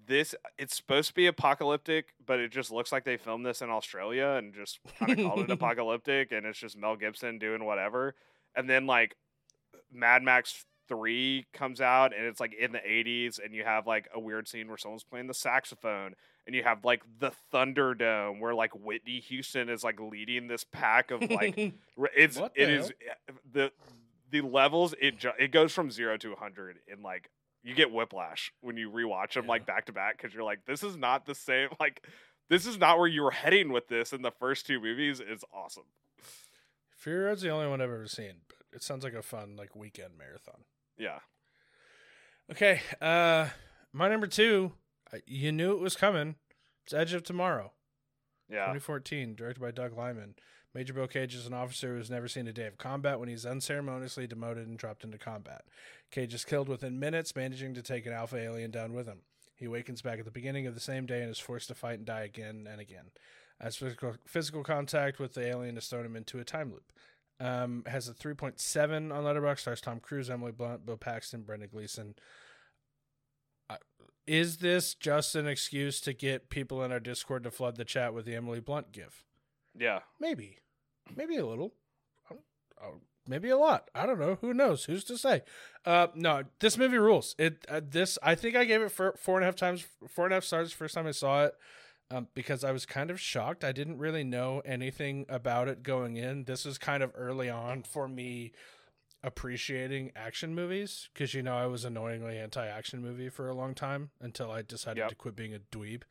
this 0.06 0.34
it's 0.56 0.74
supposed 0.76 1.08
to 1.08 1.14
be 1.14 1.26
apocalyptic 1.26 2.14
but 2.24 2.38
it 2.40 2.50
just 2.50 2.70
looks 2.70 2.90
like 2.92 3.04
they 3.04 3.16
filmed 3.18 3.44
this 3.44 3.60
in 3.60 3.68
australia 3.68 4.28
and 4.38 4.54
just 4.54 4.78
kind 4.98 5.12
of 5.12 5.18
called 5.26 5.40
it 5.40 5.50
apocalyptic 5.50 6.32
and 6.32 6.46
it's 6.46 6.58
just 6.58 6.78
mel 6.78 6.96
gibson 6.96 7.38
doing 7.38 7.64
whatever 7.66 8.14
and 8.56 8.68
then 8.68 8.86
like 8.86 9.16
mad 9.92 10.22
max 10.22 10.64
3 10.88 11.46
comes 11.52 11.80
out 11.80 12.14
and 12.14 12.26
it's 12.26 12.40
like 12.40 12.54
in 12.54 12.72
the 12.72 12.78
80s 12.78 13.38
and 13.42 13.54
you 13.54 13.64
have 13.64 13.86
like 13.86 14.08
a 14.14 14.20
weird 14.20 14.48
scene 14.48 14.68
where 14.68 14.76
someone's 14.76 15.04
playing 15.04 15.26
the 15.26 15.34
saxophone 15.34 16.14
and 16.46 16.54
you 16.56 16.62
have 16.64 16.84
like 16.84 17.02
the 17.20 17.30
thunderdome 17.52 18.40
where 18.40 18.54
like 18.54 18.72
whitney 18.74 19.20
houston 19.20 19.68
is 19.68 19.84
like 19.84 20.00
leading 20.00 20.48
this 20.48 20.64
pack 20.64 21.10
of 21.10 21.20
like 21.30 21.56
R- 21.98 22.10
It's 22.16 22.36
it 22.36 22.52
the 22.54 22.70
is 22.70 22.90
eh, 22.90 23.32
the 23.52 23.72
the 24.30 24.40
levels 24.40 24.94
it 25.00 25.18
ju- 25.18 25.30
it 25.38 25.52
goes 25.52 25.72
from 25.72 25.90
zero 25.90 26.16
to 26.18 26.34
hundred 26.34 26.78
in 26.88 27.02
like 27.02 27.30
you 27.62 27.74
get 27.74 27.92
whiplash 27.92 28.52
when 28.60 28.76
you 28.76 28.90
rewatch 28.90 29.34
them 29.34 29.44
Yeah. 29.44 29.50
like 29.50 29.66
back 29.66 29.86
to 29.86 29.92
back 29.92 30.16
because 30.20 30.34
you're 30.34 30.42
like 30.42 30.64
this 30.66 30.82
is 30.82 30.96
not 30.96 31.26
the 31.26 31.34
same 31.34 31.68
like 31.78 32.04
this 32.50 32.66
is 32.66 32.76
not 32.76 32.98
where 32.98 33.08
you 33.08 33.22
were 33.22 33.30
heading 33.30 33.72
with 33.72 33.88
this 33.88 34.12
in 34.12 34.20
the 34.20 34.32
first 34.32 34.66
two 34.66 34.78
movies. 34.80 35.20
It's 35.26 35.44
awesome. 35.54 35.84
Fury 37.02 37.24
Road's 37.24 37.42
the 37.42 37.50
only 37.50 37.66
one 37.66 37.80
I've 37.80 37.90
ever 37.90 38.06
seen, 38.06 38.42
but 38.48 38.58
it 38.72 38.82
sounds 38.84 39.02
like 39.02 39.12
a 39.12 39.22
fun 39.22 39.56
like 39.56 39.74
weekend 39.74 40.16
marathon. 40.16 40.62
Yeah, 40.96 41.18
Okay, 42.50 42.80
uh, 43.00 43.48
my 43.92 44.08
number 44.08 44.26
two. 44.28 44.72
You 45.26 45.52
knew 45.52 45.72
it 45.72 45.80
was 45.80 45.96
coming. 45.96 46.36
It's 46.84 46.94
Edge 46.94 47.12
of 47.12 47.22
Tomorrow, 47.22 47.72
yeah, 48.48 48.66
2014, 48.66 49.34
directed 49.34 49.60
by 49.60 49.72
Doug 49.72 49.96
Liman. 49.96 50.36
Major 50.74 50.92
Bill 50.94 51.08
Cage 51.08 51.34
is 51.34 51.46
an 51.46 51.52
officer 51.52 51.88
who 51.92 51.98
has 51.98 52.08
never 52.08 52.28
seen 52.28 52.46
a 52.46 52.52
day 52.52 52.66
of 52.66 52.78
combat 52.78 53.18
when 53.18 53.28
he's 53.28 53.44
unceremoniously 53.44 54.26
demoted 54.26 54.66
and 54.68 54.78
dropped 54.78 55.04
into 55.04 55.18
combat. 55.18 55.62
Cage 56.10 56.32
is 56.32 56.44
killed 56.44 56.68
within 56.68 56.98
minutes, 57.00 57.34
managing 57.36 57.74
to 57.74 57.82
take 57.82 58.06
an 58.06 58.12
alpha 58.12 58.36
alien 58.36 58.70
down 58.70 58.92
with 58.92 59.06
him. 59.06 59.22
He 59.54 59.66
awakens 59.66 60.02
back 60.02 60.18
at 60.18 60.24
the 60.24 60.30
beginning 60.30 60.66
of 60.66 60.74
the 60.74 60.80
same 60.80 61.04
day 61.04 61.20
and 61.20 61.30
is 61.30 61.38
forced 61.38 61.68
to 61.68 61.74
fight 61.74 61.98
and 61.98 62.06
die 62.06 62.22
again 62.22 62.66
and 62.70 62.80
again. 62.80 63.10
As 63.62 63.76
physical, 63.76 64.16
physical 64.26 64.64
contact 64.64 65.20
with 65.20 65.34
the 65.34 65.46
alien 65.46 65.76
has 65.76 65.86
thrown 65.86 66.04
him 66.04 66.16
into 66.16 66.40
a 66.40 66.44
time 66.44 66.72
loop. 66.72 66.92
Um, 67.38 67.84
has 67.86 68.08
a 68.08 68.12
3.7 68.12 69.12
on 69.14 69.24
Letterboxd. 69.24 69.60
Stars 69.60 69.80
Tom 69.80 70.00
Cruise, 70.00 70.28
Emily 70.28 70.52
Blunt, 70.52 70.84
Bill 70.84 70.96
Paxton, 70.96 71.42
Brendan 71.42 71.70
Gleeson. 71.72 72.14
Uh, 73.70 73.76
is 74.26 74.58
this 74.58 74.94
just 74.94 75.34
an 75.34 75.46
excuse 75.46 76.00
to 76.02 76.12
get 76.12 76.50
people 76.50 76.82
in 76.82 76.92
our 76.92 77.00
Discord 77.00 77.44
to 77.44 77.50
flood 77.50 77.76
the 77.76 77.84
chat 77.84 78.12
with 78.12 78.26
the 78.26 78.34
Emily 78.34 78.60
Blunt 78.60 78.92
gif? 78.92 79.24
yeah. 79.78 80.00
Maybe, 80.20 80.58
maybe 81.16 81.36
a 81.36 81.46
little, 81.46 81.72
oh, 82.30 83.00
maybe 83.26 83.48
a 83.48 83.56
lot. 83.56 83.90
I 83.94 84.06
don't 84.06 84.20
know. 84.20 84.38
Who 84.40 84.52
knows? 84.54 84.84
Who's 84.84 85.04
to 85.04 85.16
say? 85.16 85.42
Uh, 85.84 86.08
no, 86.14 86.44
this 86.60 86.76
movie 86.76 86.98
rules. 86.98 87.34
It 87.38 87.64
uh, 87.68 87.80
this 87.88 88.18
I 88.22 88.34
think 88.34 88.56
I 88.56 88.64
gave 88.64 88.82
it 88.82 88.90
for 88.90 89.14
four 89.18 89.36
and 89.36 89.44
a 89.44 89.46
half 89.46 89.56
times, 89.56 89.84
four 90.08 90.26
and 90.26 90.32
a 90.32 90.36
half 90.36 90.44
stars 90.44 90.70
the 90.70 90.76
first 90.76 90.94
time 90.94 91.06
I 91.06 91.12
saw 91.12 91.44
it. 91.44 91.54
Um, 92.12 92.28
because 92.34 92.62
I 92.62 92.72
was 92.72 92.84
kind 92.84 93.10
of 93.10 93.18
shocked. 93.18 93.64
I 93.64 93.72
didn't 93.72 93.96
really 93.96 94.22
know 94.22 94.60
anything 94.66 95.24
about 95.30 95.66
it 95.68 95.82
going 95.82 96.16
in. 96.16 96.44
This 96.44 96.66
was 96.66 96.76
kind 96.76 97.02
of 97.02 97.10
early 97.16 97.48
on 97.48 97.82
for 97.84 98.06
me 98.06 98.52
appreciating 99.24 100.12
action 100.14 100.54
movies 100.54 101.08
because 101.14 101.32
you 101.32 101.42
know 101.42 101.56
I 101.56 101.66
was 101.66 101.84
annoyingly 101.84 102.36
anti-action 102.38 103.00
movie 103.00 103.28
for 103.28 103.48
a 103.48 103.54
long 103.54 103.74
time 103.74 104.10
until 104.20 104.50
I 104.50 104.62
decided 104.62 104.98
Yep. 105.00 105.08
to 105.08 105.14
quit 105.14 105.36
being 105.36 105.54
a 105.54 105.58
dweeb. 105.58 106.02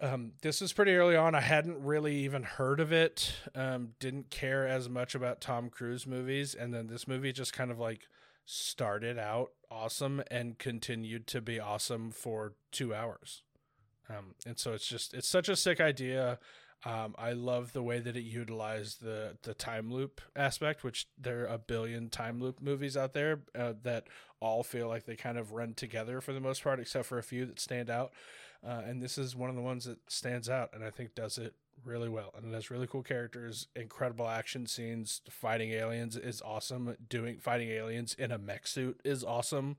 Um, 0.00 0.32
this 0.42 0.60
was 0.60 0.72
pretty 0.72 0.94
early 0.94 1.16
on. 1.16 1.34
I 1.34 1.40
hadn't 1.42 1.82
really 1.82 2.14
even 2.16 2.44
heard 2.44 2.80
of 2.80 2.92
it. 2.92 3.32
Um, 3.54 3.90
didn't 4.00 4.30
care 4.30 4.66
as 4.66 4.88
much 4.88 5.14
about 5.14 5.40
Tom 5.40 5.70
Cruise 5.70 6.06
movies, 6.06 6.54
and 6.54 6.72
then 6.72 6.86
this 6.86 7.06
movie 7.06 7.32
just 7.32 7.52
kind 7.52 7.70
of 7.70 7.78
like 7.78 8.02
started 8.46 9.18
out 9.18 9.50
awesome 9.70 10.22
and 10.30 10.58
continued 10.58 11.26
to 11.28 11.40
be 11.40 11.60
awesome 11.60 12.10
for 12.10 12.54
two 12.72 12.94
hours. 12.94 13.42
Um, 14.10 14.34
and 14.46 14.58
so 14.58 14.72
it's 14.72 14.86
just 14.86 15.14
it's 15.14 15.28
such 15.28 15.48
a 15.48 15.56
sick 15.56 15.80
idea. 15.80 16.38
Um, 16.84 17.16
I 17.18 17.32
love 17.32 17.72
the 17.72 17.82
way 17.82 17.98
that 17.98 18.16
it 18.16 18.22
utilized 18.22 19.02
the 19.02 19.36
the 19.42 19.54
time 19.54 19.92
loop 19.92 20.20
aspect, 20.36 20.84
which 20.84 21.08
there 21.18 21.42
are 21.42 21.54
a 21.54 21.58
billion 21.58 22.08
time 22.08 22.40
loop 22.40 22.60
movies 22.62 22.96
out 22.96 23.14
there 23.14 23.40
uh, 23.58 23.74
that 23.82 24.06
all 24.40 24.62
feel 24.62 24.88
like 24.88 25.04
they 25.04 25.16
kind 25.16 25.38
of 25.38 25.52
run 25.52 25.74
together 25.74 26.20
for 26.20 26.32
the 26.32 26.40
most 26.40 26.62
part, 26.62 26.78
except 26.78 27.06
for 27.06 27.18
a 27.18 27.22
few 27.22 27.46
that 27.46 27.60
stand 27.60 27.90
out. 27.90 28.12
Uh, 28.66 28.82
and 28.86 29.02
this 29.02 29.18
is 29.18 29.36
one 29.36 29.50
of 29.50 29.56
the 29.56 29.62
ones 29.62 29.84
that 29.84 29.98
stands 30.10 30.48
out, 30.48 30.70
and 30.72 30.84
I 30.84 30.90
think 30.90 31.14
does 31.14 31.38
it 31.38 31.54
really 31.84 32.08
well. 32.08 32.32
And 32.36 32.46
it 32.46 32.54
has 32.54 32.70
really 32.70 32.86
cool 32.86 33.02
characters, 33.02 33.68
incredible 33.76 34.28
action 34.28 34.66
scenes. 34.66 35.20
Fighting 35.30 35.70
aliens 35.70 36.16
is 36.16 36.42
awesome. 36.42 36.96
Doing 37.08 37.38
fighting 37.38 37.70
aliens 37.70 38.14
in 38.14 38.30
a 38.32 38.38
mech 38.38 38.66
suit 38.66 39.00
is 39.04 39.24
awesome. 39.24 39.76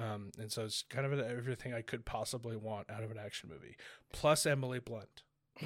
Um, 0.00 0.30
and 0.38 0.50
so 0.50 0.64
it's 0.64 0.82
kind 0.88 1.04
of 1.06 1.18
everything 1.20 1.74
I 1.74 1.82
could 1.82 2.04
possibly 2.06 2.56
want 2.56 2.88
out 2.90 3.02
of 3.02 3.10
an 3.10 3.18
action 3.18 3.50
movie, 3.52 3.76
plus 4.12 4.46
Emily 4.46 4.78
Blunt. 4.80 5.22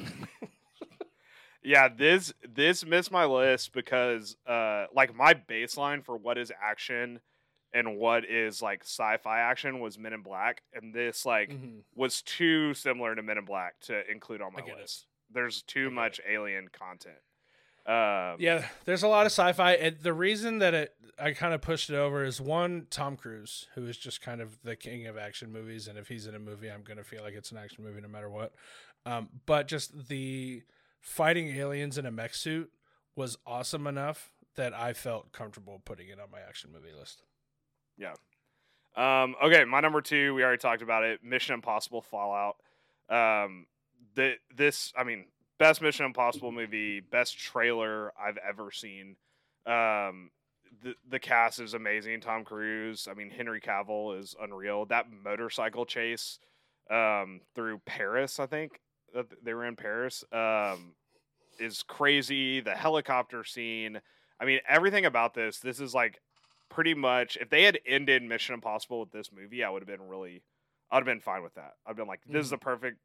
Yeah, 1.67 1.89
this 1.89 2.35
this 2.47 2.85
missed 2.85 3.11
my 3.11 3.25
list 3.25 3.73
because 3.73 4.37
uh 4.47 4.85
like 4.95 5.15
my 5.15 5.33
baseline 5.33 6.05
for 6.05 6.15
what 6.15 6.37
is 6.37 6.53
action 6.63 7.21
and 7.73 7.97
what 7.97 8.27
is 8.27 8.61
like 8.61 8.83
sci-fi 8.85 9.39
action 9.39 9.81
was 9.81 9.99
Men 9.99 10.13
in 10.13 10.21
Black 10.21 10.61
and 10.75 10.93
this 10.93 11.25
like 11.25 11.49
Mm-hmm. 11.51 11.79
was 11.95 12.21
too 12.21 12.75
similar 12.75 13.15
to 13.15 13.23
Men 13.23 13.39
in 13.39 13.47
Black 13.47 13.81
to 13.85 14.03
include 14.11 14.43
on 14.43 14.53
my 14.53 14.61
get 14.61 14.77
it. 14.77 14.81
list. 14.83 15.07
There's 15.33 15.63
too 15.63 15.91
much 15.91 16.21
alien 16.31 16.69
content. 16.71 17.17
Um 17.87 18.37
Yeah, 18.39 18.67
there's 18.85 19.03
a 19.03 19.09
lot 19.09 19.27
of 19.27 19.33
sci-fi. 19.33 19.73
And 19.75 19.99
the 20.01 20.13
reason 20.13 20.59
that 20.59 20.75
it 20.75 20.95
I 21.19 21.33
kind 21.33 21.55
of 21.55 21.61
pushed 21.61 21.91
it 21.91 21.97
over 21.97 22.25
is 22.25 22.41
one 22.41 22.87
Tom 22.91 23.17
Cruise, 23.17 23.69
who 23.75 23.87
is 23.87 23.97
just 23.97 24.21
kind 24.21 24.41
of 24.41 24.59
the 24.65 24.75
king 24.75 25.07
of 25.07 25.17
action 25.17 25.53
movies, 25.53 25.87
and 25.87 25.97
if 25.97 26.09
he's 26.09 26.27
in 26.27 26.35
a 26.35 26.41
movie, 26.41 26.69
I'm 26.69 26.83
gonna 26.83 27.05
feel 27.05 27.23
like 27.23 27.35
it's 27.35 27.53
an 27.53 27.59
action 27.59 27.85
movie 27.85 28.01
no 28.01 28.09
matter 28.09 28.29
what. 28.29 28.53
Um, 29.07 29.29
but 29.47 29.69
just 29.69 30.09
the 30.09 30.63
fighting 31.01 31.49
aliens 31.57 31.99
in 31.99 32.07
a 32.07 32.11
mech 32.11 32.35
suit 32.35 32.71
was 33.15 33.37
awesome 33.47 33.87
enough 33.87 34.33
that 34.57 34.73
I 34.73 34.93
felt 34.93 35.33
comfortable 35.33 35.81
putting 35.85 36.09
it 36.09 36.19
on 36.21 36.31
my 36.31 36.41
action 36.41 36.71
movie 36.73 36.95
list. 36.99 37.23
Yeah. 37.99 38.15
Um, 38.97 39.35
okay, 39.43 39.65
my 39.65 39.81
number 39.81 40.01
two, 40.01 40.35
we 40.35 40.43
already 40.43 40.59
talked 40.59 40.83
about 40.83 41.05
it. 41.05 41.23
Mission 41.23 41.55
Impossible 41.55 42.01
Fallout. 42.01 42.57
Um, 43.09 43.67
the 44.15 44.35
this, 44.55 44.93
I 44.97 45.05
mean, 45.05 45.27
best 45.59 45.83
Mission 45.83 46.07
Impossible 46.07 46.53
movie, 46.53 47.01
best 47.01 47.39
trailer 47.39 48.13
I've 48.21 48.39
ever 48.39 48.71
seen. 48.71 49.17
Um, 49.67 50.31
the 50.83 50.95
the 51.09 51.19
cast 51.19 51.61
is 51.61 51.75
amazing. 51.75 52.21
Tom 52.21 52.45
Cruise. 52.45 53.09
I 53.11 53.15
mean, 53.15 53.31
Henry 53.31 53.61
Cavill 53.61 54.19
is 54.19 54.35
unreal. 54.41 54.87
That 54.87 55.07
motorcycle 55.11 55.87
chase 55.87 56.39
um, 56.91 57.41
through 57.55 57.81
Paris, 57.87 58.39
I 58.39 58.47
think 58.47 58.81
that 59.15 59.27
they 59.43 59.55
were 59.55 59.67
in 59.67 59.77
Paris, 59.77 60.25
um, 60.33 60.95
is 61.59 61.83
crazy. 61.83 62.61
The 62.61 62.75
helicopter 62.75 63.45
scene. 63.45 64.01
I 64.41 64.45
mean, 64.45 64.59
everything 64.69 65.07
about 65.07 65.35
this. 65.35 65.61
This 65.61 65.81
is 65.81 65.95
like 65.95 66.21
pretty 66.69 66.95
much 66.95 67.39
if 67.41 67.49
they 67.49 67.63
had 67.63 67.79
ended 67.87 68.23
Mission 68.23 68.55
Impossible 68.55 69.01
with 69.01 69.13
this 69.13 69.31
movie, 69.33 69.63
I 69.63 69.71
would 69.71 69.83
have 69.83 69.87
been 69.87 70.09
really, 70.09 70.43
I'd 70.91 70.97
have 70.97 71.05
been 71.05 71.21
fine 71.21 71.43
with 71.43 71.55
that. 71.55 71.75
I've 71.87 71.97
been 71.97 72.09
like, 72.09 72.21
this 72.27 72.45
is 72.45 72.51
the 72.51 72.59
perfect 72.59 72.99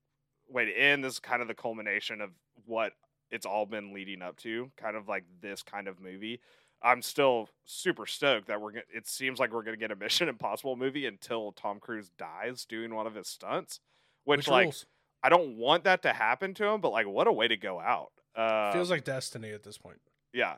way 0.50 0.66
to 0.66 0.72
end. 0.72 1.04
This 1.04 1.14
is 1.14 1.20
kind 1.20 1.42
of 1.42 1.48
the 1.48 1.54
culmination 1.54 2.22
of 2.22 2.32
what 2.66 2.94
it's 3.32 3.46
all 3.46 3.66
been 3.66 3.94
leading 3.94 4.22
up 4.22 4.38
to, 4.38 4.72
kind 4.78 4.96
of 4.96 5.08
like 5.08 5.24
this 5.42 5.64
kind 5.64 5.88
of 5.88 6.00
movie. 6.00 6.40
I'm 6.82 7.02
still 7.02 7.50
super 7.66 8.06
stoked 8.06 8.48
that 8.48 8.62
we're. 8.62 8.72
gonna 8.72 8.84
It 8.94 9.08
seems 9.08 9.40
like 9.40 9.52
we're 9.52 9.64
gonna 9.64 9.78
get 9.78 9.92
a 9.92 9.96
Mission 9.98 10.30
Impossible 10.30 10.76
movie 10.76 11.06
until 11.06 11.52
Tom 11.52 11.80
Cruise 11.80 12.10
dies 12.18 12.66
doing 12.66 12.94
one 12.94 13.08
of 13.08 13.16
his 13.16 13.28
stunts, 13.28 13.80
which, 14.24 14.48
like 14.48 14.66
rules. 14.66 14.86
I 15.22 15.30
don't 15.30 15.58
want 15.58 15.84
that 15.84 16.04
to 16.04 16.14
happen 16.14 16.54
to 16.56 16.66
him, 16.66 16.82
but 16.82 16.92
like 16.92 17.08
what 17.08 17.28
a 17.28 17.32
way 17.32 17.48
to 17.48 17.58
go 17.58 17.80
out. 17.80 18.12
Uh, 18.36 18.72
feels 18.72 18.90
like 18.90 19.04
destiny 19.04 19.52
at 19.52 19.64
this 19.64 19.78
point. 19.78 20.00
yeah. 20.34 20.56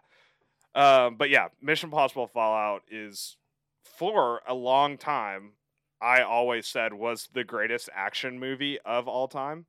Um, 0.73 1.15
but 1.15 1.30
yeah, 1.30 1.49
Mission 1.61 1.88
Impossible 1.88 2.27
Fallout 2.27 2.84
is 2.89 3.38
for 3.84 4.41
a 4.47 4.53
long 4.53 4.97
time. 4.97 5.53
I 6.01 6.22
always 6.23 6.65
said 6.65 6.93
was 6.93 7.30
the 7.34 7.43
greatest 7.43 7.89
action 7.93 8.39
movie 8.39 8.80
of 8.81 9.07
all 9.07 9.27
time, 9.27 9.65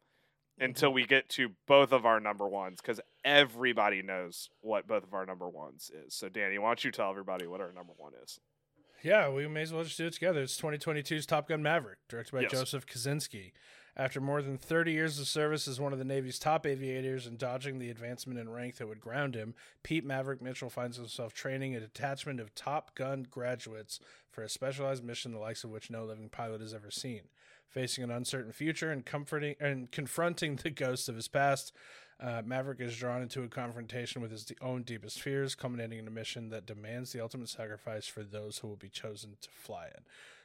until 0.58 0.92
we 0.92 1.06
get 1.06 1.28
to 1.30 1.50
both 1.66 1.92
of 1.92 2.04
our 2.06 2.20
number 2.20 2.46
ones 2.46 2.80
because 2.80 3.00
everybody 3.24 4.02
knows 4.02 4.48
what 4.60 4.86
both 4.86 5.02
of 5.04 5.14
our 5.14 5.26
number 5.26 5.48
ones 5.48 5.90
is. 6.06 6.14
So, 6.14 6.28
Danny, 6.28 6.58
why 6.58 6.68
don't 6.68 6.84
you 6.84 6.90
tell 6.90 7.10
everybody 7.10 7.46
what 7.46 7.60
our 7.60 7.72
number 7.72 7.92
one 7.96 8.12
is? 8.22 8.38
Yeah, 9.02 9.30
we 9.30 9.48
may 9.48 9.62
as 9.62 9.72
well 9.72 9.82
just 9.82 9.98
do 9.98 10.06
it 10.06 10.12
together. 10.12 10.42
It's 10.42 10.60
2022's 10.60 11.26
Top 11.26 11.48
Gun 11.48 11.62
Maverick, 11.62 11.98
directed 12.08 12.32
by 12.32 12.42
Yes. 12.42 12.52
Joseph 12.52 12.86
Kosinski. 12.86 13.52
After 13.94 14.20
more 14.22 14.40
than 14.40 14.56
30 14.56 14.92
years 14.92 15.18
of 15.18 15.26
service 15.28 15.68
as 15.68 15.78
one 15.78 15.92
of 15.92 15.98
the 15.98 16.04
Navy's 16.04 16.38
top 16.38 16.64
aviators 16.64 17.26
and 17.26 17.36
dodging 17.36 17.78
the 17.78 17.90
advancement 17.90 18.38
in 18.38 18.48
rank 18.48 18.76
that 18.76 18.88
would 18.88 19.00
ground 19.02 19.34
him, 19.34 19.54
Pete 19.82 20.04
Maverick 20.04 20.40
Mitchell 20.40 20.70
finds 20.70 20.96
himself 20.96 21.34
training 21.34 21.74
a 21.74 21.80
detachment 21.80 22.40
of 22.40 22.54
Top 22.54 22.94
Gun 22.94 23.26
graduates 23.28 24.00
for 24.30 24.42
a 24.42 24.48
specialized 24.48 25.04
mission 25.04 25.32
the 25.32 25.38
likes 25.38 25.62
of 25.62 25.68
which 25.70 25.90
no 25.90 26.04
living 26.04 26.30
pilot 26.30 26.62
has 26.62 26.72
ever 26.72 26.90
seen. 26.90 27.22
Facing 27.72 28.04
an 28.04 28.10
uncertain 28.10 28.52
future 28.52 28.90
and 28.92 29.04
comforting 29.04 29.54
and 29.58 29.90
confronting 29.90 30.56
the 30.56 30.68
ghosts 30.70 31.08
of 31.08 31.16
his 31.16 31.26
past, 31.28 31.72
uh, 32.20 32.42
Maverick 32.44 32.80
is 32.80 32.96
drawn 32.96 33.22
into 33.22 33.42
a 33.42 33.48
confrontation 33.48 34.20
with 34.20 34.30
his 34.30 34.52
own 34.60 34.82
deepest 34.82 35.20
fears, 35.22 35.54
culminating 35.54 35.98
in 35.98 36.06
a 36.06 36.10
mission 36.10 36.50
that 36.50 36.66
demands 36.66 37.12
the 37.12 37.20
ultimate 37.20 37.48
sacrifice 37.48 38.06
for 38.06 38.22
those 38.22 38.58
who 38.58 38.68
will 38.68 38.76
be 38.76 38.90
chosen 38.90 39.36
to 39.40 39.48
fly 39.50 39.86
it. 39.86 40.02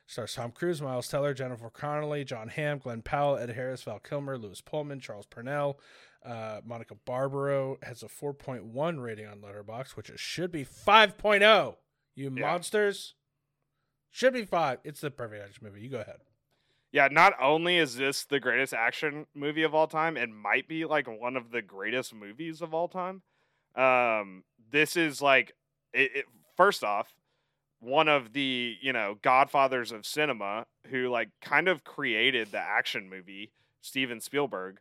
Stars 0.08 0.34
Tom 0.36 0.52
Cruise, 0.52 0.82
Miles 0.82 1.10
Teller, 1.10 1.34
Jennifer 1.34 1.70
Connelly, 1.70 2.24
Jon 2.24 2.48
Hamm, 2.48 2.78
Glen 2.78 3.02
Powell, 3.02 3.38
Ed 3.38 3.50
Harris, 3.50 3.84
Val 3.84 4.00
Kilmer, 4.00 4.38
Lewis 4.38 4.62
Pullman, 4.62 5.02
Charles 5.02 5.26
Parnell, 5.26 5.78
uh, 6.26 6.62
Monica 6.66 6.96
Barbaro 6.96 7.78
has 7.84 8.04
a 8.04 8.08
4.1 8.08 9.04
rating 9.04 9.28
on 9.28 9.40
Letterboxd, 9.42 9.98
which 9.98 10.10
it 10.10 10.18
should 10.18 10.52
be 10.52 10.64
5.0. 10.64 11.76
You 12.16 12.32
Yeah. 12.34 12.42
monsters. 12.42 13.16
Should 14.10 14.34
be 14.34 14.46
five. 14.46 14.80
It's 14.86 15.02
the 15.02 15.12
perfect 15.12 15.44
action 15.44 15.68
movie. 15.68 15.82
You 15.82 15.90
go 15.90 16.00
ahead. 16.00 16.22
Yeah, 16.92 17.10
not 17.12 17.34
only 17.42 17.78
is 17.78 17.96
this 17.98 18.26
the 18.26 18.40
greatest 18.40 18.74
action 18.74 19.28
movie 19.36 19.64
of 19.64 19.76
all 19.76 19.88
time, 19.88 20.16
it 20.18 20.30
might 20.30 20.68
be 20.68 20.86
like 20.86 21.08
one 21.08 21.36
of 21.36 21.52
the 21.52 21.62
greatest 21.62 22.14
movies 22.14 22.62
of 22.62 22.74
all 22.74 22.88
time. 22.88 23.22
Um, 23.76 24.44
this 24.72 24.96
is 24.96 25.22
like, 25.22 25.54
it, 25.94 26.12
it, 26.16 26.26
first 26.56 26.84
off, 26.84 27.14
one 27.80 28.08
of 28.08 28.34
the 28.34 28.76
you 28.82 28.92
know 28.92 29.18
godfathers 29.22 29.92
of 29.92 30.06
cinema 30.06 30.66
who 30.90 31.10
like 31.10 31.30
kind 31.42 31.68
of 31.68 31.84
created 31.84 32.52
the 32.52 32.60
action 32.60 33.10
movie. 33.10 33.52
Steven 33.82 34.20
Spielberg 34.20 34.80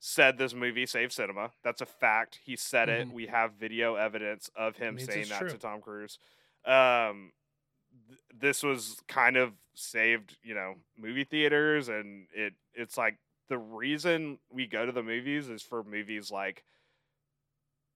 said 0.00 0.38
this 0.38 0.54
movie 0.54 0.86
saved 0.86 1.12
cinema. 1.12 1.50
That's 1.62 1.80
a 1.80 1.86
fact. 1.86 2.38
He 2.42 2.56
said 2.56 2.88
it. 2.88 3.08
Mhm. 3.08 3.12
We 3.12 3.26
have 3.26 3.52
video 3.54 3.96
evidence 3.96 4.50
of 4.56 4.76
him 4.76 4.94
Means 4.94 5.08
saying 5.12 5.28
that 5.28 5.40
true. 5.40 5.50
to 5.50 5.58
Tom 5.58 5.80
Cruise. 5.80 6.18
Um, 6.64 7.32
th- 8.08 8.20
this 8.40 8.62
was 8.62 8.96
kind 9.08 9.36
of 9.36 9.52
saved, 9.74 10.36
you 10.42 10.54
know, 10.54 10.74
movie 10.98 11.24
theaters, 11.24 11.88
and 11.88 12.26
it 12.34 12.54
it's 12.74 12.96
like 12.96 13.18
the 13.48 13.58
reason 13.58 14.38
we 14.50 14.66
go 14.66 14.86
to 14.86 14.92
the 14.92 15.02
movies 15.02 15.48
is 15.48 15.62
for 15.62 15.84
movies 15.84 16.30
like, 16.30 16.64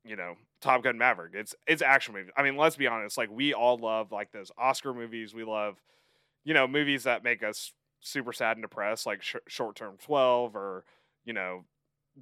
you 0.04 0.16
know, 0.16 0.34
Top 0.60 0.82
Gun 0.82 0.98
Maverick. 0.98 1.32
It's 1.34 1.54
it's 1.66 1.82
action 1.82 2.14
movies. 2.14 2.32
I 2.36 2.42
mean, 2.42 2.56
let's 2.56 2.76
be 2.76 2.86
honest. 2.86 3.16
Like 3.16 3.30
we 3.30 3.54
all 3.54 3.78
love 3.78 4.10
like 4.10 4.32
those 4.32 4.50
Oscar 4.58 4.92
movies. 4.92 5.34
We 5.34 5.44
love, 5.44 5.76
you 6.44 6.54
know, 6.54 6.68
movies 6.68 7.04
that 7.04 7.24
make 7.24 7.42
us 7.42 7.72
super 8.00 8.32
sad 8.32 8.56
and 8.56 8.64
depressed, 8.64 9.06
like 9.06 9.22
sh- 9.22 9.36
Short 9.48 9.76
Term 9.76 9.96
Twelve 10.02 10.56
or 10.56 10.84
you 11.24 11.32
know 11.34 11.64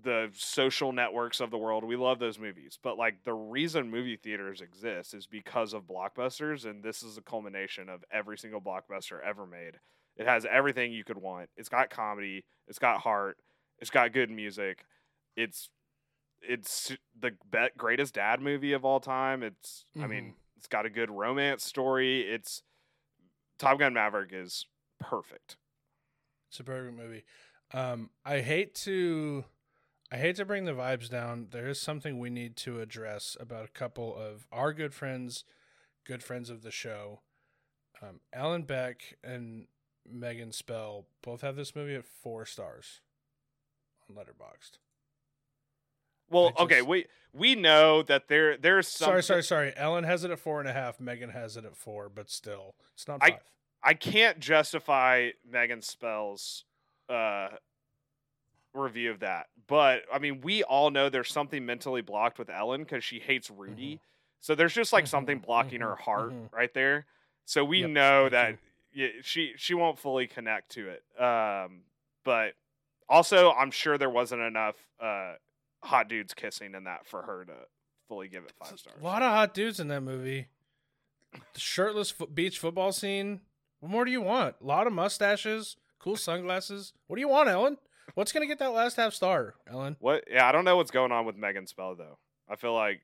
the 0.02 0.30
social 0.32 0.92
networks 0.92 1.40
of 1.40 1.50
the 1.50 1.58
world. 1.58 1.84
We 1.84 1.96
love 1.96 2.18
those 2.18 2.38
movies. 2.38 2.78
But 2.82 2.96
like 2.96 3.24
the 3.24 3.34
reason 3.34 3.90
movie 3.90 4.16
theaters 4.16 4.60
exist 4.60 5.14
is 5.14 5.26
because 5.26 5.72
of 5.72 5.84
blockbusters 5.84 6.64
and 6.64 6.82
this 6.82 7.02
is 7.02 7.18
a 7.18 7.22
culmination 7.22 7.88
of 7.88 8.04
every 8.12 8.38
single 8.38 8.60
blockbuster 8.60 9.18
ever 9.24 9.46
made. 9.46 9.78
It 10.16 10.26
has 10.26 10.46
everything 10.48 10.92
you 10.92 11.04
could 11.04 11.18
want. 11.18 11.50
It's 11.56 11.68
got 11.68 11.90
comedy, 11.90 12.44
it's 12.68 12.78
got 12.78 13.00
heart, 13.00 13.38
it's 13.78 13.90
got 13.90 14.12
good 14.12 14.30
music. 14.30 14.84
It's 15.36 15.70
it's 16.42 16.96
the 17.18 17.32
be- 17.50 17.68
greatest 17.76 18.14
dad 18.14 18.40
movie 18.40 18.72
of 18.72 18.84
all 18.84 19.00
time. 19.00 19.42
It's 19.42 19.84
I 20.00 20.06
mean, 20.06 20.34
it's 20.56 20.66
got 20.66 20.86
a 20.86 20.90
good 20.90 21.10
romance 21.10 21.64
story. 21.64 22.22
It's 22.22 22.62
Top 23.58 23.78
Gun 23.78 23.92
Maverick 23.92 24.30
is 24.32 24.66
perfect. 25.00 25.56
It's 26.48 26.60
a 26.60 26.64
perfect 26.64 26.96
movie. 26.96 27.24
Um, 27.72 28.10
I 28.24 28.40
hate 28.40 28.74
to, 28.76 29.44
I 30.12 30.16
hate 30.16 30.36
to 30.36 30.44
bring 30.44 30.64
the 30.64 30.72
vibes 30.72 31.08
down. 31.08 31.48
There 31.50 31.68
is 31.68 31.80
something 31.80 32.18
we 32.18 32.30
need 32.30 32.56
to 32.58 32.80
address 32.80 33.36
about 33.38 33.64
a 33.64 33.68
couple 33.68 34.14
of 34.16 34.46
our 34.50 34.72
good 34.72 34.92
friends, 34.92 35.44
good 36.04 36.22
friends 36.22 36.50
of 36.50 36.62
the 36.62 36.72
show. 36.72 37.20
Um, 38.02 38.20
Ellen 38.32 38.62
Beck 38.62 39.16
and 39.22 39.66
Megan 40.10 40.52
Spell 40.52 41.06
both 41.22 41.42
have 41.42 41.54
this 41.54 41.76
movie 41.76 41.94
at 41.94 42.04
four 42.04 42.44
stars 42.44 43.00
on 44.08 44.16
Letterboxd. 44.16 44.78
Well, 46.28 46.52
I 46.58 46.62
okay, 46.62 46.82
we 46.82 47.06
we 47.32 47.54
know 47.54 48.02
that 48.02 48.28
there 48.28 48.56
there's 48.56 48.88
some 48.88 49.06
Sorry, 49.06 49.22
sorry, 49.22 49.42
sorry. 49.42 49.72
Ellen 49.76 50.04
has 50.04 50.24
it 50.24 50.30
at 50.30 50.38
four 50.38 50.60
and 50.60 50.68
a 50.68 50.72
half. 50.72 51.00
Megan 51.00 51.30
has 51.30 51.56
it 51.56 51.64
at 51.64 51.76
four, 51.76 52.08
but 52.08 52.30
still, 52.30 52.74
it's 52.94 53.06
not 53.06 53.18
I- 53.22 53.30
five. 53.32 53.40
I 53.82 53.94
can't 53.94 54.38
justify 54.40 55.30
Megan 55.50 55.80
Spell's 55.80 56.64
uh, 57.08 57.48
review 58.74 59.10
of 59.10 59.20
that, 59.20 59.46
but 59.66 60.02
I 60.12 60.18
mean, 60.18 60.40
we 60.42 60.62
all 60.62 60.90
know 60.90 61.08
there's 61.08 61.32
something 61.32 61.64
mentally 61.66 62.02
blocked 62.02 62.38
with 62.38 62.48
Ellen 62.50 62.82
because 62.84 63.02
she 63.04 63.18
hates 63.18 63.50
Rudy. 63.50 63.94
Mm-hmm. 63.94 64.02
So 64.40 64.54
there's 64.54 64.72
just 64.72 64.92
like 64.92 65.06
something 65.06 65.38
Mhm, 65.40 65.44
blocking 65.44 65.80
her 65.80 65.94
mhm, 65.96 66.00
heart 66.00 66.32
mhm. 66.32 66.52
right 66.52 66.72
there. 66.72 67.06
So 67.44 67.64
we 67.64 67.80
Yep, 67.80 67.90
know 67.90 68.28
that 68.28 68.58
yeah, 68.92 69.08
she 69.22 69.52
she 69.56 69.74
won't 69.74 69.98
fully 69.98 70.26
connect 70.26 70.70
to 70.72 70.88
it. 70.88 71.02
Um, 71.20 71.82
but 72.24 72.54
also, 73.08 73.52
I'm 73.52 73.70
sure 73.70 73.98
there 73.98 74.08
wasn't 74.10 74.42
enough 74.42 74.76
uh, 75.00 75.34
hot 75.82 76.08
dudes 76.08 76.32
kissing 76.32 76.74
in 76.74 76.84
that 76.84 77.06
for 77.06 77.22
her 77.22 77.44
to 77.44 77.54
fully 78.08 78.28
give 78.28 78.44
it 78.44 78.52
five 78.58 78.78
stars. 78.78 78.96
A 79.00 79.04
lot 79.04 79.22
of 79.22 79.30
hot 79.32 79.52
dudes 79.52 79.80
in 79.80 79.88
that 79.88 80.02
movie. 80.02 80.46
The 81.32 81.60
shirtless 81.60 82.10
fo- 82.10 82.26
beach 82.26 82.58
football 82.58 82.92
scene. 82.92 83.40
What 83.80 83.90
more 83.90 84.04
do 84.04 84.10
you 84.10 84.20
want? 84.20 84.56
A 84.62 84.66
lot 84.66 84.86
of 84.86 84.92
mustaches, 84.92 85.76
cool 85.98 86.16
sunglasses. 86.16 86.92
What 87.06 87.16
do 87.16 87.20
you 87.20 87.28
want, 87.28 87.48
Ellen? 87.48 87.78
What's 88.14 88.32
gonna 88.32 88.46
get 88.46 88.58
that 88.58 88.72
last 88.72 88.96
half 88.96 89.14
star, 89.14 89.54
Ellen? 89.70 89.96
What? 90.00 90.24
Yeah, 90.30 90.46
I 90.48 90.52
don't 90.52 90.64
know 90.64 90.76
what's 90.76 90.90
going 90.90 91.12
on 91.12 91.26
with 91.26 91.36
Megan 91.36 91.66
Spell 91.66 91.94
though. 91.96 92.18
I 92.48 92.56
feel 92.56 92.74
like 92.74 93.00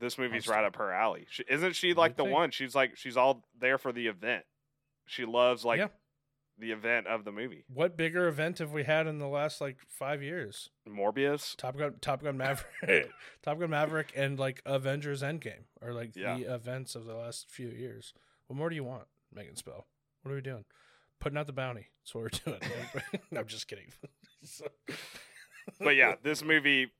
this 0.00 0.18
movie's 0.18 0.48
right 0.48 0.64
up 0.64 0.76
her 0.76 0.92
alley. 0.92 1.26
She, 1.30 1.44
isn't 1.48 1.74
she 1.76 1.94
like 1.94 2.16
the 2.16 2.24
think. 2.24 2.34
one? 2.34 2.50
She's 2.50 2.74
like 2.74 2.96
she's 2.96 3.16
all 3.16 3.44
there 3.58 3.78
for 3.78 3.92
the 3.92 4.06
event. 4.08 4.44
She 5.06 5.24
loves 5.24 5.64
like 5.64 5.78
Yeah. 5.78 5.88
the 6.58 6.72
event 6.72 7.06
of 7.06 7.24
the 7.24 7.32
movie. 7.32 7.64
What 7.72 7.96
bigger 7.96 8.26
event 8.28 8.58
have 8.58 8.72
we 8.72 8.84
had 8.84 9.06
in 9.06 9.18
the 9.18 9.28
last 9.28 9.60
like 9.60 9.78
five 9.88 10.22
years? 10.22 10.70
Morbius. 10.88 11.56
Top 11.56 11.76
Gun, 11.76 11.94
Top 12.00 12.22
Gun 12.22 12.36
Maverick, 12.36 13.10
Top 13.42 13.58
Gun 13.60 13.70
Maverick, 13.70 14.12
and 14.16 14.38
like 14.38 14.60
Avengers 14.66 15.22
Endgame 15.22 15.64
are 15.82 15.92
like 15.92 16.14
Yeah. 16.16 16.36
the 16.38 16.54
events 16.54 16.94
of 16.94 17.04
the 17.06 17.14
last 17.14 17.50
few 17.50 17.68
years. 17.68 18.12
What 18.46 18.56
more 18.56 18.68
do 18.68 18.76
you 18.76 18.84
want, 18.84 19.04
Megan 19.32 19.56
Spell? 19.56 19.86
What 20.22 20.32
are 20.32 20.34
we 20.36 20.40
doing? 20.40 20.64
Putting 21.20 21.38
out 21.38 21.46
the 21.46 21.52
bounty. 21.52 21.86
That's 22.02 22.14
what 22.14 22.22
we're 22.24 22.28
doing. 22.58 22.60
no, 23.30 23.40
I'm 23.40 23.46
just 23.46 23.68
kidding. 23.68 23.92
So- 24.44 24.66
But 25.80 25.96
yeah, 25.96 26.14
this 26.22 26.44
movie 26.44 26.92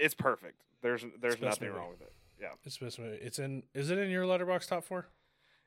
it's 0.00 0.14
perfect. 0.14 0.62
There's 0.82 1.04
there's 1.20 1.36
the 1.36 1.46
best 1.46 1.60
nothing 1.60 1.74
wrong 1.74 1.90
with 1.90 2.02
it. 2.02 2.12
Yeah. 2.40 2.48
It's 2.64 2.78
best 2.78 2.98
movie. 2.98 3.16
It's 3.20 3.38
in. 3.38 3.62
Is 3.74 3.90
it 3.90 3.98
in 3.98 4.10
your 4.10 4.24
Letterboxd 4.24 4.68
top 4.68 4.84
four? 4.84 5.06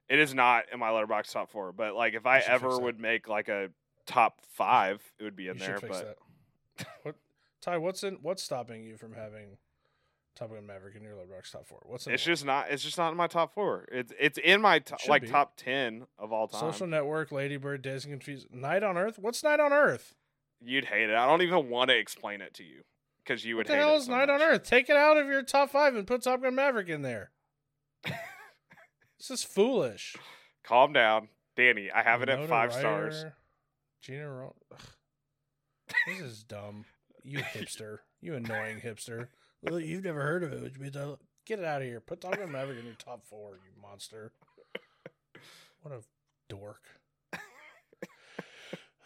It 0.07 0.19
is 0.19 0.33
not 0.33 0.65
in 0.73 0.79
my 0.79 0.89
Letterboxd 0.89 1.31
top 1.31 1.49
four, 1.51 1.71
but 1.71 1.95
like 1.95 2.13
if 2.13 2.25
I 2.25 2.39
ever 2.39 2.79
would 2.79 2.99
make 2.99 3.27
like 3.27 3.47
a 3.49 3.69
top 4.05 4.41
five, 4.53 5.01
it 5.19 5.23
would 5.23 5.35
be 5.35 5.47
in 5.47 5.55
you 5.55 5.59
there. 5.59 5.79
But. 5.79 6.17
What, 7.03 7.15
Ty? 7.61 7.77
What's 7.77 8.03
in? 8.03 8.15
What's 8.21 8.41
stopping 8.43 8.83
you 8.83 8.97
from 8.97 9.13
having 9.13 9.57
Top 10.35 10.51
Gun 10.51 10.65
Maverick 10.65 10.95
in 10.95 11.03
your 11.03 11.13
Letterboxd 11.13 11.51
top 11.51 11.67
four? 11.67 11.79
What's 11.85 12.07
in 12.07 12.13
it's 12.13 12.23
just 12.23 12.45
not 12.45 12.67
it's 12.71 12.83
just 12.83 12.97
not 12.97 13.11
in 13.11 13.17
my 13.17 13.27
top 13.27 13.53
four. 13.53 13.85
It's 13.91 14.13
it's 14.19 14.37
in 14.37 14.61
my 14.61 14.79
to- 14.79 14.95
should 14.99 15.09
like 15.09 15.23
be. 15.23 15.27
top 15.27 15.53
ten 15.57 16.05
of 16.17 16.31
all 16.31 16.47
time. 16.47 16.71
Social 16.71 16.87
Network, 16.87 17.31
Lady 17.31 17.57
Bird, 17.57 17.81
Dazed 17.81 18.05
and 18.05 18.13
Confused, 18.13 18.47
Night 18.53 18.81
on 18.83 18.97
Earth. 18.97 19.19
What's 19.19 19.43
Night 19.43 19.59
on 19.59 19.73
Earth? 19.73 20.15
You'd 20.61 20.85
hate 20.85 21.09
it. 21.09 21.15
I 21.15 21.25
don't 21.25 21.41
even 21.41 21.69
want 21.69 21.89
to 21.89 21.97
explain 21.97 22.41
it 22.41 22.53
to 22.55 22.63
you 22.63 22.81
because 23.23 23.45
you 23.45 23.55
would 23.55 23.61
What 23.65 23.67
the 23.67 23.73
hate 23.75 23.79
hell 23.79 23.93
it 23.95 23.97
is 23.99 24.05
so 24.05 24.11
Night 24.11 24.29
on. 24.29 24.41
Earth? 24.41 24.63
Take 24.63 24.89
it 24.89 24.95
out 24.97 25.17
of 25.17 25.27
your 25.27 25.41
top 25.43 25.69
five 25.69 25.95
and 25.95 26.05
put 26.05 26.21
Top 26.23 26.41
Gun 26.41 26.55
Maverick 26.55 26.89
in 26.89 27.01
there. 27.01 27.31
this 28.03 29.29
is 29.29 29.43
foolish. 29.43 30.15
Calm 30.63 30.93
down, 30.93 31.29
Danny. 31.55 31.89
I 31.91 32.03
have 32.03 32.21
it 32.21 32.29
at 32.29 32.47
five 32.47 32.73
stars. 32.73 33.15
Ryder, 33.17 33.35
Gina 34.01 34.29
Ro- 34.29 34.55
Ugh. 34.71 34.79
This 36.07 36.21
is 36.21 36.43
dumb. 36.43 36.85
You 37.23 37.39
hipster. 37.55 37.99
You 38.21 38.35
annoying 38.35 38.81
hipster. 38.81 39.27
Well, 39.61 39.79
you've 39.79 40.03
never 40.03 40.21
heard 40.21 40.43
of 40.43 40.53
it, 40.53 40.61
which 40.61 40.77
means 40.77 40.95
I 40.95 41.13
get 41.45 41.59
it 41.59 41.65
out 41.65 41.81
of 41.81 41.87
here. 41.87 41.99
Put 42.01 42.21
Top 42.21 42.37
Gun 42.37 42.51
Maverick 42.51 42.79
in 42.79 42.85
your 42.85 42.95
top 42.95 43.25
four, 43.25 43.53
you 43.55 43.81
monster. 43.81 44.33
What 45.81 45.93
a 45.93 46.01
dork. 46.49 46.81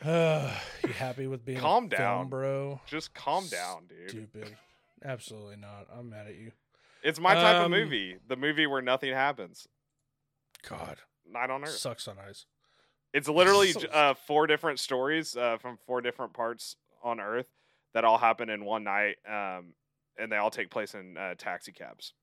Uh, 0.04 0.52
you 0.84 0.90
happy 0.94 1.28
with 1.28 1.46
being 1.46 1.60
Calm 1.60 1.88
down. 1.88 2.00
film 2.00 2.30
bro? 2.30 2.82
Just 2.88 3.14
calm 3.14 3.48
down, 3.48 3.86
dude. 3.88 4.10
Stupid. 4.10 4.56
Absolutely 5.04 5.58
not. 5.58 5.88
I'm 5.98 6.10
mad 6.10 6.28
at 6.28 6.36
you. 6.36 6.52
It's 7.04 7.20
my 7.20 7.34
type 7.34 7.56
of 7.58 7.66
Um, 7.66 7.72
movie. 7.72 8.18
The 8.28 8.36
movie 8.38 8.66
where 8.68 8.82
nothing 8.82 9.14
happens. 9.14 9.68
God, 10.68 10.98
Night 11.30 11.50
on 11.50 11.64
Earth. 11.64 11.72
sucks 11.72 12.08
on 12.08 12.16
ice. 12.28 12.46
It's 13.14 13.28
literally 13.28 13.74
uh, 13.94 14.14
four 14.14 14.48
different 14.48 14.80
stories 14.80 15.36
uh, 15.36 15.58
from 15.58 15.78
four 15.86 16.00
different 16.02 16.34
parts 16.34 16.78
on 17.04 17.20
Earth 17.20 17.48
that 17.94 18.06
all 18.06 18.18
happen 18.18 18.50
in 18.50 18.64
one 18.64 18.86
night, 18.86 19.18
um, 19.30 19.74
and 20.18 20.32
they 20.32 20.38
all 20.38 20.50
take 20.50 20.70
place 20.72 20.94
in 20.96 21.18
uh, 21.18 21.36
taxi 21.38 21.72
cabs. 21.74 22.14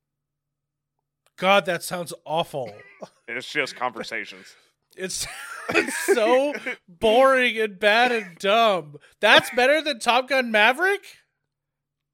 God, 1.37 1.67
that 1.67 1.83
sounds 1.83 2.13
awful. 2.25 2.73
It's 3.29 3.51
just 3.51 3.77
conversations. 3.77 4.47
It's, 4.97 5.27
it's 5.71 5.97
so 5.99 6.55
boring 6.89 7.59
and 7.59 7.79
bad 7.79 8.13
and 8.13 8.39
dumb. 8.39 8.97
That's 9.21 9.51
better 9.51 9.83
than 9.83 9.99
Top 9.99 10.29
Gun 10.29 10.51
Maverick? 10.51 11.03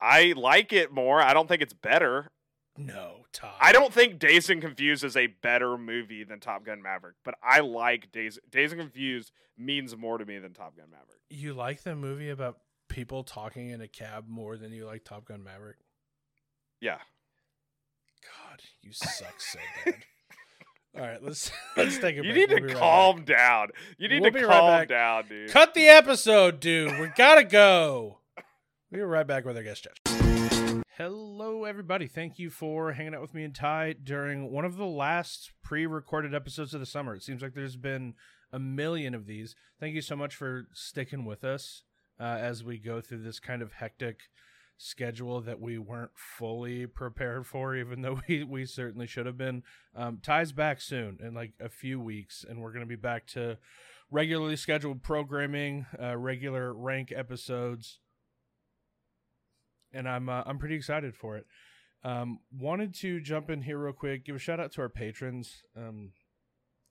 I 0.01 0.35
like 0.37 0.73
it 0.73 0.93
more. 0.93 1.21
I 1.21 1.33
don't 1.33 1.49
think 1.49 1.63
it's 1.63 1.73
better. 1.73 2.31
No, 2.79 3.25
Todd. 3.33 3.55
I 3.61 3.73
don't 3.73 3.93
think 3.93 4.19
Dazed 4.19 4.51
and 4.51 4.61
Confused 4.61 5.03
is 5.03 5.17
a 5.17 5.29
better 5.29 5.79
movie 5.79 6.25
than 6.25 6.41
Top 6.41 6.65
Gun 6.65 6.83
Maverick, 6.83 7.17
but 7.25 7.35
I 7.43 7.61
like 7.61 8.13
Dazed. 8.13 8.41
Dazed 8.51 8.75
and 8.75 8.83
Confused 8.83 9.33
means 9.57 9.97
more 9.97 10.19
to 10.19 10.27
me 10.27 10.39
than 10.39 10.53
Top 10.53 10.77
Gun 10.77 10.91
Maverick. 10.91 11.21
You 11.31 11.55
like 11.55 11.83
the 11.83 11.97
movie 11.97 12.29
about 12.29 12.59
people 12.89 13.25
talking 13.25 13.71
in 13.71 13.81
a 13.81 13.89
cab 13.89 14.27
more 14.29 14.57
than 14.57 14.73
you 14.73 14.85
like 14.85 15.05
Top 15.05 15.25
Gun 15.25 15.43
Maverick? 15.43 15.79
Yeah. 16.81 16.99
God, 18.23 18.61
you 18.83 18.93
suck 18.93 19.41
so 19.41 19.59
bad. 19.85 19.95
All 20.97 21.03
right, 21.03 21.23
let's 21.23 21.51
let's 21.77 21.99
take 21.99 22.17
a 22.17 22.21
break. 22.21 22.25
You 22.25 22.33
need 22.33 22.49
We'll 22.49 22.61
to 22.61 22.67
be 22.67 22.73
right 22.73 22.77
calm 22.77 23.25
down. 23.25 23.69
You 23.99 24.09
need 24.09 24.23
We'll 24.23 24.31
to 24.31 24.39
be 24.39 24.45
right 24.45 24.61
calm 24.61 24.87
down, 24.87 25.29
dude. 25.29 25.51
Cut 25.51 25.75
the 25.75 25.89
episode, 25.89 26.59
dude. 26.59 26.99
We 26.99 27.09
gotta 27.09 27.45
go. 27.45 28.21
We'll 28.91 29.01
be 29.01 29.05
right 29.05 29.27
back 29.27 29.45
with 29.45 29.59
our 29.59 29.63
guest 29.63 29.85
chat. 29.85 30.83
Hello, 30.97 31.65
everybody. 31.65 32.07
Thank 32.07 32.39
you 32.39 32.49
for 32.49 32.93
hanging 32.93 33.15
out 33.15 33.21
with 33.21 33.35
me 33.35 33.45
and 33.45 33.55
Ty 33.55 33.97
during 34.03 34.51
one 34.51 34.65
of 34.65 34.79
the 34.79 34.87
last 34.87 35.53
pre-recorded 35.63 36.35
episodes 36.35 36.73
of 36.73 36.81
the 36.81 36.87
summer. 36.87 37.15
It 37.15 37.23
seems 37.23 37.43
like 37.43 37.53
there's 37.53 37.77
been 37.77 38.15
a 38.51 38.59
million 38.59 39.15
of 39.15 39.27
these. 39.27 39.55
Thank 39.79 39.95
you 39.95 40.01
so 40.01 40.17
much 40.17 40.35
for 40.35 40.69
sticking 40.73 41.27
with 41.27 41.45
us 41.45 41.83
uh, 42.19 42.23
as 42.41 42.65
we 42.65 42.79
go 42.79 43.03
through 43.03 43.23
this 43.23 43.39
kind 43.39 43.61
of 43.61 43.75
hectic 43.75 44.21
schedule 44.79 45.41
that 45.41 45.61
we 45.61 45.79
weren't 45.79 46.13
fully 46.15 46.87
prepared 46.87 47.47
for, 47.47 47.75
even 47.75 48.03
though 48.03 48.21
we, 48.29 48.45
we 48.45 48.65
certainly 48.65 49.07
should 49.07 49.27
have 49.27 49.39
been. 49.39 49.63
Um, 49.95 50.19
Ty's 50.23 50.53
back 50.53 50.81
soon 50.81 51.19
in 51.23 51.35
like 51.35 51.53
a 51.61 51.69
few 51.69 52.01
weeks, 52.01 52.45
and 52.49 52.61
we're 52.61 52.73
going 52.73 52.85
to 52.85 52.89
be 52.89 52.97
back 52.97 53.27
to 53.29 53.59
regularly 54.11 54.57
scheduled 54.57 55.03
programming, 55.03 55.87
uh, 56.01 56.17
regular 56.17 56.73
rank 56.73 57.13
episodes, 57.15 57.99
and 59.93 60.09
I'm 60.09 60.29
uh, 60.29 60.43
I'm 60.47 60.59
pretty 60.59 60.77
excited 60.77 61.15
for 61.17 61.37
it. 61.37 61.47
Um, 62.05 62.39
wanted 62.53 62.95
to 62.97 63.21
jump 63.21 63.51
in 63.51 63.63
here 63.63 63.79
real 63.79 63.93
quick, 63.93 64.25
give 64.25 64.37
a 64.37 64.39
shout 64.39 64.61
out 64.61 64.73
to 64.73 64.83
our 64.83 64.89
patrons. 64.89 65.63
Um, 65.77 66.13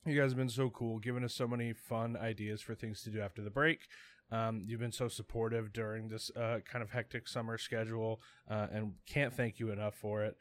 you 0.06 0.20
guys 0.20 0.32
have 0.32 0.38
been 0.38 0.50
so 0.50 0.70
cool, 0.70 1.00
giving 1.00 1.24
us 1.24 1.34
so 1.34 1.48
many 1.48 1.74
fun 1.74 2.16
ideas 2.16 2.62
for 2.62 2.76
things 2.76 3.02
to 3.04 3.10
do 3.10 3.22
after 3.22 3.42
the 3.42 3.50
break. 3.50 3.80
Um, 4.32 4.64
you've 4.66 4.80
been 4.80 4.92
so 4.92 5.08
supportive 5.08 5.72
during 5.72 6.10
this 6.10 6.32
uh, 6.36 6.60
kind 6.70 6.82
of 6.84 6.92
hectic 6.92 7.28
summer 7.28 7.58
schedule, 7.58 8.20
uh, 8.50 8.68
and 8.72 8.94
can't 9.08 9.34
thank 9.34 9.60
you 9.60 9.72
enough 9.72 9.96
for 9.96 10.24
it. 10.24 10.36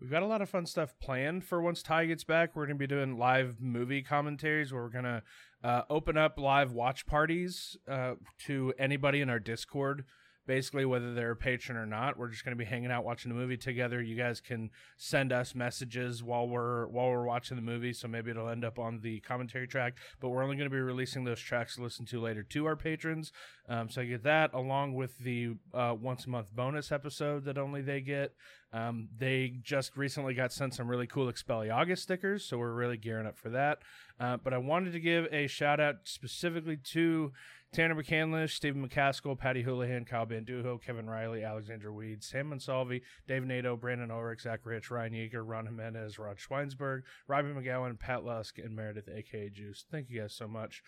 We've 0.00 0.10
got 0.10 0.22
a 0.22 0.26
lot 0.26 0.42
of 0.42 0.50
fun 0.50 0.66
stuff 0.66 0.94
planned 1.00 1.44
for 1.44 1.62
once 1.62 1.82
Ty 1.82 2.06
gets 2.06 2.24
back. 2.24 2.54
We're 2.54 2.66
going 2.66 2.76
to 2.76 2.82
be 2.82 2.86
doing 2.86 3.16
live 3.16 3.56
movie 3.60 4.02
commentaries 4.02 4.72
where 4.72 4.82
we're 4.82 4.88
going 4.88 5.04
to 5.04 5.22
uh, 5.62 5.82
open 5.88 6.18
up 6.18 6.38
live 6.38 6.72
watch 6.72 7.06
parties 7.06 7.76
uh, 7.88 8.14
to 8.46 8.74
anybody 8.78 9.20
in 9.20 9.30
our 9.30 9.38
Discord. 9.38 10.04
Basically, 10.46 10.84
whether 10.84 11.14
they're 11.14 11.30
a 11.30 11.36
patron 11.36 11.78
or 11.78 11.86
not, 11.86 12.18
we're 12.18 12.28
just 12.28 12.44
going 12.44 12.56
to 12.56 12.62
be 12.62 12.68
hanging 12.68 12.90
out 12.90 13.04
watching 13.04 13.30
the 13.30 13.38
movie 13.38 13.56
together. 13.56 14.02
You 14.02 14.14
guys 14.14 14.40
can 14.40 14.70
send 14.96 15.32
us 15.32 15.54
messages 15.54 16.22
while 16.22 16.46
we're 16.46 16.86
while 16.88 17.08
we're 17.08 17.24
watching 17.24 17.56
the 17.56 17.62
movie, 17.62 17.92
so 17.92 18.08
maybe 18.08 18.30
it'll 18.30 18.48
end 18.48 18.64
up 18.64 18.78
on 18.78 19.00
the 19.00 19.20
commentary 19.20 19.66
track. 19.66 19.96
But 20.20 20.28
we're 20.28 20.42
only 20.42 20.56
going 20.56 20.68
to 20.68 20.74
be 20.74 20.80
releasing 20.80 21.24
those 21.24 21.40
tracks 21.40 21.76
to 21.76 21.82
listen 21.82 22.04
to 22.06 22.20
later 22.20 22.42
to 22.42 22.66
our 22.66 22.76
patrons. 22.76 23.32
Um, 23.68 23.88
so 23.88 24.02
I 24.02 24.04
get 24.04 24.22
that 24.24 24.52
along 24.52 24.94
with 24.94 25.18
the 25.18 25.54
uh, 25.72 25.94
once 25.98 26.26
a 26.26 26.30
month 26.30 26.54
bonus 26.54 26.92
episode 26.92 27.44
that 27.46 27.56
only 27.56 27.80
they 27.80 28.00
get. 28.00 28.34
Um, 28.74 29.08
they 29.16 29.54
just 29.62 29.96
recently 29.96 30.34
got 30.34 30.52
sent 30.52 30.74
some 30.74 30.88
really 30.88 31.06
cool 31.06 31.32
Expelliarmus 31.32 31.98
stickers, 31.98 32.44
so 32.44 32.58
we're 32.58 32.72
really 32.72 32.96
gearing 32.96 33.26
up 33.26 33.38
for 33.38 33.48
that. 33.50 33.78
Uh, 34.18 34.36
but 34.36 34.52
I 34.52 34.58
wanted 34.58 34.92
to 34.94 35.00
give 35.00 35.26
a 35.32 35.46
shout 35.46 35.78
out 35.78 35.96
specifically 36.04 36.76
to 36.76 37.32
Tanner 37.74 37.96
McCandlish, 37.96 38.52
Stephen 38.52 38.88
McCaskill, 38.88 39.36
Patty 39.36 39.62
Houlihan, 39.62 40.04
Kyle 40.04 40.24
Banduho, 40.24 40.80
Kevin 40.80 41.10
Riley, 41.10 41.42
Alexander 41.42 41.92
Weed, 41.92 42.22
Sam 42.22 42.50
Monsalvi, 42.50 43.02
Dave 43.26 43.44
Nato, 43.44 43.76
Brandon 43.76 44.12
Ulrich, 44.12 44.42
Zach 44.42 44.60
Rich, 44.64 44.92
Ryan 44.92 45.12
Yeager, 45.12 45.42
Ron 45.44 45.66
Jimenez, 45.66 46.16
Rod 46.16 46.36
Schweinsberg, 46.36 47.02
Robbie 47.26 47.48
McGowan, 47.48 47.98
Pat 47.98 48.24
Lusk, 48.24 48.58
and 48.58 48.76
Meredith, 48.76 49.08
aka 49.12 49.50
Juice. 49.50 49.84
Thank 49.90 50.08
you 50.08 50.20
guys 50.20 50.32
so 50.32 50.46
much. 50.46 50.84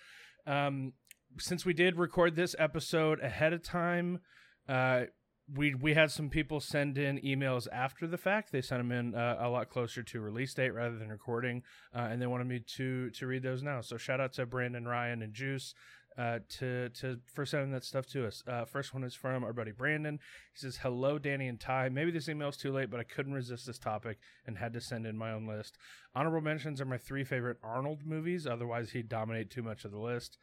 Um, 0.46 0.92
since 1.38 1.66
we 1.66 1.74
did 1.74 1.96
record 1.96 2.36
this 2.36 2.54
episode 2.56 3.18
ahead 3.20 3.52
of 3.52 3.64
time, 3.64 4.20
uh, 4.68 5.06
we 5.52 5.74
we 5.74 5.94
had 5.94 6.10
some 6.10 6.28
people 6.28 6.60
send 6.60 6.98
in 6.98 7.18
emails 7.18 7.66
after 7.72 8.06
the 8.06 8.18
fact. 8.18 8.52
They 8.52 8.62
sent 8.62 8.80
them 8.80 8.92
in 8.92 9.14
uh, 9.14 9.38
a 9.40 9.48
lot 9.48 9.70
closer 9.70 10.02
to 10.02 10.20
release 10.20 10.54
date 10.54 10.70
rather 10.70 10.98
than 10.98 11.08
recording, 11.08 11.62
uh, 11.94 12.08
and 12.10 12.20
they 12.20 12.26
wanted 12.26 12.46
me 12.46 12.60
to 12.76 13.10
to 13.10 13.26
read 13.26 13.42
those 13.42 13.62
now. 13.62 13.80
So 13.80 13.96
shout 13.96 14.20
out 14.20 14.32
to 14.34 14.46
Brandon, 14.46 14.86
Ryan, 14.86 15.22
and 15.22 15.34
Juice 15.34 15.74
uh, 16.18 16.38
to 16.48 16.88
to 16.90 17.18
for 17.26 17.44
sending 17.44 17.72
that 17.72 17.84
stuff 17.84 18.06
to 18.06 18.26
us. 18.26 18.43
Uh, 18.47 18.64
first 18.64 18.94
one 18.94 19.05
is 19.05 19.14
from 19.14 19.44
our 19.44 19.52
buddy 19.52 19.72
Brandon. 19.72 20.18
He 20.52 20.60
says, 20.60 20.78
"Hello, 20.78 21.18
Danny 21.18 21.48
and 21.48 21.60
Ty. 21.60 21.90
Maybe 21.90 22.10
this 22.10 22.28
email's 22.28 22.56
too 22.56 22.72
late, 22.72 22.90
but 22.90 23.01
I 23.01 23.05
couldn't 23.05 23.34
resist 23.34 23.66
this 23.66 23.78
topic 23.78 24.18
and 24.47 24.59
had 24.59 24.72
to 24.72 24.80
send 24.80 25.06
in 25.06 25.16
my 25.16 25.32
own 25.32 25.47
list. 25.47 25.78
Honorable 26.14 26.40
mentions 26.40 26.80
are 26.80 26.86
my 26.86 26.98
three 26.98 27.24
favorite 27.24 27.59
Arnold 27.62 28.06
movies. 28.06 28.47
Otherwise, 28.47 28.90
he'd 28.90 29.09
dominate 29.09 29.51
too 29.51 29.62
much 29.62 29.84
of 29.84 29.90
the 29.90 29.98
list." 30.01 30.38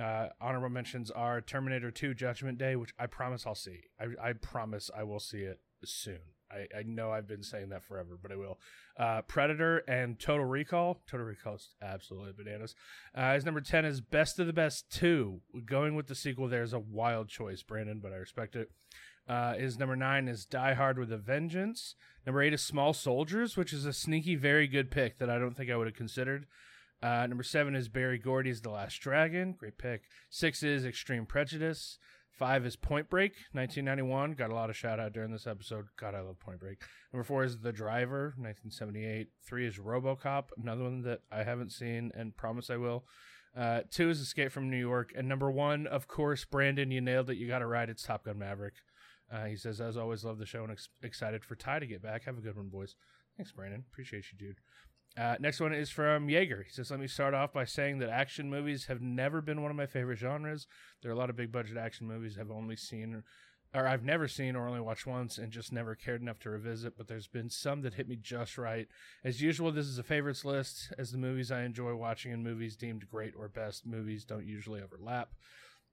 Uh, 0.00 0.28
honorable 0.40 0.70
mentions 0.70 1.10
are 1.10 1.42
Terminator 1.42 1.90
2 1.90 2.14
Judgment 2.14 2.56
Day, 2.56 2.76
which 2.76 2.94
I 2.98 3.06
promise 3.06 3.46
I'll 3.46 3.54
see. 3.54 3.80
I, 4.00 4.30
I 4.30 4.32
promise 4.32 4.90
I 4.96 5.02
will 5.02 5.20
see 5.20 5.42
it 5.42 5.60
soon. 5.84 6.20
I, 6.52 6.78
I 6.78 6.82
know 6.84 7.10
I've 7.10 7.26
been 7.26 7.42
saying 7.42 7.70
that 7.70 7.84
forever, 7.84 8.18
but 8.20 8.30
I 8.30 8.36
will. 8.36 8.58
Uh, 8.98 9.22
Predator 9.22 9.78
and 9.88 10.18
Total 10.18 10.44
Recall. 10.44 11.00
Total 11.06 11.26
Recall 11.26 11.54
is 11.54 11.68
absolutely 11.80 12.32
bananas. 12.32 12.74
Uh, 13.14 13.34
his 13.34 13.44
number 13.44 13.60
10 13.60 13.84
is 13.84 14.00
Best 14.00 14.38
of 14.38 14.46
the 14.46 14.52
Best 14.52 14.90
2. 14.92 15.40
Going 15.64 15.94
with 15.94 16.06
the 16.06 16.14
sequel 16.14 16.48
there 16.48 16.62
is 16.62 16.72
a 16.72 16.78
wild 16.78 17.28
choice, 17.28 17.62
Brandon, 17.62 18.00
but 18.02 18.12
I 18.12 18.16
respect 18.16 18.56
it. 18.56 18.70
Uh, 19.28 19.54
his 19.54 19.78
number 19.78 19.96
9 19.96 20.28
is 20.28 20.44
Die 20.44 20.74
Hard 20.74 20.98
with 20.98 21.12
a 21.12 21.16
Vengeance. 21.16 21.94
Number 22.26 22.42
8 22.42 22.52
is 22.52 22.62
Small 22.62 22.92
Soldiers, 22.92 23.56
which 23.56 23.72
is 23.72 23.86
a 23.86 23.92
sneaky, 23.92 24.34
very 24.34 24.66
good 24.66 24.90
pick 24.90 25.18
that 25.18 25.30
I 25.30 25.38
don't 25.38 25.56
think 25.56 25.70
I 25.70 25.76
would 25.76 25.86
have 25.86 25.96
considered. 25.96 26.46
Uh, 27.02 27.26
number 27.26 27.42
seven 27.42 27.74
is 27.74 27.88
Berry 27.88 28.16
Gordy's 28.16 28.60
The 28.60 28.70
Last 28.70 29.00
Dragon. 29.00 29.56
Great 29.58 29.76
pick. 29.76 30.04
Six 30.30 30.62
is 30.62 30.84
Extreme 30.84 31.26
Prejudice. 31.26 31.98
Five 32.38 32.64
is 32.64 32.76
Point 32.76 33.10
Break, 33.10 33.32
1991. 33.52 34.32
Got 34.32 34.50
a 34.50 34.54
lot 34.54 34.70
of 34.70 34.76
shout 34.76 34.98
out 34.98 35.12
during 35.12 35.30
this 35.30 35.46
episode. 35.46 35.86
God, 35.98 36.14
I 36.14 36.20
love 36.20 36.40
Point 36.40 36.60
Break. 36.60 36.78
Number 37.12 37.24
four 37.24 37.44
is 37.44 37.58
The 37.58 37.72
Driver, 37.72 38.34
1978. 38.38 39.28
Three 39.46 39.66
is 39.66 39.76
Robocop, 39.76 40.44
another 40.60 40.84
one 40.84 41.02
that 41.02 41.20
I 41.30 41.42
haven't 41.42 41.72
seen 41.72 42.10
and 42.14 42.36
promise 42.36 42.70
I 42.70 42.78
will. 42.78 43.04
Uh, 43.54 43.82
two 43.90 44.08
is 44.08 44.20
Escape 44.20 44.50
from 44.50 44.70
New 44.70 44.78
York. 44.78 45.12
And 45.14 45.28
number 45.28 45.50
one, 45.50 45.86
of 45.86 46.08
course, 46.08 46.44
Brandon, 46.46 46.90
you 46.90 47.02
nailed 47.02 47.28
it. 47.28 47.36
You 47.36 47.46
got 47.46 47.60
it 47.60 47.66
right. 47.66 47.88
It's 47.88 48.02
Top 48.02 48.24
Gun 48.24 48.38
Maverick. 48.38 48.74
Uh, 49.30 49.44
he 49.44 49.56
says, 49.56 49.80
as 49.80 49.96
always, 49.98 50.24
love 50.24 50.38
the 50.38 50.46
show 50.46 50.62
and 50.62 50.72
ex- 50.72 50.88
excited 51.02 51.44
for 51.44 51.54
Ty 51.54 51.80
to 51.80 51.86
get 51.86 52.02
back. 52.02 52.24
Have 52.24 52.38
a 52.38 52.42
good 52.42 52.56
one, 52.56 52.68
boys. 52.68 52.96
Thanks, 53.36 53.52
Brandon. 53.52 53.84
Appreciate 53.92 54.24
you, 54.32 54.38
dude. 54.38 54.58
Uh, 55.16 55.36
next 55.40 55.60
one 55.60 55.74
is 55.74 55.90
from 55.90 56.28
Jaeger. 56.28 56.62
He 56.62 56.70
says, 56.70 56.90
Let 56.90 57.00
me 57.00 57.06
start 57.06 57.34
off 57.34 57.52
by 57.52 57.64
saying 57.64 57.98
that 57.98 58.08
action 58.08 58.48
movies 58.48 58.86
have 58.86 59.02
never 59.02 59.42
been 59.42 59.62
one 59.62 59.70
of 59.70 59.76
my 59.76 59.86
favorite 59.86 60.18
genres. 60.18 60.66
There 61.02 61.10
are 61.10 61.14
a 61.14 61.18
lot 61.18 61.30
of 61.30 61.36
big 61.36 61.52
budget 61.52 61.76
action 61.76 62.06
movies 62.06 62.38
I've 62.40 62.50
only 62.50 62.76
seen, 62.76 63.22
or 63.74 63.86
I've 63.86 64.04
never 64.04 64.26
seen 64.26 64.56
or 64.56 64.66
only 64.66 64.80
watched 64.80 65.06
once 65.06 65.36
and 65.36 65.52
just 65.52 65.70
never 65.70 65.94
cared 65.94 66.22
enough 66.22 66.38
to 66.40 66.50
revisit, 66.50 66.96
but 66.96 67.08
there's 67.08 67.26
been 67.26 67.50
some 67.50 67.82
that 67.82 67.94
hit 67.94 68.08
me 68.08 68.16
just 68.16 68.56
right. 68.56 68.88
As 69.22 69.42
usual, 69.42 69.70
this 69.70 69.86
is 69.86 69.98
a 69.98 70.02
favorites 70.02 70.46
list, 70.46 70.92
as 70.98 71.12
the 71.12 71.18
movies 71.18 71.52
I 71.52 71.64
enjoy 71.64 71.94
watching 71.94 72.32
and 72.32 72.42
movies 72.42 72.76
deemed 72.76 73.08
great 73.08 73.34
or 73.36 73.48
best 73.48 73.84
movies 73.84 74.24
don't 74.24 74.46
usually 74.46 74.80
overlap. 74.80 75.30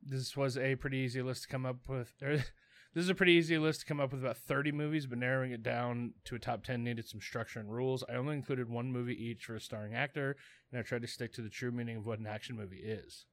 This 0.02 0.38
was 0.38 0.58
a 0.58 0.76
pretty 0.76 0.98
easy 0.98 1.22
list 1.22 1.44
to 1.44 1.50
come 1.50 1.66
up 1.66 1.90
with. 1.90 2.14
this 2.94 3.04
is 3.04 3.10
a 3.10 3.16
pretty 3.16 3.34
easy 3.34 3.58
list 3.58 3.82
to 3.82 3.86
come 3.86 4.00
up 4.00 4.12
with 4.12 4.22
about 4.22 4.38
30 4.38 4.72
movies, 4.72 5.06
but 5.06 5.20
narrowing 5.20 5.52
it 5.52 5.62
down 5.62 6.14
to 6.26 6.36
a 6.36 6.40
top 6.40 6.64
10 6.64 6.84
needed 6.84 7.08
some 7.08 7.22
structure 7.22 7.60
and 7.60 7.72
rules. 7.72 8.04
I 8.10 8.16
only 8.16 8.36
included 8.36 8.70
one 8.70 8.92
movie 8.92 9.14
each 9.14 9.46
for 9.46 9.56
a 9.56 9.62
starring 9.62 9.94
actor, 9.94 10.36
and 10.72 10.80
I 10.80 10.84
tried 10.84 11.04
to 11.04 11.08
stick 11.08 11.34
to 11.34 11.42
the 11.42 11.50
true 11.50 11.72
meaning 11.72 11.98
of 11.98 12.06
what 12.06 12.20
an 12.20 12.26
action 12.26 12.56
movie 12.56 12.82
is. 12.84 13.26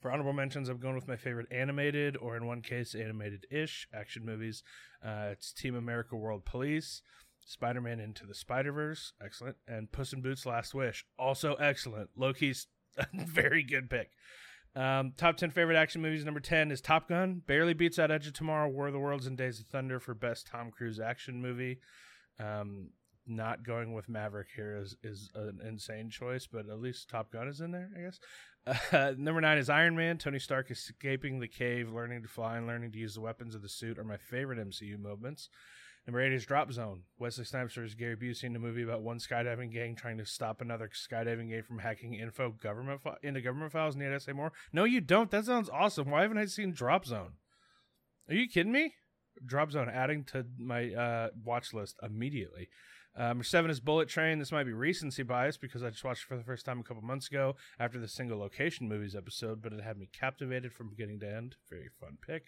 For 0.00 0.10
honorable 0.10 0.32
mentions, 0.32 0.68
I'm 0.68 0.78
going 0.78 0.94
with 0.94 1.08
my 1.08 1.16
favorite 1.16 1.50
animated, 1.50 2.16
or 2.16 2.36
in 2.36 2.46
one 2.46 2.62
case, 2.62 2.94
animated 2.94 3.46
ish 3.50 3.88
action 3.94 4.24
movies. 4.24 4.62
Uh, 5.04 5.28
it's 5.32 5.52
Team 5.52 5.74
America 5.74 6.16
World 6.16 6.44
Police, 6.44 7.02
Spider 7.44 7.80
Man 7.80 8.00
Into 8.00 8.26
the 8.26 8.34
Spider 8.34 8.72
Verse, 8.72 9.12
excellent, 9.22 9.56
and 9.66 9.90
Puss 9.90 10.12
in 10.12 10.22
Boots 10.22 10.46
Last 10.46 10.74
Wish, 10.74 11.04
also 11.18 11.54
excellent. 11.54 12.10
Loki's 12.16 12.66
a 12.98 13.06
very 13.12 13.62
good 13.62 13.88
pick. 13.88 14.10
Um, 14.76 15.12
top 15.16 15.36
10 15.36 15.50
favorite 15.50 15.76
action 15.76 16.00
movies. 16.00 16.24
Number 16.24 16.40
10 16.40 16.70
is 16.70 16.80
Top 16.80 17.08
Gun. 17.08 17.42
Barely 17.46 17.74
beats 17.74 17.98
out 17.98 18.10
Edge 18.10 18.26
of 18.26 18.32
Tomorrow, 18.32 18.68
War 18.68 18.86
of 18.86 18.92
the 18.92 18.98
Worlds, 18.98 19.26
and 19.26 19.36
Days 19.36 19.60
of 19.60 19.66
Thunder 19.66 19.98
for 19.98 20.14
best 20.14 20.46
Tom 20.46 20.70
Cruise 20.70 21.00
action 21.00 21.42
movie. 21.42 21.78
Um, 22.38 22.90
not 23.26 23.64
going 23.64 23.92
with 23.92 24.08
Maverick 24.08 24.48
here 24.54 24.76
is, 24.76 24.96
is 25.02 25.30
an 25.34 25.60
insane 25.66 26.10
choice, 26.10 26.46
but 26.50 26.68
at 26.68 26.80
least 26.80 27.08
Top 27.08 27.32
Gun 27.32 27.48
is 27.48 27.60
in 27.60 27.70
there, 27.72 27.90
I 27.96 28.02
guess. 28.02 28.20
Uh, 28.92 29.14
number 29.18 29.40
nine 29.40 29.58
is 29.58 29.70
Iron 29.70 29.96
Man. 29.96 30.18
Tony 30.18 30.38
Stark 30.38 30.70
escaping 30.70 31.40
the 31.40 31.48
cave, 31.48 31.92
learning 31.92 32.22
to 32.22 32.28
fly, 32.28 32.56
and 32.56 32.66
learning 32.66 32.92
to 32.92 32.98
use 32.98 33.14
the 33.14 33.20
weapons 33.20 33.54
of 33.54 33.62
the 33.62 33.68
suit 33.68 33.98
are 33.98 34.04
my 34.04 34.16
favorite 34.16 34.58
MCU 34.58 34.98
moments. 34.98 35.48
Number 36.06 36.22
eight 36.22 36.32
is 36.32 36.46
Drop 36.46 36.72
Zone. 36.72 37.02
Wesley 37.18 37.44
Snipes 37.44 37.72
stars 37.72 37.94
Gary 37.94 38.16
Busey 38.16 38.44
in 38.44 38.56
a 38.56 38.58
movie 38.58 38.82
about 38.82 39.02
one 39.02 39.18
skydiving 39.18 39.72
gang 39.72 39.94
trying 39.94 40.18
to 40.18 40.24
stop 40.24 40.60
another 40.60 40.90
skydiving 40.92 41.50
gang 41.50 41.62
from 41.62 41.78
hacking 41.78 42.14
info 42.14 42.50
government 42.50 43.02
fi- 43.02 43.18
into 43.22 43.40
government 43.40 43.72
files. 43.72 43.96
Need 43.96 44.12
I 44.12 44.18
say 44.18 44.32
more? 44.32 44.52
No, 44.72 44.84
you 44.84 45.00
don't. 45.00 45.30
That 45.30 45.44
sounds 45.44 45.68
awesome. 45.68 46.10
Why 46.10 46.22
haven't 46.22 46.38
I 46.38 46.46
seen 46.46 46.72
Drop 46.72 47.04
Zone? 47.04 47.34
Are 48.28 48.34
you 48.34 48.48
kidding 48.48 48.72
me? 48.72 48.94
Drop 49.44 49.70
Zone, 49.70 49.88
adding 49.88 50.24
to 50.24 50.46
my 50.58 50.92
uh, 50.92 51.28
watch 51.44 51.72
list 51.72 51.96
immediately. 52.02 52.68
Uh, 53.16 53.24
number 53.28 53.44
seven 53.44 53.70
is 53.70 53.80
Bullet 53.80 54.08
Train. 54.08 54.38
This 54.38 54.52
might 54.52 54.64
be 54.64 54.72
recency 54.72 55.22
bias 55.22 55.56
because 55.56 55.82
I 55.82 55.90
just 55.90 56.04
watched 56.04 56.22
it 56.22 56.28
for 56.28 56.36
the 56.36 56.44
first 56.44 56.64
time 56.64 56.80
a 56.80 56.82
couple 56.82 57.02
months 57.02 57.28
ago 57.28 57.56
after 57.78 57.98
the 57.98 58.08
single 58.08 58.38
location 58.38 58.88
movies 58.88 59.16
episode, 59.16 59.60
but 59.62 59.72
it 59.72 59.82
had 59.82 59.98
me 59.98 60.08
captivated 60.12 60.72
from 60.72 60.90
beginning 60.90 61.20
to 61.20 61.28
end. 61.28 61.56
Very 61.68 61.88
fun 62.00 62.18
pick. 62.24 62.44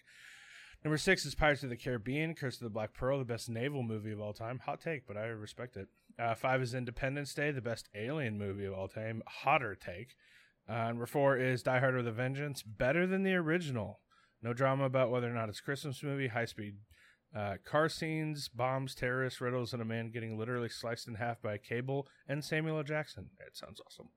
Number 0.83 0.97
six 0.97 1.25
is 1.25 1.33
Pirates 1.33 1.63
of 1.63 1.69
the 1.69 1.77
Caribbean, 1.77 2.35
Curse 2.35 2.55
of 2.55 2.63
the 2.65 2.69
Black 2.69 2.93
Pearl, 2.93 3.17
the 3.17 3.25
best 3.25 3.49
naval 3.49 3.83
movie 3.83 4.11
of 4.11 4.19
all 4.19 4.33
time. 4.33 4.59
Hot 4.65 4.81
take, 4.81 5.07
but 5.07 5.15
I 5.15 5.27
respect 5.27 5.77
it. 5.77 5.87
Uh, 6.19 6.35
five 6.35 6.61
is 6.61 6.73
Independence 6.73 7.33
Day, 7.33 7.51
the 7.51 7.61
best 7.61 7.87
alien 7.95 8.37
movie 8.37 8.65
of 8.65 8.73
all 8.73 8.89
time. 8.89 9.23
Hotter 9.25 9.75
take. 9.75 10.15
Uh, 10.67 10.87
number 10.89 11.05
four 11.05 11.37
is 11.37 11.63
Die 11.63 11.79
Hard 11.79 11.95
with 11.95 12.07
a 12.07 12.11
Vengeance, 12.11 12.63
better 12.63 13.07
than 13.07 13.23
the 13.23 13.33
original. 13.33 14.01
No 14.41 14.51
drama 14.51 14.83
about 14.83 15.09
whether 15.09 15.31
or 15.31 15.33
not 15.33 15.47
it's 15.47 15.61
Christmas 15.61 16.03
movie. 16.03 16.27
High 16.27 16.45
speed 16.45 16.75
uh, 17.35 17.55
car 17.63 17.89
scenes, 17.89 18.49
bombs, 18.49 18.93
terrorists, 18.93 19.41
riddles, 19.41 19.73
and 19.73 19.81
a 19.81 19.85
man 19.85 20.11
getting 20.11 20.37
literally 20.37 20.69
sliced 20.69 21.07
in 21.07 21.15
half 21.15 21.41
by 21.41 21.53
a 21.53 21.57
cable 21.57 22.07
and 22.27 22.43
Samuel 22.43 22.77
L. 22.77 22.83
Jackson. 22.83 23.29
It 23.39 23.55
sounds 23.55 23.81
awesome. 23.85 24.09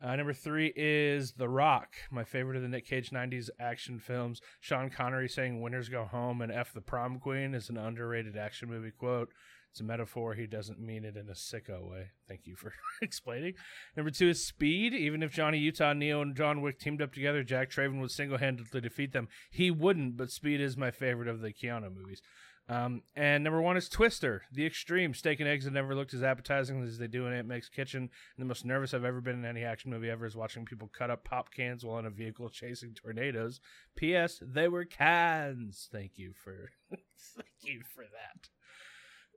Uh, 0.00 0.14
number 0.14 0.32
three 0.32 0.72
is 0.76 1.32
The 1.32 1.48
Rock, 1.48 1.94
my 2.12 2.22
favorite 2.22 2.56
of 2.56 2.62
the 2.62 2.68
Nick 2.68 2.86
Cage 2.86 3.10
90s 3.10 3.50
action 3.58 3.98
films. 3.98 4.40
Sean 4.60 4.90
Connery 4.90 5.28
saying 5.28 5.60
winners 5.60 5.88
go 5.88 6.04
home 6.04 6.40
and 6.40 6.52
F 6.52 6.72
the 6.72 6.80
prom 6.80 7.18
queen 7.18 7.52
is 7.52 7.68
an 7.68 7.76
underrated 7.76 8.36
action 8.36 8.68
movie 8.68 8.92
quote. 8.92 9.30
It's 9.72 9.80
a 9.80 9.84
metaphor. 9.84 10.34
He 10.34 10.46
doesn't 10.46 10.78
mean 10.78 11.04
it 11.04 11.16
in 11.16 11.28
a 11.28 11.32
sicko 11.32 11.90
way. 11.90 12.10
Thank 12.28 12.46
you 12.46 12.54
for 12.54 12.72
explaining. 13.02 13.54
Number 13.96 14.10
two 14.10 14.28
is 14.28 14.46
Speed. 14.46 14.94
Even 14.94 15.22
if 15.22 15.32
Johnny 15.32 15.58
Utah, 15.58 15.92
Neo, 15.92 16.22
and 16.22 16.36
John 16.36 16.62
Wick 16.62 16.78
teamed 16.78 17.02
up 17.02 17.12
together, 17.12 17.42
Jack 17.42 17.70
Traven 17.70 18.00
would 18.00 18.10
single 18.12 18.38
handedly 18.38 18.80
defeat 18.80 19.12
them. 19.12 19.28
He 19.50 19.70
wouldn't, 19.70 20.16
but 20.16 20.30
Speed 20.30 20.60
is 20.60 20.76
my 20.76 20.90
favorite 20.90 21.28
of 21.28 21.40
the 21.40 21.52
Keanu 21.52 21.94
movies. 21.94 22.22
Um, 22.70 23.02
and 23.16 23.42
number 23.42 23.62
one 23.62 23.78
is 23.78 23.88
Twister, 23.88 24.42
the 24.52 24.66
extreme. 24.66 25.14
Steak 25.14 25.40
and 25.40 25.48
eggs 25.48 25.64
have 25.64 25.72
never 25.72 25.94
looked 25.94 26.12
as 26.12 26.22
appetizing 26.22 26.82
as 26.82 26.98
they 26.98 27.06
do 27.06 27.26
in 27.26 27.32
Aunt 27.32 27.48
Meg's 27.48 27.70
kitchen. 27.70 28.02
And 28.02 28.10
the 28.38 28.44
most 28.44 28.66
nervous 28.66 28.92
I've 28.92 29.04
ever 29.04 29.22
been 29.22 29.38
in 29.38 29.44
any 29.46 29.64
action 29.64 29.90
movie 29.90 30.10
ever 30.10 30.26
is 30.26 30.36
watching 30.36 30.66
people 30.66 30.90
cut 30.96 31.10
up 31.10 31.24
pop 31.24 31.50
cans 31.50 31.84
while 31.84 31.98
in 31.98 32.04
a 32.04 32.10
vehicle 32.10 32.50
chasing 32.50 32.92
tornadoes. 32.92 33.60
P.S. 33.96 34.42
They 34.42 34.68
were 34.68 34.84
cans. 34.84 35.88
Thank 35.90 36.12
you 36.16 36.34
for, 36.34 36.70
thank 36.90 37.48
you 37.62 37.80
for 37.94 38.04
that. 38.04 38.50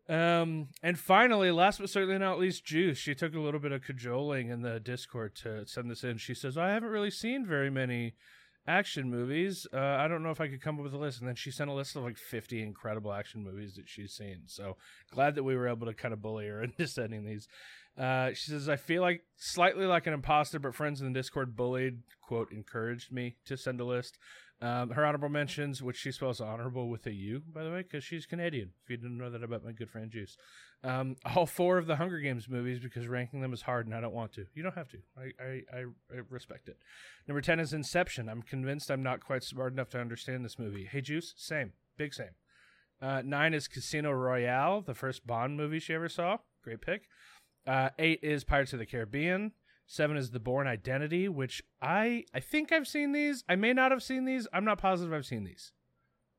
Um, 0.09 0.69
and 0.83 0.99
finally, 0.99 1.51
last 1.51 1.79
but 1.79 1.89
certainly 1.89 2.17
not 2.17 2.39
least, 2.39 2.65
Juice. 2.65 2.97
She 2.97 3.15
took 3.15 3.33
a 3.33 3.39
little 3.39 3.61
bit 3.61 3.71
of 3.71 3.83
cajoling 3.83 4.49
in 4.49 4.61
the 4.61 4.79
Discord 4.79 5.35
to 5.37 5.65
send 5.65 5.89
this 5.89 6.03
in. 6.03 6.17
She 6.17 6.33
says, 6.33 6.57
"I 6.57 6.71
haven't 6.71 6.89
really 6.89 7.11
seen 7.11 7.45
very 7.45 7.69
many." 7.69 8.15
Action 8.67 9.09
movies. 9.09 9.67
Uh, 9.73 9.79
I 9.79 10.07
don't 10.07 10.23
know 10.23 10.31
if 10.31 10.41
I 10.41 10.47
could 10.47 10.61
come 10.61 10.77
up 10.77 10.83
with 10.83 10.93
a 10.93 10.97
list. 10.97 11.19
And 11.19 11.27
then 11.27 11.35
she 11.35 11.51
sent 11.51 11.69
a 11.69 11.73
list 11.73 11.95
of 11.95 12.03
like 12.03 12.17
50 12.17 12.61
incredible 12.61 13.13
action 13.13 13.43
movies 13.43 13.75
that 13.75 13.89
she's 13.89 14.13
seen. 14.13 14.43
So 14.45 14.77
glad 15.11 15.35
that 15.35 15.43
we 15.43 15.55
were 15.55 15.67
able 15.67 15.87
to 15.87 15.93
kind 15.93 16.13
of 16.13 16.21
bully 16.21 16.47
her 16.47 16.63
into 16.63 16.87
sending 16.87 17.25
these. 17.25 17.47
Uh, 17.97 18.29
she 18.29 18.51
says, 18.51 18.69
I 18.69 18.77
feel 18.77 19.01
like 19.01 19.23
slightly 19.35 19.85
like 19.85 20.07
an 20.07 20.13
imposter, 20.13 20.59
but 20.59 20.75
friends 20.75 21.01
in 21.01 21.11
the 21.11 21.19
Discord 21.19 21.55
bullied, 21.55 22.03
quote, 22.21 22.51
encouraged 22.51 23.11
me 23.11 23.35
to 23.45 23.57
send 23.57 23.81
a 23.81 23.85
list. 23.85 24.17
Um, 24.61 24.91
her 24.91 25.03
honorable 25.03 25.29
mentions, 25.29 25.81
which 25.81 25.97
she 25.97 26.11
spells 26.11 26.39
honorable 26.39 26.87
with 26.87 27.07
a 27.07 27.13
U, 27.13 27.41
by 27.51 27.63
the 27.63 27.71
way, 27.71 27.81
because 27.81 28.03
she's 28.03 28.27
Canadian. 28.27 28.69
If 28.83 28.91
you 28.91 28.97
didn't 28.97 29.17
know 29.17 29.31
that 29.31 29.41
about 29.43 29.65
my 29.65 29.71
good 29.71 29.89
friend 29.89 30.11
Juice. 30.11 30.37
Um, 30.83 31.15
all 31.35 31.47
four 31.47 31.79
of 31.79 31.87
the 31.87 31.95
Hunger 31.95 32.19
Games 32.19 32.47
movies 32.47 32.77
because 32.79 33.07
ranking 33.07 33.41
them 33.41 33.53
is 33.53 33.63
hard 33.63 33.87
and 33.87 33.95
I 33.95 34.01
don't 34.01 34.13
want 34.13 34.33
to. 34.33 34.45
You 34.53 34.61
don't 34.61 34.75
have 34.75 34.89
to. 34.89 34.97
I, 35.17 35.43
I, 35.43 35.61
I, 35.73 35.79
I 36.13 36.21
respect 36.29 36.69
it. 36.69 36.77
Number 37.27 37.41
10 37.41 37.59
is 37.59 37.73
Inception. 37.73 38.29
I'm 38.29 38.43
convinced 38.43 38.91
I'm 38.91 39.03
not 39.03 39.25
quite 39.25 39.43
smart 39.43 39.73
enough 39.73 39.89
to 39.89 39.99
understand 39.99 40.45
this 40.45 40.59
movie. 40.59 40.85
Hey, 40.85 41.01
Juice, 41.01 41.33
same. 41.37 41.73
Big 41.97 42.13
same. 42.13 42.35
Uh, 43.01 43.23
nine 43.25 43.55
is 43.55 43.67
Casino 43.67 44.11
Royale, 44.11 44.81
the 44.81 44.93
first 44.93 45.25
Bond 45.25 45.57
movie 45.57 45.79
she 45.79 45.95
ever 45.95 46.07
saw. 46.07 46.37
Great 46.63 46.81
pick. 46.81 47.07
Uh, 47.65 47.89
eight 47.97 48.19
is 48.21 48.43
Pirates 48.43 48.73
of 48.73 48.79
the 48.79 48.85
Caribbean. 48.85 49.53
Seven 49.91 50.15
is 50.15 50.31
The 50.31 50.39
Bourne 50.39 50.67
Identity, 50.67 51.27
which 51.27 51.61
I 51.81 52.23
I 52.33 52.39
think 52.39 52.71
I've 52.71 52.87
seen 52.87 53.11
these. 53.11 53.43
I 53.49 53.57
may 53.57 53.73
not 53.73 53.91
have 53.91 54.01
seen 54.01 54.23
these. 54.23 54.47
I'm 54.53 54.63
not 54.63 54.77
positive 54.77 55.11
I've 55.11 55.25
seen 55.25 55.43
these. 55.43 55.73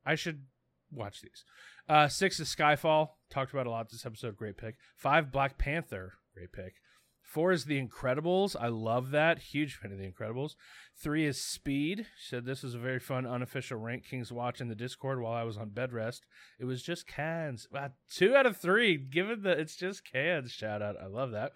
I 0.06 0.14
should 0.14 0.46
watch 0.90 1.20
these. 1.20 1.44
Uh, 1.86 2.08
six 2.08 2.40
is 2.40 2.48
Skyfall. 2.48 3.10
Talked 3.28 3.52
about 3.52 3.66
a 3.66 3.70
lot 3.70 3.90
this 3.90 4.06
episode. 4.06 4.38
Great 4.38 4.56
pick. 4.56 4.76
Five, 4.96 5.30
Black 5.30 5.58
Panther. 5.58 6.14
Great 6.34 6.50
pick. 6.50 6.76
Four 7.20 7.52
is 7.52 7.66
The 7.66 7.78
Incredibles. 7.78 8.56
I 8.58 8.68
love 8.68 9.10
that. 9.10 9.38
Huge 9.38 9.74
fan 9.74 9.92
of 9.92 9.98
The 9.98 10.10
Incredibles. 10.10 10.54
Three 10.96 11.26
is 11.26 11.38
Speed. 11.38 12.06
Said 12.18 12.46
this 12.46 12.62
was 12.62 12.74
a 12.74 12.78
very 12.78 13.00
fun 13.00 13.26
unofficial 13.26 13.78
Rank 13.78 14.06
Kings 14.08 14.32
watch 14.32 14.62
in 14.62 14.68
the 14.68 14.74
Discord 14.74 15.20
while 15.20 15.34
I 15.34 15.42
was 15.42 15.58
on 15.58 15.68
bed 15.68 15.92
rest. 15.92 16.24
It 16.58 16.64
was 16.64 16.82
just 16.82 17.06
cans. 17.06 17.68
Uh, 17.74 17.88
two 18.10 18.34
out 18.34 18.46
of 18.46 18.56
three. 18.56 18.96
Given 18.96 19.42
that 19.42 19.58
it's 19.58 19.76
just 19.76 20.10
cans. 20.10 20.52
Shout 20.52 20.80
out. 20.80 20.96
I 20.98 21.06
love 21.06 21.32
that. 21.32 21.52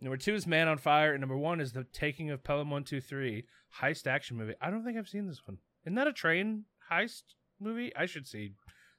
Number 0.00 0.16
two 0.16 0.34
is 0.34 0.46
Man 0.46 0.66
on 0.66 0.78
Fire, 0.78 1.12
and 1.12 1.20
number 1.20 1.36
one 1.36 1.60
is 1.60 1.72
The 1.72 1.84
Taking 1.84 2.30
of 2.30 2.42
Pelham 2.42 2.70
123, 2.70 3.44
heist 3.80 4.06
action 4.06 4.36
movie. 4.38 4.54
I 4.60 4.70
don't 4.70 4.82
think 4.82 4.96
I've 4.96 5.08
seen 5.08 5.26
this 5.26 5.46
one. 5.46 5.58
Isn't 5.84 5.94
that 5.96 6.06
a 6.06 6.12
train 6.12 6.64
heist 6.90 7.22
movie? 7.60 7.94
I 7.94 8.06
should 8.06 8.26
see 8.26 8.52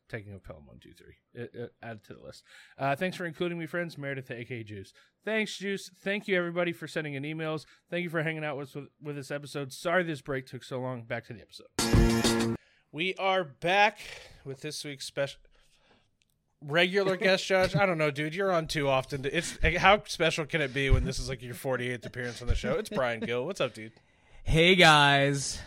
Taking 0.10 0.34
of 0.34 0.44
Pelham 0.44 0.68
123. 0.68 1.42
It, 1.42 1.52
it, 1.56 1.74
add 1.82 2.04
to 2.04 2.14
the 2.14 2.22
list. 2.22 2.44
Uh, 2.78 2.96
thanks 2.96 3.18
for 3.18 3.26
including 3.26 3.58
me, 3.58 3.66
friends. 3.66 3.98
Meredith, 3.98 4.30
aka 4.30 4.64
Juice. 4.64 4.94
Thanks, 5.26 5.58
Juice. 5.58 5.90
Thank 6.04 6.28
you, 6.28 6.38
everybody, 6.38 6.72
for 6.72 6.88
sending 6.88 7.16
in 7.16 7.24
emails. 7.24 7.66
Thank 7.90 8.04
you 8.04 8.10
for 8.12 8.22
hanging 8.22 8.44
out 8.44 8.58
with, 8.58 8.76
with 9.02 9.16
this 9.16 9.32
episode. 9.32 9.74
Sorry 9.74 10.04
this 10.04 10.22
break 10.22 10.46
took 10.46 10.64
so 10.64 10.80
long. 10.80 11.02
Back 11.04 11.26
to 11.28 11.34
the 11.34 11.42
episode. 11.42 12.58
We 12.92 13.16
are 13.16 13.44
back 13.44 14.00
with 14.46 14.62
this 14.62 14.84
week's 14.84 15.06
special 15.06 15.40
regular 16.66 17.18
guest 17.18 17.46
judge. 17.46 17.76
I 17.76 17.86
don't 17.86 17.98
know, 17.98 18.12
dude. 18.12 18.36
You're 18.36 18.52
on 18.52 18.68
too 18.68 18.88
often. 18.88 19.24
To, 19.24 19.36
it's 19.36 19.58
how 19.78 20.04
special 20.06 20.46
can 20.46 20.62
it 20.62 20.74
be 20.74 20.90
when 20.90 21.04
this 21.04 21.20
is 21.20 21.30
like 21.30 21.42
your 21.42 21.56
48th 21.56 22.06
appearance 22.06 22.42
on 22.42 22.48
the 22.48 22.56
show? 22.56 22.74
It's 22.74 22.90
Brian 22.90 23.20
Gill. 23.20 23.46
What's 23.46 23.62
up, 23.62 23.74
dude? 23.74 23.94
Hey 24.44 24.76
guys. 24.76 25.60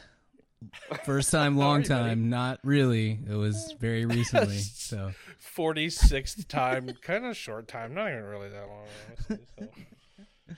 First 1.04 1.30
time, 1.32 1.56
long 1.56 1.82
you, 1.82 1.88
buddy? 1.88 2.08
time. 2.10 2.30
Not 2.30 2.60
really. 2.62 3.18
It 3.28 3.34
was 3.34 3.74
very 3.78 4.04
recently. 4.06 4.58
So 4.58 5.12
46th 5.56 6.48
time, 6.48 6.90
kind 7.02 7.26
of 7.26 7.36
short 7.36 7.68
time. 7.68 7.94
Not 7.94 8.08
even 8.08 8.24
really 8.24 8.48
that 8.48 8.66
long. 8.66 8.86
Honestly, 9.30 9.46
so. 9.58 10.54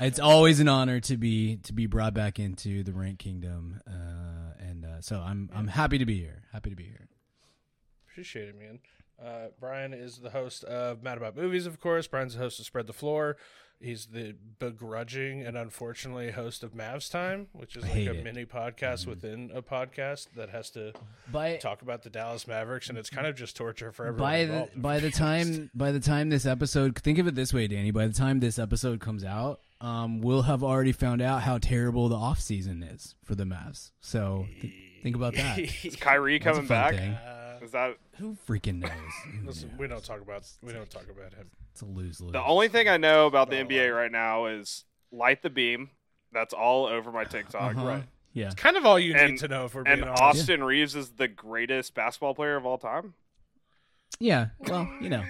it's 0.00 0.18
always 0.18 0.60
an 0.60 0.68
honor 0.68 1.00
to 1.00 1.16
be 1.16 1.56
to 1.64 1.72
be 1.72 1.86
brought 1.86 2.14
back 2.14 2.38
into 2.38 2.82
the 2.82 2.92
Rank 2.92 3.18
Kingdom, 3.18 3.80
uh, 3.86 4.52
and 4.60 4.84
uh, 4.84 5.00
so 5.00 5.20
I'm 5.20 5.50
I'm 5.54 5.68
happy 5.68 5.98
to 5.98 6.06
be 6.06 6.18
here. 6.18 6.42
Happy 6.52 6.70
to 6.70 6.76
be 6.76 6.84
here. 6.84 7.08
Appreciate 8.10 8.48
it, 8.48 8.58
man. 8.58 8.80
Uh, 9.22 9.48
Brian 9.60 9.92
is 9.92 10.18
the 10.18 10.30
host 10.30 10.64
of 10.64 11.02
Mad 11.02 11.18
About 11.18 11.36
Movies, 11.36 11.66
of 11.66 11.80
course. 11.80 12.06
Brian's 12.06 12.34
the 12.34 12.40
host 12.40 12.58
of 12.60 12.66
Spread 12.66 12.86
the 12.86 12.92
Floor. 12.92 13.36
He's 13.80 14.06
the 14.06 14.34
begrudging 14.58 15.42
and 15.46 15.56
unfortunately 15.56 16.32
host 16.32 16.64
of 16.64 16.72
Mavs 16.72 17.08
Time, 17.08 17.46
which 17.52 17.76
is 17.76 17.84
like 17.84 17.92
a 17.94 18.00
it. 18.00 18.06
Mm-hmm. 18.16 18.24
mini 18.24 18.44
podcast 18.44 19.06
within 19.06 19.52
a 19.54 19.62
podcast 19.62 20.28
that 20.34 20.50
has 20.50 20.70
to 20.70 20.92
By 21.30 21.58
talk 21.58 21.82
about 21.82 22.02
the 22.02 22.10
Dallas 22.10 22.48
Mavericks, 22.48 22.88
and 22.88 22.98
it's 22.98 23.08
kind 23.08 23.28
of 23.28 23.36
just 23.36 23.56
torture 23.56 23.92
for 23.92 24.06
everyone. 24.06 24.28
by 24.30 24.44
the 24.46 24.68
by 24.76 24.98
the 24.98 25.12
time 25.12 25.70
by 25.74 25.92
the 25.92 26.00
time 26.00 26.28
this 26.28 26.44
episode, 26.44 26.96
think 26.98 27.18
of 27.20 27.28
it 27.28 27.36
this 27.36 27.54
way, 27.54 27.68
Danny. 27.68 27.92
By 27.92 28.08
the 28.08 28.14
time 28.14 28.40
this 28.40 28.58
episode 28.58 28.98
comes 28.98 29.22
out, 29.22 29.60
um, 29.80 30.22
we'll 30.22 30.42
have 30.42 30.64
already 30.64 30.90
found 30.92 31.22
out 31.22 31.42
how 31.42 31.58
terrible 31.58 32.08
the 32.08 32.16
off 32.16 32.40
season 32.40 32.82
is 32.82 33.14
for 33.24 33.36
the 33.36 33.44
Mavs. 33.44 33.92
So 34.00 34.46
th- 34.60 34.72
think 35.04 35.14
about 35.14 35.34
that. 35.36 35.56
Is 35.84 35.94
Kyrie 35.94 36.40
That's 36.40 36.56
coming 36.56 36.66
back? 36.68 36.96
thing. 36.96 37.12
Uh, 37.12 37.60
Is 37.62 37.70
that 37.70 37.96
Who 38.18 38.36
freaking 38.48 38.80
knows? 38.80 38.90
Who 39.40 39.46
listen, 39.46 39.68
knows? 39.70 39.78
we 39.78 39.86
don't 39.86 40.04
talk 40.04 40.20
about 40.20 40.42
we 40.62 40.72
don't 40.72 40.90
talk 40.90 41.04
about 41.10 41.32
him. 41.34 41.50
It's 41.72 41.82
a 41.82 41.86
lose 41.86 42.20
lose. 42.20 42.32
the 42.32 42.44
only 42.44 42.68
thing 42.68 42.88
I 42.88 42.96
know 42.96 43.26
about 43.26 43.50
the 43.50 43.58
Oh, 43.60 43.64
NBA 43.64 43.94
right 43.94 44.10
now 44.10 44.46
is 44.46 44.84
light 45.12 45.42
the 45.42 45.50
beam. 45.50 45.90
That's 46.32 46.52
all 46.52 46.86
over 46.86 47.10
my 47.12 47.24
TikTok. 47.24 47.76
Uh-huh. 47.76 47.86
Right. 47.86 48.04
Yeah. 48.34 48.46
It's 48.46 48.54
kind 48.56 48.76
of 48.76 48.84
all 48.84 48.98
you 48.98 49.14
need 49.14 49.38
to 49.38 49.48
know 49.48 49.64
if 49.64 49.74
we're 49.74 49.84
being 49.84 50.00
And 50.00 50.04
honest. 50.04 50.22
Austin 50.22 50.62
Reaves 50.62 50.94
is 50.94 51.10
the 51.10 51.28
greatest 51.28 51.94
basketball 51.94 52.34
player 52.34 52.56
of 52.56 52.66
all 52.66 52.78
time. 52.78 53.14
Yeah. 54.20 54.48
Well, 54.60 54.88
you 55.00 55.08
know, 55.08 55.24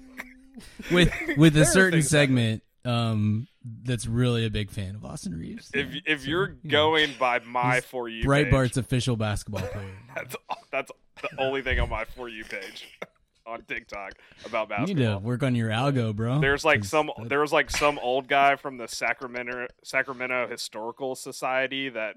with 0.92 1.12
with 1.36 1.56
a 1.56 1.64
certain 1.64 2.02
segment 2.02 2.62
um 2.84 3.46
that's 3.82 4.06
really 4.06 4.46
a 4.46 4.50
big 4.50 4.70
fan 4.70 4.94
of 4.94 5.04
Austin 5.04 5.34
Reaves. 5.38 5.70
If 5.74 5.94
Yeah. 5.94 6.00
if 6.06 6.22
So, 6.22 6.28
you're 6.28 6.48
you 6.48 6.54
know, 6.64 6.70
going 6.70 7.10
by 7.18 7.40
my 7.40 7.80
for 7.80 8.08
you 8.08 8.24
Breitbart's 8.24 8.74
page, 8.74 8.84
official 8.84 9.16
basketball 9.16 9.62
player. 9.72 9.92
that's 10.14 10.36
that's 10.70 10.92
the 11.22 11.28
only 11.38 11.62
thing 11.62 11.78
on 11.80 11.88
my 11.90 12.04
for 12.04 12.28
you 12.28 12.44
page. 12.44 12.88
on 13.46 13.62
TikTok 13.62 14.12
about 14.44 14.68
basketball. 14.68 14.88
You 14.88 14.94
need 14.94 15.12
to 15.12 15.18
work 15.18 15.42
on 15.42 15.54
your 15.56 15.70
algo, 15.70 16.14
bro. 16.14 16.38
There's 16.40 16.64
like 16.64 16.84
some 16.84 17.10
that- 17.18 17.28
there 17.28 17.40
was 17.40 17.52
like 17.52 17.70
some 17.70 17.98
old 18.00 18.28
guy 18.28 18.56
from 18.56 18.76
the 18.76 18.86
Sacramento 18.86 19.66
Sacramento 19.82 20.46
Historical 20.48 21.14
Society 21.16 21.88
that 21.88 22.14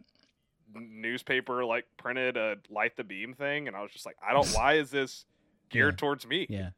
newspaper 0.76 1.64
like 1.65 1.85
printed 1.98 2.38
a 2.38 2.56
light 2.69 2.95
the 2.95 3.03
beam 3.03 3.34
thing 3.34 3.68
and 3.68 3.76
I 3.77 3.81
was 3.81 3.91
just 3.91 4.06
like 4.06 4.15
I 4.27 4.34
don't 4.34 4.48
why 4.49 4.73
is 4.76 4.90
this 4.90 5.26
geared 5.69 5.94
Yeah. 5.95 5.98
towards 5.98 6.26
me? 6.27 6.48
yeah. 6.49 6.69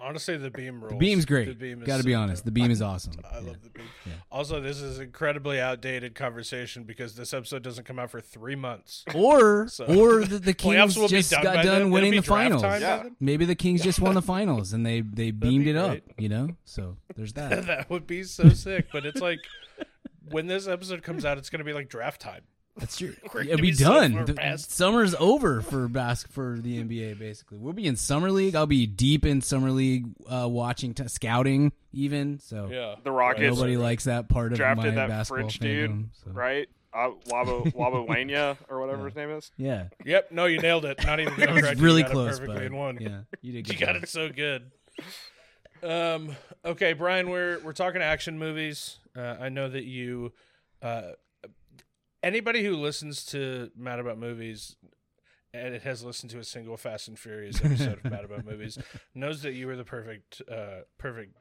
Honestly, 0.00 0.36
the 0.36 0.50
beam 0.50 0.80
rules. 0.80 0.92
The 0.92 0.98
beam's 0.98 1.24
great. 1.24 1.46
The 1.46 1.54
great. 1.54 1.58
beam 1.58 1.82
is 1.82 1.86
Got 1.86 1.98
to 1.98 2.04
be 2.04 2.14
honest. 2.14 2.44
The 2.44 2.50
beam 2.50 2.70
is 2.70 2.80
awesome. 2.82 3.14
I 3.24 3.38
Yeah. 3.40 3.46
love 3.48 3.62
the 3.62 3.70
beam. 3.70 3.84
Yeah. 4.06 4.12
Also, 4.30 4.60
this 4.60 4.80
is 4.80 4.98
incredibly 4.98 5.60
outdated 5.60 6.14
conversation 6.14 6.84
because 6.84 7.14
this 7.16 7.34
episode 7.34 7.62
doesn't 7.62 7.84
come 7.84 7.98
out 7.98 8.10
for 8.10 8.20
three 8.20 8.54
months. 8.54 9.04
Or 9.14 9.68
So- 9.68 9.84
or 9.86 10.24
the, 10.24 10.38
the 10.38 10.54
Kings 10.54 10.96
will 10.96 11.08
just 11.08 11.30
done 11.30 11.42
got 11.42 11.64
done 11.64 11.64
then. 11.64 11.90
Winning 11.90 12.12
the 12.12 12.22
finals. 12.22 12.62
time 12.62 12.80
Yeah. 12.80 13.04
Maybe 13.20 13.44
the 13.44 13.54
Kings 13.54 13.82
just 13.82 14.00
won 14.00 14.14
the 14.14 14.22
finals 14.22 14.72
and 14.72 14.84
they 14.86 15.00
they 15.00 15.30
beamed 15.30 15.64
be 15.64 15.70
it 15.70 15.76
up. 15.76 15.98
You 16.16 16.28
know, 16.28 16.48
so 16.64 16.96
there's 17.16 17.32
that. 17.34 17.66
that 17.66 17.90
would 17.90 18.06
be 18.06 18.22
so 18.22 18.48
sick. 18.50 18.88
But 18.92 19.04
it's 19.06 19.20
like 19.20 19.40
when 20.30 20.46
this 20.46 20.66
episode 20.68 21.02
comes 21.02 21.24
out, 21.24 21.38
it's 21.38 21.50
going 21.50 21.58
to 21.60 21.64
be 21.64 21.72
like 21.72 21.88
draft 21.88 22.20
time. 22.20 22.42
That's 22.78 22.96
true. 22.96 23.14
We're 23.34 23.42
It'll 23.42 23.56
be 23.56 23.70
be 23.70 23.72
done. 23.72 24.24
The- 24.24 24.56
summer's 24.58 25.14
over 25.16 25.60
for 25.62 25.88
bas- 25.88 26.24
for 26.30 26.58
the 26.60 26.82
NBA. 26.82 27.18
Basically, 27.18 27.58
we'll 27.58 27.72
be 27.72 27.86
in 27.86 27.96
summer 27.96 28.30
league. 28.30 28.54
I'll 28.54 28.66
be 28.66 28.86
deep 28.86 29.26
in 29.26 29.40
summer 29.40 29.70
league, 29.70 30.06
uh, 30.30 30.48
watching 30.48 30.94
t- 30.94 31.08
scouting 31.08 31.72
even. 31.92 32.38
So 32.38 32.68
Yeah, 32.70 32.94
The 33.02 33.10
Rockets 33.10 33.56
nobody 33.56 33.76
likes 33.76 34.04
that 34.04 34.28
part 34.28 34.52
of 34.52 34.58
drafted 34.58 34.94
my 34.94 35.00
that 35.02 35.08
basketball 35.08 35.42
French 35.42 35.58
dude, 35.58 35.90
fandom, 35.90 36.06
so. 36.24 36.30
right? 36.30 36.68
Uh, 36.94 37.10
Wabo 37.26 37.72
Wabawanya 37.74 38.56
or 38.68 38.80
whatever 38.80 39.00
Yeah. 39.02 39.04
his 39.06 39.16
name 39.16 39.30
is. 39.30 39.50
Yeah, 39.58 39.84
Yep. 40.06 40.32
No, 40.32 40.46
you 40.46 40.58
nailed 40.60 40.84
it. 40.86 41.04
Not 41.04 41.20
even 41.20 41.34
that 41.36 41.46
gonna 41.48 41.60
was 41.60 41.80
really 41.80 42.00
You 42.00 42.06
it 42.06 42.10
close, 42.12 42.38
perfectly 42.38 42.56
but 42.56 42.64
in 42.64 42.76
one. 42.76 42.98
yeah, 43.00 43.20
you 43.42 43.52
did. 43.52 43.68
You 43.68 43.74
Good 43.76 43.84
got 43.86 43.96
it 43.96 44.08
so 44.08 44.30
good. 44.30 44.70
Um. 45.82 46.34
Okay, 46.64 46.92
Brian. 46.92 47.30
We're 47.30 47.58
we're 47.60 47.72
talking 47.72 48.02
action 48.02 48.38
movies. 48.38 48.98
Uh, 49.16 49.36
I 49.40 49.48
know 49.48 49.68
that 49.68 49.84
you. 49.84 50.32
Uh, 50.82 51.10
anybody 52.22 52.64
who 52.64 52.76
listens 52.76 53.24
to 53.26 53.70
Mad 53.76 53.98
About 53.98 54.18
Movies 54.18 54.76
and 55.54 55.74
it 55.74 55.82
has 55.82 56.04
listened 56.04 56.30
to 56.32 56.38
a 56.38 56.44
single 56.44 56.76
Fast 56.76 57.08
and 57.08 57.18
Furious 57.18 57.64
episode 57.64 58.04
of 58.04 58.10
Mad 58.10 58.24
About 58.24 58.44
Movies 58.44 58.78
knows 59.14 59.42
that 59.42 59.52
you 59.52 59.66
were 59.66 59.76
the 59.76 59.84
perfect 59.84 60.42
uh 60.50 60.82
perfect 60.98 61.34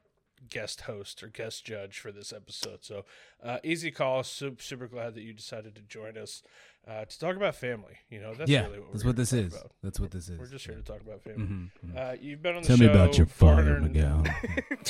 guest 0.50 0.82
host 0.82 1.24
or 1.24 1.28
guest 1.28 1.66
judge 1.66 2.00
for 2.00 2.12
this 2.12 2.32
episode. 2.32 2.84
So 2.84 3.06
uh, 3.44 3.58
easy 3.64 3.92
call. 3.92 4.24
Super, 4.24 4.62
super 4.62 4.88
glad 4.88 5.16
that 5.16 5.24
you 5.24 5.34
decided 5.34 5.76
to 5.76 5.82
join 5.82 6.18
us 6.18 6.44
uh, 6.88 7.06
to 7.06 7.20
talk 7.20 7.36
about 7.36 7.56
family. 7.56 7.98
You 8.10 8.22
know 8.22 8.34
that's 8.34 8.50
yeah, 8.50 8.68
really 8.68 8.80
what 8.80 8.92
that's 8.94 9.04
what 9.06 9.16
this 9.16 9.34
is. 9.34 9.54
About. 9.54 9.72
That's 9.84 10.00
what 10.00 10.12
this 10.12 10.30
is. 10.30 10.40
We're 10.40 10.48
just 10.48 10.66
here 10.66 10.76
to 10.76 10.84
talk 10.84 11.02
about 11.02 11.22
family. 11.24 11.42
Mhm, 11.44 11.70
mhm. 11.86 11.98
Uh, 11.98 12.16
you've 12.22 12.42
been 12.42 12.56
on 12.56 12.62
the 12.62 12.68
Tell 12.68 12.78
show. 12.78 12.84
me 12.84 12.90
about 12.90 13.18
your 13.18 13.28
father, 13.28 13.80
Miguel. 13.80 14.24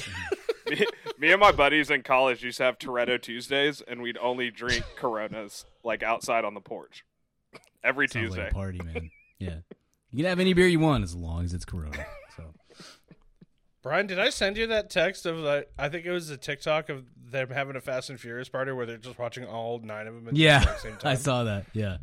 me, 0.69 0.85
me 1.17 1.31
and 1.31 1.39
my 1.39 1.51
buddies 1.51 1.89
in 1.89 2.03
college 2.03 2.43
used 2.43 2.57
to 2.57 2.63
have 2.63 2.77
Toretto 2.77 3.21
Tuesdays, 3.21 3.81
and 3.81 4.01
we'd 4.01 4.17
only 4.17 4.51
drink 4.51 4.83
Coronas 4.97 5.65
like 5.83 6.03
outside 6.03 6.45
on 6.45 6.53
the 6.53 6.61
porch 6.61 7.03
every 7.83 8.07
Sounds 8.07 8.27
Tuesday. 8.27 8.43
like 8.43 8.51
a 8.51 8.55
party, 8.55 8.81
man. 8.83 9.09
Yeah, 9.39 9.57
you 10.11 10.17
can 10.17 10.25
have 10.25 10.39
any 10.39 10.53
beer 10.53 10.67
you 10.67 10.79
want 10.79 11.03
as 11.03 11.15
long 11.15 11.45
as 11.45 11.53
it's 11.53 11.65
Corona. 11.65 12.05
So 12.35 12.43
Brian, 13.83 14.07
did 14.07 14.19
I 14.19 14.29
send 14.29 14.57
you 14.57 14.67
that 14.67 14.89
text 14.89 15.25
of 15.25 15.37
like 15.37 15.71
I 15.77 15.89
think 15.89 16.05
it 16.05 16.11
was 16.11 16.29
a 16.29 16.37
TikTok 16.37 16.89
of 16.89 17.05
them 17.31 17.49
having 17.49 17.75
a 17.75 17.81
Fast 17.81 18.09
and 18.09 18.19
Furious 18.19 18.49
party 18.49 18.71
where 18.71 18.85
they're 18.85 18.97
just 18.97 19.19
watching 19.19 19.45
all 19.45 19.79
nine 19.79 20.07
of 20.07 20.15
them 20.15 20.27
at 20.27 20.35
yeah, 20.35 20.59
exact 20.59 20.81
same 20.81 20.95
time. 20.97 21.11
I 21.11 21.15
saw 21.15 21.43
that. 21.43 21.65
Yeah, 21.73 21.97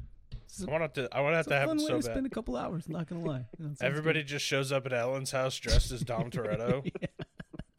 I 0.66 0.70
want 0.70 0.94
to. 0.94 1.08
I 1.12 1.20
want 1.20 1.32
to 1.32 1.36
have 1.36 1.46
to 1.46 1.56
a 1.56 1.58
have 1.58 1.70
it 1.70 1.80
so 1.80 1.96
to 1.96 2.02
spend 2.02 2.26
a 2.26 2.30
couple 2.30 2.56
hours. 2.56 2.88
Not 2.88 3.08
gonna 3.08 3.24
lie. 3.24 3.38
Yeah, 3.38 3.44
that 3.58 3.64
sounds 3.64 3.82
Everybody 3.82 4.22
just 4.22 4.44
shows 4.44 4.70
up 4.72 4.86
at 4.86 4.92
Ellen's 4.92 5.32
house 5.32 5.58
dressed 5.58 5.90
as 5.92 6.02
Dom 6.02 6.30
Toretto. 6.30 6.84
Yeah. 6.84 7.08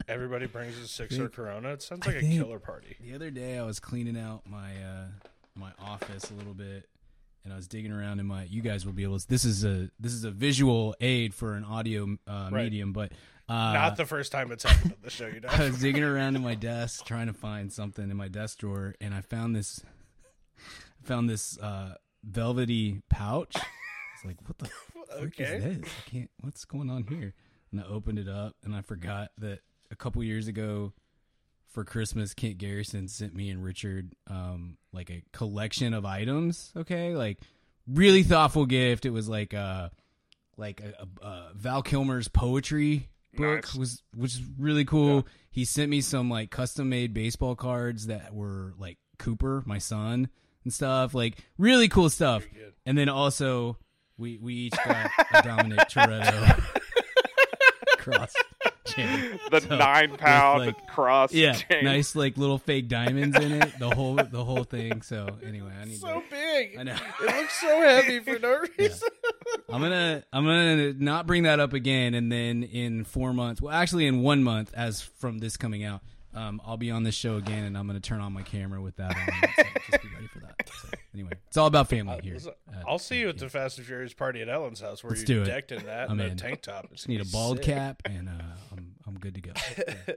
Everybody 0.08 0.46
brings 0.46 0.78
a 0.78 0.86
sixer 0.86 1.28
Corona. 1.28 1.70
It 1.70 1.82
sounds 1.82 2.06
like 2.06 2.16
a 2.16 2.20
think- 2.20 2.34
killer 2.34 2.58
party. 2.58 2.96
The 3.00 3.14
other 3.14 3.30
day, 3.30 3.58
I 3.58 3.62
was 3.64 3.80
cleaning 3.80 4.16
out 4.18 4.42
my 4.48 4.70
uh, 4.82 5.06
my 5.54 5.72
office 5.80 6.30
a 6.30 6.34
little 6.34 6.54
bit, 6.54 6.88
and 7.44 7.52
I 7.52 7.56
was 7.56 7.66
digging 7.66 7.90
around 7.92 8.20
in 8.20 8.26
my. 8.26 8.44
You 8.44 8.62
guys 8.62 8.86
will 8.86 8.92
be 8.92 9.02
able 9.02 9.18
to. 9.18 9.28
This 9.28 9.44
is 9.44 9.64
a 9.64 9.90
this 9.98 10.12
is 10.12 10.24
a 10.24 10.30
visual 10.30 10.94
aid 11.00 11.34
for 11.34 11.54
an 11.54 11.64
audio 11.64 12.16
uh, 12.28 12.50
Right. 12.52 12.64
medium, 12.64 12.92
but 12.92 13.12
uh, 13.48 13.72
Not 13.72 13.96
the 13.96 14.06
first 14.06 14.30
time 14.32 14.52
it's 14.52 14.62
happened 14.64 14.92
on 14.92 14.98
the 15.02 15.10
show, 15.10 15.26
you 15.26 15.40
know. 15.40 15.48
I 15.50 15.64
was 15.64 15.78
digging 15.80 16.02
around 16.04 16.36
in 16.36 16.42
my 16.42 16.54
desk 16.54 17.04
trying 17.04 17.26
to 17.26 17.32
find 17.32 17.72
something 17.72 18.08
in 18.10 18.16
my 18.16 18.28
desk 18.28 18.58
drawer, 18.58 18.94
and 19.00 19.12
I 19.14 19.20
found 19.22 19.56
this. 19.56 19.80
Found 21.04 21.28
this 21.30 21.56
uh, 21.58 21.94
velvety 22.24 23.00
pouch. 23.08 23.54
It's 23.54 24.24
like, 24.24 24.36
what 24.46 24.58
the 24.58 24.66
frick 24.92 25.40
Okay. 25.40 25.44
is 25.44 25.64
this? 25.80 25.88
I 26.06 26.10
can't. 26.10 26.30
What's 26.40 26.64
going 26.64 26.90
on 26.90 27.04
here? 27.04 27.32
And 27.70 27.80
I 27.80 27.84
opened 27.84 28.18
it 28.18 28.28
up, 28.28 28.56
and 28.64 28.74
I 28.74 28.80
forgot 28.82 29.30
that 29.38 29.60
a 29.90 29.96
couple 29.96 30.22
years 30.22 30.48
ago, 30.48 30.92
for 31.76 31.84
Christmas, 31.84 32.32
Kent 32.32 32.56
Garrison 32.56 33.06
sent 33.06 33.34
me 33.34 33.50
and 33.50 33.62
Richard 33.62 34.14
um, 34.28 34.78
like 34.92 35.10
a 35.10 35.22
collection 35.32 35.92
of 35.92 36.06
items. 36.06 36.72
Okay, 36.74 37.14
like 37.14 37.38
really 37.86 38.22
thoughtful 38.22 38.64
gift. 38.64 39.04
It 39.04 39.10
was 39.10 39.28
like 39.28 39.52
uh 39.52 39.90
like 40.56 40.80
a, 40.80 41.06
a, 41.22 41.26
a 41.26 41.52
Val 41.54 41.82
Kilmer's 41.82 42.28
poetry 42.28 43.08
book 43.36 43.64
Nice. 43.64 43.74
was 43.74 44.02
which 44.14 44.34
is 44.36 44.42
really 44.58 44.86
cool. 44.86 45.26
He 45.50 45.66
sent 45.66 45.90
me 45.90 46.00
some 46.00 46.30
like 46.30 46.50
custom 46.50 46.88
made 46.88 47.12
baseball 47.12 47.54
cards 47.54 48.06
that 48.06 48.32
were 48.34 48.72
like 48.78 48.96
Cooper, 49.18 49.62
my 49.66 49.76
son, 49.78 50.30
and 50.64 50.72
stuff. 50.72 51.12
Like 51.14 51.36
really 51.58 51.88
cool 51.88 52.08
stuff. 52.08 52.42
And 52.86 52.96
then 52.96 53.10
also 53.10 53.76
we 54.16 54.38
we 54.38 54.54
each 54.54 54.76
got 54.82 55.10
a 55.34 55.42
Dominic 55.42 55.78
Toretto 55.90 56.64
cross 57.98 58.32
chain. 58.86 59.38
The 59.50 59.60
So, 59.60 59.76
nine 59.76 60.16
pound 60.16 60.66
like- 60.66 60.86
cross. 60.86 61.32
Yeah, 61.32 61.52
chain. 61.52 61.84
nice 61.84 62.14
like 62.16 62.36
little 62.36 62.58
fake 62.58 62.88
diamonds 62.88 63.36
in 63.36 63.52
it. 63.52 63.78
The 63.78 63.90
whole 63.90 64.16
the 64.16 64.44
whole 64.44 64.64
thing. 64.64 65.02
So 65.02 65.26
anyway, 65.46 65.70
I 65.80 65.84
need 65.84 65.98
So 65.98 66.20
to. 66.20 66.22
big. 66.30 66.76
I 66.78 66.82
know. 66.82 66.96
It 67.22 67.36
looks 67.36 67.60
so 67.60 67.80
heavy 67.80 68.20
for 68.20 68.38
no 68.42 68.64
reason. 68.78 69.08
I'm 69.68 69.80
gonna 69.80 70.24
I'm 70.32 70.44
gonna 70.44 70.92
not 70.94 71.26
bring 71.26 71.44
that 71.44 71.60
up 71.60 71.72
again, 71.72 72.14
and 72.14 72.30
then 72.32 72.62
in 72.62 73.04
four 73.04 73.32
months, 73.32 73.60
well, 73.60 73.74
actually 73.74 74.06
in 74.06 74.22
one 74.22 74.42
month, 74.42 74.72
as 74.74 75.00
from 75.02 75.38
this 75.38 75.56
coming 75.56 75.84
out, 75.84 76.00
um, 76.36 76.60
I'll 76.64 76.76
be 76.76 76.90
on 76.90 77.02
this 77.02 77.14
show 77.14 77.36
again, 77.36 77.64
and 77.64 77.76
I'm 77.76 77.86
gonna 77.86 78.00
turn 78.00 78.20
on 78.20 78.32
my 78.32 78.42
camera 78.42 78.80
with 78.80 78.96
that 78.96 79.16
on. 79.16 79.26
So 79.56 79.62
just 79.90 80.02
be 80.02 80.08
ready 80.14 80.26
for 80.28 80.40
that. 80.40 80.68
So, 80.68 80.88
anyway, 81.14 81.30
it's 81.46 81.56
all 81.56 81.66
about 81.66 81.88
family 81.88 82.20
here. 82.22 82.34
Listen, 82.34 82.52
at- 82.72 82.84
I'll 82.86 82.98
see 82.98 83.18
you 83.20 83.28
at 83.28 83.38
the 83.38 83.48
Fast 83.48 83.78
and 83.78 83.86
Furious 83.86 84.12
party 84.12 84.42
at 84.42 84.48
Ellen's 84.48 84.80
house 84.80 85.02
where 85.02 85.10
Let's 85.10 85.28
you're 85.28 85.38
do 85.38 85.42
it. 85.42 85.52
decked 85.52 85.72
in 85.72 85.84
that 85.86 86.10
I'm 86.10 86.20
and 86.20 86.32
a 86.32 86.34
tank 86.36 86.62
top. 86.62 86.84
It's 86.92 86.92
Just 87.02 87.08
need 87.08 87.20
a 87.20 87.24
bald 87.26 87.58
sick. 87.58 87.66
cap, 87.66 88.02
and 88.04 88.28
uh, 88.28 88.32
I'm 88.72 88.94
I'm 89.06 89.18
good 89.18 89.34
to 89.34 89.40
go. 89.40 89.52
Yeah. 89.78 90.14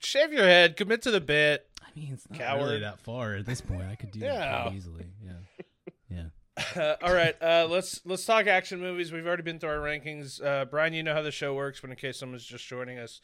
Shave 0.00 0.32
your 0.32 0.44
head. 0.44 0.76
Commit 0.76 1.02
to 1.02 1.10
the 1.10 1.20
bit. 1.20 1.66
I 1.82 1.86
mean, 1.98 2.10
it's 2.12 2.28
not 2.30 2.38
Coward. 2.38 2.62
really 2.62 2.80
that 2.80 3.00
far 3.00 3.34
at 3.34 3.46
this 3.46 3.60
point. 3.60 3.82
I 3.90 3.96
could 3.96 4.12
do 4.12 4.20
that 4.20 4.26
Yeah. 4.34 4.62
quite 4.62 4.74
easily. 4.76 5.06
Yeah, 5.24 5.32
yeah. 6.08 6.24
Uh, 6.80 6.94
all 7.02 7.12
right, 7.12 7.34
uh, 7.42 7.66
let's 7.68 8.00
let's 8.04 8.24
talk 8.24 8.46
action 8.46 8.80
movies. 8.80 9.10
We've 9.12 9.26
already 9.26 9.42
been 9.42 9.58
through 9.58 9.70
our 9.70 9.78
rankings. 9.78 10.40
Uh, 10.44 10.66
Brian, 10.66 10.92
you 10.94 11.02
know 11.02 11.14
how 11.14 11.22
the 11.22 11.32
show 11.32 11.52
works. 11.54 11.80
But 11.80 11.90
in 11.90 11.96
case 11.96 12.16
someone's 12.18 12.44
just 12.44 12.66
joining 12.66 12.98
us, 12.98 13.20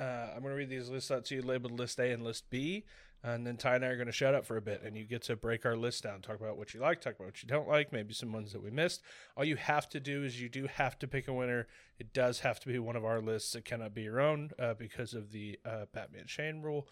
uh, 0.00 0.30
I'm 0.34 0.40
going 0.40 0.52
to 0.52 0.56
read 0.56 0.70
these 0.70 0.88
lists 0.88 1.10
out 1.10 1.26
to 1.26 1.34
you, 1.34 1.42
labeled 1.42 1.78
List 1.78 1.98
A 2.00 2.10
and 2.10 2.24
List 2.24 2.48
B, 2.48 2.84
and 3.22 3.46
then 3.46 3.58
Ty 3.58 3.76
and 3.76 3.84
I 3.84 3.88
are 3.88 3.96
going 3.96 4.06
to 4.06 4.12
shut 4.12 4.34
up 4.34 4.46
for 4.46 4.56
a 4.56 4.62
bit, 4.62 4.82
and 4.82 4.96
you 4.96 5.04
get 5.04 5.22
to 5.24 5.36
break 5.36 5.66
our 5.66 5.76
list 5.76 6.02
down, 6.02 6.22
talk 6.22 6.40
about 6.40 6.56
what 6.56 6.72
you 6.72 6.80
like, 6.80 7.02
talk 7.02 7.16
about 7.16 7.26
what 7.26 7.42
you 7.42 7.48
don't 7.48 7.68
like, 7.68 7.92
maybe 7.92 8.14
some 8.14 8.32
ones 8.32 8.52
that 8.52 8.62
we 8.62 8.70
missed. 8.70 9.02
All 9.36 9.44
you 9.44 9.56
have 9.56 9.90
to 9.90 10.00
do 10.00 10.24
is 10.24 10.40
you 10.40 10.48
do 10.48 10.66
have 10.66 10.98
to 11.00 11.06
pick 11.06 11.28
a 11.28 11.32
winner. 11.34 11.66
It 11.98 12.14
does 12.14 12.40
have 12.40 12.60
to 12.60 12.68
be 12.68 12.78
one 12.78 12.96
of 12.96 13.04
our 13.04 13.20
lists. 13.20 13.54
It 13.54 13.66
cannot 13.66 13.94
be 13.94 14.02
your 14.02 14.20
own 14.20 14.52
uh, 14.58 14.72
because 14.74 15.12
of 15.12 15.32
the 15.32 15.58
uh, 15.66 15.84
Batman 15.92 16.24
Shane 16.26 16.62
rule. 16.62 16.88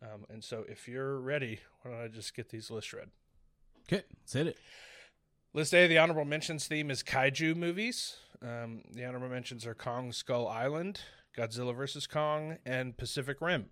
Um, 0.00 0.24
and 0.30 0.42
so, 0.42 0.64
if 0.68 0.88
you're 0.88 1.18
ready, 1.18 1.60
why 1.82 1.90
don't 1.90 2.00
I 2.00 2.08
just 2.08 2.34
get 2.34 2.48
these 2.48 2.70
lists 2.70 2.92
read? 2.92 3.08
Okay, 3.82 4.04
let's 4.20 4.32
hit 4.32 4.46
it. 4.46 4.58
List 5.52 5.74
A, 5.74 5.86
the 5.86 5.98
honorable 5.98 6.24
mentions 6.24 6.66
theme 6.66 6.90
is 6.90 7.02
kaiju 7.02 7.56
movies. 7.56 8.16
Um, 8.42 8.82
the 8.92 9.04
honorable 9.04 9.28
mentions 9.28 9.66
are 9.66 9.74
Kong 9.74 10.12
Skull 10.12 10.48
Island, 10.48 11.00
Godzilla 11.36 11.76
vs. 11.76 12.06
Kong, 12.06 12.58
and 12.64 12.96
Pacific 12.96 13.40
Rim. 13.40 13.66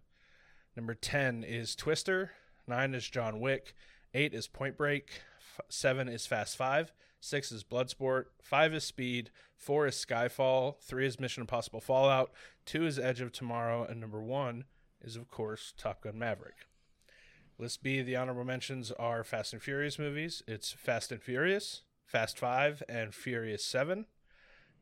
Number 0.76 0.94
10 0.94 1.44
is 1.44 1.74
Twister. 1.74 2.32
9 2.66 2.94
is 2.94 3.08
John 3.08 3.40
Wick. 3.40 3.74
8 4.12 4.34
is 4.34 4.46
Point 4.46 4.76
Break. 4.76 5.08
F- 5.58 5.64
7 5.68 6.08
is 6.08 6.26
Fast 6.26 6.56
5. 6.56 6.92
6 7.20 7.52
is 7.52 7.64
Bloodsport. 7.64 8.24
5 8.42 8.74
is 8.74 8.84
Speed. 8.84 9.30
4 9.56 9.86
is 9.86 9.94
Skyfall. 9.94 10.78
3 10.80 11.06
is 11.06 11.20
Mission 11.20 11.40
Impossible 11.42 11.80
Fallout. 11.80 12.32
2 12.66 12.86
is 12.86 12.98
Edge 12.98 13.20
of 13.20 13.32
Tomorrow. 13.32 13.84
And 13.84 14.00
number 14.00 14.22
1 14.22 14.64
is, 15.00 15.16
of 15.16 15.30
course, 15.30 15.72
Top 15.76 16.02
Gun 16.02 16.18
Maverick. 16.18 16.66
List 17.56 17.82
B, 17.82 18.02
the 18.02 18.16
honorable 18.16 18.44
mentions 18.44 18.90
are 18.92 19.22
Fast 19.22 19.52
and 19.52 19.62
Furious 19.62 19.98
movies. 19.98 20.42
It's 20.48 20.72
Fast 20.72 21.12
and 21.12 21.22
Furious, 21.22 21.82
Fast 22.04 22.36
5, 22.38 22.82
and 22.88 23.14
Furious 23.14 23.64
7. 23.64 24.06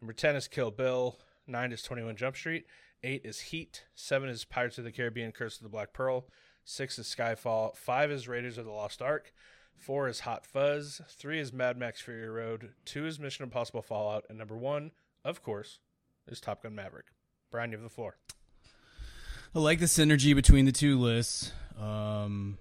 Number 0.01 0.15
10 0.15 0.37
is 0.37 0.49
Kill 0.49 0.71
Bill. 0.71 1.21
9 1.47 1.73
is 1.73 1.83
21 1.83 2.17
Jump 2.17 2.37
Street. 2.37 2.67
8 3.03 3.23
is 3.25 3.41
Heat. 3.41 3.85
7 3.95 4.29
is 4.29 4.45
Pirates 4.45 4.79
of 4.79 4.85
the 4.85 4.93
Caribbean 4.93 5.33
Curse 5.33 5.57
of 5.57 5.65
the 5.65 5.69
Black 5.69 5.93
Pearl. 5.93 6.27
6 6.65 6.99
is 6.99 7.07
Skyfall. 7.07 7.77
5 7.77 8.11
is 8.11 8.29
Raiders 8.29 8.59
of 8.59 8.65
the 8.65 8.71
Lost 8.71 9.03
Ark. 9.03 9.33
4 9.77 10.09
is 10.09 10.21
Hot 10.21 10.47
Fuzz. 10.47 11.01
3 11.09 11.41
is 11.41 11.53
Mad 11.53 11.77
Max 11.77 12.01
Fury 12.01 12.29
Road. 12.29 12.71
2 12.85 13.07
is 13.07 13.19
Mission 13.19 13.43
Impossible 13.43 13.83
Fallout. 13.83 14.25
And 14.29 14.39
number 14.39 14.57
1, 14.57 14.93
of 15.25 15.43
course, 15.43 15.81
is 16.29 16.41
Top 16.41 16.63
Gun 16.63 16.75
Maverick. 16.75 17.07
Brian, 17.51 17.73
you 17.73 17.77
have 17.77 17.83
the 17.83 17.91
floor. 17.91 18.17
I 19.55 19.59
like 19.59 19.81
the 19.81 19.87
synergy 19.87 20.35
between 20.35 20.65
the 20.65 20.73
two 20.73 20.99
lists. 20.99 21.53
Um, 21.79 22.59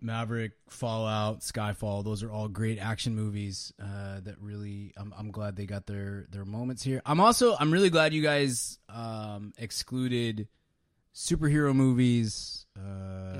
Maverick, 0.00 0.52
Fallout, 0.68 1.40
Skyfall. 1.40 2.04
Those 2.04 2.22
are 2.22 2.30
all 2.30 2.48
great 2.48 2.78
action 2.78 3.14
movies 3.14 3.72
uh, 3.82 4.20
that 4.20 4.36
really. 4.40 4.92
I'm, 4.96 5.14
I'm 5.16 5.30
glad 5.30 5.56
they 5.56 5.66
got 5.66 5.86
their 5.86 6.26
their 6.30 6.44
moments 6.44 6.82
here. 6.82 7.00
I'm 7.06 7.20
also 7.20 7.56
I'm 7.58 7.72
really 7.72 7.90
glad 7.90 8.12
you 8.14 8.22
guys 8.22 8.78
um, 8.88 9.52
excluded 9.58 10.48
superhero 11.14 11.74
movies 11.74 12.66
uh, 12.78 12.80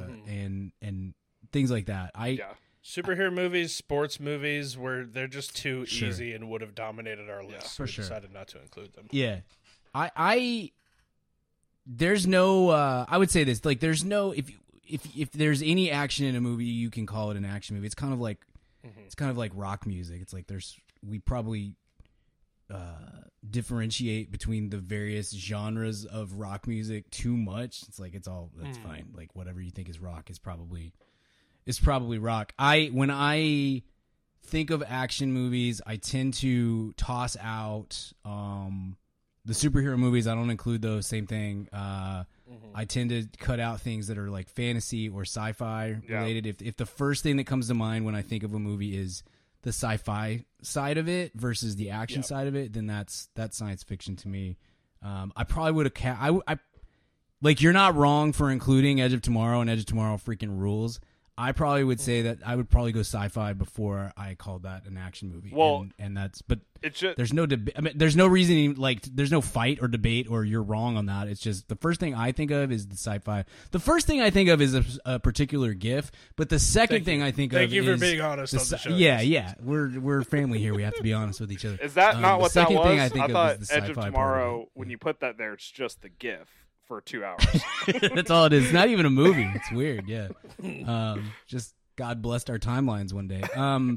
Mhm. 0.08 0.28
and 0.28 0.72
and 0.80 1.14
things 1.52 1.70
like 1.70 1.86
that. 1.86 2.10
I 2.14 2.28
Yeah. 2.28 2.52
Superhero 2.84 3.32
movies, 3.32 3.74
sports 3.74 4.20
movies, 4.20 4.78
where 4.78 5.04
they're 5.04 5.26
just 5.26 5.56
too 5.56 5.84
Sure. 5.86 6.08
easy 6.08 6.32
and 6.34 6.48
would 6.48 6.60
have 6.60 6.74
dominated 6.74 7.28
our 7.28 7.42
list. 7.42 7.66
so 7.72 7.76
For 7.78 7.82
we 7.82 7.88
sure. 7.88 8.04
decided 8.04 8.32
not 8.32 8.46
to 8.48 8.60
include 8.62 8.92
them. 8.94 9.08
Yeah. 9.10 9.40
I 9.94 10.10
I 10.16 10.72
there's 11.86 12.26
no 12.26 12.68
uh 12.70 13.04
I 13.08 13.18
would 13.18 13.30
say 13.30 13.44
this 13.44 13.64
like 13.64 13.80
there's 13.80 14.04
no 14.04 14.32
if 14.32 14.50
you 14.50 14.56
if 14.88 15.16
if 15.16 15.30
there's 15.32 15.62
any 15.62 15.90
action 15.90 16.26
in 16.26 16.36
a 16.36 16.40
movie 16.40 16.64
you 16.64 16.90
can 16.90 17.06
call 17.06 17.30
it 17.30 17.36
an 17.36 17.44
action 17.44 17.74
movie. 17.76 17.86
It's 17.86 17.94
kind 17.94 18.12
of 18.12 18.20
like 18.20 18.44
Mhm. 18.86 19.04
it's 19.06 19.14
kind 19.14 19.30
of 19.30 19.36
like 19.36 19.52
rock 19.54 19.86
music. 19.86 20.20
It's 20.22 20.32
like 20.32 20.46
there's 20.46 20.76
we 21.02 21.18
probably 21.18 21.74
uh 22.70 23.22
differentiate 23.48 24.32
between 24.32 24.70
the 24.70 24.78
various 24.78 25.30
genres 25.30 26.04
of 26.04 26.34
rock 26.34 26.66
music 26.66 27.08
too 27.10 27.36
much. 27.36 27.82
It's 27.88 27.98
like 28.00 28.14
it's 28.14 28.26
all 28.26 28.50
that's 28.56 28.78
Mm. 28.78 28.82
fine. 28.82 29.08
Like 29.14 29.34
whatever 29.36 29.60
you 29.60 29.70
think 29.70 29.88
is 29.88 30.00
rock 30.00 30.30
is 30.30 30.38
probably 30.38 30.92
is 31.64 31.78
probably 31.78 32.18
rock. 32.18 32.52
I 32.58 32.86
when 32.92 33.10
I 33.10 33.82
think 34.42 34.70
of 34.70 34.82
action 34.86 35.32
movies, 35.32 35.80
I 35.86 35.96
tend 35.96 36.34
to 36.34 36.92
toss 36.94 37.36
out 37.40 38.12
um 38.24 38.96
the 39.44 39.52
superhero 39.52 39.96
movies. 39.96 40.26
I 40.26 40.34
don't 40.34 40.50
include 40.50 40.82
those. 40.82 41.06
Same 41.06 41.26
thing. 41.28 41.68
Uh 41.72 42.24
Mhm. 42.50 42.70
I 42.74 42.84
tend 42.84 43.10
to 43.10 43.26
cut 43.38 43.58
out 43.60 43.80
things 43.80 44.06
that 44.06 44.18
are 44.18 44.30
like 44.30 44.48
fantasy 44.48 45.08
or 45.08 45.22
sci-fi 45.22 46.00
Yeah. 46.08 46.20
related. 46.20 46.46
If 46.46 46.62
if 46.62 46.76
the 46.76 46.86
first 46.86 47.22
thing 47.22 47.36
that 47.38 47.44
comes 47.44 47.68
to 47.68 47.74
mind 47.74 48.04
when 48.04 48.14
I 48.14 48.22
think 48.22 48.42
of 48.42 48.54
a 48.54 48.58
movie 48.58 48.96
is 48.96 49.22
the 49.62 49.70
sci-fi 49.70 50.44
side 50.62 50.96
of 50.98 51.08
it 51.08 51.32
versus 51.34 51.74
the 51.76 51.90
action 51.90 52.22
side 52.22 52.46
of 52.46 52.54
it, 52.54 52.72
then 52.72 52.86
that's 52.86 53.28
that's 53.34 53.56
science 53.56 53.82
fiction 53.82 54.14
to 54.16 54.28
me. 54.28 54.56
Um, 55.02 55.32
I 55.36 55.44
probably 55.44 55.72
would 55.72 55.86
have 55.86 55.94
ca- 55.94 56.40
I 56.46 56.58
like 57.42 57.60
you're 57.60 57.72
not 57.72 57.94
wrong 57.94 58.32
for 58.32 58.50
including 58.50 59.00
Edge 59.00 59.12
of 59.12 59.22
Tomorrow 59.22 59.60
and 59.60 59.68
Edge 59.68 59.80
of 59.80 59.86
Tomorrow 59.86 60.16
freaking 60.16 60.58
rules. 60.58 61.00
I 61.38 61.52
probably 61.52 61.84
would 61.84 62.00
say 62.00 62.22
that 62.22 62.38
I 62.46 62.56
would 62.56 62.70
probably 62.70 62.92
go 62.92 63.00
sci-fi 63.00 63.52
before 63.52 64.10
I 64.16 64.34
called 64.36 64.62
that 64.62 64.86
an 64.86 64.96
action 64.96 65.30
movie. 65.30 65.50
Well- 65.54 65.82
and, 65.82 65.92
and 65.98 66.16
that's 66.16 66.40
but 66.40 66.60
It's 66.82 66.98
just 66.98 67.16
there's 67.18 67.32
no 67.34 67.44
debate. 67.44 67.74
I 67.76 67.82
mean, 67.82 67.92
there's 67.96 68.16
no 68.16 68.26
reason 68.26 68.74
like 68.76 69.02
there's 69.02 69.30
no 69.30 69.42
fight 69.42 69.78
or 69.82 69.88
debate 69.88 70.28
or 70.30 70.44
you're 70.44 70.62
wrong 70.62 70.96
on 70.96 71.06
that. 71.06 71.28
It's 71.28 71.40
just 71.40 71.68
the 71.68 71.76
first 71.76 72.00
thing 72.00 72.14
I 72.14 72.32
think 72.32 72.50
of 72.52 72.72
is 72.72 72.86
the 72.86 72.94
sci-fi. 72.96 73.44
The 73.70 73.78
first 73.78 74.06
thing 74.06 74.22
I 74.22 74.30
think 74.30 74.48
of 74.48 74.62
is 74.62 74.74
a, 74.74 74.84
a 75.04 75.18
particular 75.18 75.74
GIF, 75.74 76.10
but 76.36 76.48
the 76.48 76.58
second 76.58 77.04
thing. 77.04 77.22
I 77.22 77.32
think 77.32 77.52
of 77.52 77.58
Thank 77.58 77.68
of 77.68 77.74
you 77.74 77.84
for 77.84 77.90
is 77.92 78.00
being 78.00 78.20
honest 78.22 78.52
the 78.52 78.82
on 78.86 78.92
the. 78.92 78.98
Yeah, 78.98 79.20
yeah, 79.20 79.54
we're 79.62 80.00
we're 80.00 80.22
family 80.22 80.58
here. 80.58 80.74
We 80.74 80.84
have 80.84 80.94
to 80.96 81.02
be 81.02 81.12
honest 81.12 81.40
with 81.40 81.52
each 81.52 81.64
other. 81.66 81.76
is 81.82 81.94
that 81.94 82.14
Um, 82.16 82.22
not 82.22 82.40
what 82.40 82.52
that 82.54 82.62
second 82.68 82.76
was? 82.76 82.86
thing 82.86 83.00
I 83.00 83.08
think 83.10 83.24
of 83.26 83.30
thought 83.32 83.56
Edge 83.70 83.90
of 83.90 83.98
of 83.98 84.04
Tomorrow. 84.06 84.62
it. 84.62 84.68
When 84.72 84.88
you 84.88 84.96
put 84.96 85.20
that 85.20 85.36
there, 85.36 85.52
it's 85.52 85.70
just 85.70 86.00
the 86.00 86.08
GIF 86.08 86.48
for 86.86 87.00
two 87.00 87.24
hours. 87.24 87.44
That's 88.14 88.30
all 88.30 88.44
it 88.46 88.52
is. 88.52 88.72
Not 88.72 88.88
even 88.88 89.06
a 89.06 89.10
movie. 89.10 89.48
It's 89.54 89.70
weird. 89.72 90.08
Yeah. 90.08 90.28
Um, 90.86 91.32
just 91.46 91.74
God 91.96 92.22
blessed 92.22 92.50
our 92.50 92.58
timelines 92.58 93.12
one 93.12 93.28
day. 93.28 93.42
Um, 93.54 93.96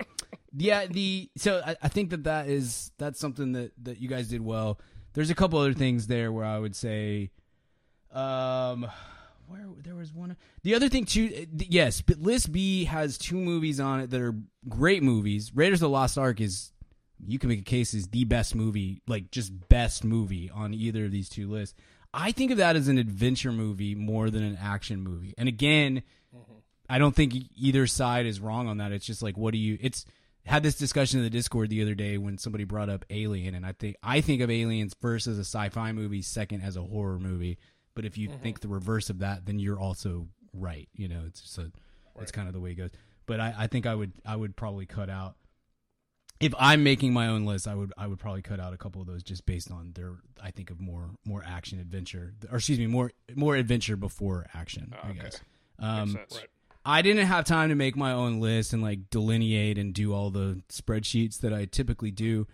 yeah. 0.55 0.85
The 0.87 1.29
so 1.37 1.61
I, 1.65 1.75
I 1.81 1.87
think 1.87 2.09
that 2.11 2.23
that 2.25 2.47
is 2.47 2.91
that's 2.97 3.19
something 3.19 3.53
that 3.53 3.71
that 3.83 3.99
you 4.01 4.07
guys 4.09 4.27
did 4.29 4.41
well. 4.41 4.79
There's 5.13 5.29
a 5.29 5.35
couple 5.35 5.59
other 5.59 5.73
things 5.73 6.07
there 6.07 6.31
where 6.31 6.45
I 6.45 6.59
would 6.59 6.75
say, 6.75 7.31
um, 8.11 8.87
where 9.47 9.65
there 9.83 9.95
was 9.95 10.13
one. 10.13 10.35
The 10.63 10.75
other 10.75 10.89
thing 10.89 11.05
too. 11.05 11.29
uh, 11.35 11.45
Yes, 11.67 12.01
but 12.01 12.19
list 12.19 12.51
B 12.51 12.85
has 12.85 13.17
two 13.17 13.35
movies 13.37 13.79
on 13.79 13.99
it 14.01 14.09
that 14.11 14.21
are 14.21 14.35
great 14.67 15.03
movies. 15.03 15.51
Raiders 15.53 15.77
of 15.81 15.87
the 15.87 15.89
Lost 15.89 16.17
Ark 16.17 16.41
is. 16.41 16.71
You 17.27 17.37
can 17.37 17.49
make 17.49 17.59
a 17.59 17.63
case 17.63 17.93
is 17.93 18.07
the 18.07 18.23
best 18.23 18.55
movie, 18.55 19.01
like 19.05 19.29
just 19.29 19.51
best 19.67 20.05
movie 20.05 20.49
on 20.49 20.73
either 20.73 21.03
of 21.03 21.11
these 21.11 21.27
two 21.27 21.49
lists. 21.49 21.75
I 22.14 22.31
think 22.31 22.52
of 22.52 22.57
that 22.57 22.76
as 22.76 22.88
an 22.88 22.98
adventure 22.98 23.52
movie 23.52 23.95
more 23.95 24.30
than 24.30 24.44
an 24.44 24.57
action 24.61 25.02
movie. 25.02 25.34
And 25.38 25.48
again, 25.48 26.03
mm-hmm. 26.36 26.53
I 26.90 26.98
don't 26.98 27.15
think 27.15 27.34
either 27.56 27.88
side 27.88 28.26
is 28.26 28.40
wrong 28.40 28.68
on 28.68 28.77
that. 28.77 28.91
It's 28.91 29.06
just 29.06 29.22
like, 29.22 29.38
what 29.38 29.52
do 29.52 29.60
you? 29.60 29.77
It's 29.80 30.06
had 30.45 30.64
this 30.64 30.76
discussion 30.76 31.19
in 31.19 31.23
the 31.23 31.30
Discord 31.30 31.69
the 31.69 31.81
other 31.81 31.95
day 31.95 32.18
when 32.18 32.38
somebody 32.38 32.64
brought 32.64 32.90
up 32.90 33.06
Alien, 33.10 33.53
and 33.53 33.65
I 33.65 33.73
think 33.73 33.98
I 34.02 34.22
think 34.22 34.41
of 34.41 34.49
Aliens 34.49 34.95
first 34.99 35.27
as 35.27 35.38
a 35.38 35.41
sci-fi 35.41 35.91
movie, 35.91 36.22
second 36.22 36.61
as 36.61 36.76
a 36.76 36.81
horror 36.81 37.19
movie. 37.19 37.60
But 37.94 38.06
if 38.06 38.18
you 38.18 38.30
mm-hmm. 38.30 38.41
think 38.41 38.61
the 38.61 38.68
reverse 38.68 39.10
of 39.10 39.19
that, 39.19 39.45
then 39.45 39.60
you're 39.60 39.80
also 39.80 40.27
right. 40.53 40.90
You 40.94 41.10
know, 41.10 41.23
it's 41.27 41.41
just 41.41 41.57
a, 41.57 41.72
it's 42.19 42.31
kind 42.31 42.48
of 42.48 42.53
the 42.53 42.60
way 42.60 42.72
it 42.72 42.76
goes. 42.76 42.91
But 43.26 43.40
I, 43.40 43.53
I 43.57 43.68
think 43.68 43.86
I 43.86 43.94
would 43.94 44.14
I 44.26 44.36
would 44.36 44.56
probably 44.56 44.88
cut 44.88 45.10
out 45.10 45.36
if 46.39 46.53
I'm 46.57 46.83
making 46.83 47.11
my 47.13 47.27
own 47.27 47.45
list, 47.45 47.67
I 47.67 47.75
would 47.75 47.91
I 47.97 48.07
would 48.07 48.19
probably 48.19 48.41
cut 48.41 48.59
out 48.59 48.73
a 48.73 48.77
couple 48.77 49.01
of 49.01 49.07
those 49.07 49.23
just 49.23 49.45
based 49.45 49.71
on 49.71 49.91
their 49.95 50.13
I 50.41 50.51
think 50.51 50.69
of 50.71 50.79
more 50.79 51.09
more 51.25 51.43
action 51.45 51.79
adventure 51.79 52.33
or 52.51 52.57
excuse 52.57 52.79
me 52.79 52.87
more 52.87 53.11
more 53.35 53.55
adventure 53.55 53.95
before 53.97 54.45
action. 54.53 54.93
I 55.01 55.09
Okay. 55.09 55.19
guess. 55.19 55.41
Um, 55.79 56.15
Right. 56.15 56.47
I 56.85 57.01
didn't 57.01 57.27
have 57.27 57.43
time 57.45 57.69
to 57.69 57.75
make 57.75 57.95
my 57.97 58.13
own 58.13 58.39
list 58.39 58.71
and 58.73 58.81
like 58.81 59.09
delineate 59.09 59.77
and 59.77 59.93
do 59.93 60.13
all 60.13 60.29
the 60.31 60.61
spreadsheets 60.69 61.39
that 61.41 61.53
I 61.53 61.65
typically 61.65 62.09
do. 62.11 62.47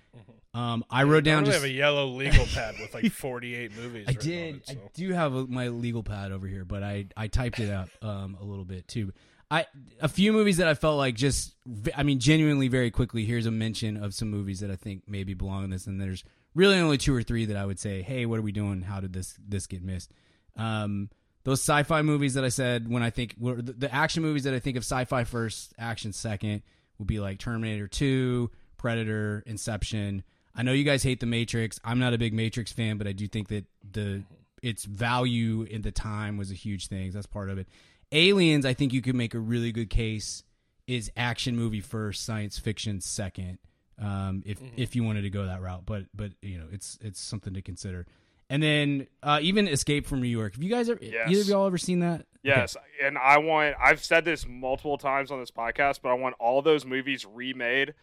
Um, 0.53 0.83
I 0.89 1.03
wrote 1.03 1.25
down 1.25 1.43
I 1.43 1.45
just 1.47 1.55
have 1.61 1.63
a 1.65 1.69
yellow 1.71 2.07
legal 2.07 2.45
pad 2.45 2.75
with 2.79 2.93
like 2.93 3.11
48 3.11 3.75
movies. 3.75 4.05
I 4.07 4.13
did. 4.13 4.55
it, 4.55 4.63
I 4.69 4.77
do 4.93 5.11
have 5.11 5.33
a, 5.35 5.45
my 5.47 5.67
legal 5.67 6.01
pad 6.01 6.31
over 6.31 6.47
here, 6.47 6.65
but 6.65 6.81
I 6.81 7.05
I 7.15 7.27
typed 7.27 7.59
it 7.59 7.69
up 7.69 7.89
um, 8.01 8.37
a 8.39 8.43
little 8.43 8.65
bit 8.65 8.87
too. 8.87 9.13
I 9.51 9.65
a 10.01 10.07
few 10.07 10.33
movies 10.33 10.57
that 10.57 10.67
I 10.67 10.73
felt 10.73 10.97
like 10.97 11.15
just 11.15 11.55
I 11.95 12.03
mean 12.03 12.19
genuinely 12.19 12.67
very 12.67 12.91
quickly. 12.91 13.25
Here's 13.25 13.45
a 13.45 13.51
mention 13.51 13.97
of 13.97 14.13
some 14.13 14.29
movies 14.29 14.59
that 14.61 14.71
I 14.71 14.75
think 14.75 15.03
maybe 15.07 15.33
belong 15.33 15.63
in 15.65 15.69
this, 15.69 15.87
and 15.87 16.01
there's 16.01 16.23
really 16.55 16.77
only 16.77 16.97
two 16.97 17.15
or 17.15 17.21
three 17.21 17.45
that 17.45 17.57
I 17.57 17.65
would 17.65 17.79
say, 17.79 18.01
hey, 18.01 18.25
what 18.25 18.39
are 18.39 18.43
we 18.43 18.51
doing? 18.51 18.81
How 18.81 18.99
did 18.99 19.13
this 19.13 19.37
this 19.47 19.67
get 19.67 19.83
missed? 19.83 20.11
Um, 20.57 21.09
those 21.43 21.61
sci-fi 21.61 22.01
movies 22.01 22.33
that 22.33 22.43
I 22.43 22.49
said 22.49 22.89
when 22.89 23.03
I 23.03 23.11
think 23.11 23.35
were 23.37 23.61
the, 23.61 23.73
the 23.73 23.93
action 23.93 24.23
movies 24.23 24.45
that 24.45 24.53
I 24.53 24.59
think 24.59 24.77
of 24.77 24.83
sci-fi 24.83 25.25
first, 25.25 25.73
action 25.77 26.11
second 26.11 26.63
would 26.97 27.07
be 27.07 27.19
like 27.19 27.37
Terminator 27.37 27.87
Two, 27.87 28.49
Predator, 28.77 29.43
Inception. 29.45 30.23
I 30.55 30.63
know 30.63 30.71
you 30.71 30.85
guys 30.85 31.03
hate 31.03 31.19
the 31.19 31.25
Matrix. 31.25 31.79
I'm 31.83 31.99
not 31.99 32.13
a 32.13 32.17
big 32.17 32.33
Matrix 32.33 32.71
fan, 32.71 32.97
but 32.97 33.07
I 33.07 33.11
do 33.11 33.27
think 33.27 33.49
that 33.49 33.65
the 33.91 34.23
its 34.63 34.85
value 34.85 35.61
in 35.61 35.83
the 35.83 35.91
time 35.91 36.37
was 36.37 36.49
a 36.49 36.55
huge 36.55 36.87
thing. 36.87 37.11
That's 37.11 37.27
part 37.27 37.51
of 37.51 37.59
it. 37.59 37.67
Aliens, 38.11 38.65
I 38.65 38.73
think 38.73 38.93
you 38.93 39.01
could 39.01 39.15
make 39.15 39.33
a 39.33 39.39
really 39.39 39.71
good 39.71 39.89
case 39.89 40.43
is 40.87 41.11
action 41.17 41.55
movie 41.55 41.81
first, 41.81 42.23
science 42.25 42.59
fiction 42.59 43.01
second. 43.01 43.57
Um, 43.99 44.43
if 44.45 44.59
if 44.75 44.95
you 44.95 45.03
wanted 45.03 45.21
to 45.23 45.29
go 45.29 45.45
that 45.45 45.61
route, 45.61 45.85
but 45.85 46.03
but 46.13 46.31
you 46.41 46.57
know 46.57 46.65
it's 46.71 46.97
it's 47.01 47.19
something 47.19 47.53
to 47.53 47.61
consider. 47.61 48.05
And 48.49 48.61
then 48.61 49.07
uh, 49.23 49.39
even 49.41 49.67
Escape 49.67 50.05
from 50.05 50.21
New 50.21 50.27
York. 50.27 50.53
Have 50.53 50.61
you 50.63 50.69
guys 50.69 50.87
ever 50.89 50.99
Yes. 51.01 51.29
either 51.31 51.41
of 51.41 51.47
y'all 51.47 51.65
ever 51.65 51.77
seen 51.79 51.99
that? 51.99 52.25
Yes, 52.43 52.77
and 53.01 53.17
I 53.17 53.39
want. 53.39 53.75
I've 53.81 54.03
said 54.03 54.23
this 54.25 54.45
multiple 54.47 54.97
times 54.99 55.31
on 55.31 55.39
this 55.39 55.49
podcast, 55.49 56.01
but 56.03 56.09
I 56.09 56.13
want 56.13 56.35
all 56.39 56.61
those 56.61 56.85
movies 56.85 57.25
remade. 57.25 57.95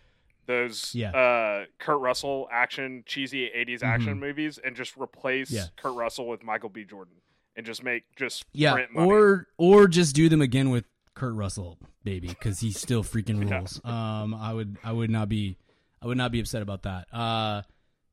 Those 0.46 0.92
Yeah. 0.92 1.10
uh, 1.12 1.66
Kurt 1.78 2.00
Russell 2.00 2.48
action, 2.50 3.04
cheesy 3.06 3.44
'80s 3.54 3.84
action 3.84 4.16
Mhm. 4.16 4.20
movies, 4.20 4.58
and 4.58 4.74
just 4.74 4.96
replace 4.96 5.52
Yeah. 5.52 5.66
Kurt 5.76 5.94
Russell 5.94 6.26
with 6.26 6.42
Michael 6.42 6.70
B. 6.70 6.84
Jordan, 6.84 7.14
and 7.56 7.66
just 7.66 7.82
make 7.82 8.04
just 8.16 8.44
Yeah, 8.52 8.74
print 8.74 8.92
money. 8.92 9.10
or 9.10 9.46
or 9.58 9.88
just 9.88 10.14
do 10.14 10.28
them 10.28 10.40
again 10.42 10.70
with 10.70 10.84
Kurt 11.14 11.34
Russell, 11.34 11.78
baby, 12.04 12.28
because 12.28 12.60
he 12.60 12.72
still 12.72 13.02
freaking 13.02 13.46
Yeah. 13.48 13.58
rules. 13.58 13.80
Um, 13.84 14.34
I 14.34 14.52
would 14.52 14.76
I 14.84 14.92
would 14.92 15.10
not 15.10 15.28
be 15.28 15.56
I 16.00 16.06
would 16.06 16.16
not 16.18 16.32
be 16.32 16.40
upset 16.40 16.62
about 16.62 16.82
that. 16.82 17.06
Uh, 17.12 17.62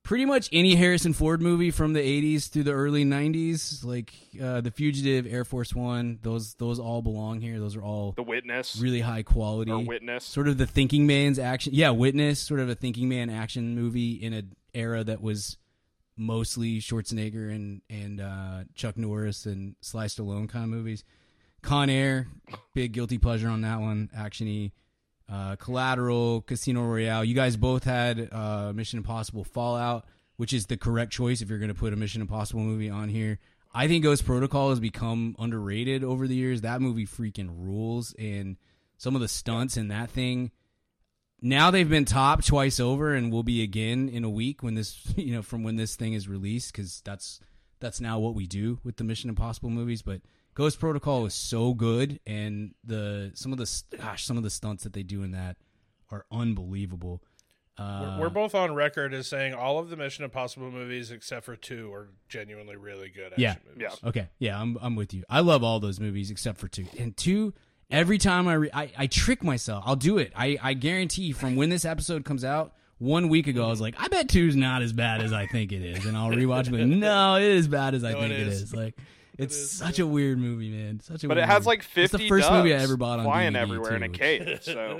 pretty 0.03 0.25
much 0.25 0.49
any 0.51 0.75
Harrison 0.75 1.13
Ford 1.13 1.41
movie 1.41 1.71
from 1.71 1.93
the 1.93 1.99
'80s 1.99 2.49
through 2.49 2.63
the 2.63 2.73
early 2.73 3.05
'90s, 3.05 3.83
like 3.83 4.13
uh, 4.41 4.61
The 4.61 4.71
Fugitive, 4.71 5.25
Air 5.31 5.45
Force 5.45 5.73
One, 5.73 6.19
those 6.21 6.55
those 6.55 6.79
all 6.79 7.01
belong 7.01 7.41
here. 7.41 7.59
Those 7.59 7.75
are 7.75 7.81
all 7.83 8.11
The 8.13 8.23
Witness 8.23 8.79
really 8.81 9.01
high 9.01 9.23
quality. 9.23 9.71
or 9.71 9.79
Witness. 9.79 10.25
Sort 10.25 10.47
of 10.47 10.57
the 10.57 10.67
thinking 10.67 11.07
man's 11.07 11.39
action. 11.39 11.73
Yeah, 11.73 11.91
Witness, 11.91 12.39
sort 12.39 12.59
of 12.59 12.69
a 12.69 12.75
thinking 12.75 13.07
man 13.09 13.29
action 13.29 13.75
movie 13.75 14.13
in 14.13 14.33
an 14.33 14.55
era 14.73 15.03
that 15.03 15.21
was 15.21 15.57
mostly 16.19 16.79
Schwarzenegger 16.79 17.49
and 17.49 17.81
and 17.89 18.21
uh, 18.21 18.63
Chuck 18.75 18.97
Norris 18.97 19.45
and 19.45 19.75
Sly 19.81 20.05
Stallone 20.05 20.49
kind 20.49 20.65
of 20.65 20.69
movies. 20.69 21.03
Con 21.61 21.89
Air, 21.89 22.27
big 22.73 22.91
guilty 22.91 23.17
pleasure 23.17 23.49
on 23.49 23.61
that 23.61 23.79
one, 23.79 24.09
actiony. 24.15 24.71
Uh, 25.31 25.55
Collateral, 25.57 26.41
Casino 26.41 26.83
Royale. 26.83 27.23
You 27.23 27.35
guys 27.35 27.55
both 27.55 27.83
had 27.83 28.29
uh, 28.31 28.73
Mission 28.73 28.97
Impossible 28.97 29.43
Fallout, 29.43 30.05
which 30.37 30.53
is 30.53 30.65
the 30.65 30.77
correct 30.77 31.11
choice 31.11 31.41
if 31.41 31.49
you're 31.49 31.59
going 31.59 31.69
to 31.69 31.75
put 31.75 31.93
a 31.93 31.95
Mission 31.95 32.21
Impossible 32.21 32.61
movie 32.61 32.89
on 32.89 33.09
here. 33.09 33.37
I 33.71 33.87
think 33.87 34.03
Ghost 34.03 34.25
Protocol 34.25 34.71
has 34.71 34.79
become 34.79 35.35
underrated 35.37 36.03
over 36.03 36.27
the 36.27 36.35
years. 36.35 36.61
That 36.61 36.81
movie 36.81 37.05
freaking 37.05 37.49
rules, 37.51 38.15
and 38.17 38.57
some 38.97 39.15
of 39.15 39.21
the 39.21 39.27
stunts 39.27 39.77
in 39.77 39.89
that 39.89 40.09
thing. 40.09 40.51
Now 41.41 41.71
they've 41.71 41.89
been 41.89 42.05
top 42.05 42.43
twice 42.43 42.79
over, 42.79 43.13
and 43.13 43.31
will 43.31 43.43
be 43.43 43.61
again 43.63 44.09
in 44.09 44.23
a 44.23 44.29
week 44.29 44.61
when 44.63 44.75
this 44.75 45.01
you 45.15 45.33
know 45.33 45.41
from 45.41 45.63
when 45.63 45.75
this 45.75 45.95
thing 45.95 46.13
is 46.13 46.27
released 46.27 46.71
because 46.73 47.01
that's 47.05 47.39
that's 47.79 48.01
now 48.01 48.19
what 48.19 48.35
we 48.35 48.45
do 48.47 48.79
with 48.83 48.97
the 48.97 49.03
Mission 49.03 49.29
Impossible 49.29 49.69
movies. 49.69 50.01
But 50.01 50.21
Ghost 50.53 50.79
Protocol 50.79 51.25
is 51.25 51.33
so 51.33 51.73
good, 51.73 52.19
and 52.27 52.73
the 52.83 53.31
some 53.35 53.51
of 53.51 53.57
the 53.57 53.83
gosh 53.97 54.25
some 54.25 54.37
of 54.37 54.43
the 54.43 54.49
stunts 54.49 54.83
that 54.83 54.93
they 54.93 55.03
do 55.03 55.23
in 55.23 55.31
that 55.31 55.57
are 56.11 56.25
unbelievable. 56.31 57.21
Uh, 57.77 58.17
We're, 58.17 58.23
we're 58.25 58.29
both 58.29 58.53
on 58.55 58.73
record 58.75 59.13
as 59.13 59.25
saying 59.27 59.53
all 59.53 59.79
of 59.79 59.89
the 59.89 59.95
Mission 59.95 60.25
Impossible 60.25 60.69
movies 60.69 61.11
except 61.11 61.45
for 61.45 61.55
two 61.55 61.93
are 61.93 62.09
genuinely 62.27 62.75
really 62.75 63.07
good 63.09 63.27
action 63.31 63.41
Yeah. 63.41 63.55
movies. 63.65 63.97
Yeah. 64.03 64.09
Okay, 64.09 64.29
yeah, 64.37 64.59
I'm 64.61 64.77
I'm 64.81 64.97
with 64.97 65.13
you. 65.13 65.23
I 65.29 65.39
love 65.39 65.63
all 65.63 65.79
those 65.79 65.97
movies 65.97 66.29
except 66.29 66.57
for 66.59 66.67
two. 66.67 66.87
And 66.97 67.15
two, 67.15 67.53
every 67.89 68.17
time 68.17 68.47
I 68.47 68.53
re- 68.53 68.69
I, 68.73 68.91
I 68.97 69.07
trick 69.07 69.43
myself. 69.43 69.83
I'll 69.87 69.95
do 69.95 70.17
it. 70.17 70.31
I 70.35 70.57
I 70.61 70.73
guarantee 70.73 71.31
from 71.31 71.55
when 71.55 71.69
this 71.69 71.85
episode 71.85 72.25
comes 72.25 72.43
out. 72.43 72.73
One 72.97 73.29
week 73.29 73.47
ago, 73.47 73.63
I 73.65 73.69
was 73.69 73.79
like, 73.79 73.95
I 73.97 74.09
bet 74.09 74.27
two's 74.27 74.57
not 74.57 74.81
as 74.81 74.91
bad 74.91 75.21
as 75.21 75.31
I 75.31 75.45
think 75.47 75.71
it 75.71 75.81
is, 75.81 76.05
and 76.05 76.17
I'll 76.17 76.31
rewatch 76.31 76.67
it. 76.67 76.73
Like, 76.73 76.85
no, 76.85 77.37
it 77.37 77.43
is 77.43 77.65
bad 77.69 77.95
as 77.95 78.03
I 78.03 78.11
No, 78.11 78.19
think 78.19 78.33
it 78.33 78.41
it 78.41 78.47
is. 78.47 78.61
is. 78.63 78.75
Like, 78.75 78.97
it's 79.37 79.55
is, 79.55 79.71
such 79.71 79.99
a 79.99 80.05
weird 80.05 80.37
movie, 80.37 80.69
man. 80.69 80.99
Such 80.99 81.23
a. 81.23 81.29
But 81.29 81.37
it 81.37 81.45
has 81.45 81.65
like 81.65 81.79
It's 81.79 81.87
fifty 81.87 82.17
the 82.17 82.27
first 82.27 82.51
movie 82.51 82.73
I 82.73 82.79
ever 82.79 82.97
bought 82.97 83.19
on 83.19 83.25
flying 83.25 83.53
DVD, 83.53 83.57
everywhere 83.61 83.95
in 83.95 84.03
a 84.03 84.09
cage. 84.09 84.59
So 84.65 84.99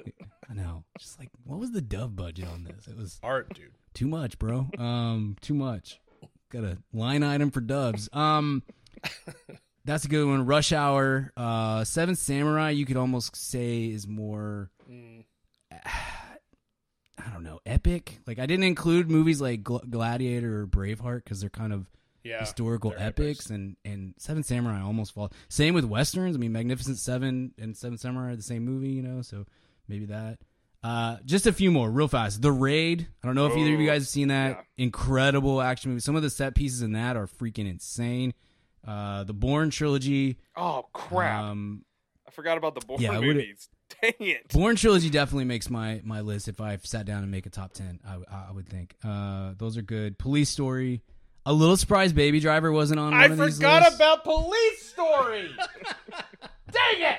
I 0.50 0.54
know. 0.54 0.86
Just 0.98 1.20
like, 1.20 1.28
what 1.44 1.60
was 1.60 1.72
the 1.72 1.82
Dove 1.82 2.16
budget 2.16 2.48
on 2.48 2.64
this? 2.64 2.88
It 2.88 2.96
was 2.96 3.20
Art, 3.22 3.54
dude. 3.54 3.74
too 3.94 4.08
much, 4.08 4.40
bro. 4.40 4.70
Um, 4.78 5.36
too 5.42 5.54
much. 5.54 6.00
Got 6.54 6.64
a 6.64 6.78
line 6.94 7.22
item 7.22 7.52
for 7.52 7.60
Doves. 7.60 8.08
Um, 8.14 8.64
that's 9.86 10.06
a 10.06 10.08
good 10.08 10.28
one. 10.28 10.46
Rush 10.46 10.72
Hour, 10.72 11.32
uh, 11.38 11.84
Seven 11.84 12.16
Samurai. 12.16 12.72
You 12.72 12.86
could 12.86 12.98
almost 12.98 13.36
say 13.36 13.86
is 13.88 14.08
more. 14.08 14.70
Mm. 14.90 15.24
I 17.18 17.32
don't 17.34 17.44
know, 17.44 17.60
epic. 17.66 18.20
Like 18.26 18.40
I 18.40 18.46
didn't 18.46 18.64
include 18.64 19.10
movies 19.12 19.42
like 19.42 19.64
Gl- 19.64 19.90
Gladiator 19.90 20.62
or 20.62 20.68
Braveheart 20.68 21.24
because 21.24 21.42
they're 21.42 21.50
kind 21.50 21.74
of 21.74 21.86
Yeah. 22.24 22.40
historical 22.40 22.94
epics, 22.98 23.50
and 23.50 23.76
and 23.84 24.14
Seven 24.18 24.44
Samurai 24.44 24.82
almost 24.82 25.14
fall. 25.14 25.32
Same 25.50 25.74
with 25.74 25.84
westerns. 25.86 26.36
I 26.36 26.40
mean, 26.40 26.54
Magnificent 26.54 26.98
Seven 26.98 27.54
and 27.58 27.76
Seven 27.76 27.98
Samurai 27.98 28.32
are 28.32 28.36
the 28.36 28.42
same 28.42 28.64
movie, 28.64 28.90
you 28.92 29.02
know. 29.04 29.22
So 29.22 29.46
maybe 29.88 30.06
that. 30.06 30.40
Uh, 30.82 31.18
just 31.26 31.46
a 31.46 31.52
few 31.52 31.72
more, 31.72 31.92
real 31.92 32.08
fast. 32.08 32.42
The 32.42 32.54
Raid. 32.54 33.06
I 33.22 33.28
don't 33.28 33.36
know 33.36 33.48
if 33.48 33.58
either 33.58 33.74
of 33.74 33.82
you 33.82 33.90
Oh, 33.90 33.92
guys 33.94 34.04
have 34.04 34.08
seen 34.08 34.30
that. 34.30 34.52
yeah. 34.52 34.62
Incredible 34.86 35.62
action 35.62 35.92
movie. 35.92 36.00
Some 36.00 36.16
of 36.16 36.22
the 36.22 36.30
set 36.30 36.56
pieces 36.56 36.82
in 36.82 36.94
that 36.94 37.18
are 37.18 37.28
freaking 37.28 37.70
insane. 37.70 38.34
Uh, 38.88 39.24
the 39.24 39.34
Bourne 39.34 39.70
trilogy. 39.70 40.38
oh 40.56 40.86
crap, 40.94 41.44
Um, 41.44 41.84
I 42.28 42.32
forgot 42.32 42.58
about 42.58 42.76
the 42.76 42.82
Bourne 42.86 43.02
yeah, 43.02 43.20
movies. 43.20 43.70
Dang 44.02 44.14
it. 44.20 44.48
Bourne 44.50 44.76
trilogy 44.76 45.10
definitely 45.10 45.46
makes 45.46 45.70
my 45.70 46.02
my 46.04 46.22
list. 46.22 46.48
If 46.48 46.62
I 46.62 46.78
sat 46.84 47.06
down 47.06 47.24
and 47.24 47.32
make 47.32 47.46
a 47.46 47.50
top 47.50 47.74
ten, 47.74 48.00
I, 48.08 48.18
I 48.50 48.52
would 48.52 48.70
think. 48.70 48.96
Uh, 49.04 49.54
those 49.58 49.78
are 49.78 49.82
good. 49.82 50.18
Police 50.18 50.50
Story. 50.50 51.02
A 51.46 51.54
little 51.54 51.78
surprised 51.78 52.16
Baby 52.16 52.40
Driver 52.40 52.72
wasn't 52.72 53.00
on. 53.00 53.14
I 53.14 53.24
one 53.24 53.32
of 53.32 53.38
these 53.40 53.56
forgot 53.56 53.94
about 53.96 54.24
Police 54.24 54.90
Story. 54.92 55.50
Dang 56.72 57.02
it! 57.02 57.18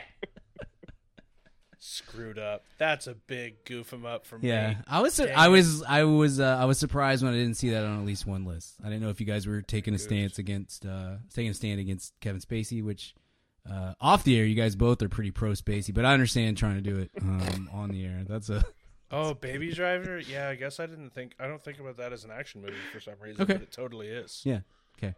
Screwed 2.08 2.38
up. 2.38 2.64
That's 2.78 3.06
a 3.06 3.14
big 3.14 3.64
goof 3.64 3.92
'em 3.92 4.04
up 4.06 4.26
for 4.26 4.38
Yeah, 4.42 4.70
me. 4.70 4.76
I 4.88 5.00
was 5.00 5.16
Dang 5.16 5.34
I 5.36 5.48
was 5.48 5.82
I 5.82 6.04
was 6.04 6.40
uh, 6.40 6.56
I 6.60 6.64
was 6.64 6.78
surprised 6.78 7.22
when 7.22 7.32
I 7.32 7.36
didn't 7.36 7.54
see 7.54 7.70
that 7.70 7.84
on 7.84 8.00
at 8.00 8.06
least 8.06 8.26
one 8.26 8.44
list. 8.44 8.76
I 8.82 8.88
didn't 8.88 9.02
know 9.02 9.10
if 9.10 9.20
you 9.20 9.26
guys 9.26 9.46
were 9.46 9.62
taking 9.62 9.94
a 9.94 9.98
stance 9.98 10.38
against 10.38 10.84
uh, 10.86 11.16
taking 11.34 11.50
a 11.50 11.54
stand 11.54 11.80
against 11.80 12.12
Kevin 12.20 12.40
Spacey, 12.40 12.82
which 12.82 13.14
uh, 13.70 13.94
off 14.00 14.24
the 14.24 14.38
air 14.38 14.44
you 14.44 14.54
guys 14.54 14.74
both 14.76 15.02
are 15.02 15.08
pretty 15.08 15.30
pro 15.30 15.50
Spacey, 15.52 15.92
but 15.92 16.04
I 16.04 16.14
understand 16.14 16.56
trying 16.56 16.76
to 16.76 16.80
do 16.80 16.96
it 16.98 17.10
um, 17.20 17.68
on 17.72 17.90
the 17.90 18.04
air. 18.04 18.22
That's 18.26 18.48
a 18.50 18.64
Oh, 19.12 19.34
Baby 19.34 19.72
Driver. 19.72 20.20
Yeah, 20.20 20.48
I 20.48 20.54
guess 20.54 20.78
I 20.78 20.86
didn't 20.86 21.10
think. 21.10 21.34
I 21.40 21.48
don't 21.48 21.60
think 21.62 21.80
about 21.80 21.96
that 21.96 22.12
as 22.12 22.24
an 22.24 22.30
action 22.30 22.60
movie 22.62 22.74
for 22.92 23.00
some 23.00 23.14
reason. 23.20 23.42
Okay. 23.42 23.54
but 23.54 23.62
it 23.62 23.72
totally 23.72 24.06
is. 24.08 24.40
yeah 24.44 24.60
okay. 24.98 25.14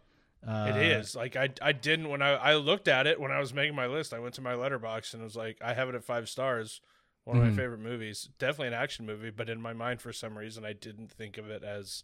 Uh, 0.47 0.67
It 0.69 0.75
is 0.77 1.15
like 1.15 1.35
I 1.35 1.49
I 1.61 1.71
didn't 1.71 2.09
when 2.09 2.21
I 2.21 2.31
I 2.31 2.55
looked 2.55 2.87
at 2.87 3.07
it 3.07 3.19
when 3.19 3.31
I 3.31 3.39
was 3.39 3.53
making 3.53 3.75
my 3.75 3.87
list. 3.87 4.13
I 4.13 4.19
went 4.19 4.35
to 4.35 4.41
my 4.41 4.53
Letterboxd 4.53 5.13
and 5.13 5.23
was 5.23 5.35
like, 5.35 5.57
I 5.61 5.73
have 5.73 5.87
it 5.89 5.95
at 5.95 6.03
five 6.03 6.27
stars. 6.29 6.81
One 7.23 7.37
of 7.37 7.43
Mhm. 7.43 7.49
my 7.51 7.55
favorite 7.55 7.79
movies. 7.79 8.27
Definitely 8.37 8.67
an 8.67 8.73
action 8.73 9.05
movie, 9.05 9.29
but 9.29 9.49
in 9.49 9.61
my 9.61 9.71
mind, 9.71 10.01
for 10.01 10.11
some 10.11 10.37
reason, 10.37 10.65
I 10.65 10.73
didn't 10.73 11.09
think 11.11 11.37
of 11.37 11.49
it 11.49 11.63
as. 11.63 12.03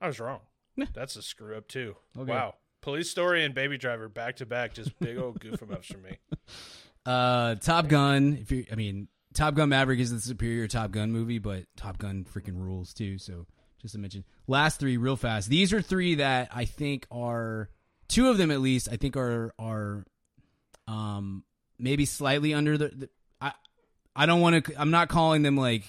I 0.00 0.06
was 0.08 0.20
wrong. 0.20 0.40
That's 0.92 1.16
a 1.16 1.22
screw 1.22 1.56
up 1.56 1.68
too. 1.68 1.96
Okay. 2.18 2.30
Wow. 2.30 2.56
Police 2.82 3.08
Story 3.08 3.44
and 3.44 3.54
Baby 3.54 3.78
Driver 3.78 4.08
back 4.08 4.36
to 4.36 4.46
back, 4.46 4.74
just 4.74 4.98
big 4.98 5.16
old 5.16 5.40
goof 5.40 5.62
'em 5.62 5.70
ups 5.72 5.86
for 5.86 5.98
me. 5.98 6.18
Uh, 7.06 7.56
Top 7.56 7.88
Gun. 7.88 8.36
If 8.40 8.52
you, 8.52 8.64
I 8.70 8.74
mean, 8.76 9.08
Top 9.34 9.54
Gun 9.54 9.70
Maverick 9.70 9.98
is 9.98 10.12
the 10.12 10.20
superior 10.20 10.68
Top 10.68 10.90
Gun 10.92 11.10
movie, 11.10 11.38
but 11.38 11.64
Top 11.76 11.98
Gun 11.98 12.24
freaking 12.24 12.56
rules 12.62 12.92
too. 12.94 13.18
So 13.18 13.46
just 13.82 13.94
to 13.94 14.00
mention, 14.00 14.24
last 14.46 14.80
three 14.80 14.96
real 14.96 15.16
fast. 15.16 15.48
These 15.48 15.72
are 15.72 15.82
three 15.82 16.16
that 16.16 16.48
I 16.54 16.64
think 16.64 17.06
are 17.10 17.68
two 18.08 18.30
of 18.30 18.38
them 18.38 18.50
at 18.50 18.60
least. 18.60 18.88
I 18.90 18.96
think 18.96 19.16
are 19.16 19.52
are 19.58 20.04
um 20.88 21.44
maybe 21.78 22.06
slightly 22.06 22.54
under 22.54 22.78
the. 22.78 22.88
the 22.88 23.08
I 23.40 23.52
I 24.14 24.26
don't 24.26 24.40
want 24.40 24.64
to. 24.64 24.80
I'm 24.80 24.90
not 24.90 25.08
calling 25.08 25.42
them 25.42 25.56
like 25.56 25.84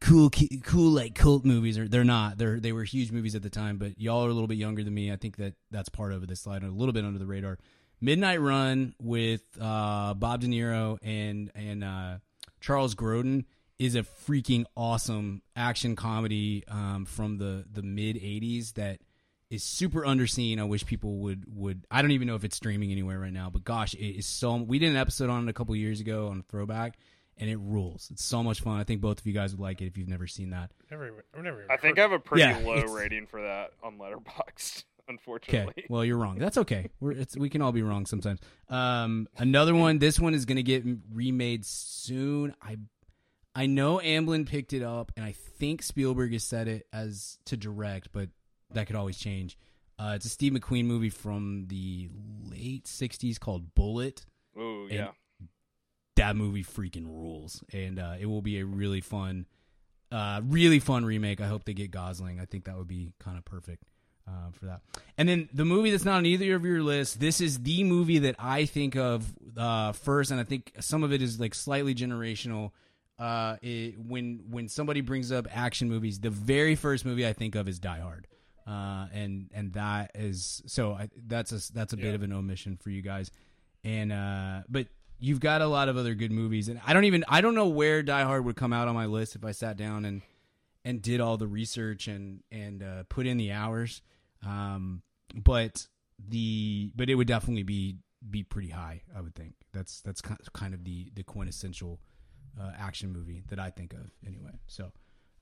cool 0.00 0.30
cool 0.62 0.90
like 0.90 1.14
cult 1.14 1.44
movies 1.44 1.78
or 1.78 1.88
they're 1.88 2.04
not 2.04 2.36
they're 2.36 2.60
they 2.60 2.72
were 2.72 2.84
huge 2.84 3.10
movies 3.10 3.34
at 3.34 3.42
the 3.42 3.48
time 3.48 3.78
but 3.78 3.98
y'all 3.98 4.24
are 4.24 4.28
a 4.28 4.32
little 4.32 4.46
bit 4.46 4.58
younger 4.58 4.84
than 4.84 4.92
me 4.92 5.10
i 5.10 5.16
think 5.16 5.36
that 5.36 5.54
that's 5.70 5.88
part 5.88 6.12
of 6.12 6.22
it 6.22 6.28
this 6.28 6.40
slide 6.40 6.62
a 6.62 6.68
little 6.68 6.92
bit 6.92 7.04
under 7.04 7.18
the 7.18 7.26
radar 7.26 7.58
midnight 8.00 8.40
run 8.40 8.94
with 9.00 9.40
uh 9.58 10.12
bob 10.12 10.42
de 10.42 10.48
niro 10.48 10.98
and 11.02 11.50
and 11.54 11.82
uh 11.82 12.18
charles 12.60 12.94
grodin 12.94 13.44
is 13.78 13.94
a 13.94 14.02
freaking 14.02 14.64
awesome 14.76 15.42
action 15.54 15.96
comedy 15.96 16.64
um 16.68 17.04
from 17.04 17.38
the 17.38 17.64
the 17.72 17.82
mid 17.82 18.16
80s 18.16 18.74
that 18.74 19.00
is 19.50 19.62
super 19.62 20.02
underseen 20.02 20.58
i 20.58 20.64
wish 20.64 20.84
people 20.86 21.16
would 21.18 21.44
would 21.54 21.84
i 21.90 22.00
don't 22.02 22.10
even 22.12 22.26
know 22.26 22.34
if 22.34 22.44
it's 22.44 22.56
streaming 22.56 22.90
anywhere 22.90 23.18
right 23.20 23.32
now 23.32 23.50
but 23.50 23.64
gosh 23.64 23.94
it 23.94 24.18
is 24.18 24.26
so 24.26 24.56
we 24.56 24.78
did 24.78 24.90
an 24.90 24.96
episode 24.96 25.30
on 25.30 25.46
it 25.46 25.50
a 25.50 25.52
couple 25.52 25.76
years 25.76 26.00
ago 26.00 26.28
on 26.28 26.42
throwback 26.48 26.96
and 27.38 27.50
it 27.50 27.58
rules. 27.58 28.08
It's 28.10 28.24
so 28.24 28.42
much 28.42 28.62
fun. 28.62 28.80
I 28.80 28.84
think 28.84 29.02
both 29.02 29.20
of 29.20 29.26
you 29.26 29.34
guys 29.34 29.52
would 29.52 29.60
like 29.60 29.82
it 29.82 29.86
if 29.88 29.98
you've 29.98 30.08
never 30.08 30.26
seen 30.26 30.48
that. 30.52 30.70
Never, 30.90 31.22
I've 31.36 31.42
never. 31.44 31.58
Even 31.64 31.70
I 31.70 31.76
think 31.76 31.98
I 31.98 32.00
have 32.00 32.12
a 32.12 32.18
pretty 32.18 32.44
Yeah, 32.44 32.56
low 32.64 32.76
it's- 32.78 32.90
rating 32.90 33.26
for 33.26 33.42
that 33.42 33.72
on 33.82 33.98
Letterboxd. 33.98 34.84
Unfortunately. 35.10 35.70
Okay, 35.76 35.86
well 35.90 36.02
you're 36.02 36.16
wrong. 36.16 36.38
That's 36.38 36.56
okay. 36.56 36.88
We're 37.00 37.12
it's 37.12 37.36
we 37.36 37.50
can 37.50 37.60
all 37.60 37.72
be 37.72 37.82
wrong 37.82 38.06
sometimes. 38.06 38.40
Um, 38.70 39.28
another 39.36 39.74
one. 39.74 39.98
This 39.98 40.18
one 40.18 40.32
is 40.32 40.46
gonna 40.46 40.62
get 40.62 40.82
remade 41.12 41.66
soon. 41.66 42.54
I 42.62 42.78
I 43.56 43.64
know 43.66 43.98
Amblin 44.04 44.46
picked 44.46 44.72
it 44.74 44.82
up, 44.82 45.10
and 45.16 45.24
I 45.24 45.32
think 45.32 45.82
Spielberg 45.82 46.32
has 46.34 46.44
said 46.44 46.68
it 46.68 46.86
as 46.92 47.38
to 47.46 47.56
direct, 47.56 48.12
but 48.12 48.28
that 48.74 48.86
could 48.86 48.96
always 48.96 49.16
change. 49.16 49.56
Uh, 49.98 50.12
it's 50.14 50.26
a 50.26 50.28
Steve 50.28 50.52
McQueen 50.52 50.84
movie 50.84 51.08
from 51.08 51.64
the 51.68 52.10
late 52.50 52.84
'60s 52.84 53.40
called 53.40 53.74
Bullitt. 53.74 54.26
And- 54.82 54.92
yeah. 54.92 55.08
that 56.16 56.36
movie 56.36 56.64
freaking 56.64 57.06
rules, 57.06 57.62
and 57.72 57.98
uh, 57.98 58.16
it 58.20 58.26
will 58.26 58.42
be 58.42 58.58
a 58.60 58.64
really 58.66 59.00
fun, 59.00 59.46
uh, 60.12 60.40
really 60.44 60.78
fun 60.78 61.04
remake. 61.04 61.40
I 61.40 61.46
hope 61.46 61.64
they 61.64 61.74
get 61.74 61.90
Gosling. 61.90 62.38
I 62.40 62.44
think 62.44 62.64
that 62.64 62.76
would 62.76 62.88
be 62.88 63.14
kind 63.20 63.36
of 63.38 63.44
perfect 63.46 63.84
uh, 64.28 64.50
for 64.52 64.66
that. 64.66 64.80
And 65.18 65.28
then 65.28 65.48
the 65.52 65.64
movie 65.64 65.90
that's 65.90 66.04
not 66.04 66.16
on 66.16 66.26
either 66.26 66.54
of 66.54 66.64
your 66.64 66.82
lists. 66.82 67.14
This 67.16 67.40
is 67.40 67.60
the 67.60 67.84
movie 67.84 68.18
that 68.20 68.36
I 68.38 68.64
think 68.66 68.96
of 68.96 69.26
uh, 69.56 69.92
first, 69.92 70.30
and 70.30 70.40
I 70.40 70.44
think 70.44 70.72
some 70.80 71.02
of 71.04 71.12
it 71.12 71.22
is 71.22 71.38
like 71.40 71.54
slightly 71.54 71.94
generational. 71.94 72.72
Uh, 73.18 73.56
it, 73.62 73.98
when 73.98 74.44
when 74.50 74.68
somebody 74.68 75.00
brings 75.00 75.32
up 75.32 75.46
action 75.50 75.88
movies, 75.88 76.20
the 76.20 76.30
very 76.30 76.74
first 76.74 77.04
movie 77.04 77.26
I 77.26 77.32
think 77.32 77.54
of 77.54 77.68
is 77.68 77.78
Die 77.78 77.98
Hard. 77.98 78.26
Uh, 78.66 79.06
and 79.12 79.48
and 79.54 79.72
that 79.74 80.10
is 80.14 80.62
so 80.66 80.92
I, 80.92 81.08
that's 81.26 81.52
a 81.52 81.72
that's 81.72 81.92
a 81.92 81.96
bit 81.96 82.14
of 82.14 82.22
an 82.22 82.32
omission 82.32 82.76
for 82.76 82.90
you 82.90 83.00
guys, 83.00 83.30
and 83.84 84.12
uh, 84.12 84.62
but 84.68 84.88
you've 85.20 85.38
got 85.38 85.62
a 85.62 85.66
lot 85.66 85.88
of 85.88 85.96
other 85.96 86.14
good 86.14 86.32
movies, 86.32 86.68
and 86.68 86.80
I 86.84 86.92
don't 86.92 87.04
even 87.04 87.24
I 87.28 87.40
don't 87.40 87.54
know 87.54 87.68
where 87.68 88.02
Die 88.02 88.22
Hard 88.24 88.44
would 88.44 88.56
come 88.56 88.72
out 88.72 88.88
on 88.88 88.94
my 88.94 89.06
list 89.06 89.36
if 89.36 89.44
I 89.44 89.52
sat 89.52 89.76
down 89.76 90.04
and 90.04 90.20
and 90.84 91.00
did 91.00 91.20
all 91.20 91.36
the 91.36 91.46
research 91.46 92.08
and 92.08 92.42
and 92.50 92.82
uh, 92.82 93.04
put 93.08 93.26
in 93.26 93.36
the 93.36 93.52
hours. 93.52 94.02
Um, 94.44 95.02
but 95.34 95.86
the 96.18 96.90
but 96.94 97.08
it 97.08 97.14
would 97.14 97.28
definitely 97.28 97.62
be 97.62 97.98
be 98.28 98.42
pretty 98.42 98.70
high. 98.70 99.02
I 99.16 99.20
would 99.20 99.34
think 99.34 99.54
that's 99.72 100.00
that's 100.00 100.20
kind 100.20 100.74
of 100.74 100.84
the 100.84 101.10
the 101.14 101.22
quintessential 101.22 102.00
uh, 102.60 102.72
action 102.78 103.12
movie 103.12 103.42
that 103.48 103.58
I 103.58 103.70
think 103.70 103.92
of 103.92 104.10
anyway. 104.26 104.52
So 104.66 104.92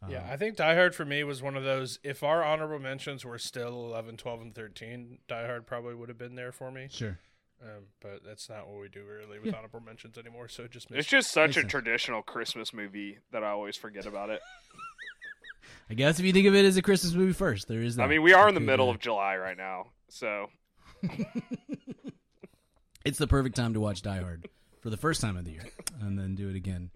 uh, 0.02 0.06
Yeah, 0.10 0.26
I 0.30 0.36
think 0.36 0.56
Die 0.56 0.74
Hard 0.74 0.94
for 0.94 1.04
me 1.04 1.22
was 1.24 1.42
one 1.42 1.56
of 1.56 1.64
those. 1.64 1.98
If 2.02 2.22
our 2.22 2.42
honorable 2.44 2.78
mentions 2.78 3.24
were 3.24 3.38
still 3.38 3.86
11, 3.86 4.16
12, 4.16 4.40
and 4.42 4.54
13, 4.54 5.18
Die 5.28 5.46
Hard 5.46 5.66
probably 5.66 5.94
would 5.94 6.08
have 6.08 6.18
been 6.18 6.34
there 6.34 6.52
for 6.52 6.70
me. 6.70 6.88
sure. 6.90 7.18
Um, 7.62 7.84
but 8.00 8.20
that's 8.26 8.48
not 8.50 8.66
what 8.68 8.80
we 8.80 8.88
do 8.88 9.04
really 9.04 9.38
with 9.38 9.52
Yeah. 9.52 9.56
honorable 9.58 9.80
mentions 9.80 10.18
anymore. 10.18 10.48
So 10.48 10.64
it 10.64 10.70
just 10.72 10.90
It's 10.90 11.08
just 11.08 11.30
such 11.30 11.50
Makes 11.50 11.56
a 11.56 11.60
sense. 11.60 11.70
traditional 11.70 12.20
Christmas 12.22 12.74
movie 12.74 13.18
that 13.32 13.42
I 13.44 13.50
always 13.50 13.76
forget 13.76 14.04
about 14.06 14.28
it. 14.30 14.40
I 15.88 15.94
guess 15.94 16.18
if 16.18 16.26
you 16.26 16.32
think 16.32 16.46
of 16.46 16.54
it 16.54 16.64
as 16.64 16.76
a 16.76 16.82
Christmas 16.82 17.14
movie 17.14 17.32
first, 17.32 17.68
there 17.68 17.80
is 17.80 17.96
that. 17.96 18.02
I 18.02 18.06
mean, 18.08 18.22
we 18.22 18.32
are 18.34 18.48
in 18.48 18.54
the 18.54 18.60
middle 18.60 18.90
of 18.90 18.98
July 18.98 19.36
right 19.36 19.56
now, 19.56 19.92
so 20.08 20.48
It's 23.04 23.18
the 23.18 23.26
perfect 23.26 23.54
time 23.56 23.74
to 23.74 23.80
watch 23.80 24.02
Die 24.02 24.20
Hard 24.20 24.48
for 24.80 24.88
the 24.90 24.96
first 24.96 25.20
time 25.20 25.36
of 25.36 25.44
the 25.44 25.52
year, 25.52 25.64
and 26.00 26.18
then 26.18 26.34
do 26.34 26.48
it 26.48 26.56
again 26.56 26.90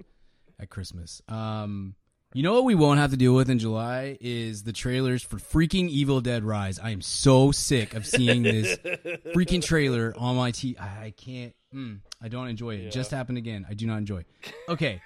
at 0.61 0.71
Christmas. 0.71 1.23
Um, 1.29 1.95
You 2.35 2.43
know 2.43 2.53
what 2.55 2.65
we 2.65 2.75
won't 2.75 2.99
have 3.01 3.11
to 3.13 3.17
deal 3.17 3.35
with 3.35 3.49
in 3.49 3.59
July 3.59 4.19
is 4.21 4.63
the 4.65 4.73
trailers 4.73 5.23
for 5.23 5.37
freaking 5.39 5.89
Evil 5.89 6.21
Dead 6.21 6.45
Rise. 6.45 6.79
I 6.79 6.91
am 6.91 7.01
so 7.01 7.53
sick 7.53 7.95
of 7.95 8.05
seeing 8.07 8.43
this 8.43 8.77
freaking 9.35 9.63
trailer 9.65 10.13
on 10.17 10.37
my 10.37 10.51
T. 10.51 10.77
I 10.79 11.15
can't. 11.17 11.55
Mm, 11.75 12.01
I 12.23 12.29
don't 12.29 12.49
enjoy 12.49 12.75
it. 12.77 12.81
It 12.87 12.93
Just 12.93 13.11
happened 13.11 13.39
again. 13.39 13.67
I 13.69 13.75
do 13.75 13.87
not 13.87 13.99
enjoy. 13.99 14.25
Okay. 14.69 15.01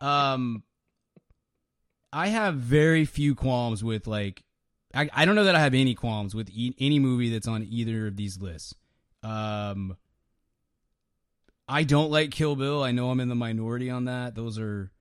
Um, 0.00 0.62
I 2.12 2.28
have 2.28 2.54
very 2.56 3.04
few 3.04 3.34
qualms 3.34 3.82
with 3.84 4.06
like. 4.06 4.42
I, 4.94 5.08
I 5.12 5.24
don't 5.24 5.34
know 5.34 5.44
that 5.44 5.56
I 5.56 5.60
have 5.60 5.74
any 5.74 5.94
qualms 5.94 6.34
with 6.36 6.48
e- 6.50 6.74
any 6.78 7.00
movie 7.00 7.30
that's 7.30 7.48
on 7.48 7.66
either 7.68 8.06
of 8.06 8.16
these 8.16 8.40
lists. 8.40 8.74
Um, 9.24 9.96
I 11.68 11.82
don't 11.82 12.10
like 12.12 12.30
Kill 12.30 12.54
Bill. 12.56 12.82
I 12.82 12.92
know 12.92 13.10
I'm 13.10 13.18
in 13.20 13.28
the 13.28 13.34
minority 13.34 13.90
on 13.90 14.04
that. 14.04 14.34
Those 14.36 14.58
are 14.58 14.92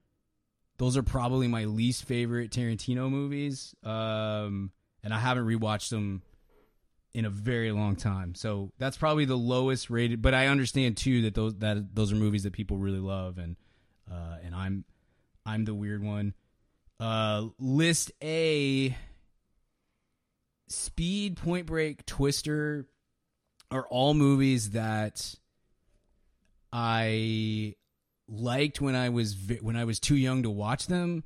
those 0.77 0.97
are 0.97 1.03
probably 1.03 1.47
my 1.47 1.65
least 1.65 2.05
favorite 2.05 2.51
Tarantino 2.51 3.09
movies. 3.09 3.75
Um, 3.83 4.71
and 5.03 5.13
I 5.13 5.19
haven't 5.19 5.45
rewatched 5.45 5.89
them 5.89 6.21
in 7.13 7.25
a 7.25 7.29
very 7.29 7.71
long 7.71 7.95
time. 7.95 8.35
So 8.35 8.71
that's 8.79 8.97
probably 8.97 9.25
the 9.25 9.37
lowest 9.37 9.89
rated. 9.89 10.21
But 10.21 10.33
I 10.33 10.47
understand 10.47 10.97
too 10.97 11.23
that 11.23 11.35
those 11.35 11.55
that 11.57 11.95
those 11.95 12.11
are 12.11 12.15
movies 12.15 12.43
that 12.43 12.53
people 12.53 12.77
really 12.77 12.99
love, 12.99 13.37
and 13.37 13.55
uh, 14.11 14.37
and 14.43 14.55
I'm 14.55 14.85
I'm 15.45 15.65
the 15.65 15.75
weird 15.75 16.03
one. 16.03 16.33
Uh, 16.99 17.47
list 17.59 18.11
A. 18.23 18.95
Speed, 20.69 21.37
Point 21.37 21.67
Break, 21.67 22.05
Twister 22.05 22.87
are 23.69 23.85
all 23.89 24.13
movies 24.13 24.71
that 24.71 25.35
I 26.71 27.75
liked 28.27 28.81
when 28.81 28.95
I 28.95 29.09
was 29.09 29.35
when 29.61 29.75
I 29.75 29.85
was 29.85 29.99
too 29.99 30.15
young 30.15 30.43
to 30.43 30.49
watch 30.49 30.87
them. 30.87 31.23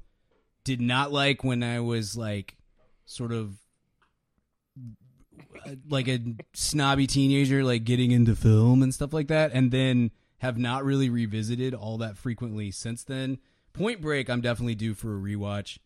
Did 0.63 0.81
not 0.81 1.11
like 1.11 1.43
when 1.43 1.63
I 1.63 1.79
was 1.79 2.17
like 2.17 2.57
sort 3.05 3.31
of 3.31 3.57
like 5.89 6.07
a 6.07 6.19
snobby 6.53 7.07
teenager, 7.07 7.63
like 7.63 7.83
getting 7.83 8.11
into 8.11 8.35
film 8.35 8.83
and 8.83 8.93
stuff 8.93 9.13
like 9.13 9.27
that, 9.27 9.51
and 9.53 9.71
then 9.71 10.11
have 10.39 10.57
not 10.57 10.83
really 10.83 11.09
revisited 11.09 11.73
all 11.73 11.97
that 11.97 12.17
frequently 12.17 12.71
since 12.71 13.03
then. 13.03 13.39
Point 13.73 14.01
Break, 14.01 14.29
I'm 14.29 14.41
definitely 14.41 14.75
due 14.75 14.93
for 14.93 15.15
a 15.15 15.19
rewatch. 15.19 15.79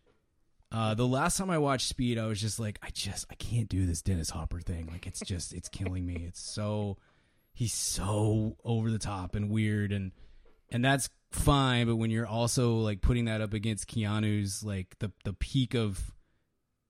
Uh, 0.72 0.94
the 0.94 1.08
last 1.08 1.38
time 1.38 1.50
I 1.50 1.58
watched 1.58 1.88
Speed, 1.88 2.18
I 2.18 2.28
was 2.28 2.40
just 2.40 2.60
like, 2.60 2.80
I 2.82 2.90
just 2.92 3.26
I 3.30 3.36
can't 3.36 3.68
do 3.68 3.86
this 3.86 4.02
Dennis 4.02 4.30
Hopper 4.30 4.62
thing. 4.62 4.88
Like 4.92 5.06
it's 5.06 5.20
just 5.20 5.54
it's 5.54 5.68
killing 5.68 6.06
me. 6.06 6.24
It's 6.28 6.42
so 6.42 6.98
he's 7.54 7.74
so 7.74 8.56
over 8.64 8.90
the 8.90 9.00
top 9.00 9.36
and 9.36 9.50
weird 9.50 9.92
and 9.92 10.12
and 10.72 10.84
that's 10.84 11.10
fine. 11.32 11.88
But 11.88 11.98
when 11.98 12.10
you're 12.12 12.28
also 12.28 12.76
like 12.76 13.02
putting 13.02 13.26
that 13.26 13.42
up 13.42 13.54
against 13.54 13.88
Keanu's 13.88 14.64
like 14.64 14.96
the 15.00 15.12
the 15.24 15.34
peak 15.34 15.74
of 15.76 16.12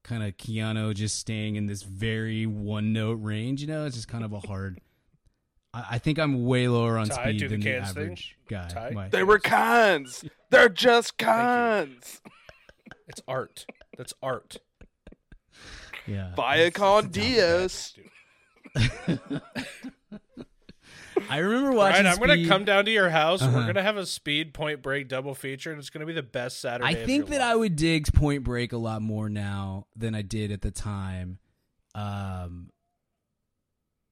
kind 0.03 0.23
of 0.23 0.35
Keanu 0.37 0.93
just 0.95 1.17
staying 1.19 1.55
in 1.57 1.65
this 1.67 1.83
very 1.83 2.45
one 2.45 2.93
note 2.93 3.19
range, 3.21 3.61
you 3.61 3.67
know, 3.67 3.85
it's 3.85 3.95
just 3.95 4.07
kind 4.07 4.23
of 4.23 4.33
a 4.33 4.39
hard. 4.39 4.79
I, 5.73 5.85
I 5.91 5.97
think 5.99 6.19
I'm 6.19 6.45
way 6.45 6.67
lower 6.67 6.97
on 6.97 7.07
Ty, 7.07 7.23
speed 7.29 7.39
do 7.39 7.47
the 7.47 7.55
than 7.55 7.59
the 7.61 7.65
cans 7.71 7.91
thing. 7.93 8.03
average 8.03 8.37
guy. 8.49 8.91
My- 8.93 9.09
They 9.09 9.23
were 9.23 9.39
cons. 9.39 10.23
They're 10.49 10.69
just 10.69 11.17
cons. 11.19 12.21
It's 13.07 13.21
art. 13.27 13.65
That's 13.97 14.13
art. 14.23 14.57
yeah, 16.07 16.33
Vaya 16.35 16.71
con 16.71 17.09
Dios. 17.09 17.93
I 21.29 21.37
remember 21.37 21.71
watching. 21.71 22.05
Ryan, 22.05 22.07
I'm 22.19 22.25
going 22.27 22.41
to 22.43 22.47
come 22.47 22.65
down 22.65 22.85
to 22.85 22.91
your 22.91 23.09
house. 23.09 23.41
and 23.41 23.51
We're 23.53 23.59
Uh-huh. 23.59 23.65
going 23.67 23.75
to 23.75 23.83
have 23.83 23.97
a 23.97 24.05
speed 24.05 24.53
point 24.53 24.81
break 24.81 25.07
double 25.07 25.33
feature, 25.35 25.71
and 25.71 25.79
it's 25.79 25.89
going 25.89 26.01
to 26.01 26.05
be 26.05 26.13
the 26.13 26.23
best 26.23 26.59
Saturday. 26.59 26.89
I 26.89 27.05
think 27.05 27.27
that 27.27 27.41
I 27.41 27.55
would 27.55 27.75
dig 27.75 28.11
Point 28.13 28.43
Break 28.43 28.73
a 28.73 28.77
lot 28.77 29.01
more 29.01 29.29
now 29.29 29.87
than 29.95 30.15
I 30.15 30.21
did 30.21 30.51
at 30.51 30.61
the 30.61 30.71
time. 30.71 31.39
Um, 31.95 32.69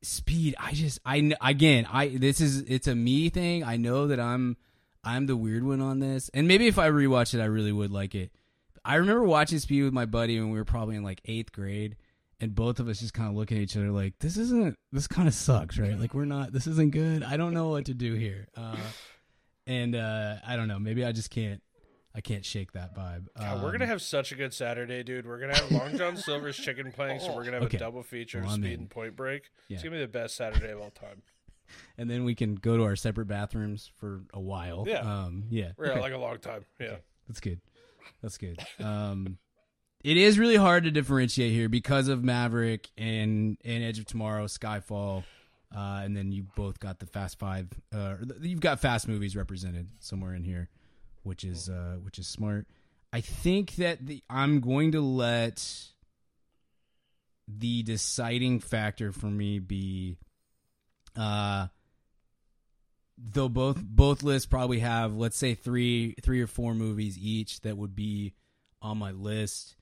speed, 0.01 0.55
I 0.59 0.73
just, 0.73 0.99
I 1.05 1.33
again, 1.41 1.87
I 1.91 2.07
this 2.09 2.41
is 2.41 2.61
it's 2.61 2.87
a 2.87 2.95
me 2.95 3.29
thing. 3.29 3.63
I 3.63 3.77
know 3.77 4.07
that 4.07 4.19
I'm 4.19 4.57
I'm 5.03 5.25
the 5.25 5.35
weird 5.37 5.63
one 5.63 5.81
on 5.81 5.99
this, 5.99 6.29
and 6.33 6.47
maybe 6.47 6.67
if 6.67 6.77
I 6.77 6.89
rewatch 6.89 7.33
it, 7.33 7.41
I 7.41 7.45
really 7.45 7.71
would 7.71 7.91
like 7.91 8.15
it. 8.15 8.31
I 8.85 8.95
remember 8.95 9.23
watching 9.23 9.59
Speed 9.59 9.83
with 9.83 9.93
my 9.93 10.05
buddy 10.05 10.39
when 10.39 10.51
we 10.51 10.57
were 10.57 10.65
probably 10.65 10.95
in 10.95 11.03
like 11.03 11.21
eighth 11.25 11.51
grade. 11.51 11.95
And 12.41 12.55
both 12.55 12.79
of 12.79 12.87
us 12.87 12.99
just 12.99 13.13
kind 13.13 13.27
of 13.29 13.35
looking 13.35 13.57
at 13.57 13.63
each 13.63 13.75
other 13.75 13.91
like, 13.91 14.13
this 14.19 14.37
isn't, 14.37 14.75
this 14.93 15.07
kind 15.07 15.27
of 15.27 15.33
sucks, 15.33 15.77
right? 15.77 15.99
Like, 15.99 16.13
we're 16.13 16.23
not, 16.25 16.53
this 16.53 16.67
isn't 16.67 16.91
good. 16.91 17.21
I 17.23 17.35
don't 17.35 17.53
know 17.53 17.69
what 17.69 17.85
to 17.85 17.93
do 17.93 18.13
here. 18.13 18.47
Uh, 18.55 18.77
and 19.67 19.93
uh, 19.95 20.35
I 20.47 20.55
don't 20.55 20.67
know. 20.69 20.79
Maybe 20.79 21.03
I 21.03 21.11
just 21.11 21.29
can't, 21.29 21.61
I 22.15 22.21
can't 22.21 22.43
shake 22.45 22.71
that 22.73 22.95
vibe. 22.95 23.27
God, 23.37 23.61
we're 23.61 23.67
Um, 23.67 23.71
gonna 23.73 23.85
have 23.87 24.01
such 24.01 24.31
a 24.31 24.35
good 24.35 24.53
Saturday, 24.53 25.03
dude. 25.03 25.27
We're 25.27 25.39
gonna 25.39 25.55
have 25.55 25.69
Long 25.71 25.97
John 25.97 26.17
Silver's 26.17 26.57
chicken 26.57 26.91
planks, 26.91 27.25
so 27.25 27.35
we're 27.35 27.43
gonna 27.43 27.57
have 27.57 27.63
Okay. 27.65 27.77
a 27.77 27.79
double 27.79 28.01
feature 28.03 28.39
Well, 28.39 28.49
of 28.49 28.55
Speed 28.55 28.71
in. 28.73 28.79
and 28.79 28.89
Point 28.89 29.15
Break. 29.15 29.43
Yeah. 29.67 29.75
It's 29.75 29.83
gonna 29.83 29.95
be 29.97 30.01
the 30.01 30.07
best 30.07 30.35
Saturday 30.35 30.71
of 30.71 30.79
all 30.79 30.89
time. 30.91 31.21
and 31.99 32.09
then 32.09 32.23
we 32.23 32.33
can 32.35 32.55
go 32.55 32.77
to 32.77 32.83
our 32.83 32.95
separate 32.95 33.27
bathrooms 33.27 33.91
for 33.97 34.21
a 34.33 34.39
while. 34.39 34.85
Yeah. 34.87 35.01
um, 35.01 35.43
yeah, 35.49 35.73
Yeah, 35.77 35.89
Okay. 35.91 35.99
like 35.99 36.13
a 36.13 36.17
long 36.17 36.39
time. 36.39 36.65
Yeah. 36.79 36.95
that's 37.27 37.41
good. 37.41 37.59
That's 38.23 38.37
good. 38.39 38.59
Um, 38.79 39.37
it 40.03 40.17
is 40.17 40.39
really 40.39 40.55
hard 40.55 40.85
to 40.85 40.91
differentiate 40.91 41.51
here 41.51 41.69
because 41.69 42.07
of 42.07 42.23
Maverick 42.23 42.89
and 42.97 43.57
and 43.63 43.83
Edge 43.83 43.99
of 43.99 44.05
Tomorrow, 44.05 44.45
Skyfall, 44.45 45.23
uh, 45.75 46.01
and 46.03 46.15
then 46.15 46.31
you 46.31 46.45
both 46.55 46.79
got 46.79 46.99
the 46.99 47.05
Fast 47.05 47.39
Five. 47.39 47.67
Uh, 47.93 48.15
you've 48.41 48.61
got 48.61 48.79
Fast 48.79 49.07
movies 49.07 49.35
represented 49.35 49.89
somewhere 49.99 50.33
in 50.33 50.43
here, 50.43 50.69
which 51.23 51.43
is 51.43 51.69
uh, 51.69 51.97
which 52.03 52.17
is 52.19 52.27
smart. 52.27 52.67
I 53.11 53.21
think 53.21 53.75
that 53.75 54.05
the 54.05 54.23
I'm 54.29 54.61
going 54.61 54.93
to 54.93 55.01
let 55.01 55.65
the 57.47 57.83
deciding 57.83 58.59
factor 58.59 59.11
for 59.11 59.25
me 59.25 59.57
be 59.57 60.15
uh 61.15 61.67
though 63.17 63.49
both 63.49 63.81
both 63.81 64.21
lists 64.21 64.45
probably 64.45 64.79
have 64.79 65.15
let's 65.15 65.35
say 65.35 65.55
three 65.55 66.13
three 66.21 66.41
or 66.41 66.47
four 66.47 66.75
movies 66.75 67.17
each 67.17 67.61
that 67.61 67.75
would 67.75 67.95
be 67.95 68.33
on 68.83 68.99
my 68.99 69.09
list 69.11 69.75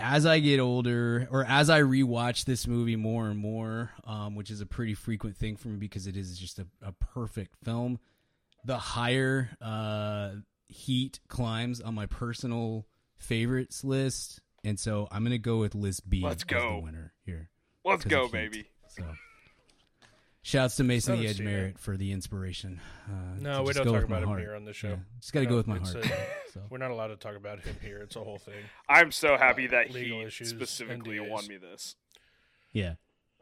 as 0.00 0.26
i 0.26 0.38
get 0.40 0.58
older 0.60 1.28
or 1.30 1.44
as 1.44 1.70
i 1.70 1.80
rewatch 1.80 2.44
this 2.44 2.66
movie 2.66 2.96
more 2.96 3.28
and 3.28 3.38
more 3.38 3.90
um, 4.04 4.34
which 4.34 4.50
is 4.50 4.60
a 4.60 4.66
pretty 4.66 4.94
frequent 4.94 5.36
thing 5.36 5.56
for 5.56 5.68
me 5.68 5.76
because 5.76 6.06
it 6.06 6.16
is 6.16 6.36
just 6.38 6.58
a, 6.58 6.66
a 6.82 6.92
perfect 6.92 7.54
film 7.64 7.98
the 8.64 8.76
higher 8.78 9.50
uh, 9.60 10.30
heat 10.66 11.20
climbs 11.28 11.80
on 11.80 11.94
my 11.94 12.06
personal 12.06 12.86
favorites 13.16 13.84
list 13.84 14.40
and 14.64 14.78
so 14.80 15.06
i'm 15.12 15.22
gonna 15.22 15.38
go 15.38 15.58
with 15.58 15.74
list 15.74 16.08
b 16.08 16.20
Let's 16.22 16.42
as 16.42 16.44
go. 16.44 16.70
the 16.76 16.78
winner 16.80 17.12
here 17.24 17.50
Let's 17.86 18.04
go, 18.06 18.28
baby. 18.28 18.64
so, 18.88 19.02
shouts 20.44 20.76
to 20.76 20.84
Mason 20.84 21.14
Haven't 21.14 21.24
the 21.24 21.30
Edge 21.30 21.36
seen. 21.38 21.46
Merritt 21.46 21.78
for 21.80 21.96
the 21.96 22.12
inspiration. 22.12 22.80
Uh, 23.08 23.12
No, 23.40 23.56
to 23.56 23.62
we 23.62 23.66
just 23.68 23.76
don't 23.78 23.86
go 23.86 23.92
talk 23.94 24.00
with 24.02 24.10
my 24.10 24.16
about 24.18 24.22
him 24.22 24.28
heart. 24.28 24.40
here 24.42 24.54
on 24.54 24.64
the 24.64 24.72
show. 24.72 24.88
Yeah, 24.90 24.96
just 25.20 25.32
got 25.32 25.40
to 25.40 25.44
No, 25.46 25.50
go 25.50 25.56
with 25.56 25.66
my 25.66 25.78
heart. 25.78 25.94
a- 25.96 26.26
so. 26.52 26.60
We're 26.70 26.78
not 26.78 26.90
allowed 26.92 27.08
to 27.08 27.16
talk 27.16 27.34
about 27.36 27.60
him 27.60 27.76
here. 27.82 27.98
It's 27.98 28.14
a 28.14 28.20
whole 28.22 28.38
thing. 28.38 28.54
I'm 28.88 29.10
so 29.10 29.36
happy 29.36 29.66
that 29.68 29.90
Legal 29.90 30.20
he 30.20 30.26
issues, 30.26 30.50
specifically 30.50 31.16
NDAs. 31.16 31.30
won 31.30 31.46
me 31.48 31.56
this. 31.56 31.96
Yeah, 32.72 32.94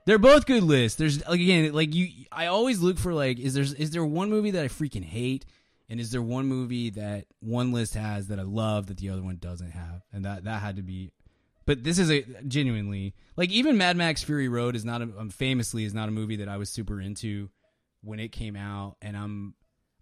they're 0.06 0.18
both 0.18 0.46
good 0.46 0.62
lists. 0.62 0.96
There's 0.98 1.26
like 1.28 1.40
again, 1.40 1.72
like 1.72 1.94
you, 1.94 2.08
I 2.30 2.46
always 2.46 2.80
look 2.80 2.98
for 2.98 3.12
like, 3.12 3.38
is 3.38 3.54
there 3.54 3.62
is 3.64 3.90
there 3.90 4.04
one 4.04 4.30
movie 4.30 4.52
that 4.52 4.64
I 4.64 4.68
freaking 4.68 5.04
hate, 5.04 5.44
and 5.88 5.98
is 6.00 6.10
there 6.12 6.22
one 6.22 6.46
movie 6.46 6.90
that 6.90 7.24
one 7.40 7.72
list 7.72 7.94
has 7.94 8.28
that 8.28 8.38
I 8.38 8.42
love 8.42 8.86
that 8.88 8.98
the 8.98 9.08
other 9.10 9.22
one 9.22 9.36
doesn't 9.36 9.70
have, 9.72 10.02
and 10.12 10.24
that 10.24 10.44
that 10.44 10.62
had 10.62 10.76
to 10.76 10.82
be. 10.82 11.10
But 11.64 11.84
this 11.84 11.98
is 11.98 12.10
a 12.10 12.22
genuinely 12.46 13.14
like 13.36 13.50
even 13.50 13.78
Mad 13.78 13.96
Max 13.96 14.22
Fury 14.22 14.48
Road 14.48 14.76
is 14.76 14.84
not 14.84 15.02
a, 15.02 15.08
um, 15.18 15.30
famously 15.30 15.84
is 15.84 15.94
not 15.94 16.08
a 16.08 16.12
movie 16.12 16.36
that 16.36 16.48
I 16.48 16.56
was 16.56 16.70
super 16.70 17.00
into 17.00 17.50
when 18.02 18.18
it 18.18 18.32
came 18.32 18.56
out, 18.56 18.96
and 19.00 19.16
I'm 19.16 19.54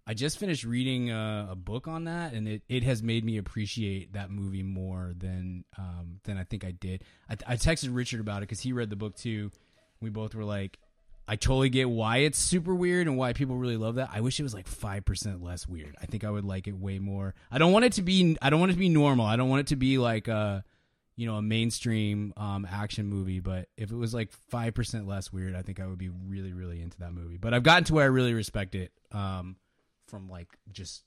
I 0.07 0.13
just 0.13 0.39
finished 0.39 0.63
reading 0.63 1.11
a, 1.11 1.49
a 1.51 1.55
book 1.55 1.87
on 1.87 2.05
that, 2.05 2.33
and 2.33 2.47
it, 2.47 2.63
it 2.67 2.83
has 2.83 3.03
made 3.03 3.23
me 3.23 3.37
appreciate 3.37 4.13
that 4.13 4.31
movie 4.31 4.63
more 4.63 5.13
than 5.15 5.63
um, 5.77 6.19
than 6.23 6.37
I 6.37 6.43
think 6.43 6.65
I 6.65 6.71
did. 6.71 7.03
I, 7.29 7.53
I 7.53 7.55
texted 7.55 7.89
Richard 7.95 8.19
about 8.19 8.39
it 8.39 8.49
because 8.49 8.59
he 8.59 8.73
read 8.73 8.89
the 8.89 8.95
book 8.95 9.15
too. 9.15 9.51
We 10.01 10.09
both 10.09 10.33
were 10.33 10.43
like, 10.43 10.79
I 11.27 11.35
totally 11.35 11.69
get 11.69 11.89
why 11.89 12.17
it's 12.17 12.39
super 12.39 12.73
weird 12.73 13.07
and 13.07 13.15
why 13.15 13.33
people 13.33 13.55
really 13.55 13.77
love 13.77 13.95
that. 13.95 14.09
I 14.11 14.21
wish 14.21 14.39
it 14.39 14.43
was 14.43 14.53
like 14.55 14.67
five 14.67 15.05
percent 15.05 15.43
less 15.43 15.67
weird. 15.67 15.95
I 16.01 16.07
think 16.07 16.23
I 16.23 16.31
would 16.31 16.45
like 16.45 16.67
it 16.67 16.75
way 16.75 16.97
more. 16.97 17.35
I 17.51 17.59
don't 17.59 17.71
want 17.71 17.85
it 17.85 17.93
to 17.93 18.01
be. 18.01 18.37
I 18.41 18.49
don't 18.49 18.59
want 18.59 18.71
it 18.71 18.75
to 18.75 18.79
be 18.79 18.89
normal. 18.89 19.25
I 19.27 19.35
don't 19.35 19.49
want 19.49 19.61
it 19.61 19.67
to 19.67 19.75
be 19.75 19.99
like 19.99 20.27
a, 20.27 20.63
you 21.15 21.27
know, 21.27 21.35
a 21.35 21.41
mainstream 21.41 22.33
um, 22.37 22.67
action 22.69 23.07
movie. 23.07 23.39
But 23.39 23.67
if 23.77 23.91
it 23.91 23.95
was 23.95 24.13
like 24.13 24.31
five 24.49 24.73
percent 24.73 25.07
less 25.07 25.31
weird, 25.31 25.55
I 25.55 25.61
think 25.61 25.79
I 25.79 25.87
would 25.87 25.97
be 25.97 26.09
really, 26.09 26.53
really 26.53 26.81
into 26.81 26.99
that 26.99 27.13
movie. 27.13 27.37
But 27.37 27.53
I've 27.53 27.63
gotten 27.63 27.83
to 27.85 27.93
where 27.93 28.03
I 28.03 28.07
really 28.07 28.33
respect 28.33 28.75
it. 28.75 28.91
Um, 29.11 29.57
from 30.11 30.29
like 30.29 30.49
just 30.71 31.05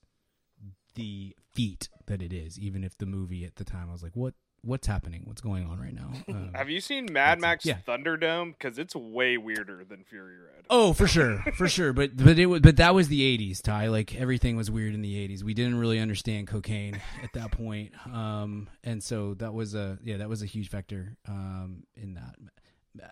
the 0.94 1.36
feat 1.52 1.89
that 2.06 2.22
it 2.22 2.32
is 2.32 2.59
even 2.59 2.82
if 2.82 2.97
the 2.98 3.06
movie 3.06 3.44
at 3.44 3.56
the 3.56 3.64
time 3.64 3.89
I 3.89 3.93
was 3.93 4.02
like 4.02 4.16
what 4.16 4.35
what's 4.65 4.86
happening? 4.86 5.23
What's 5.24 5.41
going 5.41 5.66
on 5.66 5.78
right 5.81 5.95
now? 5.95 6.11
Um, 6.28 6.51
Have 6.55 6.70
you 6.70 6.81
seen 6.81 7.09
Mad 7.12 7.41
Max 7.41 7.65
Yeah. 7.66 7.78
Thunderdome? 7.86 8.53
Because 8.59 8.78
it's 8.78 8.95
way 8.97 9.36
weirder 9.36 9.85
than 9.85 10.05
Fury 10.05 10.36
Road. 10.39 10.65
Oh, 10.70 10.93
for 10.93 11.07
sure, 11.07 11.43
for 11.57 11.69
sure. 11.69 11.93
But 11.93 12.16
but 12.16 12.39
it 12.39 12.47
was 12.47 12.61
but 12.62 12.77
that 12.77 12.95
was 12.95 13.09
the 13.09 13.20
'80s, 13.39 13.61
Ty. 13.62 13.89
Like 13.89 14.15
everything 14.16 14.57
was 14.57 14.70
weird 14.70 14.95
in 14.95 15.03
the 15.03 15.28
'80s. 15.28 15.43
We 15.43 15.53
didn't 15.55 15.78
really 15.78 15.99
understand 15.99 16.47
cocaine 16.49 17.01
at 17.23 17.32
that 17.35 17.51
point, 17.53 17.93
um, 18.12 18.69
and 18.82 19.03
so 19.03 19.35
that 19.35 19.53
was 19.53 19.74
a 19.74 19.99
yeah, 20.03 20.16
that 20.19 20.28
was 20.28 20.43
a 20.43 20.47
huge 20.47 20.70
factor 20.70 21.16
um, 21.28 21.85
in 21.97 22.15
that. 22.15 22.35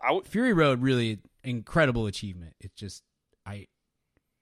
I 0.03 0.09
w- 0.09 0.25
Fury 0.25 0.53
Road 0.55 0.81
really 0.81 1.19
incredible 1.45 2.07
achievement. 2.07 2.55
It 2.61 2.75
just 2.75 3.03
I 3.45 3.67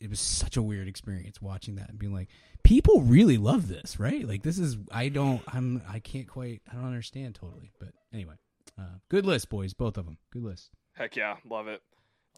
it 0.01 0.09
was 0.09 0.21
such 0.21 0.57
a 0.57 0.63
weird 0.63 0.87
experience 0.89 1.43
watching 1.43 1.75
that 1.77 1.91
and 1.91 1.99
being 1.99 2.13
like, 2.15 2.29
people 2.63 3.01
really 3.03 3.37
love 3.39 3.69
this, 3.69 3.99
right? 3.99 4.27
Like 4.27 4.43
this 4.43 4.59
is 4.59 4.77
I 4.93 5.09
don't 5.09 5.43
I'm 5.49 5.83
I 5.89 5.99
can't 5.99 6.27
quite 6.29 6.63
I 6.71 6.75
don't 6.75 6.85
understand 6.87 7.35
totally. 7.35 7.71
But 7.79 7.91
anyway, 8.13 8.35
uh, 8.79 8.99
good 9.09 9.27
list, 9.27 9.49
boys, 9.51 9.75
both 9.75 9.97
of 9.97 10.05
them. 10.07 10.19
Good 10.33 10.43
list. 10.45 10.71
Heck 10.95 11.17
yeah, 11.17 11.37
love 11.49 11.69
it. 11.69 11.83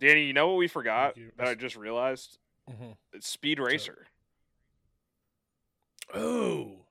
Danny, 0.00 0.24
you 0.24 0.32
know 0.32 0.48
what 0.48 0.56
we 0.56 0.68
forgot 0.68 1.16
that 1.36 1.46
I 1.48 1.54
just 1.54 1.76
realized? 1.76 2.38
Mhm. 2.70 2.96
It's 3.12 3.28
Speed 3.28 3.58
Racer. 3.58 4.06
Oh, 6.14 6.86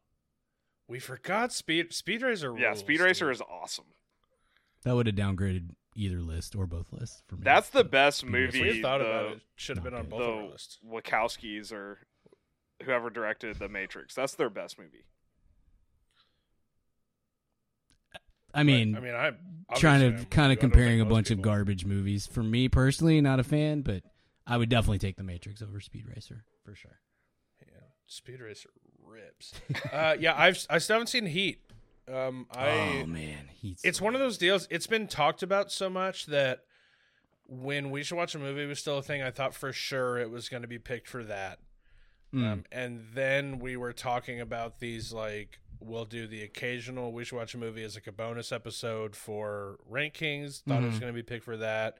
we 0.87 0.99
forgot 0.99 1.51
Speed 1.53 1.93
Speed 1.93 2.21
Racer. 2.21 2.57
Yeah, 2.57 2.73
Speed 2.73 2.99
Racer 3.01 3.25
dude. 3.25 3.35
is 3.35 3.41
awesome. 3.41 3.85
That 4.83 4.95
would 4.95 5.05
have 5.07 5.15
downgraded 5.15 5.69
either 5.95 6.21
list 6.21 6.55
or 6.55 6.65
both 6.65 6.91
lists 6.91 7.21
for 7.27 7.35
me. 7.35 7.41
That's 7.43 7.69
the 7.69 7.83
best 7.83 8.19
Speed 8.19 8.31
Racer- 8.33 8.47
If 8.47 8.53
we 8.53 8.59
movie. 8.61 8.73
had 8.77 8.81
thought 8.81 9.01
about 9.01 9.31
it, 9.33 9.41
should 9.55 9.77
have 9.77 9.83
been 9.83 9.93
on 9.93 10.01
Okay. 10.01 10.09
both 10.09 10.21
of 10.21 10.27
our 10.35 10.41
the 10.43 10.47
lists. 10.49 10.79
Wachowskis 10.85 11.71
or 11.71 11.99
whoever 12.83 13.09
directed 13.09 13.57
The 13.59 13.69
Matrix. 13.69 14.15
That's 14.15 14.35
their 14.35 14.49
best 14.49 14.77
movie. 14.77 15.05
I 18.53 18.63
mean, 18.63 18.95
I 18.95 18.99
mean, 18.99 19.15
I'm 19.15 19.37
trying 19.75 20.17
to 20.17 20.25
kind 20.25 20.51
of 20.51 20.59
comparing 20.59 20.99
a 20.99 21.05
most 21.05 21.13
bunch 21.13 21.31
of 21.31 21.41
garbage 21.41 21.85
movies. 21.85 22.27
For 22.27 22.43
me 22.43 22.67
personally, 22.67 23.21
not 23.21 23.39
a 23.39 23.43
fan, 23.43 23.81
but 23.81 24.03
I 24.45 24.57
would 24.57 24.69
definitely 24.69 24.99
take 24.99 25.15
The 25.15 25.23
Matrix 25.23 25.61
over 25.61 25.79
Speed 25.79 26.05
Racer 26.13 26.43
for 26.65 26.75
sure. 26.75 26.99
Yeah, 27.61 27.79
Speed 28.07 28.41
Racer 28.41 28.69
rips. 29.05 29.53
uh, 29.93 30.15
yeah, 30.19 30.33
I've 30.37 30.65
I 30.69 30.79
still 30.79 30.95
haven't 30.95 31.07
seen 31.07 31.25
Heat. 31.27 31.61
Um, 32.11 32.47
I 32.51 33.01
oh 33.03 33.05
man, 33.05 33.49
he's 33.49 33.79
it's 33.83 34.01
one 34.01 34.15
of 34.15 34.19
those 34.19 34.37
deals. 34.37 34.67
It's 34.69 34.87
been 34.87 35.07
talked 35.07 35.43
about 35.43 35.71
so 35.71 35.89
much 35.89 36.25
that 36.25 36.61
when 37.47 37.91
we 37.91 38.03
should 38.03 38.15
watch 38.15 38.35
a 38.35 38.39
movie 38.39 38.65
was 38.65 38.79
still 38.79 38.97
a 38.97 39.03
thing. 39.03 39.21
I 39.21 39.31
thought 39.31 39.53
for 39.53 39.71
sure 39.71 40.17
it 40.17 40.29
was 40.29 40.49
going 40.49 40.61
to 40.61 40.67
be 40.67 40.79
picked 40.79 41.07
for 41.07 41.23
that. 41.25 41.59
Mm. 42.33 42.51
Um, 42.51 42.63
and 42.71 43.05
then 43.13 43.59
we 43.59 43.75
were 43.77 43.93
talking 43.93 44.39
about 44.39 44.79
these 44.79 45.11
like 45.11 45.59
we'll 45.79 46.05
do 46.05 46.27
the 46.27 46.43
occasional 46.43 47.11
we 47.11 47.23
should 47.25 47.35
watch 47.37 47.55
a 47.55 47.57
movie 47.57 47.81
as 47.83 47.95
like 47.95 48.05
a 48.07 48.11
bonus 48.11 48.51
episode 48.51 49.15
for 49.15 49.79
Rank 49.89 50.13
Kings. 50.13 50.63
Thought 50.67 50.83
it 50.83 50.85
was 50.85 50.95
Mhm. 50.97 50.99
going 51.01 51.13
to 51.13 51.17
be 51.17 51.23
picked 51.23 51.43
for 51.43 51.57
that. 51.57 51.97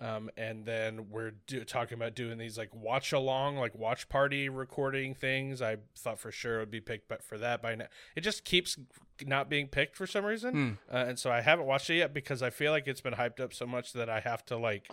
Um, 0.00 0.30
and 0.36 0.64
then 0.64 1.10
we're 1.10 1.32
do- 1.46 1.62
talking 1.64 1.94
about 1.94 2.14
doing 2.14 2.38
these 2.38 2.56
like 2.58 2.74
watch 2.74 3.12
along, 3.12 3.56
like 3.58 3.74
watch 3.74 4.08
party 4.08 4.48
recording 4.48 5.14
things. 5.14 5.60
I 5.62 5.76
thought 5.96 6.18
for 6.18 6.32
sure 6.32 6.56
it 6.56 6.60
would 6.60 6.70
be 6.70 6.80
picked, 6.80 7.06
but 7.06 7.22
for 7.22 7.36
that 7.38 7.60
by 7.62 7.74
now, 7.74 7.86
it 8.16 8.22
just 8.22 8.44
keeps 8.44 8.78
not 9.24 9.48
being 9.50 9.68
picked 9.68 9.94
for 9.96 10.06
some 10.06 10.24
reason. 10.24 10.54
Mm. 10.90 10.92
Uh, 10.92 11.04
and 11.08 11.18
so 11.18 11.30
I 11.30 11.42
haven't 11.42 11.66
watched 11.66 11.90
it 11.90 11.96
yet 11.96 12.12
because 12.14 12.42
I 12.42 12.48
feel 12.50 12.72
like 12.72 12.88
it's 12.88 13.02
been 13.02 13.14
hyped 13.14 13.40
up 13.40 13.52
so 13.54 13.66
much 13.66 13.92
that 13.92 14.08
I 14.08 14.20
have 14.20 14.44
to 14.46 14.56
like 14.56 14.90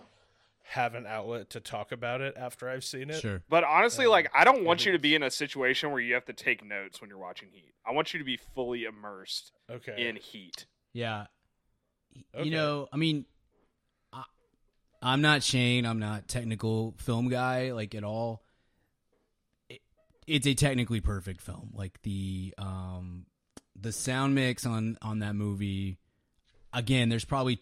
have 0.70 0.96
an 0.96 1.06
outlet 1.08 1.50
to 1.52 1.60
talk 1.62 1.92
about 1.94 2.20
it 2.22 2.36
after 2.38 2.70
I've 2.70 2.84
seen 2.84 3.10
it. 3.10 3.22
Sure. 3.22 3.42
But 3.50 3.64
honestly, 3.64 4.06
Um, 4.06 4.12
like 4.12 4.30
I 4.36 4.44
don't 4.44 4.64
want 4.66 4.86
you 4.86 4.92
to 4.92 5.00
be 5.00 5.16
in 5.16 5.24
a 5.24 5.32
situation 5.32 5.92
where 5.92 6.02
you 6.02 6.14
have 6.14 6.26
to 6.26 6.34
take 6.34 6.64
notes 6.64 7.00
when 7.00 7.10
you're 7.10 7.20
watching 7.20 7.50
Heat. 7.52 7.74
I 7.86 7.92
want 7.94 8.14
you 8.14 8.20
to 8.20 8.26
be 8.26 8.38
fully 8.38 8.84
immersed 8.84 9.54
Okay. 9.72 10.08
in 10.08 10.18
Heat. 10.18 10.66
Yeah. 10.94 11.28
Okay. 12.36 12.46
You 12.46 12.52
know, 12.52 12.88
I 12.92 12.98
mean, 12.98 13.26
I, 14.12 14.24
I'm 15.02 15.22
not 15.22 15.42
Shane. 15.44 15.86
I'm 15.86 16.00
not 16.00 16.28
technical 16.28 16.96
film 16.98 17.30
guy 17.30 17.72
like 17.72 17.96
at 17.96 18.04
all. 18.04 18.44
It, 19.70 19.82
it's 20.26 20.48
a 20.48 20.54
technically 20.54 21.00
perfect 21.00 21.42
film. 21.42 21.72
Like 21.74 22.02
the 22.02 22.54
um 22.58 23.26
the 23.80 23.92
sound 23.94 24.36
mix 24.36 24.66
on 24.66 24.98
on 25.02 25.20
that 25.20 25.36
movie. 25.36 25.98
Again, 26.74 27.08
there's 27.10 27.26
probably 27.26 27.62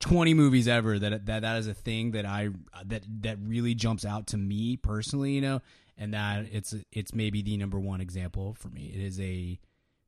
20 0.00 0.34
movies 0.34 0.66
ever 0.66 0.98
that 0.98 1.26
that 1.26 1.42
that 1.42 1.58
is 1.58 1.66
a 1.66 1.74
thing 1.74 2.12
that 2.12 2.24
I 2.24 2.48
that 2.86 3.04
that 3.22 3.38
really 3.42 3.74
jumps 3.74 4.04
out 4.04 4.28
to 4.28 4.36
me 4.36 4.76
personally. 4.76 5.32
You 5.32 5.40
know, 5.40 5.60
and 5.96 6.14
that 6.14 6.46
it's 6.50 6.74
it's 6.90 7.14
maybe 7.14 7.42
the 7.42 7.56
number 7.56 7.78
one 7.78 8.00
example 8.00 8.54
for 8.54 8.68
me. 8.68 8.92
It 8.94 9.00
is 9.00 9.20
a 9.20 9.58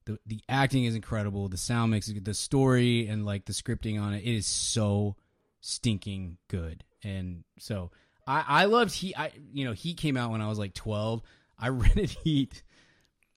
the 0.07 0.19
the 0.27 0.41
acting 0.49 0.85
is 0.85 0.95
incredible. 0.95 1.49
The 1.49 1.59
sound 1.59 1.93
mix, 1.93 2.07
the 2.07 2.35
story, 2.35 3.07
and 3.07 3.25
like 3.25 3.45
the 3.45 3.53
scripting 3.53 4.01
on 4.01 4.15
it, 4.15 4.25
it 4.25 4.35
is 4.35 4.47
so 4.47 5.17
stinking 5.61 6.39
good. 6.49 6.85
And 7.05 7.45
so 7.59 7.91
I 8.27 8.45
I 8.47 8.65
loved 8.65 8.95
Heat. 8.95 9.15
I 9.19 9.33
you 9.53 9.65
know 9.65 9.73
Heat 9.73 9.99
came 9.99 10.17
out 10.17 10.31
when 10.31 10.41
I 10.41 10.49
was 10.49 10.59
like 10.59 10.75
twelve. 10.75 11.23
I 11.59 11.69
rented 11.71 12.11
Heat 12.11 12.63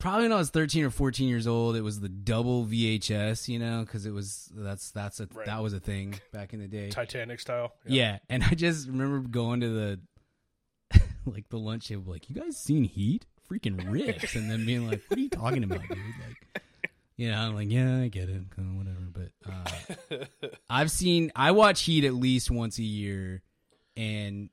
probably 0.05 0.23
when 0.25 0.31
I 0.33 0.37
was 0.37 0.51
thirteen 0.51 0.85
or 0.85 0.89
fourteen 0.91 1.27
years 1.27 1.47
old. 1.47 1.75
It 1.75 1.81
was 1.81 1.99
the 1.99 2.09
double 2.09 2.65
VHS, 2.65 3.47
you 3.47 3.57
know, 3.59 3.81
because 3.81 4.05
it 4.05 4.11
was 4.11 4.51
that's 4.55 4.91
that's 4.91 5.19
a 5.19 5.27
Right. 5.33 5.45
that 5.47 5.63
was 5.63 5.73
a 5.73 5.79
thing 5.79 6.19
back 6.31 6.53
in 6.53 6.59
the 6.59 6.67
day. 6.67 6.89
Titanic 6.89 7.39
style. 7.39 7.73
Yeah, 7.87 8.19
and 8.29 8.43
I 8.43 8.51
just 8.51 8.87
remember 8.87 9.27
going 9.27 9.61
to 9.61 9.69
the 9.69 9.99
like 11.25 11.49
the 11.49 11.57
lunch 11.57 11.87
table, 11.87 12.11
like, 12.11 12.29
"You 12.29 12.35
guys 12.35 12.55
seen 12.57 12.83
Heat? 12.83 13.25
Freaking 13.49 13.91
rips!" 13.91 14.35
and 14.35 14.49
then 14.49 14.65
being 14.65 14.87
like, 14.87 15.01
"What 15.07 15.17
are 15.17 15.21
you 15.21 15.29
talking 15.29 15.63
about, 15.63 15.81
dude?" 15.87 15.97
Like, 15.97 16.61
you 17.17 17.31
know, 17.31 17.37
I'm 17.39 17.55
like, 17.55 17.71
"Yeah, 17.71 18.01
I 18.01 18.07
get 18.07 18.29
it, 18.29 18.43
whatever." 18.57 19.07
But 19.11 19.31
uh, 19.51 20.25
I've 20.69 20.91
seen, 20.91 21.31
I 21.35 21.51
watch 21.51 21.81
Heat 21.81 22.05
at 22.05 22.13
least 22.13 22.51
once 22.51 22.77
a 22.77 22.83
year, 22.83 23.41
and 23.97 24.49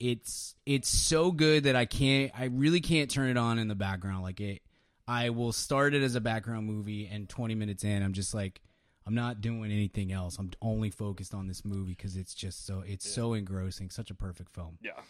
it's 0.00 0.54
it's 0.64 0.88
so 0.88 1.32
good 1.32 1.64
that 1.64 1.76
I 1.76 1.84
can't, 1.84 2.30
I 2.38 2.46
really 2.46 2.80
can't 2.80 3.10
turn 3.10 3.28
it 3.28 3.36
on 3.36 3.58
in 3.58 3.68
the 3.68 3.74
background. 3.74 4.22
Like 4.22 4.40
it, 4.40 4.62
I 5.08 5.30
will 5.30 5.52
start 5.52 5.94
it 5.94 6.02
as 6.02 6.14
a 6.16 6.20
background 6.20 6.66
movie, 6.66 7.06
and 7.06 7.28
20 7.28 7.54
minutes 7.54 7.84
in, 7.84 8.02
I'm 8.02 8.12
just 8.12 8.34
like. 8.34 8.60
I'm 9.08 9.14
not 9.14 9.40
doing 9.40 9.70
anything 9.70 10.10
else. 10.10 10.36
I'm 10.36 10.50
only 10.60 10.90
focused 10.90 11.32
on 11.32 11.46
this 11.46 11.64
movie 11.64 11.92
because 11.92 12.16
it's 12.16 12.34
just 12.34 12.66
so 12.66 12.82
it's 12.84 13.08
so 13.08 13.34
engrossing. 13.34 13.88
Such 13.88 14.10
a 14.10 14.14
perfect 14.16 14.52
film. 14.52 14.78
Yeah. 14.82 15.00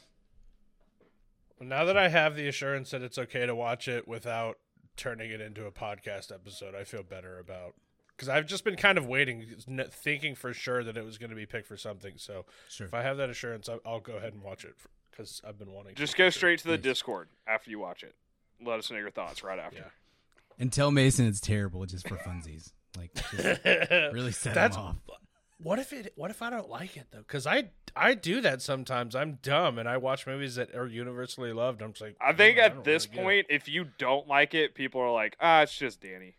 Well, 1.58 1.66
now 1.66 1.84
that 1.86 1.96
I 1.96 2.08
have 2.08 2.36
the 2.36 2.46
assurance 2.46 2.90
that 2.90 3.00
it's 3.00 3.16
okay 3.16 3.46
to 3.46 3.54
watch 3.54 3.88
it 3.88 4.06
without 4.06 4.58
turning 4.98 5.30
it 5.30 5.40
into 5.40 5.64
a 5.64 5.70
podcast 5.70 6.30
episode, 6.30 6.74
I 6.74 6.84
feel 6.84 7.02
better 7.02 7.38
about 7.38 7.72
because 8.14 8.28
I've 8.28 8.44
just 8.46 8.64
been 8.64 8.76
kind 8.76 8.98
of 8.98 9.06
waiting, 9.06 9.46
thinking 9.90 10.34
for 10.34 10.52
sure 10.52 10.84
that 10.84 10.98
it 10.98 11.04
was 11.04 11.16
going 11.16 11.30
to 11.30 11.36
be 11.36 11.46
picked 11.46 11.66
for 11.66 11.78
something. 11.78 12.14
So 12.16 12.44
Sure. 12.68 12.86
if 12.86 12.92
I 12.92 13.00
have 13.02 13.16
that 13.16 13.30
assurance, 13.30 13.66
I'll, 13.68 13.80
I'll 13.86 14.00
go 14.00 14.16
ahead 14.16 14.34
and 14.34 14.42
watch 14.42 14.64
it 14.64 14.74
because 15.10 15.40
I've 15.46 15.58
been 15.58 15.72
wanting. 15.72 15.94
To 15.94 15.98
just 16.02 16.12
to 16.12 16.18
go 16.18 16.26
for 16.26 16.32
sure. 16.32 16.38
straight 16.38 16.58
to 16.58 16.68
the 16.68 16.76
Nice. 16.76 16.82
Discord 16.84 17.28
after 17.46 17.70
you 17.70 17.78
watch 17.78 18.02
it. 18.02 18.14
Let 18.64 18.78
us 18.78 18.90
know 18.90 18.96
your 18.98 19.10
thoughts 19.10 19.42
right 19.42 19.58
after. 19.58 19.78
Yeah. 19.78 19.84
And 20.58 20.72
tell 20.72 20.90
Mason 20.90 21.26
it's 21.26 21.40
terrible 21.40 21.84
just 21.86 22.08
for 22.08 22.16
funsies. 22.16 22.72
Like 22.96 23.12
just 23.14 23.60
really 24.14 24.32
set 24.32 24.54
That's 24.54 24.76
him 24.76 24.82
off. 24.82 24.96
what 25.62 25.78
if 25.78 25.92
it? 25.92 26.12
What 26.16 26.30
if 26.30 26.40
I 26.40 26.48
don't 26.50 26.70
like 26.70 26.96
it 26.96 27.06
though? 27.10 27.18
Because 27.18 27.46
I 27.46 27.70
I 27.94 28.14
do 28.14 28.40
that 28.40 28.62
sometimes. 28.62 29.14
I'm 29.14 29.38
dumb 29.42 29.78
and 29.78 29.86
I 29.88 29.98
watch 29.98 30.26
movies 30.26 30.54
that 30.54 30.74
are 30.74 30.86
universally 30.86 31.52
loved. 31.52 31.82
I'm 31.82 31.92
just 31.92 32.00
like, 32.02 32.16
I 32.20 32.32
think 32.32 32.56
"Mm, 32.56 32.62
at 32.62 32.74
don't 32.74 32.84
this 32.84 33.06
really 33.08 33.22
point, 33.22 33.46
if 33.50 33.68
you 33.68 33.86
don't 33.98 34.26
like 34.28 34.54
it, 34.54 34.74
people 34.74 35.00
are 35.02 35.12
like, 35.12 35.36
ah, 35.40 35.60
it's 35.62 35.76
just 35.76 36.00
Danny. 36.00 36.36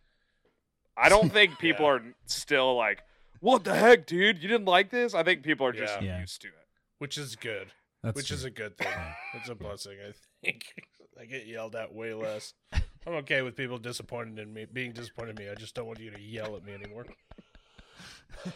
I 0.98 1.10
don't 1.10 1.32
think 1.32 1.60
people 1.60 1.86
Yeah. 1.86 1.92
are 1.92 2.02
still 2.26 2.76
like, 2.76 3.04
what 3.40 3.64
the 3.64 3.76
heck, 3.76 4.08
dude? 4.08 4.42
You 4.42 4.48
didn't 4.50 4.66
like 4.66 4.90
this? 4.90 5.14
I 5.14 5.22
think 5.22 5.44
people 5.44 5.68
are 5.68 5.72
just 5.74 6.02
Yeah. 6.02 6.20
used 6.20 6.42
to 6.42 6.48
it. 6.48 6.54
which 6.98 7.20
is 7.20 7.36
good. 7.36 7.68
That's 8.02 8.16
which 8.16 8.28
true. 8.30 8.36
is 8.38 8.44
a 8.46 8.50
good 8.50 8.78
thing. 8.78 8.88
it's 9.36 9.50
a 9.50 9.54
blessing, 9.56 9.98
I 10.08 10.14
think. 10.44 10.64
I 11.20 11.26
get 11.26 11.48
yelled 11.48 11.76
at 11.76 11.94
way 11.94 12.14
less. 12.14 12.54
I'm 12.74 13.14
okay 13.16 13.42
with 13.42 13.56
people 13.56 13.78
disappointed 13.78 14.40
in 14.40 14.54
me, 14.54 14.66
being 14.72 14.92
disappointed 14.92 15.40
in 15.40 15.46
me. 15.46 15.52
I 15.52 15.56
just 15.56 15.76
don't 15.76 15.88
want 15.88 16.00
you 16.00 16.12
to 16.12 16.22
yell 16.22 16.56
at 16.56 16.66
me 16.66 16.74
anymore. 16.74 17.06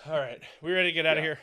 All 0.07 0.19
right, 0.19 0.41
we 0.61 0.71
ready 0.71 0.89
to 0.89 0.93
get 0.93 1.05
out 1.05 1.17
of 1.17 1.23
here? 1.23 1.39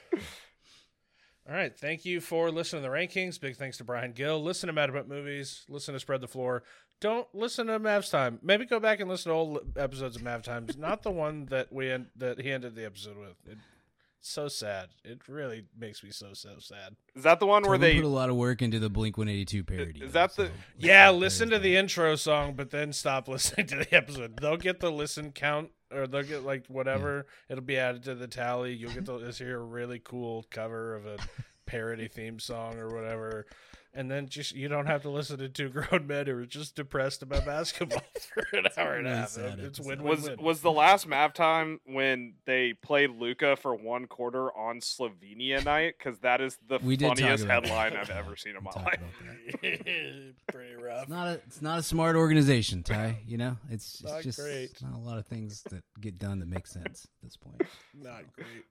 All 1.49 1.55
right, 1.55 1.75
thank 1.77 2.05
you 2.05 2.21
for 2.21 2.51
listening 2.51 2.83
to 2.83 2.87
the 2.87 2.91
Rank 2.91 3.11
Kings. 3.11 3.39
Big 3.39 3.57
thanks 3.57 3.79
to 3.79 3.85
Brian 3.85 4.13
Gill. 4.13 4.43
Listen 4.43 4.67
to 4.67 4.73
Mad 4.73 4.91
About 4.91 5.09
Movies. 5.09 5.65
Listen 5.69 5.95
to 5.95 6.01
Spread 6.01 6.21
the 6.21 6.29
Floor. 6.29 6.63
Don't 7.01 7.27
listen 7.33 7.69
to 7.69 7.81
Mavs 7.81 8.11
Time. 8.11 8.39
Maybe 8.43 8.67
go 8.67 8.81
back 8.81 9.01
and 9.01 9.09
listen 9.09 9.31
to 9.31 9.37
old 9.37 9.61
episodes 9.77 10.17
of 10.17 10.23
Mav 10.23 10.43
Times. 10.43 10.77
Not 10.77 11.03
the 11.03 11.11
one 11.11 11.47
that 11.47 11.73
we 11.73 11.91
end, 11.91 12.09
that 12.17 12.41
he 12.41 12.51
ended 12.51 12.75
the 12.75 12.85
episode 12.85 13.17
with. 13.17 13.37
It, 13.47 13.59
so 14.21 14.49
sad. 14.49 14.89
It 15.05 15.21
really 15.29 15.65
makes 15.79 16.03
me 16.03 16.11
so 16.11 16.33
so 16.33 16.57
sad. 16.59 16.97
Is 17.15 17.23
that 17.23 17.41
the 17.41 17.47
one 17.47 17.63
where 17.63 17.77
Totally 17.77 17.95
they? 17.95 18.01
put 18.01 18.07
a 18.07 18.09
lot 18.09 18.31
of 18.31 18.37
work 18.37 18.63
into 18.63 18.79
the 18.79 18.91
Blink 18.91 19.17
182 19.17 19.65
parody. 19.65 20.01
Is 20.05 20.13
though, 20.13 20.21
that 20.21 20.37
the- 20.37 20.47
so- 20.47 20.53
Yeah, 20.79 21.11
listen 21.11 21.49
to 21.51 21.57
that. 21.57 21.63
the 21.63 21.77
intro 21.77 22.15
song, 22.17 22.55
but 22.55 22.71
then 22.71 22.93
stop 22.93 23.29
listening 23.29 23.67
to 23.69 23.77
the 23.77 23.95
episode. 23.95 24.37
They'll 24.41 24.57
get 24.57 24.81
the 24.81 24.91
listen 24.93 25.33
count, 25.33 25.71
or 25.93 26.07
they'll 26.07 26.23
get 26.23 26.45
like 26.45 26.67
whatever. 26.67 27.27
It'll 27.49 27.63
be 27.65 27.79
added 27.79 28.03
to 28.05 28.15
the 28.15 28.29
tally. 28.29 28.75
You'll 28.75 28.93
get 28.93 29.07
to 29.07 29.19
this 29.19 29.39
hear 29.39 29.59
a 29.61 29.65
really 29.65 30.01
cool 30.03 30.45
cover 30.51 30.95
of 30.97 31.07
a 31.07 31.17
parody 31.67 32.09
theme 32.09 32.39
song 32.39 32.79
or 32.79 32.89
whatever. 32.89 33.47
And 33.95 34.11
then 34.11 34.29
just 34.29 34.55
you 34.55 34.69
don't 34.69 34.87
have 34.87 35.03
to 35.03 35.11
listen 35.11 35.39
to 35.39 35.49
two 35.49 35.69
grown 35.71 36.07
men 36.07 36.27
who 36.27 36.37
are 36.39 36.47
just 36.47 36.77
depressed 36.77 37.23
about 37.23 37.45
basketball 37.47 38.03
for 38.35 38.57
an 38.57 38.67
hour 38.77 38.95
and 38.95 39.07
a 39.09 39.17
half. 39.17 39.31
sad 39.31 39.59
It's 39.59 39.79
episode. 39.81 39.87
win 39.87 39.99
win 40.03 40.09
Was 40.11 40.23
win. 40.29 40.43
was 40.43 40.61
the 40.61 40.71
last 40.71 41.07
map 41.09 41.35
time 41.35 41.81
when 41.87 42.35
they 42.45 42.75
played 42.75 43.11
Luka 43.19 43.57
for 43.57 43.75
one 43.75 44.07
quarter 44.07 44.55
on 44.57 44.81
Slovenia 44.81 45.65
night? 45.65 45.95
Because 45.99 46.19
that 46.21 46.41
is 46.41 46.59
the 46.69 46.79
We 46.81 46.97
funniest 46.99 47.45
about 47.45 47.65
that. 47.65 47.71
headline 47.71 47.97
I've 47.97 48.11
ever 48.25 48.37
seen 48.37 48.57
in 48.57 48.63
my 48.63 48.71
Talk 48.71 48.85
life. 48.85 48.95
about 49.01 49.63
that. 49.63 50.35
Pretty 50.53 50.75
rough. 50.75 51.03
It's 51.03 51.11
not 51.11 51.27
a 51.29 51.33
it's 51.47 51.63
not 51.63 51.79
a 51.79 51.83
smart 51.83 52.15
organization, 52.15 52.83
Ty. 52.83 53.19
You 53.27 53.39
know, 53.39 53.57
it's, 53.71 54.03
Not 54.05 54.17
it's 54.17 54.25
just 54.25 54.39
great. 54.39 54.81
not 54.83 54.95
a 54.95 54.99
lot 55.03 55.19
of 55.19 55.27
things 55.27 55.63
that 55.71 55.83
get 56.01 56.19
done 56.19 56.39
that 56.41 56.49
make 56.49 56.67
sense 56.67 57.07
at 57.07 57.25
this 57.25 57.37
point. 57.37 57.63
Not 57.95 58.23
great. 58.35 58.65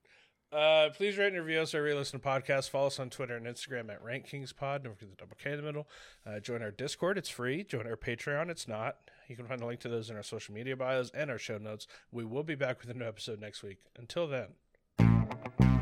Uh, 0.51 0.89
please 0.95 1.17
rate 1.17 1.33
and 1.33 1.45
review 1.45 1.59
us 1.59 1.73
you 1.73 1.95
listen 1.95 2.19
to 2.19 2.25
podcasts. 2.25 2.69
Follow 2.69 2.87
us 2.87 2.99
on 2.99 3.09
Twitter 3.09 3.35
and 3.35 3.45
Instagram 3.45 3.89
at 3.91 4.03
RankKingsPod. 4.03 4.83
Don't 4.83 4.97
forget 4.97 5.09
the 5.09 5.17
double 5.17 5.37
K 5.41 5.51
in 5.51 5.57
the 5.57 5.63
middle. 5.63 5.87
Uh, 6.25 6.39
join 6.39 6.61
our 6.61 6.71
Discord. 6.71 7.17
It's 7.17 7.29
free. 7.29 7.63
Join 7.63 7.85
our 7.85 7.97
Patreon. 7.97 8.49
It's 8.49 8.67
not. 8.67 8.97
You 9.27 9.35
can 9.35 9.45
find 9.45 9.61
a 9.61 9.65
link 9.65 9.81
to 9.81 9.89
those 9.89 10.09
in 10.09 10.15
our 10.15 10.23
social 10.23 10.53
media 10.53 10.77
bios 10.77 11.11
and 11.13 11.29
our 11.29 11.37
show 11.37 11.57
notes. 11.57 11.85
We 12.11 12.23
will 12.23 12.43
be 12.43 12.55
back 12.55 12.79
with 12.79 12.89
a 12.89 12.93
new 12.93 13.05
episode 13.05 13.41
next 13.41 13.61
week. 13.61 13.79
Until 13.97 14.27
then. 14.27 15.76